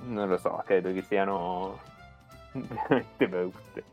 Non 0.05 0.29
lo 0.29 0.37
so, 0.39 0.63
credo 0.65 0.93
che 0.93 1.03
siano 1.03 1.79
veramente 2.53 3.29
brutte. 3.29 3.85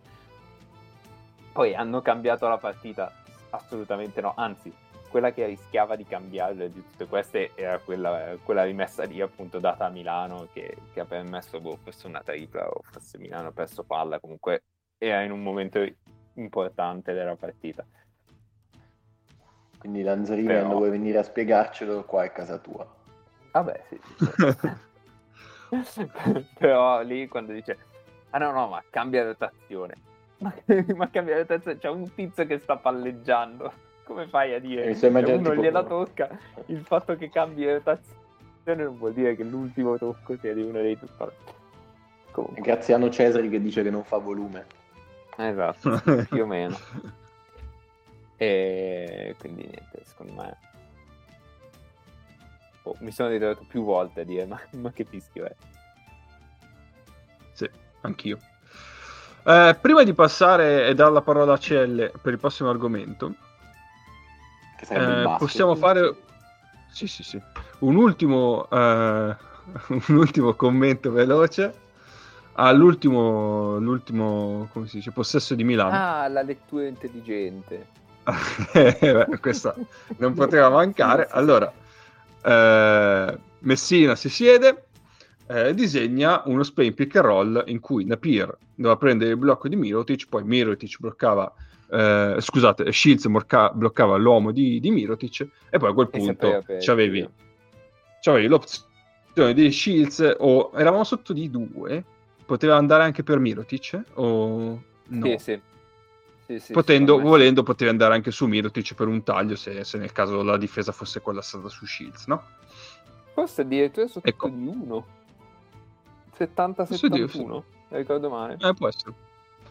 Poi 1.51 1.75
hanno 1.75 2.01
cambiato 2.01 2.47
la 2.47 2.57
partita? 2.57 3.11
Assolutamente 3.51 4.21
no, 4.21 4.33
anzi, 4.35 4.73
quella 5.09 5.31
che 5.31 5.45
rischiava 5.45 5.95
di 5.95 6.05
cambiare 6.05 6.71
di 6.71 6.83
tutte 6.83 7.07
queste 7.07 7.51
era 7.55 7.79
quella, 7.79 8.35
quella 8.43 8.63
rimessa 8.63 9.03
lì 9.03 9.19
appunto 9.19 9.59
data 9.59 9.85
a 9.85 9.89
Milano 9.89 10.47
che, 10.53 10.77
che 10.93 10.99
ha 10.99 11.05
permesso 11.05 11.59
boh, 11.59 11.77
fosse 11.81 12.07
una 12.07 12.21
tripla 12.21 12.69
o 12.69 12.81
fosse 12.83 13.17
Milano 13.17 13.49
ha 13.49 13.51
perso 13.51 13.83
palla 13.83 14.19
comunque 14.19 14.63
era 14.97 15.23
in 15.23 15.31
un 15.31 15.41
momento 15.41 15.83
importante 16.35 17.13
della 17.13 17.35
partita 17.35 17.83
quindi 19.79 20.03
Lanzarini 20.03 20.47
Però... 20.47 20.59
quando 20.59 20.77
vuoi 20.77 20.91
venire 20.91 21.17
a 21.17 21.23
spiegarcelo 21.23 22.05
qua 22.05 22.23
è 22.23 22.31
casa 22.31 22.57
tua 22.59 22.87
vabbè 23.51 23.83
sì, 23.89 23.99
sì. 24.59 24.69
Però 26.57 27.01
lì 27.01 27.27
quando 27.27 27.53
dice 27.53 27.77
ah 28.31 28.37
no 28.37 28.51
no 28.51 28.67
ma 28.67 28.83
cambia 28.89 29.23
rotazione. 29.23 30.07
Ma, 30.39 30.53
ma 30.95 31.09
cambia 31.09 31.35
rotazione 31.35 31.77
c'è 31.77 31.89
un 31.89 32.13
tizio 32.15 32.45
che 32.45 32.59
sta 32.59 32.77
palleggiando. 32.77 33.73
Come 34.05 34.25
fai 34.27 34.53
a 34.53 34.59
dire? 34.59 34.93
Che 34.93 35.07
uno 35.07 35.21
tipo... 35.21 35.55
gliela 35.55 35.83
tocca. 35.83 36.29
Il 36.67 36.79
fatto 36.79 37.17
che 37.17 37.29
cambi 37.29 37.69
rotazione 37.69 38.83
non 38.83 38.97
vuol 38.97 39.11
dire 39.11 39.35
che 39.35 39.43
l'ultimo 39.43 39.97
tocco 39.97 40.37
sia 40.37 40.53
di 40.53 40.61
uno 40.61 40.79
dei 40.79 40.97
due. 40.97 41.33
Comunque. 42.31 42.61
Graziano 42.61 43.09
Cesari 43.09 43.49
che 43.49 43.61
dice 43.61 43.83
che 43.83 43.89
non 43.89 44.05
fa 44.05 44.17
volume. 44.17 44.65
Esatto 45.35 46.01
più 46.29 46.43
o 46.43 46.45
meno. 46.45 46.77
E 48.37 49.35
quindi 49.37 49.63
niente 49.63 50.01
secondo 50.05 50.41
me 50.41 50.57
oh, 52.83 52.95
mi 52.99 53.11
sono 53.11 53.29
ritrovato 53.29 53.65
più 53.67 53.83
volte 53.83 54.21
a 54.21 54.23
dire 54.23 54.45
ma, 54.45 54.59
ma 54.77 54.91
che 54.91 55.05
fischio 55.05 55.45
è 55.45 55.55
sì 57.53 57.69
anch'io 58.01 58.39
eh, 59.43 59.77
prima 59.79 60.03
di 60.03 60.13
passare 60.13 60.87
e 60.87 60.95
dare 60.95 61.11
la 61.11 61.21
parola 61.21 61.53
a 61.53 61.57
CL 61.57 62.11
per 62.21 62.33
il 62.33 62.39
prossimo 62.39 62.69
argomento 62.69 63.33
eh, 64.89 65.35
possiamo 65.37 65.75
fare 65.75 66.15
sì, 66.91 67.07
sì, 67.07 67.23
sì. 67.23 67.41
Un, 67.79 67.95
ultimo, 67.95 68.67
uh, 68.69 68.75
un 69.87 70.03
ultimo 70.09 70.53
commento 70.53 71.11
veloce 71.11 71.87
all'ultimo 72.53 73.77
l'ultimo, 73.77 74.67
come 74.73 74.87
si 74.87 74.97
dice, 74.97 75.11
possesso 75.11 75.55
di 75.55 75.63
Milano. 75.63 75.91
Ah, 75.93 76.27
la 76.27 76.41
lettura 76.41 76.85
intelligente. 76.85 77.87
Eh, 78.73 79.27
questa 79.39 79.73
non 80.17 80.33
poteva 80.33 80.69
mancare. 80.69 81.27
Allora, 81.31 81.71
eh, 82.43 83.37
Messina 83.59 84.15
si 84.15 84.29
siede, 84.29 84.85
eh, 85.47 85.73
disegna 85.73 86.43
uno 86.45 86.63
Spain 86.63 86.93
pick 86.93 87.15
and 87.15 87.25
roll 87.25 87.63
in 87.67 87.79
cui 87.79 88.05
Napier 88.05 88.55
doveva 88.75 88.97
prendere 88.97 89.31
il 89.31 89.37
blocco 89.37 89.67
di 89.67 89.75
Mirotic, 89.75 90.27
poi 90.29 90.43
Mirotic 90.43 90.99
bloccava 90.99 91.53
eh, 91.91 92.35
scusate, 92.39 92.91
Shields 92.91 93.25
morca- 93.25 93.71
bloccava 93.71 94.15
l'uomo 94.17 94.51
di, 94.51 94.79
di, 94.79 94.91
Mirotic 94.91 95.47
e 95.69 95.77
poi 95.79 95.89
a 95.89 95.93
quel 95.93 96.09
punto 96.09 96.63
c'avevi, 96.79 97.27
c'avevi 98.21 98.47
l'opzione 98.47 99.53
di 99.53 99.71
Shields 99.71 100.35
o 100.37 100.71
eravamo 100.75 101.03
sotto 101.03 101.33
di 101.33 101.49
due, 101.49 102.03
poteva 102.45 102.75
andare 102.75 103.03
anche 103.03 103.23
per 103.23 103.39
Mirotic 103.39 103.99
o 104.13 104.81
no? 105.07 105.25
Sì, 105.25 105.37
sì. 105.39 105.61
Sì, 106.49 106.57
sì, 106.57 106.73
Potendo, 106.73 107.19
volendo, 107.19 107.61
potevi 107.61 107.91
andare 107.91 108.15
anche 108.15 108.31
su 108.31 108.47
Mirotic 108.47 108.95
per 108.95 109.05
un 109.05 109.21
taglio 109.21 109.55
se, 109.55 109.83
se, 109.83 109.99
nel 109.99 110.11
caso 110.11 110.41
la 110.41 110.57
difesa 110.57 110.91
fosse 110.91 111.21
quella 111.21 111.43
stata 111.43 111.69
su 111.69 111.85
Shields, 111.85 112.25
no? 112.25 112.41
Forse 113.33 113.61
addirittura 113.61 114.07
sotto 114.07 114.27
ecco. 114.27 114.49
di 114.49 114.65
1 114.65 115.05
70-71, 116.39 117.61
ricordo 117.89 118.29
male. 118.31 118.57
Eh, 118.59 118.73
può 118.73 118.87
essere. 118.87 119.13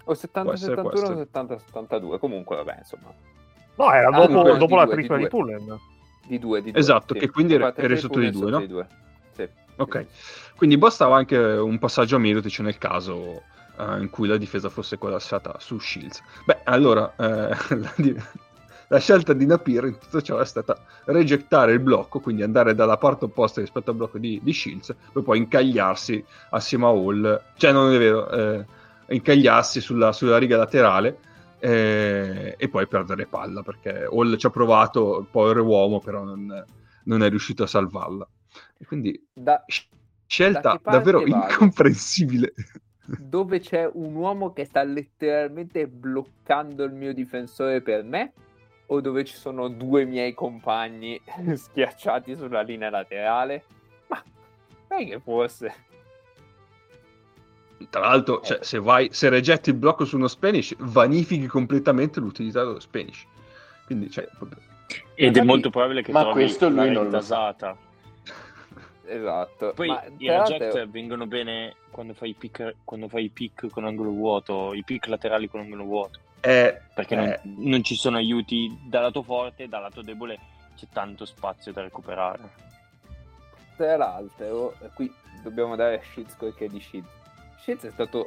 O 0.05 0.13
70-71 0.13 0.79
o 0.79 1.29
70-72, 1.33 2.19
comunque 2.21 2.55
vabbè, 2.55 2.77
insomma. 2.79 3.13
No, 3.75 3.93
era 3.93 4.09
ah, 4.11 4.27
dopo, 4.27 4.53
dopo 4.53 4.77
la 4.77 4.87
tripla 4.87 5.17
di, 5.17 5.27
Pullen. 5.27 5.81
Di 6.29 6.39
due, 6.39 6.63
di 6.63 6.71
due. 6.71 6.81
Esatto, 6.81 7.15
sì. 7.15 7.19
che 7.19 7.29
quindi 7.29 7.55
era, 7.55 7.75
era 7.75 7.97
sotto 7.97 8.21
di 8.21 8.31
due, 8.31 8.51
no? 8.53 8.59
Di 8.61 8.69
due. 8.69 8.87
Sì. 9.33 9.49
Ok, 9.79 10.07
quindi 10.55 10.79
bastava 10.79 11.17
anche 11.17 11.37
un 11.37 11.77
passaggio 11.81 12.15
a 12.15 12.19
Mirotic 12.21 12.61
nel 12.61 12.79
caso 12.79 13.43
uh, 13.79 14.01
in 14.01 14.11
cui 14.11 14.29
la 14.29 14.37
difesa 14.37 14.69
fosse 14.69 14.99
collassata 14.99 15.57
su 15.59 15.79
Shields. 15.79 16.23
Beh, 16.45 16.61
allora, 16.65 17.13
uh, 17.17 17.23
la, 17.77 17.95
la, 18.89 18.99
scelta 18.99 19.33
di 19.33 19.47
Napier 19.47 19.85
in 19.85 19.99
tutto 19.99 20.21
ciò 20.21 20.39
è 20.39 20.45
stata 20.45 20.83
regettare 21.05 21.73
il 21.73 21.81
blocco, 21.81 22.21
quindi 22.21 22.43
andare 22.43 22.75
dalla 22.75 22.97
parte 22.97 23.27
opposta 23.27 23.61
rispetto 23.61 23.91
al 23.91 23.97
blocco 23.97 24.19
di, 24.19 24.41
di 24.43 24.53
Shields, 24.53 24.95
per 25.13 25.23
poi 25.23 25.39
incagliarsi 25.39 26.25
assieme 26.51 26.87
a 26.87 26.89
Hall. 26.89 27.43
Cioè, 27.57 27.73
non 27.73 27.93
è 27.93 27.99
vero... 27.99 28.31
Eh, 28.31 28.77
incagliarsi 29.11 29.81
sulla, 29.81 30.13
sulla 30.13 30.39
riga 30.39 30.57
laterale 30.57 31.19
eh, 31.61 32.55
e 32.57 32.69
poi 32.69 32.87
perdere 32.87 33.27
palla 33.27 33.63
perché 33.63 34.05
Hall 34.05 34.37
ci 34.37 34.47
ha 34.47 34.51
provato, 34.51 35.27
povero 35.31 35.65
uomo, 35.65 36.01
però 36.01 36.25
non, 36.25 36.65
non 37.05 37.23
è 37.23 37.29
riuscito 37.29 37.63
a 37.63 37.67
salvarla. 37.67 38.29
E 38.79 38.85
quindi 38.87 39.29
da, 39.33 39.65
Scelta 40.27 40.79
Da 40.83 40.91
davvero 40.91 41.21
vado? 41.21 41.35
incomprensibile. 41.35 42.53
Dove 43.17 43.61
c'è 43.61 43.89
un 43.91 44.15
uomo 44.15 44.53
che 44.53 44.65
sta 44.65 44.83
letteralmente 44.83 45.87
bloccando 45.87 46.85
il 46.85 46.93
mio 46.93 47.15
difensore 47.15 47.81
per 47.81 48.03
me 48.03 48.33
o 48.87 49.01
dove 49.01 49.25
ci 49.25 49.35
sono 49.35 49.69
due 49.69 50.05
miei 50.05 50.35
compagni 50.35 51.19
schiacciati 51.55 52.37
sulla 52.37 52.61
linea 52.61 52.91
laterale? 52.91 53.65
Ma 54.09 54.23
sai 54.89 55.07
che 55.07 55.21
forse 55.21 55.75
Tra 57.89 58.01
l'altro, 58.01 58.43
cioè, 58.43 58.59
se, 58.61 58.79
vai, 58.79 59.09
se 59.11 59.31
rigetti 59.31 59.71
il 59.71 59.77
blocco 59.77 60.05
su 60.05 60.17
uno 60.17 60.29
Spanish, 60.29 60.75
vanifichi 60.79 61.47
completamente 61.47 62.21
l'utilità 62.21 62.65
dello 62.65 62.81
Spanish. 62.81 63.25
Quindi, 63.87 64.11
cioè, 64.11 64.29
proprio- 64.37 64.61
Ed 65.15 65.37
è 65.37 65.43
molto 65.43 65.71
probabile 65.71 66.03
che 66.03 66.13
ma 66.13 66.21
trovi 66.21 66.35
questo 66.43 66.69
lui 66.69 66.91
non 66.91 67.09
lo 67.09 67.21
sa. 67.21 67.55
Esatto. 69.09 69.73
Poi 69.75 69.89
Ma 69.89 70.03
i 70.19 70.29
reject 70.29 70.61
l'altro- 70.61 70.87
vengono 70.89 71.27
bene 71.27 71.77
quando 71.91 72.15
fai, 72.15 72.31
i 72.31 72.35
pick, 72.35 72.75
quando 72.85 73.09
fai 73.09 73.25
i 73.25 73.29
pick 73.31 73.69
con 73.71 73.85
angolo 73.85 74.11
vuoto, 74.11 74.73
i 74.75 74.85
pick 74.85 75.07
laterali 75.09 75.49
con 75.49 75.61
angolo 75.61 75.85
vuoto, 75.85 76.21
è, 76.41 76.81
perché 76.95 77.15
Eh. 77.15 77.41
non, 77.43 77.55
non 77.69 77.83
ci 77.83 77.95
sono 77.97 78.17
aiuti 78.17 78.79
dal 78.87 79.03
lato 79.03 79.23
forte 79.23 79.65
e 79.65 79.69
dal 79.69 79.83
lato 79.83 80.03
debole 80.03 80.39
c'è 80.77 80.87
tanto 80.93 81.25
spazio 81.25 81.73
da 81.73 81.83
recuperare. 81.83 82.67
tra 83.77 83.97
l'altro, 83.97 84.75
e 84.81 84.91
qui 84.95 85.13
dobbiamo 85.43 85.77
dare 85.77 85.99
a 85.99 86.03
Shields 86.03 86.37
quel 86.37 86.55
che 86.55 86.65
è 86.65 86.69
di 86.69 86.81
Shields. 86.81 87.09
Shields 87.61 87.85
è 87.85 87.91
stato 87.91 88.27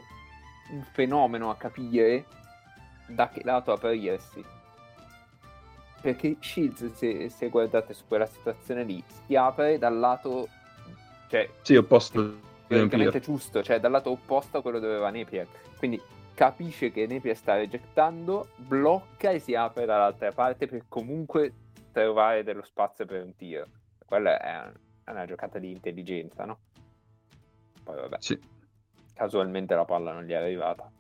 un 0.72 0.82
fenomeno 0.94 1.50
a 1.50 1.56
capire 1.56 2.26
da 3.08 3.28
che 3.30 3.42
lato 3.44 3.72
aprirsi. 3.74 4.44
Perché 6.02 6.38
Shields, 6.40 6.94
se, 6.94 7.30
se 7.30 7.50
guardate 7.50 7.94
su 7.94 8.04
quella 8.08 8.26
situazione 8.26 8.84
lì, 8.84 9.04
si 9.26 9.36
apre 9.36 9.78
dal 9.78 9.98
lato, 10.00 10.48
cioè, 11.32 11.50
sì, 11.62 11.78
opposto 11.78 12.40
teoricamente 12.68 13.22
giusto, 13.22 13.64
cioè 13.64 13.80
dal 13.80 13.92
lato 13.92 14.10
opposto 14.12 14.58
a 14.58 14.62
quello 14.62 14.80
dove 14.80 14.98
va 14.98 15.10
Napier. 15.10 15.48
Quindi 15.78 16.02
capisce 16.34 16.92
che 16.92 17.08
Napier 17.08 17.38
sta 17.38 17.56
regettando, 17.56 18.50
blocca 18.58 19.30
e 19.30 19.40
si 19.40 19.56
apre 19.56 19.86
dall'altra 19.86 20.34
parte 20.34 20.68
per 20.68 20.84
comunque 20.90 21.54
trovare 21.94 22.44
dello 22.44 22.64
spazio 22.64 23.06
per 23.06 23.24
un 23.24 23.34
tiro. 23.38 23.66
Quella 24.06 24.42
è, 24.42 24.72
una 25.10 25.26
giocata 25.26 25.58
di 25.58 25.72
intelligenza, 25.72 26.44
no? 26.44 26.60
Poi 27.82 27.96
vabbè, 27.96 28.18
Sì. 28.20 28.38
casualmente 29.14 29.74
la 29.74 29.86
palla 29.86 30.12
non 30.12 30.24
gli 30.26 30.32
è 30.32 30.36
arrivata. 30.36 30.92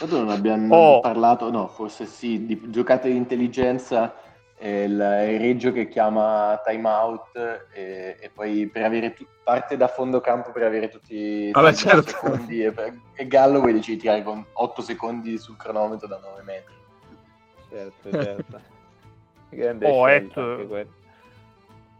Tanto 0.00 0.18
non 0.18 0.30
abbiamo 0.30 0.74
Oh. 0.74 1.00
parlato, 1.00 1.48
no, 1.52 1.68
forse 1.68 2.06
sì, 2.06 2.44
di 2.44 2.60
giocate 2.70 3.08
di 3.08 3.16
intelligenza, 3.16 4.12
il, 4.60 4.90
il 4.92 5.40
Reggio 5.40 5.72
che 5.72 5.88
chiama 5.88 6.60
timeout 6.64 7.66
e, 7.72 8.16
e 8.20 8.30
poi 8.34 8.66
per 8.66 8.84
avere 8.84 9.12
tu- 9.14 9.26
parte 9.44 9.76
da 9.76 9.88
fondo 9.88 10.20
campo 10.20 10.50
per 10.50 10.64
avere 10.64 10.88
tutti 10.88 11.14
i 11.14 11.50
Vabbè, 11.52 11.72
30 11.72 11.88
certo. 11.88 12.10
secondi 12.10 12.64
e, 12.64 12.72
per- 12.72 12.98
e 13.14 13.26
Gallo 13.26 13.60
vuoi 13.60 13.72
decidi 13.72 13.96
di 13.96 14.02
tirare 14.02 14.22
con 14.22 14.44
8 14.52 14.82
secondi 14.82 15.38
sul 15.38 15.56
cronometro 15.56 16.06
da 16.08 16.18
9 16.18 16.42
metri. 16.42 16.74
Certo, 17.70 18.10
certo. 18.10 18.60
Grande 19.50 19.86
Oh, 19.86 20.00
quella. 20.02 20.86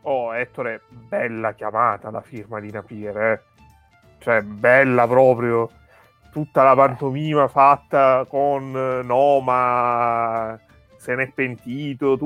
Oh, 0.03 0.35
Ettore, 0.35 0.83
bella 0.89 1.53
chiamata 1.53 2.11
la 2.11 2.21
firma 2.21 2.61
di 2.61 2.71
Napier, 2.71 3.17
eh. 3.17 3.43
Cioè, 4.19 4.43
bella 4.43 5.07
proprio. 5.07 5.71
Tutta 6.31 6.63
la 6.63 6.75
pantomima 6.75 7.49
fatta 7.49 8.25
con 8.29 8.75
eh, 8.75 9.03
no, 9.03 9.41
ma 9.41 10.59
se 10.99 11.15
n'è 11.15 11.31
pentito, 11.33 12.17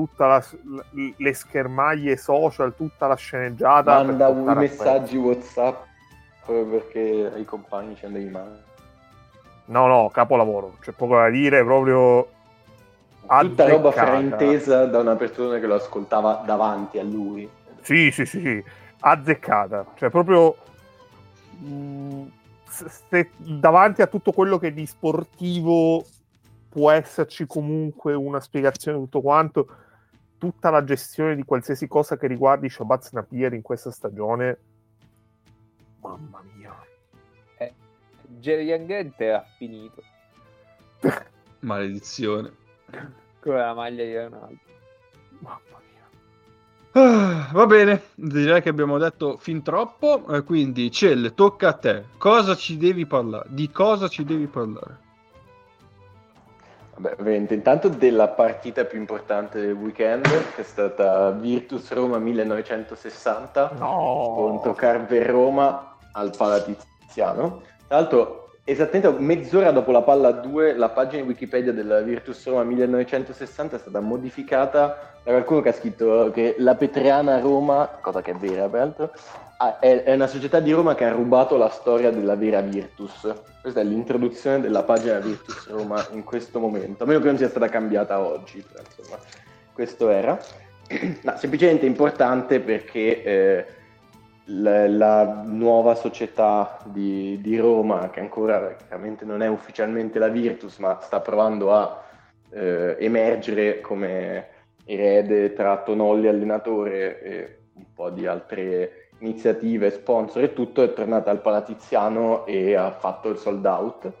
l- 0.63 1.13
le 1.15 1.33
schermaglie 1.33 2.17
social, 2.17 2.75
tutta 2.75 3.05
la 3.05 3.15
sceneggiata. 3.15 4.03
Manda 4.03 4.29
i 4.29 4.47
a 4.47 4.53
messaggi 4.55 5.15
WhatsApp 5.15 5.85
perché 6.45 7.31
ai 7.33 7.45
compagni 7.45 7.95
ci 7.95 8.05
andavi 8.05 8.29
male. 8.29 8.63
No, 9.65 9.87
no, 9.87 10.09
capolavoro. 10.09 10.77
C'è 10.81 10.91
poco 10.91 11.15
da 11.15 11.29
dire, 11.29 11.63
proprio 11.63 12.27
Tutta 13.27 13.67
roba 13.67 13.91
fraintesa 13.91 14.85
da 14.85 14.99
una 14.99 15.15
persona 15.15 15.59
che 15.59 15.67
lo 15.67 15.75
ascoltava 15.75 16.41
davanti 16.45 16.99
a 16.99 17.03
lui. 17.03 17.49
Sì, 17.81 18.11
sì, 18.11 18.25
sì, 18.25 18.39
sì, 18.39 18.63
azzeccata. 18.99 19.85
Cioè, 19.95 20.09
proprio 20.09 20.55
mh, 21.59 22.23
se 22.67 23.29
davanti 23.37 24.01
a 24.01 24.07
tutto 24.07 24.31
quello 24.31 24.57
che 24.57 24.73
di 24.73 24.85
sportivo 24.85 26.03
può 26.73 26.89
esserci 26.89 27.45
comunque 27.45 28.15
una 28.15 28.39
spiegazione 28.39 28.97
di 28.97 29.03
tutto 29.03 29.21
quanto, 29.21 29.67
tutta 30.39 30.71
la 30.71 30.83
gestione 30.83 31.35
di 31.35 31.43
qualsiasi 31.43 31.87
cosa 31.87 32.17
che 32.17 32.25
riguardi 32.25 32.67
Shabazz 32.67 33.11
Napier 33.11 33.53
in 33.53 33.61
questa 33.61 33.91
stagione, 33.91 34.57
mamma 36.01 36.41
mia. 36.55 36.75
Jerry 38.39 38.65
Young 38.65 39.13
era 39.17 39.45
finito 39.57 40.01
Maledizione. 41.59 42.51
con 43.39 43.53
la 43.53 43.73
maglia 43.75 44.03
di 44.03 44.17
Ronaldo. 44.17 44.59
Mamma 45.39 45.79
mia. 45.91 46.09
Ah, 46.93 47.51
va 47.53 47.67
bene, 47.67 48.01
direi 48.15 48.63
che 48.63 48.69
abbiamo 48.69 48.97
detto 48.97 49.37
fin 49.37 49.61
troppo, 49.61 50.25
eh, 50.33 50.41
quindi 50.41 50.89
Cell, 50.89 51.35
tocca 51.35 51.69
a 51.69 51.73
te. 51.73 52.05
Cosa 52.17 52.55
ci 52.55 52.77
devi 52.77 53.05
parlare? 53.05 53.47
Di 53.51 53.69
cosa 53.69 54.07
ci 54.07 54.23
devi 54.23 54.47
parlare? 54.47 55.03
Vabbè, 56.95 57.15
ovviamente, 57.19 57.55
intanto 57.55 57.89
della 57.89 58.27
partita 58.27 58.85
più 58.85 58.99
importante 58.99 59.59
del 59.59 59.73
weekend, 59.73 60.25
che 60.55 60.61
è 60.61 60.63
stata 60.63 61.31
Virtus 61.31 61.91
Roma 61.91 62.19
1960 62.19 63.71
No. 63.79 64.33
contro 64.35 64.73
Carver 64.73 65.27
Roma 65.27 65.97
al 66.11 66.31
Palatiziano. 66.37 67.61
Tra 67.87 67.97
l'altro, 67.97 68.42
esattamente 68.65 69.19
mezz'ora 69.19 69.71
dopo 69.71 69.91
la 69.91 70.01
palla 70.01 70.29
a 70.29 70.31
2, 70.31 70.75
la 70.75 70.89
pagina 70.89 71.23
Wikipedia 71.23 71.73
della 71.73 71.99
Virtus 71.99 72.45
Roma 72.45 72.63
1960 72.63 73.75
è 73.75 73.79
stata 73.79 73.99
modificata 73.99 75.15
da 75.23 75.31
qualcuno 75.31 75.61
che 75.61 75.69
ha 75.69 75.73
scritto 75.73 76.31
che 76.33 76.55
la 76.59 76.75
Petriana 76.75 77.39
Roma, 77.39 77.99
cosa 78.01 78.21
che 78.21 78.31
è 78.31 78.35
vera 78.35 78.67
peraltro, 78.69 79.11
è 79.79 80.13
una 80.13 80.27
società 80.27 80.59
di 80.59 80.71
Roma 80.71 80.95
che 80.95 81.05
ha 81.05 81.11
rubato 81.11 81.57
la 81.57 81.69
storia 81.69 82.11
della 82.11 82.35
vera 82.35 82.61
Virtus. 82.61 83.33
Questa 83.61 83.79
è 83.79 83.83
l'introduzione 83.83 84.59
della 84.59 84.83
pagina 84.83 85.19
Virtus 85.19 85.69
Roma 85.69 86.05
in 86.11 86.23
questo 86.23 86.59
momento, 86.59 87.03
a 87.03 87.07
meno 87.07 87.19
che 87.19 87.27
non 87.27 87.37
sia 87.37 87.49
stata 87.49 87.69
cambiata 87.69 88.19
oggi, 88.19 88.65
però, 88.69 88.83
insomma, 88.83 89.17
questo 89.73 90.09
era. 90.09 90.37
No, 91.23 91.37
semplicemente 91.37 91.85
importante 91.85 92.59
perché 92.59 93.23
eh, 93.23 93.65
la, 94.45 94.87
la 94.87 95.41
nuova 95.45 95.95
società 95.95 96.79
di, 96.85 97.39
di 97.41 97.57
Roma, 97.57 98.09
che 98.09 98.19
ancora 98.19 98.75
chiaramente 98.75 99.25
non 99.25 99.41
è 99.41 99.47
ufficialmente 99.47 100.19
la 100.19 100.27
Virtus, 100.27 100.77
ma 100.79 100.99
sta 101.01 101.19
provando 101.21 101.73
a 101.73 102.03
eh, 102.49 102.97
emergere 102.99 103.81
come 103.81 104.47
erede 104.85 105.53
tra 105.53 105.77
Tonolli 105.77 106.27
allenatore 106.27 107.21
e 107.21 107.57
un 107.75 107.93
po' 107.93 108.09
di 108.09 108.25
altre 108.27 109.09
iniziative, 109.19 109.89
sponsor 109.91 110.43
e 110.43 110.53
tutto, 110.53 110.83
è 110.83 110.93
tornata 110.93 111.31
al 111.31 111.41
Palatiziano 111.41 112.45
e 112.45 112.75
ha 112.75 112.91
fatto 112.91 113.29
il 113.29 113.37
sold 113.37 113.65
out. 113.65 114.11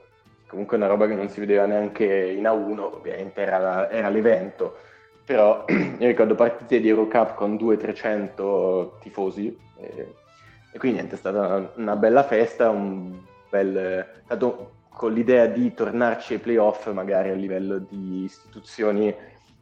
Comunque 0.47 0.77
una 0.77 0.87
roba 0.87 1.07
che 1.07 1.15
non 1.15 1.29
si 1.29 1.39
vedeva 1.39 1.65
neanche 1.65 2.05
in 2.05 2.43
A1, 2.43 2.79
ovviamente 2.79 3.41
era, 3.41 3.89
era 3.89 4.09
l'evento, 4.09 4.77
però 5.25 5.65
io 5.69 6.07
ricordo 6.07 6.35
partite 6.35 6.79
di 6.79 6.89
Eurocup 6.89 7.35
con 7.35 7.55
200-300 7.55 8.99
tifosi 8.99 9.57
e, 9.79 10.13
e 10.71 10.77
quindi 10.77 10.97
niente, 10.97 11.15
è 11.15 11.19
stata 11.19 11.71
una, 11.75 11.95
bella 11.95 12.23
festa, 12.23 12.69
un 12.69 13.19
bel, 13.49 14.21
stato 14.25 14.71
con 14.89 15.13
l'idea 15.13 15.47
di 15.47 15.73
tornarci 15.73 16.33
ai 16.33 16.39
playoff 16.39 16.91
magari 16.91 17.29
a 17.29 17.33
livello 17.33 17.79
di 17.79 18.23
istituzioni 18.23 19.13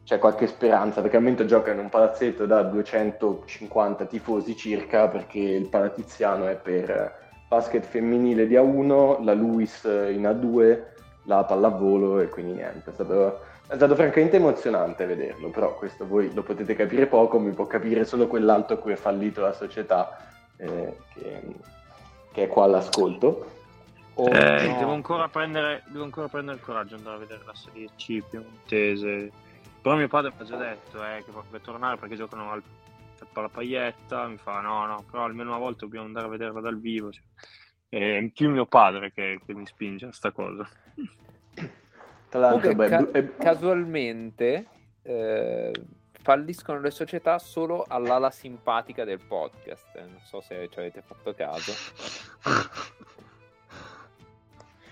c'è 0.04 0.18
qualche 0.18 0.46
speranza 0.46 1.00
perché 1.00 1.16
al 1.16 1.22
momento 1.22 1.44
gioca 1.44 1.70
in 1.70 1.78
un 1.78 1.88
palazzetto 1.88 2.44
da 2.44 2.62
250 2.62 4.04
tifosi 4.06 4.56
circa 4.56 5.08
perché 5.08 5.38
il 5.38 5.68
palatiziano 5.68 6.46
è 6.48 6.56
per 6.56 7.20
basket 7.48 7.84
femminile 7.84 8.46
di 8.46 8.54
A1, 8.54 9.22
la 9.22 9.34
Luis 9.34 9.84
in 9.84 10.22
A2, 10.22 10.82
la 11.24 11.44
pallavolo 11.44 12.18
e 12.20 12.28
quindi 12.30 12.54
niente, 12.54 12.88
è 12.88 12.92
stato, 12.94 13.40
è 13.72 13.76
stato 13.76 13.94
francamente 13.94 14.36
emozionante 14.36 15.06
vederlo, 15.06 15.48
però 15.48 15.74
questo 15.74 16.06
voi 16.06 16.32
lo 16.34 16.42
potete 16.42 16.74
capire 16.74 17.06
poco, 17.06 17.38
mi 17.38 17.52
può 17.52 17.66
capire 17.66 18.04
solo 18.04 18.26
quell'altro 18.26 18.76
a 18.76 18.78
cui 18.78 18.92
è 18.92 18.96
fallito 18.96 19.40
la 19.40 19.54
società 19.54 20.26
eh, 20.58 20.98
che, 21.14 21.42
che 22.32 22.42
è 22.42 22.48
qua 22.48 22.64
all'ascolto. 22.64 23.50
Oh, 24.12 24.28
Eh, 24.28 24.66
no. 24.66 24.78
devo, 24.78 24.92
ancora 24.92 25.26
prendere, 25.28 25.84
devo 25.86 26.04
ancora 26.04 26.28
prendere 26.28 26.58
il 26.58 26.62
coraggio 26.62 26.96
di 26.96 27.00
andare 27.00 27.16
a 27.16 27.18
vedere 27.20 27.40
la 27.46 27.54
Serie 27.54 27.88
C 27.96 28.22
piemontese. 28.28 29.30
Però 29.80 29.96
mio 29.96 30.08
padre 30.08 30.32
mi 30.36 30.42
ha 30.42 30.44
già 30.44 30.56
detto 30.56 31.02
eh, 31.02 31.22
che 31.24 31.32
vorrebbe 31.32 31.60
tornare 31.62 31.96
perché 31.96 32.14
giocano 32.14 32.50
al, 32.50 32.62
Palapaietta. 33.32 34.26
Mi 34.26 34.36
fa 34.36 34.60
no, 34.60 34.84
no, 34.84 35.02
però 35.10 35.24
almeno 35.24 35.48
una 35.48 35.58
volta 35.58 35.86
dobbiamo 35.86 36.04
andare 36.04 36.26
a 36.26 36.30
vederla 36.30 36.60
dal 36.60 36.78
vivo. 36.78 37.10
cioè. 37.10 37.22
È 37.88 38.30
più 38.34 38.50
mio 38.50 38.66
padre 38.66 39.12
che, 39.12 39.40
che 39.46 39.54
mi 39.54 39.64
spinge 39.64 40.06
a 40.06 40.12
sta 40.12 40.30
cosa. 40.30 40.68
Tra 42.32 42.40
l'altro, 42.40 42.74
beh, 42.74 42.88
ca- 42.88 43.10
è- 43.10 43.36
casualmente, 43.36 44.64
eh, 45.02 45.70
falliscono 46.18 46.80
le 46.80 46.90
società 46.90 47.38
solo 47.38 47.84
all'ala 47.86 48.30
simpatica 48.30 49.04
del 49.04 49.20
podcast. 49.20 49.84
Non 49.98 50.18
so 50.24 50.40
se 50.40 50.66
ci 50.70 50.78
avete 50.78 51.02
fatto 51.02 51.34
caso. 51.34 51.72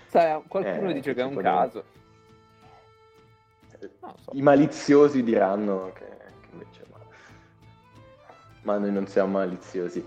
Sai, 0.05 0.39
qualcuno 0.47 0.91
Eh, 0.91 0.93
dice 0.93 1.15
che 1.15 1.21
è 1.21 1.23
un 1.23 1.35
caso. 1.37 1.83
Non 4.01 4.13
so. 4.17 4.31
I 4.33 4.41
maliziosi 4.43 5.23
diranno 5.23 5.91
che, 5.95 6.05
che 6.05 6.47
invece 6.51 6.83
ma... 6.91 6.97
ma 8.61 8.77
noi 8.77 8.91
non 8.91 9.07
siamo 9.07 9.39
maliziosi. 9.39 10.03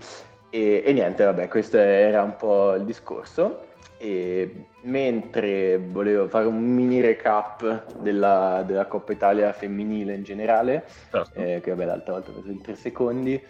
E, 0.51 0.83
e 0.85 0.93
niente, 0.93 1.25
vabbè, 1.25 1.49
questo 1.49 1.75
era 1.75 2.23
un 2.23 2.37
po' 2.37 2.75
il 2.75 2.85
discorso. 2.85 3.64
E 3.97 4.65
mentre 4.81 5.77
volevo 5.77 6.27
fare 6.27 6.45
un 6.45 6.59
mini 6.61 7.01
recap 7.01 7.97
della, 7.99 8.63
della 8.65 8.85
Coppa 8.85 9.13
Italia 9.13 9.51
femminile 9.53 10.13
in 10.13 10.23
generale, 10.23 10.85
Certo. 11.09 11.39
eh, 11.39 11.61
che 11.61 11.69
vabbè 11.71 11.85
l'altra 11.85 12.13
volta 12.13 12.29
ho 12.31 12.33
preso 12.33 12.51
in 12.51 12.61
tre 12.61 12.75
secondi. 12.75 13.41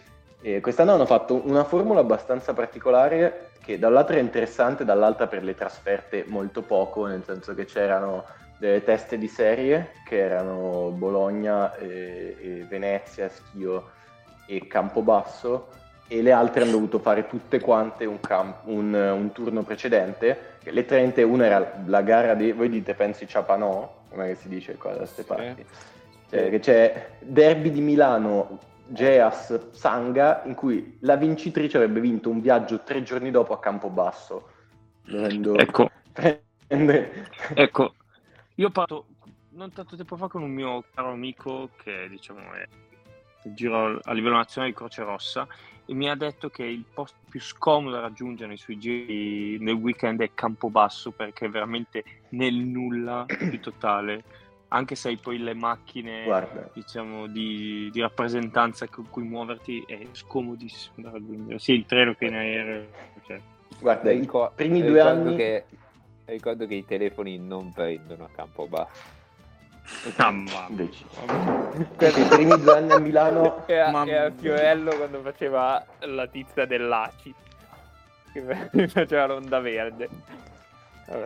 E 0.41 0.61
quest'anno 0.61 0.93
hanno 0.93 1.07
fatto 1.07 1.41
una 1.43 1.63
formula 1.63 2.01
abbastanza 2.01 2.53
particolare 2.53 3.49
che 3.63 3.79
da 3.79 3.87
un 3.87 3.93
lato 3.93 4.11
era 4.11 4.21
interessante, 4.21 4.85
dall'altra 4.85 5.25
per 5.25 5.43
le 5.43 5.55
trasferte 5.55 6.23
molto 6.27 6.61
poco, 6.61 7.07
nel 7.07 7.23
senso 7.23 7.55
che 7.55 7.65
c'erano 7.65 8.23
delle 8.59 8.83
teste 8.83 9.17
di 9.17 9.27
serie 9.27 9.93
che 10.07 10.19
erano 10.19 10.91
Bologna, 10.91 11.75
e, 11.75 12.37
e 12.39 12.65
Venezia, 12.69 13.27
Schio 13.27 13.89
e 14.45 14.67
Campobasso 14.67 15.69
e 16.07 16.21
le 16.21 16.31
altre 16.31 16.61
hanno 16.63 16.71
dovuto 16.71 16.99
fare 16.99 17.27
tutte 17.27 17.59
quante 17.59 18.05
un, 18.05 18.19
cam- 18.19 18.55
un- 18.65 18.93
un 18.93 19.31
turno 19.31 19.63
precedente. 19.63 20.57
Le 20.63 20.85
30, 20.85 21.25
una 21.25 21.45
era 21.45 21.81
la 21.85 22.01
gara 22.01 22.33
di, 22.33 22.51
voi 22.51 22.69
dite 22.69 22.93
pensi 22.93 23.27
Ciapanò, 23.27 24.03
come 24.09 24.35
si 24.35 24.47
dice 24.47 24.75
qua 24.75 24.91
da 24.91 24.97
queste 24.97 25.21
Sì. 25.23 25.27
parti? 25.27 25.65
Cioè, 26.29 26.49
che 26.49 26.59
c'è 26.59 27.09
Derby 27.19 27.71
di 27.71 27.81
Milano, 27.81 28.59
Geas 28.87 29.71
Sanga, 29.71 30.41
in 30.45 30.53
cui 30.55 30.97
la 31.01 31.15
vincitrice 31.15 31.77
avrebbe 31.77 31.99
vinto 31.99 32.29
un 32.29 32.41
viaggio 32.41 32.81
tre 32.83 33.03
giorni 33.03 33.31
dopo 33.31 33.53
a 33.53 33.59
Campobasso. 33.59 34.49
Dovendo 35.01 35.55
Ecco, 35.55 35.89
prendere- 36.11 37.27
ecco, 37.53 37.93
io 38.55 38.67
ho 38.67 38.71
parlato 38.71 39.05
non 39.49 39.71
tanto 39.71 39.95
tempo 39.95 40.15
fa 40.17 40.27
con 40.27 40.41
un 40.41 40.49
mio 40.51 40.83
caro 40.93 41.11
amico 41.11 41.69
che 41.81 42.07
diciamo 42.09 42.53
è 42.53 42.67
giro 43.53 43.99
a 44.01 44.13
livello 44.13 44.35
nazionale 44.35 44.71
di 44.71 44.77
Croce 44.77 45.03
Rossa 45.03 45.47
e 45.85 45.93
mi 45.93 46.09
ha 46.09 46.15
detto 46.15 46.49
che 46.49 46.63
il 46.63 46.83
posto 46.91 47.17
più 47.29 47.39
scomodo 47.39 47.95
da 47.95 48.01
raggiungere 48.01 48.47
nei 48.47 48.57
suoi 48.57 48.77
giri 48.77 49.57
nel 49.59 49.75
weekend 49.75 50.21
è 50.21 50.31
Campobasso 50.33 51.11
perché 51.11 51.45
è 51.45 51.49
veramente 51.49 52.03
nel 52.29 52.55
nulla 52.55 53.25
più 53.27 53.59
totale 53.59 54.23
anche 54.69 54.95
se 54.95 55.09
hai 55.09 55.17
poi 55.17 55.37
le 55.37 55.53
macchine 55.53 56.23
Guarda, 56.23 56.69
diciamo 56.73 57.27
di, 57.27 57.89
di 57.91 58.01
rappresentanza 58.01 58.87
con 58.87 59.07
cui 59.09 59.23
muoverti 59.23 59.83
è 59.87 60.07
scomodissimo 60.11 60.95
da 60.97 61.11
raggiungere 61.11 61.59
sia 61.59 61.75
il 61.75 61.85
treno 61.85 62.15
che 62.15 62.25
in 62.25 62.33
aereo 62.33 62.85
cioè. 63.27 63.39
guarda, 63.79 64.11
i 64.11 64.27
primi 64.55 64.81
due 64.81 65.01
anni... 65.01 65.35
Che, 65.35 65.65
ricordo 66.25 66.65
che 66.65 66.75
i 66.75 66.85
telefoni 66.85 67.37
non 67.37 67.71
prendono 67.71 68.25
a 68.25 68.29
campo 68.33 68.67
basso. 68.67 68.89
Ah, 68.91 69.24
mamma. 70.17 70.65
Invece. 70.69 71.03
I 71.99 72.27
primi 72.29 72.59
due 72.59 72.75
anni 72.75 72.91
a 72.91 72.99
Milano 72.99 73.63
Era, 73.67 73.91
Mamma 73.91 74.11
era. 74.11 74.31
Fiorello 74.31 74.95
quando 74.95 75.21
faceva 75.21 75.85
la 75.99 76.27
tizia 76.27 76.65
dell'ACI. 76.65 77.33
Che 78.33 78.87
faceva 78.87 79.25
l'onda 79.27 79.59
verde. 79.59 80.09
Vabbè. 81.07 81.25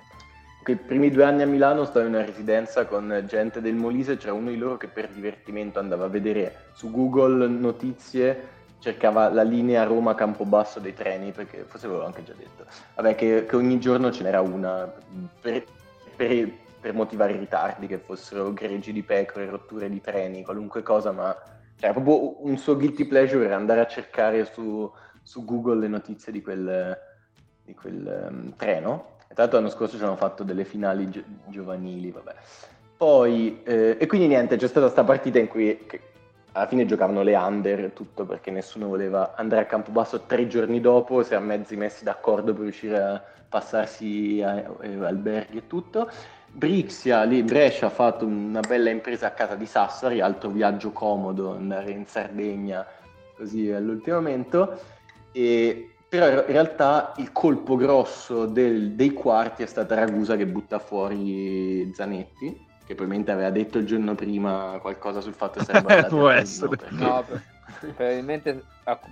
I 0.66 0.76
primi 0.76 1.10
due 1.10 1.24
anni 1.24 1.42
a 1.42 1.48
Milano 1.48 1.84
stavo 1.86 2.06
in 2.06 2.14
una 2.14 2.24
residenza 2.24 2.86
con 2.86 3.26
gente 3.28 3.60
del 3.60 3.74
Molise, 3.74 4.18
c'era 4.18 4.34
uno 4.34 4.50
di 4.52 4.58
loro 4.58 4.78
che 4.78 4.88
per 4.88 5.08
divertimento 5.08 5.80
andava 5.80 6.06
a 6.06 6.10
vedere 6.10 6.66
su 6.74 6.92
Google 6.92 7.48
notizie, 7.48 8.48
cercava 8.78 9.30
la 9.30 9.42
linea 9.42 9.84
Roma-Campobasso 9.86 10.80
dei 10.80 10.94
treni, 10.94 11.32
perché 11.32 11.64
forse 11.68 11.88
avevo 11.88 12.06
anche 12.06 12.24
già 12.24 12.34
detto, 12.38 12.66
vabbè 12.96 13.16
che, 13.16 13.46
che 13.48 13.56
ogni 13.56 13.80
giorno 13.80 14.12
ce 14.12 14.22
n'era 14.22 14.42
una, 14.42 14.92
per, 15.42 15.64
per- 16.16 16.52
per 16.80 16.94
motivare 16.94 17.34
i 17.34 17.38
ritardi, 17.38 17.88
che 17.88 18.00
fossero 18.00 18.54
greggi 18.54 18.92
di 18.92 19.04
pecore, 19.04 19.50
rotture 19.50 19.90
di 19.90 20.02
treni, 20.02 20.44
qualunque 20.44 20.82
cosa, 20.82 21.12
ma 21.12 21.36
cioè, 21.76 21.92
proprio 21.94 22.46
un 22.46 22.58
suo 22.58 22.76
guilty 22.76 23.06
pleasure 23.06 23.54
andare 23.54 23.80
a 23.80 23.88
cercare 23.88 24.46
su, 24.46 24.92
su 25.22 25.46
Google 25.46 25.80
le 25.80 25.88
notizie 25.88 26.32
di 26.32 26.42
quel, 26.42 26.98
di 27.64 27.74
quel 27.74 28.06
ehm, 28.06 28.56
treno. 28.56 29.18
E 29.30 29.34
tra 29.34 29.44
l'altro 29.44 29.60
l'anno 29.60 29.72
scorso 29.72 29.98
ci 29.98 30.04
hanno 30.04 30.16
fatto 30.16 30.44
delle 30.44 30.66
finali 30.66 31.10
gio- 31.10 31.24
giovanili, 31.48 32.12
vabbè. 32.12 32.36
Poi, 32.98 33.62
eh, 33.64 33.96
e 33.98 34.08
quindi 34.08 34.28
niente, 34.28 34.58
c'è 34.58 34.68
stata 34.68 34.88
questa 34.88 35.06
partita 35.06 35.40
in 35.40 35.48
cui 35.48 35.88
alla 36.52 36.68
fine 36.68 36.86
giocavano 36.86 37.22
le 37.22 37.36
under 37.36 37.92
tutto 37.92 38.26
perché 38.26 38.52
nessuno 38.52 38.88
voleva 38.88 39.36
andare 39.36 39.62
a 39.62 39.66
Campobasso 39.66 40.26
tre 40.26 40.48
giorni 40.48 40.82
dopo, 40.82 41.24
si 41.24 41.32
erano 41.32 41.48
mezzi 41.48 41.78
messi 41.78 42.04
d'accordo 42.04 42.54
per 42.54 42.64
riuscire 42.64 43.00
a 43.00 43.24
passarsi 43.48 44.42
a, 44.44 44.56
a- 44.56 45.08
alberghi 45.08 45.60
e 45.60 45.68
tutto. 45.68 46.10
Brixia, 46.52 47.24
lì 47.24 47.44
Brescia 47.44 47.86
ha 47.88 47.90
fatto 47.92 48.26
una 48.26 48.60
bella 48.62 48.90
impresa 48.90 49.28
a 49.28 49.32
casa 49.32 49.56
di 49.56 49.66
Sassari, 49.66 50.20
altro 50.20 50.50
viaggio 50.50 50.92
comodo, 50.92 51.54
andare 51.56 51.92
in 51.92 52.06
Sardegna 52.06 52.86
così 53.38 53.70
all'ultimo 53.72 54.18
momento. 54.18 54.80
E, 55.32 55.94
però 56.10 56.28
in 56.28 56.46
realtà 56.48 57.14
il 57.18 57.32
colpo 57.32 57.76
grosso 57.76 58.46
del- 58.46 58.92
dei 58.94 59.14
quarti 59.14 59.64
è 59.64 59.68
stata 59.68 59.96
Ragusa 59.96 60.36
che 60.36 60.48
butta 60.48 60.80
fuori 60.80 61.92
Zanetti, 61.94 62.66
che 62.86 62.96
probabilmente 62.96 63.32
aveva 63.32 63.52
detto 63.52 63.78
il 63.78 63.86
giorno 63.86 64.16
prima 64.16 64.80
qualcosa 64.82 65.22
sul 65.22 65.34
fatto 65.36 65.60
che 65.60 65.66
sarebbe 65.66 65.94
andati 65.94 66.16
Può 66.16 66.28
a 66.28 66.32
Torino, 66.32 66.42
essere. 66.42 66.76
perché- 66.76 66.96
No, 66.96 67.26
probabilmente 67.96 68.64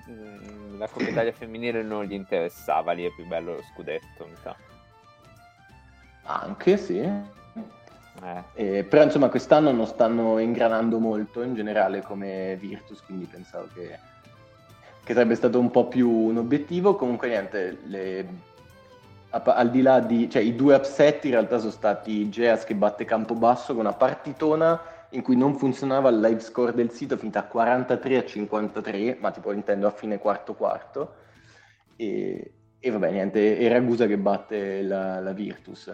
mm, 0.09 0.79
la 0.79 0.87
Coppa 0.87 1.09
Italia 1.09 1.31
femminile 1.31 1.83
non 1.83 2.03
gli 2.03 2.13
interessava, 2.13 2.91
lì 2.93 3.05
è 3.05 3.11
più 3.13 3.25
bello 3.27 3.53
lo 3.53 3.61
scudetto, 3.61 4.25
mi 4.25 4.35
sa. 4.41 4.55
Anche 6.27 6.77
sì. 6.77 6.99
Eh. 6.99 7.35
Eh, 8.53 8.83
però 8.83 9.03
insomma 9.03 9.29
quest'anno 9.29 9.71
non 9.71 9.85
stanno 9.85 10.39
ingranando 10.39 10.99
molto 10.99 11.41
in 11.43 11.53
generale 11.53 12.01
come 12.01 12.57
Virtus, 12.59 13.01
quindi 13.03 13.25
pensavo 13.25 13.67
che, 13.73 13.99
che 15.03 15.13
sarebbe 15.13 15.35
stato 15.35 15.59
un 15.59 15.69
po' 15.71 15.87
più 15.87 16.09
un 16.09 16.37
obiettivo. 16.37 16.95
Comunque 16.95 17.27
niente, 17.29 17.79
le- 17.85 18.27
a- 19.29 19.41
al 19.43 19.69
di 19.69 19.81
là 19.81 19.99
di... 19.99 20.29
cioè 20.29 20.41
i 20.41 20.55
due 20.55 20.75
upset 20.75 21.23
in 21.25 21.31
realtà 21.31 21.59
sono 21.59 21.71
stati 21.71 22.27
Geas 22.29 22.63
che 22.63 22.75
batte 22.75 23.05
Campobasso 23.05 23.73
con 23.73 23.85
una 23.85 23.93
partitona 23.93 24.81
in 25.11 25.21
cui 25.21 25.37
non 25.37 25.55
funzionava 25.55 26.09
il 26.09 26.19
live 26.19 26.39
score 26.41 26.73
del 26.73 26.91
sito, 26.91 27.15
finita 27.17 27.39
a 27.39 27.43
43 27.43 28.17
a 28.17 28.25
53, 28.25 29.17
ma 29.21 29.31
tipo 29.31 29.51
intendo 29.53 29.87
a 29.87 29.91
fine 29.91 30.17
quarto 30.17 30.53
quarto. 30.55 31.13
E, 31.95 32.51
e 32.79 32.89
vabbè, 32.89 33.11
niente, 33.11 33.57
e 33.57 33.67
Ragusa 33.69 34.05
che 34.07 34.17
batte 34.17 34.81
la, 34.81 35.19
la 35.19 35.31
Virtus. 35.31 35.93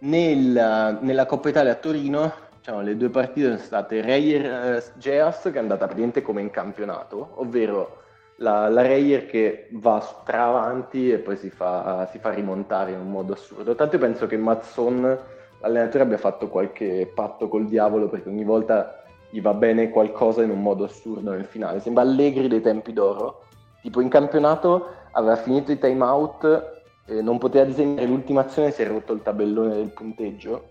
Nella, 0.00 0.98
nella 1.00 1.26
Coppa 1.26 1.48
Italia 1.48 1.72
a 1.72 1.76
Torino, 1.76 2.32
diciamo, 2.58 2.82
le 2.82 2.96
due 2.96 3.08
partite 3.08 3.46
sono 3.46 3.58
state 3.58 4.00
Reyer 4.00 4.92
Geas, 4.96 5.42
che 5.42 5.52
è 5.52 5.58
andata 5.58 5.86
praticamente 5.86 6.22
come 6.22 6.40
in 6.40 6.50
campionato, 6.50 7.32
ovvero 7.36 8.02
la, 8.36 8.68
la 8.68 8.82
Reyer 8.82 9.26
che 9.26 9.68
va 9.72 10.00
stra 10.00 10.44
avanti 10.44 11.10
e 11.10 11.18
poi 11.18 11.36
si 11.36 11.50
fa, 11.50 12.08
si 12.10 12.18
fa 12.18 12.30
rimontare 12.30 12.92
in 12.92 13.00
un 13.00 13.10
modo 13.10 13.32
assurdo. 13.32 13.74
Tanto 13.74 13.96
io 13.96 14.00
penso 14.00 14.26
che 14.26 14.36
Mazzon, 14.36 15.18
l'allenatore, 15.60 16.04
abbia 16.04 16.18
fatto 16.18 16.48
qualche 16.48 17.10
patto 17.14 17.48
col 17.48 17.66
diavolo 17.66 18.08
perché 18.08 18.28
ogni 18.28 18.44
volta 18.44 19.02
gli 19.30 19.40
va 19.40 19.54
bene 19.54 19.90
qualcosa 19.90 20.42
in 20.42 20.50
un 20.50 20.62
modo 20.62 20.84
assurdo 20.84 21.30
nel 21.32 21.44
finale. 21.44 21.80
Sembra 21.80 22.02
Allegri 22.02 22.48
dei 22.48 22.60
tempi 22.60 22.92
d'oro. 22.92 23.42
Tipo 23.82 24.00
in 24.00 24.08
campionato 24.08 24.88
aveva 25.12 25.36
finito 25.36 25.72
i 25.72 25.78
time 25.78 26.04
out, 26.04 26.82
eh, 27.06 27.22
non 27.22 27.38
poteva 27.38 27.64
disegnare 27.64 28.06
l'ultima 28.06 28.42
azione, 28.42 28.70
si 28.70 28.82
è 28.82 28.86
rotto 28.86 29.12
il 29.12 29.22
tabellone 29.22 29.74
del 29.74 29.92
punteggio 29.92 30.70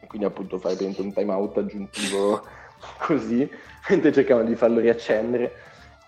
e 0.00 0.06
quindi 0.06 0.26
appunto 0.26 0.58
fare 0.58 0.76
un 0.84 1.12
time 1.12 1.32
out 1.32 1.58
aggiuntivo 1.58 2.42
così, 2.98 3.48
mentre 3.88 4.12
cercavano 4.12 4.48
di 4.48 4.56
farlo 4.56 4.80
riaccendere. 4.80 5.52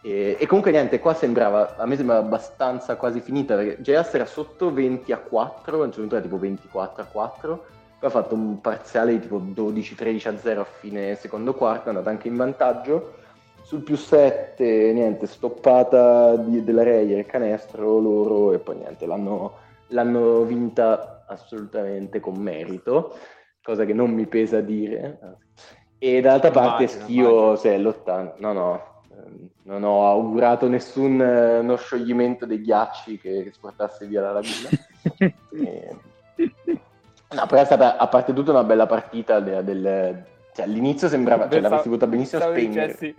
E, 0.02 0.36
e 0.38 0.46
comunque 0.46 0.70
niente, 0.70 0.98
qua 0.98 1.14
sembrava, 1.14 1.76
a 1.76 1.86
me 1.86 1.96
sembrava 1.96 2.20
abbastanza 2.20 2.96
quasi 2.96 3.20
finita, 3.20 3.54
perché 3.54 3.80
Geas 3.80 4.12
era 4.14 4.26
sotto 4.26 4.72
20 4.72 5.12
a 5.12 5.18
4, 5.18 5.76
a 5.80 5.84
un 5.84 5.84
certo 5.84 6.00
punto 6.00 6.14
era 6.16 6.24
tipo 6.24 6.38
24 6.38 7.02
a 7.02 7.06
4, 7.06 7.66
poi 7.98 8.08
ha 8.08 8.12
fatto 8.12 8.34
un 8.34 8.60
parziale 8.60 9.12
di 9.12 9.20
tipo 9.20 9.40
12-13 9.40 10.28
a 10.28 10.38
0 10.38 10.60
a 10.60 10.64
fine 10.64 11.14
secondo 11.14 11.54
quarto, 11.54 11.86
è 11.86 11.88
andato 11.88 12.08
anche 12.10 12.28
in 12.28 12.36
vantaggio. 12.36 13.22
Sul 13.64 13.80
più 13.82 13.96
7, 13.96 14.92
niente, 14.92 15.26
stoppata 15.26 16.36
di- 16.36 16.62
della 16.62 16.82
Reyer, 16.82 17.24
canestro 17.24 17.98
loro 17.98 18.52
e 18.52 18.58
poi 18.58 18.76
niente, 18.76 19.06
l'hanno, 19.06 19.54
l'hanno 19.88 20.42
vinta 20.42 21.24
assolutamente 21.26 22.20
con 22.20 22.36
merito, 22.36 23.16
cosa 23.62 23.84
che 23.86 23.94
non 23.94 24.10
mi 24.10 24.26
pesa 24.26 24.60
dire. 24.60 25.18
E 25.98 26.20
dall'altra 26.20 26.50
parte 26.50 26.84
Immagino, 26.84 27.56
Schio 27.56 27.72
è 27.72 27.78
lottato, 27.78 28.34
no 28.38 28.52
no, 28.52 28.82
ehm, 29.10 29.48
non 29.62 29.82
ho 29.82 30.06
augurato 30.06 30.68
nessun 30.68 31.74
scioglimento 31.78 32.44
dei 32.44 32.60
ghiacci 32.60 33.18
che, 33.18 33.44
che 33.44 33.52
sportasse 33.52 34.06
via 34.06 34.20
la 34.20 34.32
laguna. 34.32 34.68
E- 35.64 35.96
No, 37.34 37.46
però 37.46 37.62
è 37.62 37.64
stata 37.64 37.96
a 37.96 38.06
parte 38.06 38.32
tutto 38.32 38.52
una 38.52 38.62
bella 38.62 38.86
partita 38.86 39.40
del, 39.40 39.64
del- 39.64 40.24
Cioè, 40.52 40.66
all'inizio 40.66 41.08
sembrava, 41.08 41.42
cioè, 41.48 41.60
Pensavo- 41.60 41.74
l'avresti 41.74 41.88
potuta 41.88 42.06
benissimo 42.06 42.42
spegnere. 42.42 42.86
dicessi, 42.86 43.14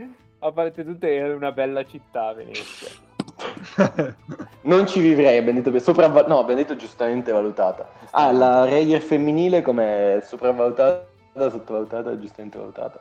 a 0.48 0.52
parte 0.52 0.84
tutto 0.84 1.06
era 1.06 1.36
una 1.36 1.52
bella 1.52 1.86
città 1.86 2.34
Venezia. 2.34 2.90
Non 4.66 4.88
ci 4.88 5.00
vivrei, 5.00 5.38
abbiamo 5.38 5.62
detto, 5.62 5.78
sopravva- 5.80 6.26
no, 6.26 6.40
abbiamo 6.40 6.60
detto 6.60 6.76
giustamente 6.76 7.32
valutata. 7.32 7.88
Ah, 8.12 8.32
la 8.32 8.66
Reyer 8.66 9.00
femminile 9.00 9.62
come 9.62 10.22
sopravvalutata, 10.24 11.06
sottovalutata, 11.34 12.18
giustamente 12.18 12.58
valutata. 12.58 13.00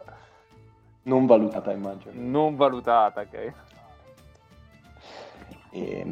Non 1.04 1.24
valutata, 1.24 1.72
immagino. 1.72 2.12
Non 2.14 2.56
valutata, 2.56 3.22
ok? 3.22 3.52
E, 5.70 6.06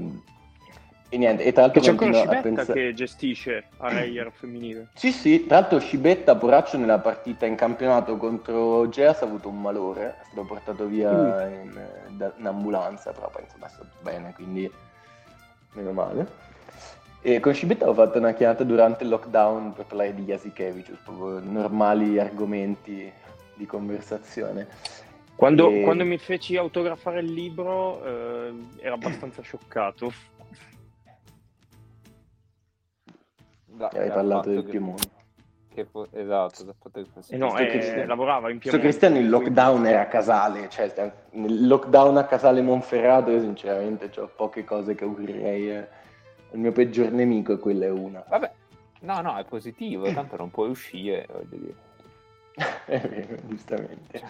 e 1.12 1.18
niente, 1.18 1.44
e 1.44 1.52
tra 1.52 1.60
l'altro 1.60 1.82
C'è 1.82 1.90
ancora 1.90 2.14
Scibetta 2.14 2.40
pensare... 2.40 2.72
che 2.72 2.94
gestisce 2.94 3.64
a 3.76 3.88
Reyer 3.90 4.32
femminile. 4.32 4.88
Sì, 4.94 5.12
sì, 5.12 5.44
tra 5.44 5.60
l'altro 5.60 5.78
Scibetta, 5.78 6.36
poraccio, 6.36 6.78
nella 6.78 7.00
partita 7.00 7.44
in 7.44 7.54
campionato 7.54 8.16
contro 8.16 8.88
Geas 8.88 9.20
ha 9.20 9.26
avuto 9.26 9.50
un 9.50 9.60
malore, 9.60 10.20
è 10.22 10.24
stato 10.24 10.44
portato 10.46 10.86
via 10.86 11.10
in, 11.50 11.78
da- 12.16 12.32
in 12.34 12.46
ambulanza, 12.46 13.12
però 13.12 13.28
poi 13.28 13.42
insomma 13.42 13.66
è 13.66 13.68
stato 13.68 13.90
bene, 14.00 14.32
quindi 14.32 14.72
meno 15.72 15.92
male. 15.92 16.26
E 17.20 17.40
con 17.40 17.52
Scibetta 17.52 17.86
ho 17.86 17.92
fatto 17.92 18.16
una 18.16 18.32
chiamata 18.32 18.64
durante 18.64 19.04
il 19.04 19.10
lockdown 19.10 19.74
per 19.74 19.84
parlare 19.84 20.14
di 20.14 20.22
Jasikevicius, 20.22 20.98
proprio 21.04 21.40
normali 21.40 22.18
argomenti 22.18 23.12
di 23.52 23.66
conversazione. 23.66 24.66
Quando, 25.34 25.68
E- 25.68 25.82
quando 25.82 26.04
mi 26.04 26.16
feci 26.16 26.56
autografare 26.56 27.20
il 27.20 27.32
libro 27.32 28.02
eh, 28.02 28.52
ero 28.78 28.94
abbastanza 28.94 29.42
scioccato. 29.42 30.30
Da- 33.74 33.88
Hai 33.92 34.08
parlato 34.10 34.50
del 34.50 34.64
che- 34.64 34.70
Piemonte. 34.70 35.08
che 35.72 35.84
fo- 35.86 36.08
esatto, 36.12 36.64
dal 36.64 36.74
fatto 36.80 37.02
che 37.02 37.08
fosse 37.12 37.34
E 37.34 37.38
no, 37.38 37.56
eh, 37.56 37.66
Cristiano- 37.68 38.06
lavorava 38.06 38.50
in 38.50 38.58
Piemonte. 38.58 38.84
Cristiano 38.86 39.18
il 39.18 39.28
lockdown 39.30 39.86
era 39.86 40.02
a 40.02 40.06
Casale, 40.06 40.68
cioè 40.68 40.92
nel 41.30 41.66
lockdown 41.66 42.16
a 42.18 42.24
Casale 42.24 42.60
Monferrato 42.60 43.30
io 43.30 43.40
sinceramente 43.40 44.10
ho 44.20 44.30
poche 44.34 44.64
cose 44.64 44.94
che 44.94 45.04
augurerei 45.04 45.70
eh, 45.70 45.88
al 46.52 46.58
mio 46.58 46.72
peggior 46.72 47.10
nemico 47.10 47.52
e 47.52 47.58
quella 47.58 47.86
è 47.86 47.90
una. 47.90 48.22
Vabbè, 48.28 48.50
no, 49.00 49.20
no, 49.22 49.36
è 49.38 49.44
positivo, 49.44 50.12
tanto 50.12 50.36
non 50.36 50.50
puoi 50.50 50.68
uscire, 50.68 51.26
voglio 51.32 51.46
dire. 51.56 51.74
È 52.84 52.98
vero, 53.08 53.36
giustamente. 53.46 54.20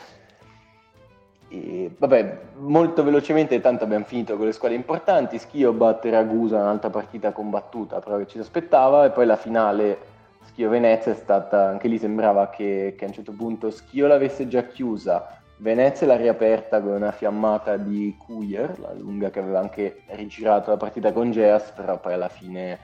E, 1.52 1.90
vabbè, 1.98 2.38
molto 2.60 3.04
velocemente, 3.04 3.60
tanto 3.60 3.84
abbiamo 3.84 4.06
finito 4.06 4.38
con 4.38 4.46
le 4.46 4.52
squadre 4.52 4.76
importanti. 4.76 5.38
Schio 5.38 5.72
batte 5.72 6.08
Ragusa, 6.08 6.56
un'altra 6.56 6.88
partita 6.88 7.30
combattuta, 7.32 8.00
però 8.00 8.16
che 8.16 8.26
ci 8.26 8.34
si 8.34 8.38
aspettava. 8.38 9.04
E 9.04 9.10
poi 9.10 9.26
la 9.26 9.36
finale 9.36 9.98
Schio-Venezia 10.44 11.12
è 11.12 11.14
stata, 11.14 11.68
anche 11.68 11.88
lì 11.88 11.98
sembrava 11.98 12.48
che, 12.48 12.94
che 12.96 13.04
a 13.04 13.08
un 13.08 13.14
certo 13.14 13.32
punto 13.32 13.70
Schio 13.70 14.06
l'avesse 14.06 14.48
già 14.48 14.62
chiusa. 14.62 15.40
Venezia 15.58 16.06
l'ha 16.06 16.16
riaperta 16.16 16.80
con 16.80 16.92
una 16.92 17.12
fiammata 17.12 17.76
di 17.76 18.16
Kuyer, 18.18 18.80
la 18.80 18.92
lunga 18.94 19.30
che 19.30 19.38
aveva 19.38 19.60
anche 19.60 20.02
rigirato 20.06 20.70
la 20.70 20.76
partita 20.78 21.12
con 21.12 21.30
Geas, 21.30 21.70
però 21.70 22.00
poi 22.00 22.14
alla 22.14 22.28
fine 22.30 22.78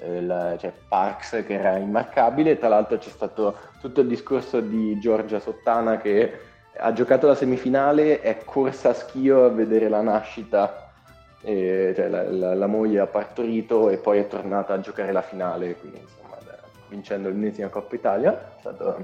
eh, 0.00 0.20
la- 0.20 0.56
cioè 0.58 0.72
Parks 0.88 1.44
che 1.46 1.54
era 1.54 1.76
immarcabile. 1.76 2.58
Tra 2.58 2.68
l'altro 2.68 2.98
c'è 2.98 3.08
stato 3.08 3.56
tutto 3.80 4.00
il 4.00 4.08
discorso 4.08 4.60
di 4.60 4.98
Giorgia 4.98 5.38
Sottana 5.38 5.98
che 5.98 6.47
ha 6.78 6.92
giocato 6.92 7.26
la 7.26 7.34
semifinale, 7.34 8.20
è 8.20 8.38
corsa 8.44 8.90
a 8.90 8.94
schio 8.94 9.44
a 9.44 9.48
vedere 9.48 9.88
la 9.88 10.00
nascita, 10.00 10.92
e, 11.42 11.92
cioè 11.94 12.08
la, 12.08 12.22
la- 12.30 12.54
la 12.54 12.66
moglie 12.66 13.00
ha 13.00 13.06
partorito 13.06 13.90
e 13.90 13.98
poi 13.98 14.18
è 14.18 14.26
tornata 14.26 14.74
a 14.74 14.80
giocare 14.80 15.12
la 15.12 15.22
finale, 15.22 15.76
quindi 15.76 15.98
insomma 15.98 16.36
vincendo 16.88 17.28
l'ennesima 17.28 17.68
Coppa 17.68 17.94
Italia, 17.94 18.32
è 18.32 18.60
stata 18.60 18.96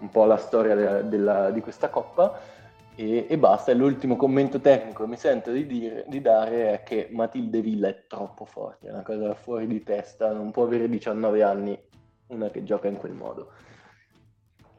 un 0.00 0.10
po' 0.10 0.24
la 0.24 0.36
storia 0.36 0.74
della- 0.74 1.02
della- 1.02 1.50
di 1.50 1.60
questa 1.60 1.88
Coppa. 1.88 2.56
E, 2.94 3.26
e 3.28 3.38
basta, 3.38 3.70
e 3.70 3.74
l'ultimo 3.74 4.16
commento 4.16 4.58
tecnico 4.58 5.04
che 5.04 5.08
mi 5.08 5.16
sento 5.16 5.52
di, 5.52 5.66
dire, 5.66 6.04
di 6.08 6.20
dare 6.20 6.72
è 6.72 6.82
che 6.82 7.08
Matilde 7.12 7.60
Villa 7.60 7.86
è 7.86 8.06
troppo 8.08 8.44
forte, 8.44 8.88
è 8.88 8.90
una 8.90 9.02
cosa 9.02 9.34
fuori 9.34 9.68
di 9.68 9.84
testa, 9.84 10.32
non 10.32 10.50
può 10.50 10.64
avere 10.64 10.88
19 10.88 11.42
anni 11.44 11.80
una 12.28 12.48
che 12.50 12.64
gioca 12.64 12.88
in 12.88 12.96
quel 12.96 13.12
modo. 13.12 13.52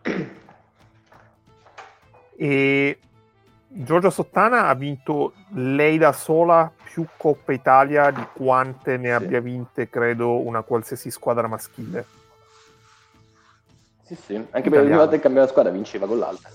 E 2.41 2.97
Giorgia 3.67 4.09
Sottana 4.09 4.67
ha 4.67 4.73
vinto 4.73 5.33
lei 5.55 5.97
da 5.97 6.13
sola 6.13 6.71
più 6.83 7.05
Coppa 7.17 7.51
Italia 7.51 8.11
di 8.11 8.25
quante 8.33 8.95
ne 8.95 9.07
Sì. 9.09 9.11
abbia 9.13 9.41
vinte, 9.41 9.89
credo, 9.89 10.39
una 10.39 10.61
qualsiasi 10.61 11.11
squadra 11.11 11.47
maschile. 11.49 12.05
Sì, 14.05 14.15
sì, 14.15 14.35
anche 14.35 14.69
perché 14.69 14.85
ogni 14.87 14.95
volta 14.95 15.15
che 15.17 15.19
cambiava 15.21 15.47
squadra 15.49 15.69
vinceva 15.71 16.07
con 16.07 16.17
l'altra. 16.17 16.49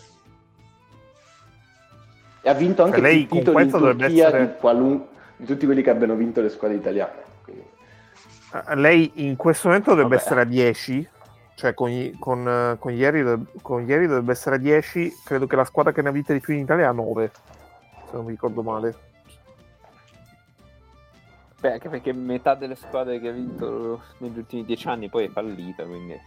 E 2.41 2.49
ha 2.49 2.55
vinto 2.55 2.83
anche 2.83 2.97
Cioè, 2.97 3.03
lei 3.07 3.27
titoli 3.27 3.63
in 3.65 3.71
Turchia 3.71 4.07
essere- 4.29 4.47
di, 4.47 4.53
qualun- 4.59 5.07
di 5.37 5.45
tutti 5.47 5.67
quelli 5.67 5.83
che 5.83 5.91
abbiano 5.91 6.15
vinto 6.15 6.41
le 6.41 6.49
squadre 6.49 6.79
italiane. 6.79 7.23
Quindi, 7.45 7.63
Lei 8.75 9.13
in 9.27 9.37
questo 9.37 9.69
momento 9.69 9.91
dovrebbe 9.91 10.15
Vabbè. 10.17 10.23
essere 10.25 10.41
a 10.41 10.45
10, 10.45 11.09
cioè 11.55 11.75
con, 11.75 11.91
i- 11.91 12.17
con, 12.19 12.47
eh, 12.49 12.77
con 12.79 12.93
ieri, 12.93 13.23
con 13.63 13.87
ieri 13.87 14.07
dovrebbe 14.07 14.33
essere 14.33 14.57
a 14.57 14.59
10, 14.59 15.13
credo 15.25 15.47
che 15.47 15.57
la 15.57 15.65
squadra 15.65 15.93
che 15.93 16.03
ne 16.03 16.09
ha 16.09 16.13
vinte 16.13 16.33
di 16.33 16.41
più 16.41 16.55
in 16.55 16.61
Italia 16.61 16.85
è 16.85 16.89
a 16.89 16.93
9, 16.93 17.31
se 18.07 18.11
non 18.13 18.25
mi 18.25 18.31
ricordo 18.33 18.63
male. 18.63 18.95
Beh, 21.61 21.73
anche 21.73 21.89
perché 21.89 22.13
metà 22.13 22.55
delle 22.55 22.75
squadre 22.75 23.19
che 23.21 23.29
ha 23.29 23.33
vinto 23.33 24.03
negli 24.19 24.37
ultimi 24.37 24.65
dieci 24.65 24.87
anni 24.87 25.09
poi 25.09 25.27
è 25.27 25.31
fallita, 25.31 25.85
quindi 25.85 26.19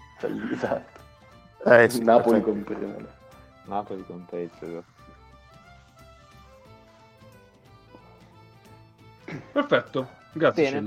esatto. 0.52 1.00
Eh, 1.66 1.90
sì, 1.90 2.04
Napoli 2.04 2.42
cioè, 2.42 2.52
compreso. 2.54 3.08
Napoli 3.66 4.06
compreso. 4.06 4.84
Perfetto, 9.52 10.10
grazie 10.32 10.82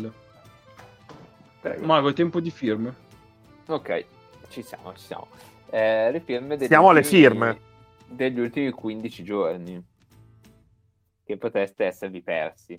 Bene. 1.60 1.78
Mago, 1.84 2.08
è 2.08 2.12
tempo 2.14 2.40
di 2.40 2.50
firme. 2.50 2.92
Ok, 3.66 4.04
ci 4.50 4.62
siamo, 4.62 4.92
ci 4.94 5.04
siamo. 5.04 5.28
Eh, 5.70 6.10
le 6.10 6.20
firme 6.20 6.56
degli 6.56 6.66
Siamo 6.68 6.90
alle 6.90 6.98
ultimi- 7.00 7.20
firme. 7.22 7.60
Degli 8.06 8.38
ultimi 8.40 8.70
15 8.70 9.22
giorni. 9.22 9.82
Che 11.24 11.36
potreste 11.36 11.84
esservi 11.86 12.20
persi. 12.22 12.76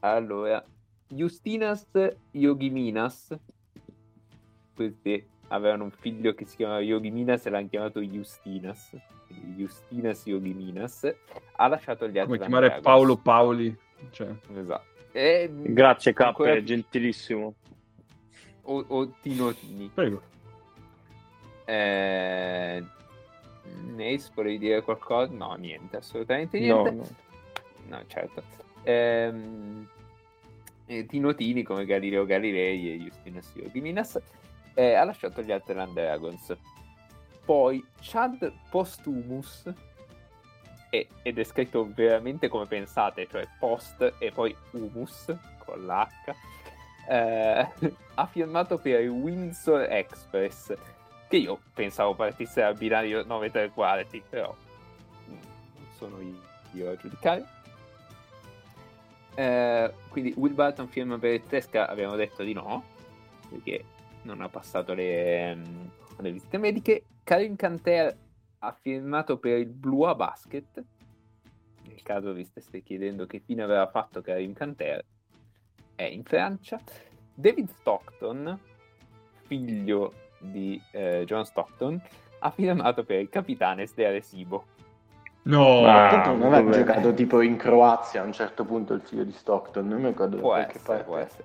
Allora, 0.00 0.64
Justinas 1.08 1.86
Yogiminas. 2.32 3.36
Questi 4.74 5.26
avevano 5.48 5.84
un 5.84 5.90
figlio 5.90 6.34
che 6.34 6.44
si 6.46 6.56
chiamava 6.56 6.80
Yogiminas 6.80 7.46
e 7.46 7.50
l'hanno 7.50 7.68
chiamato 7.68 8.00
Justinas. 8.00 8.96
Justinas 9.56 10.24
Yogiminas. 10.26 11.14
Ha 11.56 11.66
lasciato 11.68 12.08
gli 12.08 12.18
altri 12.18 12.38
Come 12.38 12.48
chiamare 12.48 12.80
Paolo 12.80 13.16
Paoli. 13.16 13.76
Cioè, 14.10 14.34
Esatto. 14.54 14.94
E, 15.12 15.50
Grazie, 15.52 16.12
K, 16.12 16.20
ancora- 16.20 16.54
è 16.54 16.62
gentilissimo. 16.62 17.54
O, 18.68 18.84
o 18.88 19.06
Tino 19.22 19.52
Tini. 19.54 19.88
prego. 19.94 20.22
Eh, 21.64 22.82
Nace, 23.96 24.30
volevi 24.34 24.58
dire 24.58 24.82
qualcosa? 24.82 25.32
No, 25.32 25.54
niente, 25.54 25.96
assolutamente 25.96 26.58
No, 26.60 26.82
niente. 26.84 26.90
no. 27.88 27.96
No, 27.96 28.04
certo. 28.06 28.42
Ehm, 28.84 29.86
eh, 30.86 31.06
Tino 31.06 31.34
Tini 31.34 31.62
come 31.64 31.84
Galileo 31.84 32.24
Galilei 32.24 32.92
e 32.92 32.98
Justinas 32.98 33.50
Yogiminas 33.54 34.20
eh, 34.74 34.94
ha 34.94 35.04
lasciato 35.04 35.42
gli 35.42 35.50
Alterland 35.50 35.92
Dragons. 35.92 36.56
Poi 37.44 37.84
Chad 38.00 38.52
Postumus 38.70 39.72
e- 40.90 41.08
ed 41.22 41.38
è 41.38 41.44
scritto 41.44 41.88
veramente 41.92 42.48
come 42.48 42.66
pensate, 42.66 43.26
cioè 43.28 43.46
post 43.58 44.14
e 44.18 44.30
poi 44.32 44.54
humus 44.72 45.34
con 45.64 45.84
l'H. 45.84 46.34
Eh, 47.08 47.68
ha 48.14 48.26
firmato 48.26 48.78
per 48.78 49.00
il 49.00 49.08
Windsor 49.08 49.82
Express 49.82 50.74
che 51.28 51.36
io 51.36 51.58
pensavo 51.74 52.14
partisse 52.14 52.60
dal 52.60 52.76
binario 52.76 53.24
9 53.24 53.70
quarti, 53.70 54.22
però 54.28 54.54
mm, 55.28 55.32
non 55.32 55.86
sono 55.96 56.18
io 56.72 56.90
a 56.90 56.96
giudicare. 56.96 57.44
Eh, 59.34 59.92
quindi 60.08 60.32
Will 60.36 60.54
Barton 60.54 60.88
firma 60.88 61.18
per 61.18 61.34
il 61.34 61.42
Tresca, 61.42 61.88
abbiamo 61.88 62.16
detto 62.16 62.42
di 62.42 62.52
no, 62.52 62.84
perché 63.50 63.84
non 64.22 64.40
ha 64.40 64.48
passato 64.48 64.94
le, 64.94 65.54
mm, 65.54 65.86
le 66.18 66.32
visite 66.32 66.58
mediche. 66.58 67.04
Karim 67.24 67.56
Canter 67.56 68.16
ha 68.60 68.72
firmato 68.72 69.38
per 69.38 69.58
il 69.58 69.66
Blua 69.66 70.14
Basket. 70.14 70.82
Nel 71.86 72.02
caso 72.02 72.32
vi 72.32 72.44
stesse 72.44 72.82
chiedendo 72.82 73.26
che 73.26 73.40
fine 73.40 73.62
aveva 73.62 73.86
fatto 73.88 74.20
Karim 74.20 74.52
Canter, 74.52 75.04
è 75.96 76.04
in 76.04 76.22
Francia. 76.24 76.80
David 77.34 77.68
Stockton, 77.80 78.58
figlio 79.46 80.12
di 80.38 80.80
eh, 80.92 81.24
John 81.26 81.44
Stockton, 81.44 82.00
ha 82.40 82.50
firmato 82.50 83.04
per 83.04 83.20
il 83.20 83.28
Capitanes 83.28 83.94
de 83.94 84.06
Arecibo. 84.06 84.64
No, 85.42 85.86
Ah, 85.86 86.08
Tanto 86.10 86.30
non 86.30 86.52
aveva 86.52 86.70
vabbè. 86.70 86.84
giocato 86.84 87.14
tipo 87.14 87.40
in 87.40 87.56
Croazia 87.56 88.22
a 88.22 88.24
un 88.24 88.32
certo 88.32 88.64
punto 88.64 88.94
il 88.94 89.00
figlio 89.00 89.24
di 89.24 89.32
Stockton, 89.32 89.86
non 89.86 90.00
mi 90.00 90.08
ricordo 90.08 90.38
Può 90.38 90.54
essere, 90.54 90.78
parte. 90.84 91.02
può 91.04 91.16
essere. 91.18 91.44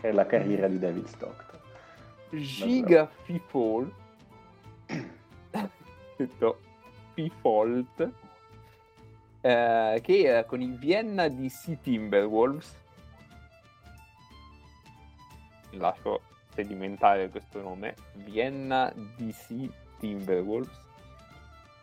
Che 0.00 0.08
è 0.08 0.12
la 0.12 0.26
carriera 0.26 0.68
di 0.68 0.78
David 0.78 1.06
Stockton. 1.06 1.58
Giga 2.30 3.08
Fifol 3.24 3.92
detto 6.16 6.60
Fifault, 7.14 8.10
eh, 9.40 10.00
che 10.02 10.22
era 10.22 10.44
con 10.44 10.60
i 10.60 10.76
Vienna 10.78 11.28
DC 11.28 11.80
Timberwolves. 11.80 12.76
Lascio 15.70 16.22
sedimentare 16.54 17.28
questo 17.28 17.60
nome, 17.60 17.94
Vienna 18.14 18.92
DC 19.16 19.68
Timberwolves. 19.98 20.86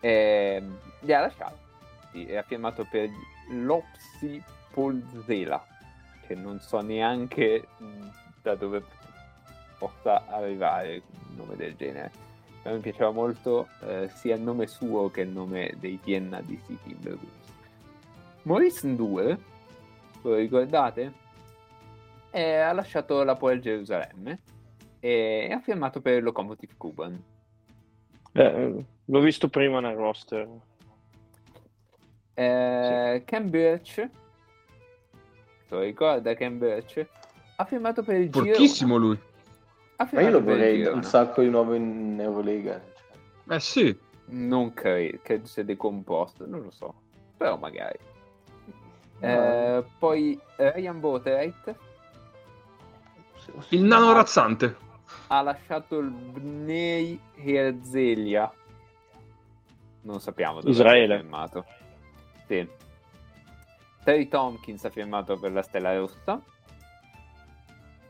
E, 0.01 0.63
li 0.99 1.13
ha 1.13 1.21
lasciati 1.21 1.63
e 2.27 2.37
ha 2.37 2.43
firmato 2.43 2.85
per 2.89 3.09
l'Opsi 3.49 4.41
Polzela, 4.71 5.65
che 6.25 6.35
non 6.35 6.59
so 6.59 6.81
neanche 6.81 7.67
da 8.41 8.55
dove 8.55 8.83
possa 9.77 10.25
arrivare 10.27 11.01
un 11.29 11.35
nome 11.37 11.55
del 11.55 11.75
genere. 11.75 12.11
A 12.63 12.71
me 12.71 12.79
piaceva 12.79 13.11
molto 13.11 13.67
eh, 13.81 14.09
sia 14.13 14.35
il 14.35 14.41
nome 14.41 14.65
suo 14.67 15.09
che 15.11 15.21
il 15.21 15.29
nome 15.29 15.73
dei 15.77 15.99
Vienna 16.03 16.41
DC 16.41 16.81
Timberwolves. 16.83 17.44
Maurice 18.45 18.85
Ndue, 18.87 19.37
lo 20.21 20.35
ricordate? 20.35 21.11
E 22.29 22.55
ha 22.57 22.73
lasciato 22.73 23.23
la 23.23 23.35
Poel 23.35 23.59
Gerusalemme 23.59 24.39
e 24.99 25.49
ha 25.51 25.59
firmato 25.59 25.99
per 25.99 26.17
il 26.17 26.23
Locomotive 26.23 26.73
Cuban. 26.77 27.23
Eh, 28.33 28.85
l'ho 29.05 29.19
visto 29.19 29.47
prima 29.47 29.79
nel 29.79 29.95
roster. 29.95 30.47
Eh, 32.35 33.23
Ken 33.25 33.49
Birch, 33.49 34.09
lo 35.69 35.79
ricorda 35.79 36.35
Ken 36.35 36.59
Birch? 36.59 37.03
Ha 37.55 37.65
firmato 37.65 38.03
per 38.03 38.19
il 38.19 38.29
Porchissimo 38.29 38.97
lui. 38.97 39.19
Ha 39.95 40.09
Ma 40.11 40.21
io 40.21 40.29
lo 40.29 40.43
vorrei 40.43 40.77
Girona. 40.77 40.97
un 40.97 41.03
sacco 41.03 41.41
di 41.41 41.49
nuovo 41.49 41.73
in 41.73 42.19
Eurolega. 42.19 42.79
Eh 43.49 43.59
sì. 43.59 43.97
Non 44.27 44.73
credo, 44.73 45.17
credo 45.23 45.47
sia 45.47 45.63
decomposto, 45.63 46.45
non 46.45 46.61
lo 46.61 46.69
so, 46.69 46.93
però 47.37 47.57
magari. 47.57 48.13
Eh, 49.19 49.83
poi 49.97 50.39
Ryan 50.57 50.99
Boatwright 50.99 51.75
Il 53.69 53.83
nano 53.83 54.11
razzante. 54.13 54.75
ha 55.27 55.41
lasciato 55.41 55.97
il 55.99 56.09
Bnei 56.09 57.19
Herzliya. 57.35 58.51
Non 60.01 60.19
sappiamo 60.19 60.59
dove 60.59 60.69
Israele. 60.71 61.15
ha 61.15 61.19
firmato. 61.19 61.65
Sì. 62.47 62.67
Terry 64.03 64.27
Tompkins 64.27 64.83
ha 64.85 64.89
firmato 64.91 65.37
per 65.39 65.51
la 65.51 65.63
Stella 65.63 65.95
Rossa. 65.95 66.39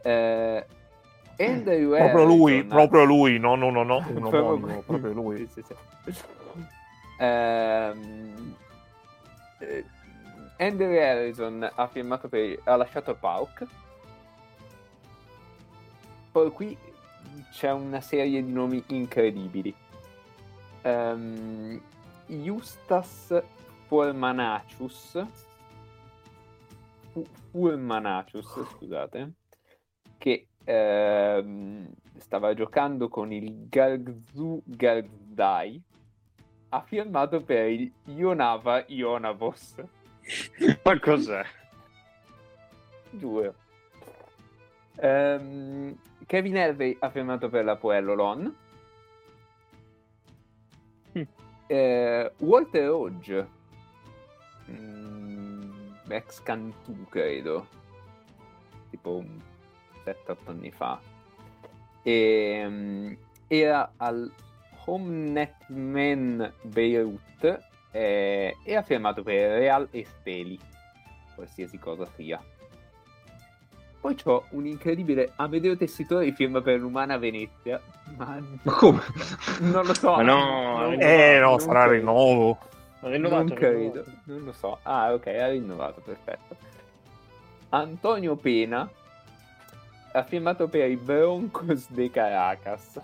Eh, 0.02 0.66
Andrew 1.38 1.96
Proprio 1.96 2.24
lui, 2.26 2.64
proprio 2.64 3.04
lui, 3.06 3.40
no, 3.40 3.56
no, 3.56 3.70
no, 3.72 3.84
no, 3.84 3.98
un 4.08 4.14
Proprio- 4.20 4.46
omonimo, 4.46 4.82
proprio 4.82 5.12
lui. 5.14 5.48
Sì, 5.48 5.62
sì, 5.64 5.64
sì. 6.12 6.24
Ehm, 7.20 8.56
eh, 9.60 9.86
Andrew 10.58 10.98
Harrison 10.98 11.70
ha 11.74 11.88
firmato 11.88 12.28
per 12.30 12.60
ha 12.64 12.76
lasciato 12.76 13.12
il 13.12 13.18
PAOK. 13.18 13.66
Poi 16.32 16.52
qui 16.52 16.78
c'è 17.52 17.72
una 17.72 18.02
serie 18.02 18.44
di 18.44 18.52
nomi 18.52 18.84
incredibili. 18.88 19.74
Ehm, 20.82 21.82
Justas 22.28 23.44
Formanacius 23.88 25.26
Fu- 27.16 27.26
Furmanacius, 27.52 28.66
scusate, 28.74 29.32
che 30.18 30.48
ehm, 30.66 31.90
stava 32.18 32.54
giocando 32.54 33.08
con 33.08 33.32
il 33.32 33.70
Gargzu 33.70 34.62
Garzdai, 34.66 35.82
ha 36.70 36.82
firmato 36.82 37.42
per 37.42 37.70
il 37.70 37.90
Ionava 38.08 38.84
Ionavos. 38.88 39.76
Ma 40.84 41.00
cos'è? 41.00 41.46
Giuro. 43.12 43.54
Ehm, 44.98 45.98
Kevin 46.26 46.58
Hervey 46.58 46.98
ha 47.00 47.10
firmato 47.10 47.50
per 47.50 47.64
la 47.64 47.76
Poello 47.76 48.16
Lon. 48.16 48.56
Mm. 51.18 51.22
Eh, 51.68 52.32
Walter 52.38 52.90
Hodge, 52.90 53.48
mm, 54.70 55.72
ex 56.08 56.42
Cantù 56.42 57.06
credo, 57.10 57.68
tipo 58.90 59.24
7-8 60.04 60.50
anni 60.50 60.72
fa, 60.72 61.00
e, 62.04 63.18
era 63.48 63.92
al 63.98 64.32
Homenetmen 64.86 66.54
Beirut 66.62 67.74
eh, 67.96 68.58
e 68.66 68.76
ha 68.76 68.82
firmato 68.82 69.24
per 69.24 69.52
Real 69.58 69.88
Esteli, 69.92 70.60
qualsiasi 71.34 71.80
cosa 71.80 72.06
sia. 72.16 72.42
Poi 74.02 74.16
c'ho 74.16 74.46
un 74.50 74.66
incredibile 74.68 75.32
Amedeo 75.38 75.78
Tessitore 75.78 76.32
firma 76.34 76.62
per 76.62 76.78
l'Umana 76.80 77.18
Venezia, 77.18 77.82
ma 78.18 78.38
Ma 78.64 78.72
come? 78.74 79.02
non 79.60 79.86
lo 79.86 79.94
so. 79.94 80.12
Ma 80.18 80.22
no, 80.24 80.78
non- 80.82 81.02
Eh 81.02 81.40
no, 81.40 81.58
sarà 81.58 81.86
credo. 81.86 81.94
rinnovo. 81.98 82.58
Ha 83.00 83.08
rinnovato, 83.08 83.44
Non 83.46 83.54
credo, 83.56 83.78
rinnovato. 83.78 84.12
non 84.26 84.44
lo 84.44 84.52
so. 84.52 84.80
Ah, 84.84 85.14
ok, 85.14 85.28
ha 85.28 85.48
rinnovato, 85.48 86.02
perfetto. 86.02 86.56
Antonio 87.70 88.36
Pena 88.36 88.88
ha 90.12 90.24
firmato 90.24 90.68
per 90.68 90.90
i 90.92 90.98
Broncos 90.98 91.90
de 91.90 92.12
Caracas. 92.12 93.00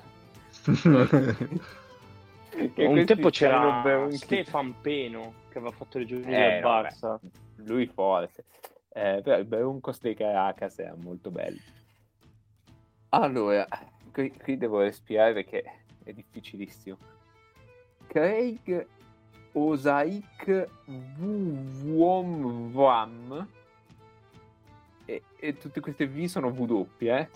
Che 2.51 2.85
Un 2.85 3.05
tempo 3.05 3.29
c'era 3.29 3.81
Bronchi. 3.81 4.17
Stefan 4.17 4.75
Peno 4.81 5.33
che 5.49 5.57
aveva 5.57 5.73
fatto 5.73 5.97
le 5.97 6.05
giornate 6.05 6.35
Eh, 6.35 6.51
del 6.53 6.61
vabbè. 6.61 6.89
Barça. 6.89 7.19
Lui 7.63 7.85
forse. 7.87 8.43
Eh, 8.93 9.21
però 9.23 9.39
i 9.39 9.45
Broncos 9.45 9.99
de 10.01 10.13
Caracas 10.15 10.77
erano 10.79 11.01
molto 11.01 11.31
belli. 11.31 11.61
Allora, 13.09 13.65
qui, 14.11 14.31
qui 14.31 14.57
devo 14.57 14.81
respirare 14.81 15.33
perché 15.33 15.63
è 16.03 16.11
difficilissimo. 16.11 16.97
Craig 18.07 18.85
Osaik 19.53 20.67
Vuom 21.79 23.47
e, 25.05 25.23
e 25.37 25.57
tutte 25.57 25.79
queste 25.79 26.07
V 26.07 26.23
sono 26.25 26.47
W, 26.49 26.87
eh? 26.99 27.29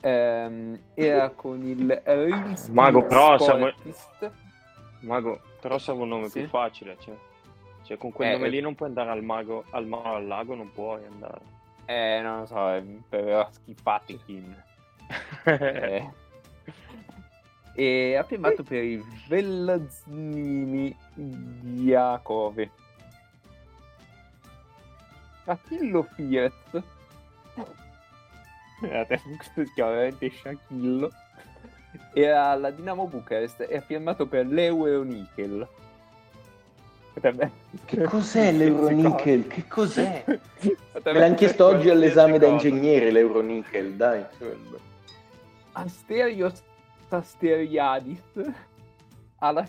Ehm, 0.00 0.78
era 0.94 1.30
con 1.30 1.60
il 1.66 2.00
Real 2.04 2.54
Mago, 2.70 3.04
però 3.06 3.36
siamo-. 3.38 3.72
Mago, 5.00 5.40
però 5.60 5.78
serve 5.78 6.02
un 6.02 6.08
nome 6.08 6.28
Sì. 6.28 6.40
più 6.40 6.48
facile. 6.48 6.96
Cioè, 7.00 7.14
Cioè, 7.84 7.96
con 7.96 8.12
quel 8.12 8.28
Eh, 8.28 8.32
nome 8.32 8.46
eh. 8.46 8.50
lì 8.50 8.60
non 8.60 8.74
puoi 8.74 8.88
andare 8.88 9.10
al 9.10 9.22
mago, 9.22 9.64
al 9.70 9.86
mago 9.86 10.14
al 10.14 10.26
lago, 10.26 10.54
non 10.54 10.70
puoi 10.72 11.04
andare. 11.06 11.40
Eh, 11.86 12.20
non 12.22 12.40
lo 12.40 12.46
so, 12.46 12.70
è 12.70 12.82
però 13.08 13.48
Schifatikin. 13.50 14.62
Eh. 15.46 16.10
E 17.74 18.16
ha 18.16 18.24
firmato 18.24 18.62
per 18.64 18.82
i 18.82 19.02
Vellaznini 19.28 20.94
Diacove. 21.14 22.70
Shakillo 25.44 26.02
Fiat. 26.02 26.82
Si 29.54 29.72
chiama 29.74 29.90
veramente 29.92 30.30
Shakillo. 30.30 31.10
Era 32.14 32.46
alla 32.50 32.70
Dinamo 32.70 33.06
Bucarest 33.06 33.66
e 33.68 33.76
ha 33.76 33.80
firmato 33.80 34.26
per 34.26 34.46
l'Euronickel. 34.46 35.66
Potrebbe- 37.14 37.50
Che 37.84 38.02
cos'è 38.02 38.52
l'Euronickel? 38.56 39.46
Che 39.46 39.66
cos'è? 39.66 40.24
Me 40.26 41.12
l'hanno 41.12 41.34
chiesto 41.34 41.66
oggi 41.66 41.90
all'esame 41.90 42.38
da 42.38 42.46
ingegnere 42.46 43.10
l'Euronickel, 43.10 43.94
dai. 43.94 44.24
Asterios 45.72 46.62
Asteriadis 47.08 48.20
ha, 49.38 49.50
la- 49.50 49.68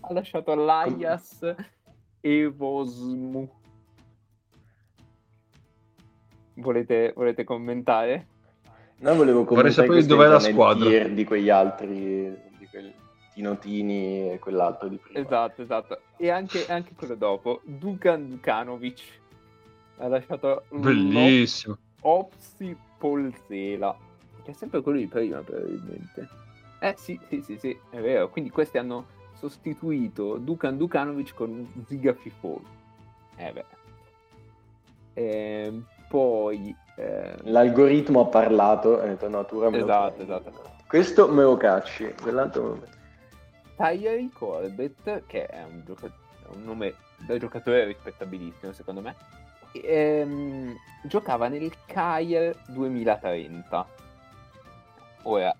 ha 0.00 0.12
lasciato 0.12 0.54
l'Aias 0.54 1.54
Evosmu. 2.20 3.50
Volete, 6.60 7.12
volete 7.14 7.44
commentare? 7.44 8.26
No, 8.98 9.14
volevo 9.14 9.44
Vorrei 9.44 9.46
commentare 9.46 9.72
sapere 9.72 9.92
questo 9.94 10.14
dov'è 10.14 10.28
la 10.28 10.38
squadra. 10.40 11.08
di 11.08 11.24
quegli 11.24 11.48
altri, 11.48 12.36
di 12.58 12.66
quel 12.68 12.92
Tinotini 13.32 14.32
e 14.32 14.38
quell'altro 14.38 14.88
di 14.88 14.96
prima. 14.96 15.18
Esatto, 15.18 15.62
esatto. 15.62 16.00
E 16.16 16.30
anche, 16.30 16.66
anche 16.68 16.92
quello 16.94 17.14
dopo, 17.14 17.60
Dukan 17.64 18.28
Dukanovic 18.28 19.00
ha 19.98 20.08
lasciato 20.08 20.64
Bellissimo. 20.70 21.78
Opsi 22.02 22.76
Polzela, 22.98 23.96
che 24.42 24.50
è 24.50 24.54
sempre 24.54 24.82
quello 24.82 24.98
di 24.98 25.06
prima 25.06 25.40
probabilmente. 25.40 26.28
Eh 26.80 26.94
sì, 26.96 27.18
sì, 27.28 27.40
sì, 27.42 27.56
sì, 27.58 27.78
è 27.90 28.00
vero. 28.00 28.28
Quindi 28.28 28.50
questi 28.50 28.78
hanno 28.78 29.06
sostituito 29.34 30.36
Dukan 30.36 30.76
Dukanovic 30.76 31.34
con 31.34 31.66
Ziga 31.86 32.12
Fifol. 32.12 32.60
Eh 33.36 33.52
beh. 33.52 33.64
Ehm, 35.14 35.86
poi... 36.10 36.76
ehm, 36.96 37.36
L'algoritmo 37.44 38.22
ha 38.22 38.26
parlato 38.26 39.00
e 39.00 39.04
ha 39.04 39.06
detto 39.06 39.28
no, 39.28 39.44
tu 39.44 39.60
Ramiro, 39.60 39.84
Esatto, 39.84 40.16
tu- 40.16 40.22
esatto. 40.22 40.52
Questo 40.88 41.28
me 41.28 41.42
lo 41.44 41.56
cacci, 41.56 42.12
quell'altro 42.20 42.62
me 42.62 42.68
lo- 42.68 42.98
Tyree 43.76 44.28
Corbett, 44.32 45.22
che 45.26 45.46
è 45.46 45.62
un, 45.62 45.82
gioca- 45.86 46.10
un 46.52 46.64
nome 46.64 46.94
da 47.18 47.38
giocatore 47.38 47.84
rispettabilissimo 47.84 48.72
secondo 48.72 49.00
me, 49.00 49.14
ehm, 49.72 50.76
giocava 51.04 51.46
nel 51.46 51.72
Cagliari 51.86 52.52
2030. 52.66 53.86
Ora, 55.22 55.54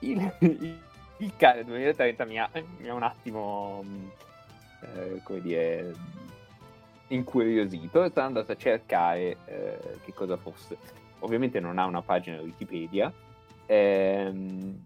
il, 0.00 0.32
il, 0.38 0.78
il 1.18 1.32
Cagliari 1.36 1.64
2030 1.64 2.24
mi 2.26 2.38
ha, 2.38 2.48
mi 2.78 2.88
ha 2.88 2.94
un 2.94 3.02
attimo, 3.02 3.82
mh, 3.82 4.10
eh, 4.82 5.20
come 5.24 5.40
dire, 5.40 5.92
incuriosito 7.08 8.04
e 8.04 8.10
sono 8.12 8.26
andato 8.26 8.52
a 8.52 8.56
cercare 8.56 9.36
eh, 9.44 9.78
che 10.04 10.12
cosa 10.12 10.36
fosse. 10.36 10.76
Ovviamente 11.20 11.60
non 11.60 11.78
ha 11.78 11.84
una 11.86 12.02
pagina 12.02 12.40
Wikipedia, 12.40 13.12
ehm, 13.66 14.84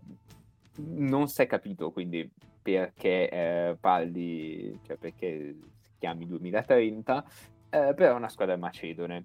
non 0.76 1.28
si 1.28 1.42
è 1.42 1.46
capito 1.46 1.90
quindi 1.90 2.28
perché 2.62 3.28
eh, 3.28 3.76
parli, 3.80 4.78
cioè 4.86 4.96
perché 4.96 5.56
si 5.80 5.90
chiami 5.98 6.26
2030, 6.26 7.24
eh, 7.70 7.94
però 7.94 8.12
è 8.12 8.14
una 8.14 8.28
squadra 8.28 8.56
macedone. 8.56 9.24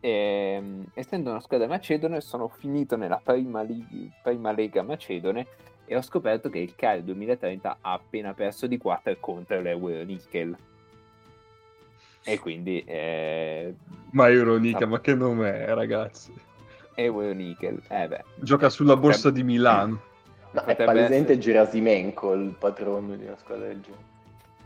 E, 0.00 0.62
essendo 0.94 1.30
una 1.30 1.40
squadra 1.40 1.66
macedone, 1.66 2.20
sono 2.20 2.48
finito 2.48 2.96
nella 2.96 3.20
prima, 3.22 3.62
lig- 3.62 4.12
prima 4.22 4.52
lega 4.52 4.82
macedone 4.82 5.46
e 5.84 5.96
ho 5.96 6.02
scoperto 6.02 6.50
che 6.50 6.58
il 6.58 6.74
Cagliari 6.76 7.04
2030 7.04 7.78
ha 7.80 7.92
appena 7.92 8.34
perso 8.34 8.66
di 8.66 8.76
4 8.76 9.16
contro 9.18 9.60
l'Euro 9.60 10.02
Nickel. 10.04 10.56
E 12.28 12.38
quindi 12.38 12.82
eh, 12.84 13.74
Ma 14.10 14.28
Euronica, 14.28 14.84
Ah. 14.84 14.86
ma 14.86 15.00
che 15.00 15.14
nome 15.14 15.64
è, 15.64 15.72
ragazzi? 15.72 16.30
Euro 16.94 17.32
Nickel, 17.32 17.80
eh 17.88 18.06
beh, 18.06 18.24
Gioca 18.34 18.68
sulla 18.68 18.96
borsa 18.96 19.30
di 19.30 19.42
Milano. 19.42 20.00
No, 20.50 20.62
è 20.64 20.76
palesemente 20.76 21.32
essere. 21.32 21.38
Gerasimenko 21.38 22.32
il 22.34 22.50
patrono 22.58 23.14
di 23.16 23.24
una 23.24 23.36
squadra 23.36 23.66
del 23.68 23.80
genere. 23.80 24.02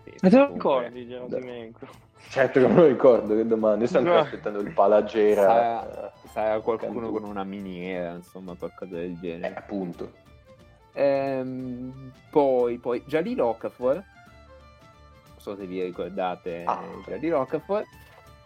sì, 0.04 0.14
Ma 0.22 0.28
te 0.28 0.36
lo 0.38 0.52
ricordi, 0.52 1.06
Gerasimenko? 1.06 1.86
Certo 2.30 2.60
che 2.60 2.66
me 2.66 2.74
lo 2.74 2.86
ricordo, 2.86 3.34
che 3.36 3.46
domanda. 3.46 3.82
Io 3.82 3.86
sto 3.88 3.98
ancora 3.98 4.16
No. 4.16 4.22
aspettando 4.22 4.60
il 4.60 4.70
Palagera. 4.72 5.42
Sarà, 5.42 6.12
sarà 6.32 6.60
qualcuno 6.60 7.00
Cantù. 7.00 7.12
con 7.20 7.24
una 7.28 7.44
miniera, 7.44 8.12
insomma, 8.14 8.54
qualcosa 8.56 8.94
del 8.96 9.10
Eh, 9.12 9.18
genere. 9.20 9.54
appunto. 9.54 10.12
Ehm, 10.94 12.12
poi, 12.30 12.78
poi, 12.78 13.02
Jalil 13.06 13.40
Okafor, 13.40 13.94
non 13.94 14.04
so 15.42 15.56
se 15.56 15.66
vi 15.66 15.82
ricordate 15.82 16.62
Ah. 16.64 16.80
Jalil 17.06 17.34
Okafor, 17.34 17.84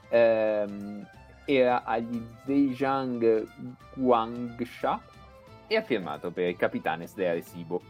ehm, 0.09 1.07
era 1.45 1.85
agli 1.85 2.27
Zhejiang 2.45 3.47
Guangsha 3.95 4.99
e 5.67 5.77
ha 5.77 5.83
firmato 5.83 6.31
per 6.31 6.49
il 6.49 6.57
Capitanes 6.57 7.15
dell'Arecibo. 7.15 7.83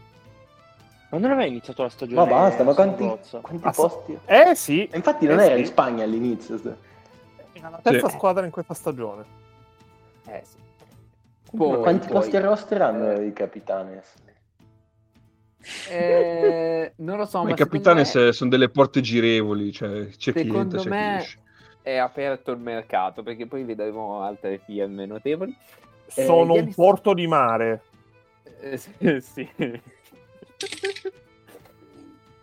Ma 1.09 1.19
non 1.19 1.31
aveva 1.31 1.45
iniziato 1.47 1.83
la 1.83 1.89
stagione? 1.89 2.19
Ma 2.19 2.25
basta, 2.27 2.63
ma 2.63 2.73
quanti, 2.73 3.05
quanti 3.41 3.65
Ah, 3.65 3.71
posti? 3.71 4.19
Eh 4.25 4.55
sì, 4.55 4.85
E 4.87 4.97
infatti 4.97 5.25
non 5.25 5.39
Eh 5.39 5.45
era 5.45 5.53
sì. 5.55 5.61
in 5.61 5.65
Spagna 5.67 6.03
all'inizio. 6.03 6.59
era 7.53 7.69
la 7.69 7.79
terza 7.81 8.09
Sì. 8.09 8.15
squadra 8.15 8.43
in 8.43 8.51
questa 8.51 8.73
stagione. 8.73 9.23
Eh 10.27 10.41
sì. 10.43 10.57
Ma 11.53 11.63
Poi- 11.65 11.79
quanti 11.81 12.07
poi- 12.07 12.17
posti 12.17 12.35
a 12.35 12.41
roster 12.41 12.81
hanno 12.81 13.11
eh, 13.11 13.25
i 13.27 13.31
Capitanes? 13.33 14.13
Eh, 15.89 16.93
non 16.97 17.17
lo 17.17 17.25
so, 17.25 17.39
Ma 17.39 17.43
ma 17.45 17.49
i 17.51 17.55
capitani 17.55 18.01
me 18.13 18.31
sono 18.31 18.49
delle 18.49 18.69
porte 18.69 19.01
girevoli, 19.01 19.71
cioè 19.71 20.07
c'è 20.07 20.31
chi 20.33 20.39
Secondo 20.39 20.59
entra, 20.59 20.77
c'è 20.79 20.83
chi 20.83 20.89
me- 20.89 21.17
esce. 21.17 21.39
è 21.81 21.95
aperto 21.97 22.51
il 22.51 22.59
mercato 22.59 23.23
perché 23.23 23.45
poi 23.47 23.63
vedremo 23.63 24.21
altre 24.21 24.59
firme 24.65 25.05
notevoli. 25.05 25.55
Eh, 26.13 26.23
Sono 26.23 26.51
un 26.53 26.59
Giannis- 26.59 26.75
porto 26.75 27.13
di 27.13 27.27
mare. 27.27 27.81
Eh, 28.61 28.77
sì. 28.77 28.91
sì. 29.21 29.49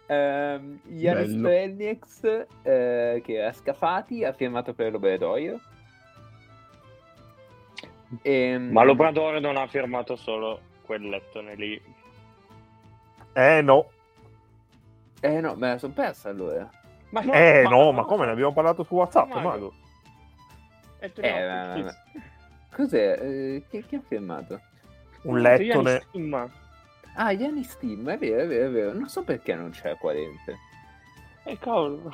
Ehm, 0.07 0.81
Yanis 0.87 1.27
Bello. 1.33 1.39
Strelnieks, 1.49 2.25
eh, 2.63 3.23
che 3.25 3.33
era 3.35 3.53
Scafati, 3.53 4.25
ha 4.25 4.33
firmato 4.33 4.75
per 4.75 4.93
l'Obradoiro. 4.93 5.59
Ehm, 8.23 8.71
Ma 8.71 8.85
l'Obrador 8.85 9.41
non 9.41 9.57
ha 9.57 9.67
firmato 9.67 10.15
solo 10.17 10.61
quel 10.83 11.09
lettone 11.09 11.55
lì. 11.57 11.81
Eh 13.35 13.63
no. 13.63 13.91
Eh 15.21 15.41
no, 15.41 15.55
me 15.57 15.69
la 15.69 15.79
sono 15.79 15.93
persa 15.93 16.29
allora. 16.31 16.69
Ma 17.11 17.21
Eh 17.23 17.63
no, 17.69 17.93
ma 17.93 18.05
come 18.05 18.27
ne 18.27 18.33
abbiamo 18.33 18.53
parlato 18.53 18.83
su 18.85 18.95
WhatsApp, 18.95 19.29
Mago. 19.29 19.41
Mago? 19.49 19.73
Eh, 21.01 21.13
tu 21.13 21.21
Eh, 21.23 21.31
no, 21.31 21.47
ma- 21.47 21.83
ma- 21.83 21.95
Cos'è? 22.75 23.19
Eh, 23.21 23.65
chi, 23.69 23.85
chi 23.87 23.95
ha 23.97 24.01
firmato? 24.07 24.61
Un 25.23 25.41
lettone. 25.41 26.07
Timma. 26.11 26.49
Ah, 27.17 27.31
Yanis 27.31 27.71
Steam, 27.71 28.09
è 28.11 28.19
vero, 28.19 28.43
è 28.43 28.47
vero, 28.47 28.67
è 28.67 28.71
vero. 28.71 28.93
Non 28.93 29.09
so 29.09 29.23
perché 29.23 29.55
non 29.55 29.71
c'è 29.71 29.97
qua 29.97 30.13
dentro. 30.13 30.55
Eh, 31.45 31.59
cavolo. 31.59 32.13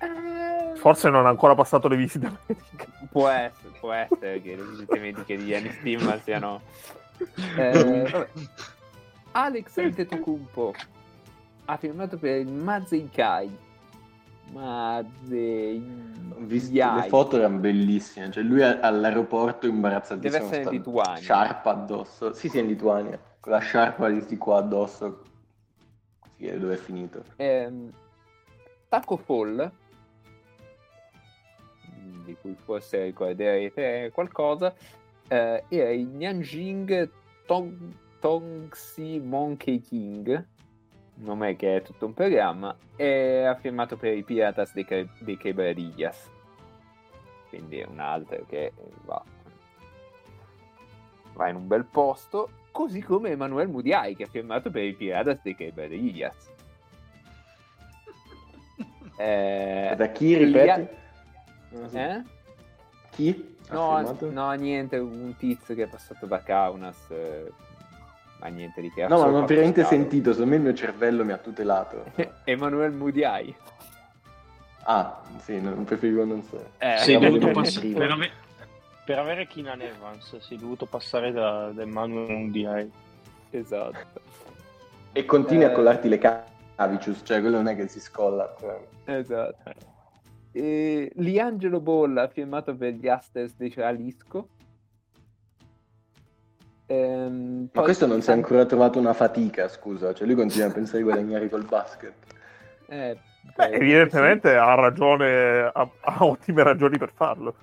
Eh, 0.00 0.76
Forse 0.76 1.10
non 1.10 1.26
ha 1.26 1.28
ancora 1.28 1.54
passato 1.54 1.88
le 1.88 1.96
visite 1.96 2.30
mediche. 2.46 2.86
Può 3.10 3.28
essere, 3.28 3.72
può 3.80 3.92
essere 3.92 4.40
che 4.40 4.54
le 4.56 4.62
visite 4.62 4.98
mediche 4.98 5.36
di 5.36 5.44
Yanis 5.46 5.78
Steam 5.78 6.20
siano... 6.22 6.60
Eh, 7.58 8.08
vabbè. 8.10 8.28
Alex 9.32 9.76
Antetokounmpo 9.78 10.74
ha 11.66 11.76
firmato 11.76 12.18
per 12.18 12.40
il 12.40 12.52
Mazeikai. 12.52 13.68
Mazei... 14.52 16.08
Ho 16.32 16.40
visto 16.40 16.72
le 16.72 17.06
foto 17.08 17.36
erano 17.36 17.58
bellissime. 17.58 18.30
Cioè, 18.30 18.42
lui 18.42 18.62
all'aeroporto 18.62 19.68
imbarazzatissimo. 19.68 20.32
Deve 20.32 20.44
essere 20.44 20.62
in 20.62 20.82
Lituania. 20.82 21.20
Sciarpa 21.20 21.70
addosso. 21.70 22.32
Sì, 22.32 22.48
sì, 22.48 22.58
è 22.58 22.60
in 22.62 22.66
Lituania. 22.66 23.20
Con 23.38 23.52
la 23.52 23.58
sciarpa 23.58 24.08
di 24.08 24.20
sti 24.20 24.36
qua 24.36 24.58
addosso. 24.58 25.22
Si 26.36 26.44
vede 26.44 26.58
dove 26.58 26.74
è 26.74 26.78
finito. 26.78 27.22
Ehm, 27.36 27.92
Taco 28.88 29.16
Fall, 29.16 29.70
di 32.24 32.36
cui 32.40 32.56
forse 32.64 33.04
ricorderete 33.04 34.10
qualcosa, 34.12 34.74
eh, 35.28 35.64
era 35.68 35.90
il 35.90 36.08
Nanjing 36.08 37.08
Tong- 37.46 37.94
Tongxi 38.20 39.18
Monkey 39.18 39.80
King, 39.80 40.46
nome 41.16 41.56
che 41.56 41.76
è 41.76 41.82
tutto 41.82 42.06
un 42.06 42.14
programma, 42.14 42.76
e 42.96 43.44
ha 43.44 43.54
firmato 43.56 43.96
per 43.96 44.16
i 44.16 44.22
Piratas 44.22 44.72
de, 44.74 44.84
Ca- 44.84 45.06
de 45.18 45.36
Quebradillas. 45.38 46.30
Quindi 47.48 47.78
è 47.78 47.86
un 47.86 47.98
altro 47.98 48.44
che 48.46 48.72
va, 49.04 49.22
va 51.34 51.48
in 51.48 51.56
un 51.56 51.66
bel 51.66 51.84
posto, 51.84 52.50
così 52.70 53.00
come 53.02 53.30
Emanuele 53.30 53.70
Mudiai 53.70 54.14
che 54.14 54.24
ha 54.24 54.28
firmato 54.28 54.70
per 54.70 54.84
i 54.84 54.94
Piratas 54.94 55.40
de 55.42 55.56
Quebradillas. 55.56 56.48
Eh, 59.16 59.94
Da 59.98 60.08
chi, 60.12 60.34
ripeti? 60.34 60.88
eh? 61.92 62.22
Chi? 63.10 63.56
No, 63.68 64.00
no, 64.30 64.52
niente, 64.52 64.96
un 64.96 65.34
tizio 65.36 65.74
che 65.74 65.82
è 65.82 65.86
passato 65.88 66.24
da 66.24 66.42
Kaunas, 66.42 67.10
eh, 67.10 67.52
ma 68.40 68.48
niente 68.48 68.80
di 68.80 68.90
che. 68.90 69.06
No, 69.06 69.18
ma 69.18 69.26
non 69.26 69.42
ho 69.42 69.46
veramente 69.46 69.84
sentito, 69.84 70.32
secondo 70.32 70.50
me 70.50 70.56
il 70.56 70.62
mio 70.62 70.74
cervello 70.74 71.24
mi 71.24 71.32
ha 71.32 71.38
tutelato. 71.38 72.04
Emanuele 72.44 72.94
Mudiai. 72.94 73.54
Ah, 74.84 75.20
sì, 75.42 75.60
non 75.60 75.84
preferivo 75.84 76.24
non 76.24 76.42
so. 76.42 76.70
Eh, 76.78 76.96
Sei 76.98 77.18
dovuto 77.18 77.50
passare 77.50 77.88
per, 77.88 78.10
ave- 78.10 78.30
per 79.04 79.18
avere 79.18 79.46
Keenan 79.46 79.82
Evans, 79.82 80.38
sei 80.38 80.56
dovuto 80.58 80.86
passare 80.86 81.32
da, 81.32 81.70
da 81.70 81.82
Emmanuel 81.82 82.30
Mundiai. 82.30 82.90
Esatto, 83.50 84.20
E 85.12 85.24
continui 85.24 85.64
Eh. 85.64 85.66
a 85.66 85.72
collarti 85.72 86.08
le 86.08 86.18
cavicius, 86.18 87.20
cioè 87.24 87.40
quello 87.40 87.56
non 87.56 87.68
è 87.68 87.76
che 87.76 87.88
si 87.88 88.00
scolla. 88.00 88.54
cioè. 88.58 88.78
esatto. 89.04 89.72
E 90.52 91.12
Liangelo 91.16 91.80
Bolla 91.80 92.22
ha 92.22 92.28
firmato 92.28 92.74
per 92.74 92.94
gli 92.94 93.06
Asters 93.06 93.54
di 93.56 93.68
Jalisco. 93.68 94.48
Ehm, 96.90 97.68
Ma 97.72 97.82
questo 97.82 98.06
non 98.06 98.20
si 98.20 98.30
è 98.30 98.32
ancora 98.32 98.66
trovato 98.66 98.98
una 98.98 99.12
fatica, 99.12 99.68
scusa. 99.68 100.12
Cioè 100.12 100.26
lui 100.26 100.34
continua 100.34 100.68
a 100.68 100.72
pensare 100.72 100.98
di 100.98 101.04
guadagnare 101.04 101.48
col 101.48 101.64
basket. 101.64 102.12
Eh, 102.86 103.16
Beh, 103.54 103.68
credo 103.68 103.76
evidentemente 103.76 104.56
ha 104.56 104.74
ragione, 104.74 105.70
ha, 105.72 105.88
ha 106.00 106.24
ottime 106.24 106.62
ragioni 106.64 106.98
per 106.98 107.12
farlo. 107.14 107.54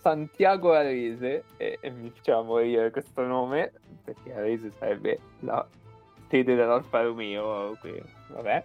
Santiago 0.00 0.72
Arese, 0.72 1.44
e, 1.56 1.78
e 1.80 1.90
mi 1.90 2.10
faceva 2.14 2.42
morire 2.42 2.90
questo 2.90 3.22
nome, 3.22 3.72
perché 4.04 4.34
Arese 4.34 4.70
sarebbe 4.78 5.18
la 5.40 5.66
sede 6.28 6.54
dell'Alfa 6.54 7.02
Romeo, 7.02 7.76
qui, 7.80 8.02
vabbè, 8.28 8.64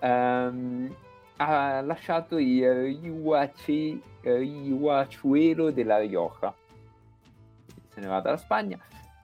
Ehm, 0.00 0.94
ha 1.38 1.80
lasciato 1.80 2.38
il 2.38 2.96
Rihuachuelo 4.22 5.70
della 5.70 5.98
Rioja, 5.98 6.54
se 7.96 8.00
ne 8.02 8.06
va 8.08 8.20
dalla 8.20 8.36
Spagna. 8.36 8.78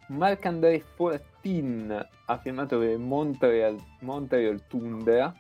Marc-André 0.09 0.81
Fortin 0.81 2.07
ha 2.27 2.39
firmato 2.39 2.79
per 2.79 2.91
il 2.91 2.99
Montreal, 2.99 3.77
Montreal 4.01 4.67
Tundra, 4.67 5.33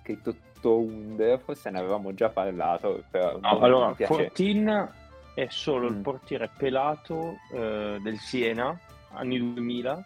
scritto 0.00 0.34
Tundra, 0.60 1.38
forse 1.38 1.70
ne 1.70 1.78
avevamo 1.78 2.12
già 2.12 2.28
parlato, 2.28 3.04
però 3.10 3.38
No, 3.38 3.58
allora. 3.60 3.94
Fortin 3.94 4.88
è 5.34 5.46
solo 5.48 5.86
il 5.86 5.94
Mm. 5.96 6.02
portiere 6.02 6.50
pelato 6.56 7.36
eh, 7.52 7.98
del 8.02 8.18
Siena, 8.18 8.76
anni 9.12 9.38
2000, 9.38 10.04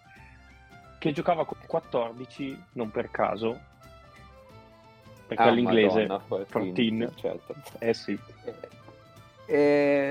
che 0.99 1.13
giocava 1.13 1.45
con 1.45 1.59
14 1.67 2.63
non 2.73 2.91
per 2.91 3.11
caso, 3.11 3.59
perché 5.27 5.43
Ah, 5.43 5.47
all'inglese 5.49 6.07
Madonna, 6.07 6.23
14, 6.29 6.97
14. 6.97 7.21
certo. 7.21 7.55
Eh 7.79 7.93
sì. 7.95 8.19
Eh, 8.45 8.55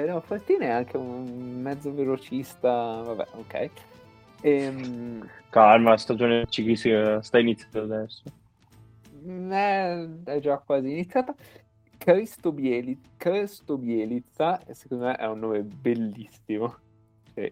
no, 0.08 0.22
Fortini 0.22 0.66
è 0.66 0.70
anche 0.70 0.98
un 0.98 1.62
mezzo 1.62 1.94
velocista, 1.94 3.02
vabbè, 3.02 3.28
ok. 3.32 3.70
Ehm, 4.42 5.30
Calma, 5.50 5.92
la 5.92 5.98
stagione 5.98 6.46
ciclistica 6.48 7.22
sta 7.22 7.40
iniziando 7.40 7.94
adesso. 7.94 8.24
eh, 9.26 10.10
è 10.24 10.40
già 10.40 10.58
quasi 10.60 10.92
iniziata. 10.92 11.36
Cristo 11.98 12.52
Bieli- 12.52 13.00
Cristo 13.18 13.78
Bielizza, 13.78 14.62
secondo 14.72 15.06
me 15.06 15.16
è 15.16 15.26
un 15.26 15.40
nome 15.40 15.62
bellissimo. 15.64 16.76
Sì. 17.34 17.52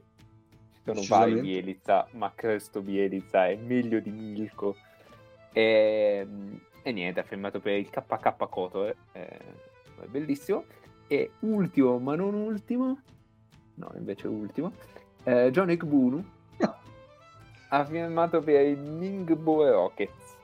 Ci 0.74 0.82
sono 0.84 1.02
vari. 1.08 1.40
Bielizza, 1.40 2.08
ma 2.12 2.32
Cristo 2.36 2.82
Bielizza 2.82 3.48
è 3.48 3.56
meglio 3.56 4.00
di 4.00 4.12
Milko. 4.12 4.76
E, 5.52 6.28
e 6.84 6.92
niente, 6.92 7.20
ha 7.20 7.24
firmato 7.24 7.60
per 7.60 7.78
il 7.78 7.90
KK 7.90 8.50
Kotor, 8.50 8.96
è, 9.12 9.20
è 9.20 10.06
bellissimo. 10.08 10.66
E 11.14 11.30
ultimo, 11.42 12.00
ma 12.00 12.16
non 12.16 12.34
ultimo, 12.34 12.98
no, 13.76 13.92
invece 13.98 14.28
ultimo, 14.28 14.72
eh, 15.26 15.52
John 15.52 15.70
Ekbunu 15.70 16.26
ha 17.70 17.86
firmato 17.86 18.42
per 18.42 18.66
il 18.66 18.80
Ningbo 18.80 19.70
Rockets. 19.70 20.36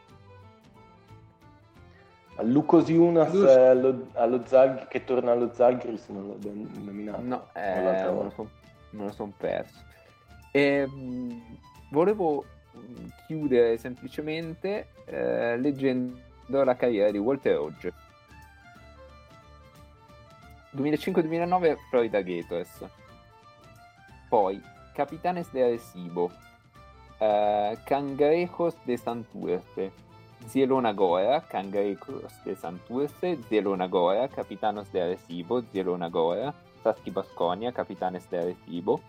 Ma 2.36 2.44
Lucas 2.44 2.86
Jonas 2.86 3.32
Giusto. 3.32 3.50
eh, 3.50 3.66
allo, 3.66 4.10
allo 4.14 4.46
Zag- 4.46 4.88
che 4.88 5.04
torna 5.06 5.32
allo 5.32 5.52
Zagris 5.52 6.08
non 6.10 6.28
l'abbiamo 6.28 6.68
nominato. 6.84 7.22
No, 7.24 7.48
eh, 7.54 7.74
me 7.82 8.04
lo 8.04 8.14
volta. 8.14 8.36
son- 8.36 9.12
sono 9.14 9.34
perso. 9.36 9.80
Ehm, 10.52 11.42
volevo 11.90 12.46
mm, 12.78 13.08
chiudere 13.26 13.76
semplicemente 13.80 14.90
eh, 15.06 15.58
leggendo 15.58 16.20
la 16.64 16.76
carriera 16.76 17.10
di 17.10 17.18
Walter 17.18 17.58
Hodge. 17.58 18.08
2005-2009 20.74 21.78
Florida 21.90 22.22
Gators. 22.22 22.70
Poi 24.30 24.62
Capitanes 24.96 25.52
de 25.52 25.64
Arecibo, 25.64 26.32
eh, 27.20 27.78
Cangrejos 27.86 28.76
de 28.86 28.98
Santurce, 28.98 29.92
Zielona 30.48 30.94
Gora, 30.94 31.42
Cangrejos 31.42 32.32
de 32.46 32.56
Santurce, 32.56 33.38
Zielona 33.50 33.88
Gora, 33.88 34.28
Capitanos 34.28 34.92
de 34.92 35.02
Arecibo, 35.02 35.62
Zielona 35.62 36.10
Gora, 36.10 36.54
Saski 36.84 37.12
Basconia, 37.12 37.72
Capitanes 37.72 38.30
de 38.30 38.40
Arecibo, 38.40 39.02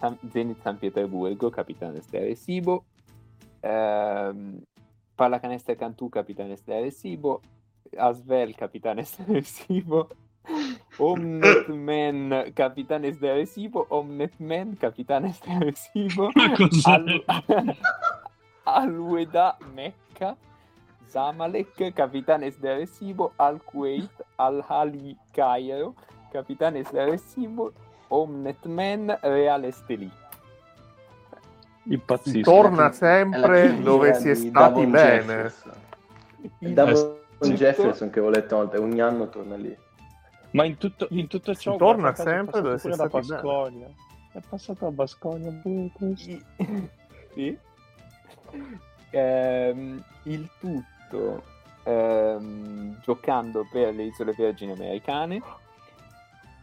San- 0.00 0.18
Zenit 0.32 0.62
San 0.62 0.78
Pietroburgo, 0.78 1.50
Capitanes 1.50 2.10
de 2.10 2.18
Arecibo, 2.18 2.84
ehm, 3.62 4.60
Pallacanestro 5.16 5.76
Cantù, 5.76 6.08
Capitanes 6.10 6.64
de 6.66 6.76
Arecibo, 6.76 7.40
Asvel, 7.98 8.54
Capitanes 8.56 9.16
de 9.18 9.24
Arecibo, 9.24 10.08
Omnetman, 10.98 12.52
Capitanes 12.54 13.18
de 13.20 13.30
Arecibo, 13.30 13.86
Omnetman, 13.88 14.76
Capitanes 14.76 15.40
de 15.40 15.52
Arecibo, 15.52 16.30
Al- 16.84 17.24
Al-Weda 18.64 19.56
Mecca, 19.74 20.36
Zamalek, 21.08 21.94
Capitanes 21.94 22.60
de 22.60 22.70
Arecibo, 22.70 23.32
Al-Kuwait, 23.38 24.10
Al-Hali 24.36 25.16
Cairo, 25.32 25.94
Capitanes 26.32 26.90
de 26.92 27.00
Arecibo, 27.00 27.72
Omnetman, 28.08 29.18
Real 29.22 29.64
Estelì. 29.64 30.10
Impazzisco. 31.84 32.48
Torna 32.48 32.92
sempre 32.92 33.80
dove 33.80 34.14
si 34.14 34.28
è 34.28 34.34
di 34.34 34.48
stati 34.48 34.52
Davon 34.52 34.90
bene. 34.90 35.18
Jefferson. 35.24 35.72
Davon 36.58 37.16
Jefferson 37.40 38.10
che 38.10 38.20
volete 38.20 38.54
una 38.54 38.64
volta, 38.64 38.80
ogni 38.80 39.00
anno 39.00 39.28
torna 39.28 39.56
lì. 39.56 39.76
Ma 40.52 40.64
in 40.64 40.76
tutto, 40.76 41.06
in 41.10 41.28
tutto 41.28 41.54
ciò 41.54 41.76
torna 41.76 42.14
sempre 42.14 42.60
dove 42.60 42.76
pure 42.76 42.94
stati 42.94 43.20
bene. 43.20 43.42
Basconia. 43.42 43.86
È 44.32 44.40
passato 44.48 44.86
a 44.86 44.90
Basconia. 44.90 45.50
boh, 45.50 45.90
questo. 45.92 46.38
Sì. 47.34 47.56
Ehm, 49.08 50.04
il 50.24 50.50
tutto 50.60 51.42
ehm, 51.84 53.00
giocando 53.00 53.66
per 53.70 53.94
le 53.94 54.04
Isole 54.04 54.34
Vergini 54.36 54.72
Americane. 54.72 55.42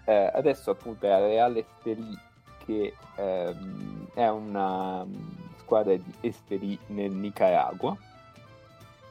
Eh, 0.06 0.32
adesso 0.34 0.72
appunto 0.72 1.06
è 1.06 1.10
a 1.10 1.20
Real 1.20 1.58
Estelí 1.58 2.18
che 2.66 2.96
ehm, 3.16 4.08
è 4.14 4.28
una 4.28 5.04
mm, 5.04 5.16
squadra 5.58 5.96
di 5.96 6.14
Estelí 6.22 6.78
nel 6.88 7.12
Nicaragua 7.12 7.96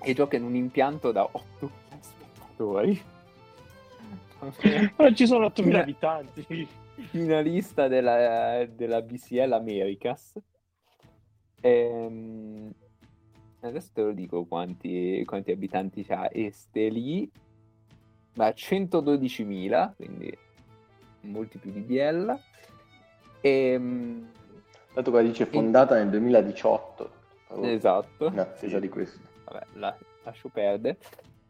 e 0.00 0.14
gioca 0.14 0.36
in 0.36 0.44
un 0.44 0.54
impianto 0.54 1.12
da 1.12 1.24
8 1.24 1.70
spettatori. 2.00 3.02
Ma 4.96 5.12
ci 5.14 5.26
sono 5.26 5.46
8.000 5.46 5.66
Una- 5.68 5.80
abitanti. 5.80 6.46
finalista 7.08 7.88
della, 7.88 8.64
della 8.66 9.02
BCL 9.02 9.52
Americas. 9.52 10.34
Ehm, 11.60 12.70
adesso 13.60 13.90
te 13.92 14.02
lo 14.02 14.12
dico 14.12 14.44
quanti, 14.44 15.22
quanti 15.24 15.50
abitanti 15.50 16.04
c'ha. 16.04 16.28
Esteli, 16.32 17.30
ma 18.34 18.48
112.000, 18.48 19.94
quindi 19.96 20.36
molti 21.22 21.58
più 21.58 21.70
di 21.72 21.80
Biella. 21.80 22.38
Ehm, 23.40 24.30
Tanto 24.94 25.10
qua 25.10 25.20
dice 25.22 25.46
fondata 25.46 25.94
nel 25.96 26.08
2018. 26.10 27.10
Proprio 27.46 27.70
esatto. 27.72 28.26
In 28.26 28.38
attesa 28.40 28.78
di 28.78 28.88
questo. 28.88 29.20
Vabbè, 29.44 29.66
la- 29.74 29.96
lascio 30.24 30.48
perdere. 30.48 30.98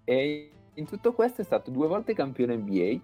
E 0.05 0.51
in 0.79 0.87
tutto 0.87 1.13
questo 1.13 1.43
è 1.43 1.45
stato 1.45 1.71
due 1.71 1.89
volte 1.89 2.15
campione 2.15 2.57
NBA, 2.57 3.01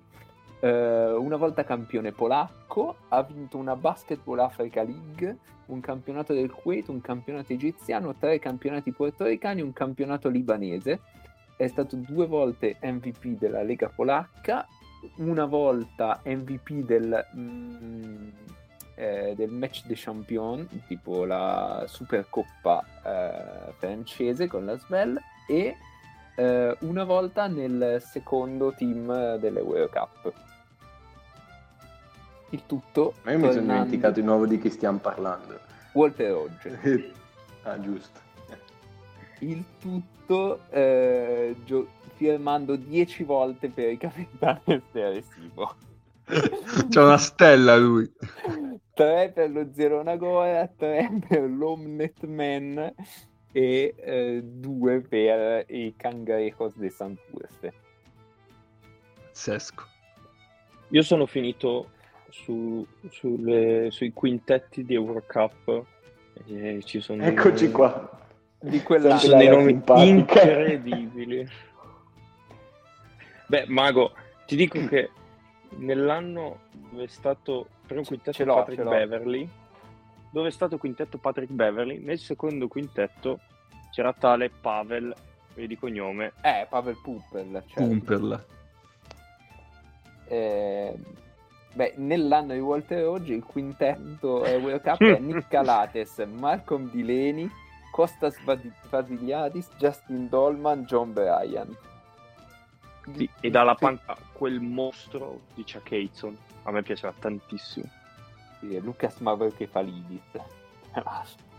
eh, 0.60 1.12
una 1.12 1.36
volta 1.36 1.64
campione 1.64 2.12
polacco, 2.12 2.96
ha 3.08 3.22
vinto 3.22 3.58
una 3.58 3.74
Basketball 3.74 4.38
Africa 4.38 4.82
League, 4.82 5.36
un 5.66 5.80
campionato 5.80 6.32
del 6.32 6.50
Kuwait, 6.50 6.88
un 6.88 7.00
campionato 7.00 7.52
egiziano, 7.52 8.14
tre 8.14 8.38
campionati 8.38 8.92
portoricani, 8.92 9.60
un 9.60 9.72
campionato 9.72 10.28
libanese. 10.28 11.00
È 11.56 11.66
stato 11.66 11.96
due 11.96 12.26
volte 12.26 12.78
MVP 12.80 13.38
della 13.38 13.62
Lega 13.62 13.88
polacca, 13.88 14.66
una 15.16 15.44
volta 15.44 16.20
MVP 16.24 16.84
del, 16.84 17.26
mm, 17.36 18.28
eh, 18.94 19.34
del 19.36 19.50
match 19.50 19.84
des 19.86 20.00
champions, 20.00 20.68
tipo 20.86 21.24
la 21.24 21.84
Supercoppa 21.86 22.84
eh, 23.04 23.72
francese 23.78 24.46
con 24.46 24.64
la 24.64 24.76
Svel, 24.78 25.18
e 25.48 25.76
eh, 26.36 26.76
una 26.80 27.04
volta 27.04 27.46
nel 27.46 28.02
secondo 28.04 28.72
team 28.72 29.36
dell'Euro 29.36 29.88
Cup. 29.88 30.32
Il 32.50 32.62
tutto 32.66 33.14
Ma 33.22 33.32
io 33.32 33.36
mi 33.38 33.42
sono 33.44 33.54
tornando- 33.56 33.82
dimenticato 33.84 34.20
di 34.20 34.26
nuovo 34.26 34.46
di 34.46 34.58
chi 34.58 34.70
stiamo 34.70 34.98
parlando. 34.98 35.58
Walter 35.92 36.32
Hodge. 36.32 37.12
ah, 37.62 37.80
giusto. 37.80 38.20
Il 39.40 39.64
tutto 39.80 40.60
eh, 40.70 41.56
gio- 41.64 41.88
firmando 42.14 42.76
10 42.76 43.24
volte 43.24 43.68
per 43.68 43.90
i 43.90 43.96
capitani 43.96 44.82
Arecibo. 44.92 45.74
C'è 46.88 47.02
una 47.02 47.18
stella 47.18 47.76
lui. 47.76 48.10
3 48.94 49.32
per 49.34 49.50
lo 49.50 49.68
Zero 49.74 50.02
Nagora, 50.02 50.66
3 50.68 51.18
per 51.28 51.42
l'Omnet 51.42 52.24
E 53.56 54.40
2 54.42 55.00
per 55.02 55.64
i 55.68 55.94
Cangrejos 55.96 56.76
de 56.76 56.90
Santurce. 56.90 57.72
Pazzesco. 59.28 59.84
Io 60.88 61.02
sono 61.02 61.26
finito 61.26 61.90
su- 62.30 62.84
sulle- 63.10 63.90
sui 63.92 64.12
quintetti 64.12 64.84
di 64.84 64.94
Eurocup. 64.94 65.84
E 66.46 66.80
ci 66.82 67.00
sono 67.00 67.22
Eccoci 67.22 67.64
nomi- 67.66 67.74
qua. 67.76 68.18
Di 68.58 68.82
quella 68.82 69.18
sono 69.18 69.36
dei 69.36 69.48
nomi 69.48 69.80
incredibili. 70.08 71.46
Beh, 73.46 73.66
Mago, 73.68 74.12
ti 74.46 74.56
dico 74.56 74.78
che 74.88 75.10
nell'anno 75.76 76.60
dove 76.90 77.04
è 77.04 77.08
stato 77.08 77.68
per 77.86 77.98
un 77.98 78.04
quintetto 78.04 78.44
l'ho, 78.44 78.54
Patrick. 78.54 78.82
Beverly, 78.82 79.48
dove 80.34 80.48
è 80.48 80.50
stato 80.50 80.78
quintetto 80.78 81.18
Patrick 81.18 81.52
Beverly, 81.52 82.00
nel 82.00 82.18
secondo 82.18 82.66
quintetto 82.66 83.38
c'era 83.92 84.12
tale 84.12 84.50
Pavel, 84.50 85.14
di 85.54 85.78
cognome, 85.78 86.32
Eh, 86.40 86.66
Pavel 86.68 86.98
Puppel. 87.00 87.62
Certo. 87.68 87.80
Pumperla. 87.80 88.44
Eh, 90.26 90.92
beh, 91.72 91.94
nell'anno 91.98 92.52
di 92.52 92.58
Walter 92.58 93.06
Oggi 93.06 93.32
il 93.32 93.44
quintetto 93.44 94.44
eh, 94.44 94.56
World 94.56 94.80
Cup 94.82 95.00
è 95.04 95.18
Nick 95.22 95.46
Calates, 95.46 96.18
Malcolm 96.18 96.90
Delaney, 96.90 97.48
Kostas 97.92 98.42
Vas- 98.42 98.58
Vasiliadis, 98.90 99.68
Justin 99.78 100.28
Dolman, 100.28 100.82
John 100.82 101.12
Bryan. 101.12 101.76
Sì, 103.14 103.30
e 103.40 103.50
dalla 103.50 103.76
panca 103.76 104.16
quel 104.32 104.58
mostro 104.58 105.42
di 105.54 105.62
Chuck 105.62 105.92
Hayson. 105.92 106.36
A 106.64 106.72
me 106.72 106.82
piaceva 106.82 107.14
tantissimo. 107.16 107.88
Sì, 108.68 108.80
Lucas 108.80 109.18
Mavroche 109.18 109.66
Falidis. 109.66 110.22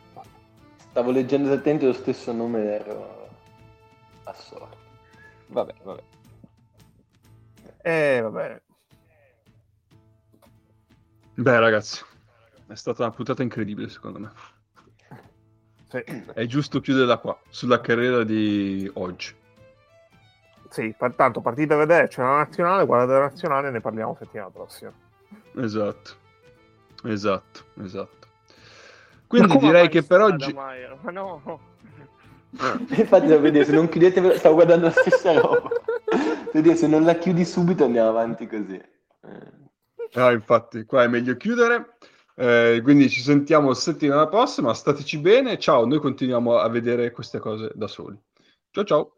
Stavo 0.90 1.11
leggendo 1.11 1.52
attenti 1.52 1.86
lo 1.86 1.94
stesso 1.94 2.32
nome 2.32 2.64
ero 2.64 3.30
assorto. 4.23 4.77
Vabbè, 5.48 5.73
vabbè. 5.84 6.03
Eh, 7.84 8.22
vabbè. 8.22 8.61
Beh, 11.36 11.60
ragazzi, 11.60 12.02
è 12.68 12.76
stata 12.76 13.03
una 13.03 13.11
puntata 13.11 13.44
incredibile, 13.44 13.90
secondo 13.90 14.19
me. 14.19 14.32
Sì, 15.90 15.98
È 16.34 16.45
giusto 16.45 16.80
chiuderla 16.80 17.18
qua, 17.18 17.38
sulla 17.49 17.82
carriera 17.82 18.23
di 18.23 18.90
oggi. 18.95 19.36
sì, 20.69 20.95
tanto 21.15 21.41
partite 21.41 21.73
a 21.73 21.77
vedere, 21.77 22.07
c'è 22.07 22.22
la 22.22 22.38
nazionale, 22.38 22.86
guardate 22.86 23.11
la 23.19 23.26
nazionale, 23.27 23.69
ne 23.69 23.82
parliamo 23.82 24.15
settimana 24.18 24.49
prossima. 24.49 24.91
Esatto, 25.57 26.15
esatto, 27.06 27.65
esatto. 27.82 28.27
Quindi 29.27 29.57
direi 29.57 29.90
che 29.90 30.03
per 30.03 30.22
oggi... 30.22 30.53
Maier? 30.53 30.98
Ma 31.02 31.11
no. 31.11 31.60
Infatti 32.52 33.26
devo 33.26 33.41
vedere, 33.41 33.65
se 33.65 33.73
non 33.73 33.90
chiudete, 33.90 34.38
stavo 34.38 34.56
guardando 34.56 34.86
la 34.86 34.91
stessa 34.91 35.34
roba. 35.34 35.69
Dire, 36.53 36.76
se 36.76 36.88
non 36.88 37.03
la 37.03 37.15
chiudi 37.15 37.44
subito 37.44 37.84
andiamo 37.84 38.10
avanti 38.10 38.48
così. 38.48 38.76
Eh. 38.76 39.53
No, 40.14 40.32
infatti, 40.32 40.86
qua 40.86 41.03
è 41.03 41.07
meglio 41.07 41.36
chiudere. 41.36 41.98
Eh, 42.36 42.80
quindi 42.84 43.10
ci 43.10 43.22
sentiamo 43.22 43.73
settimana 43.73 44.27
prossima. 44.27 44.73
Stateci 44.73 45.18
bene. 45.19 45.57
Ciao, 45.57 45.86
noi 45.86 45.99
continuiamo 45.99 46.57
a 46.57 46.69
vedere 46.69 47.11
queste 47.11 47.40
cose 47.40 47.72
da 47.73 47.88
soli. 47.88 48.18
Ciao 48.72 48.84
ciao. 48.84 49.15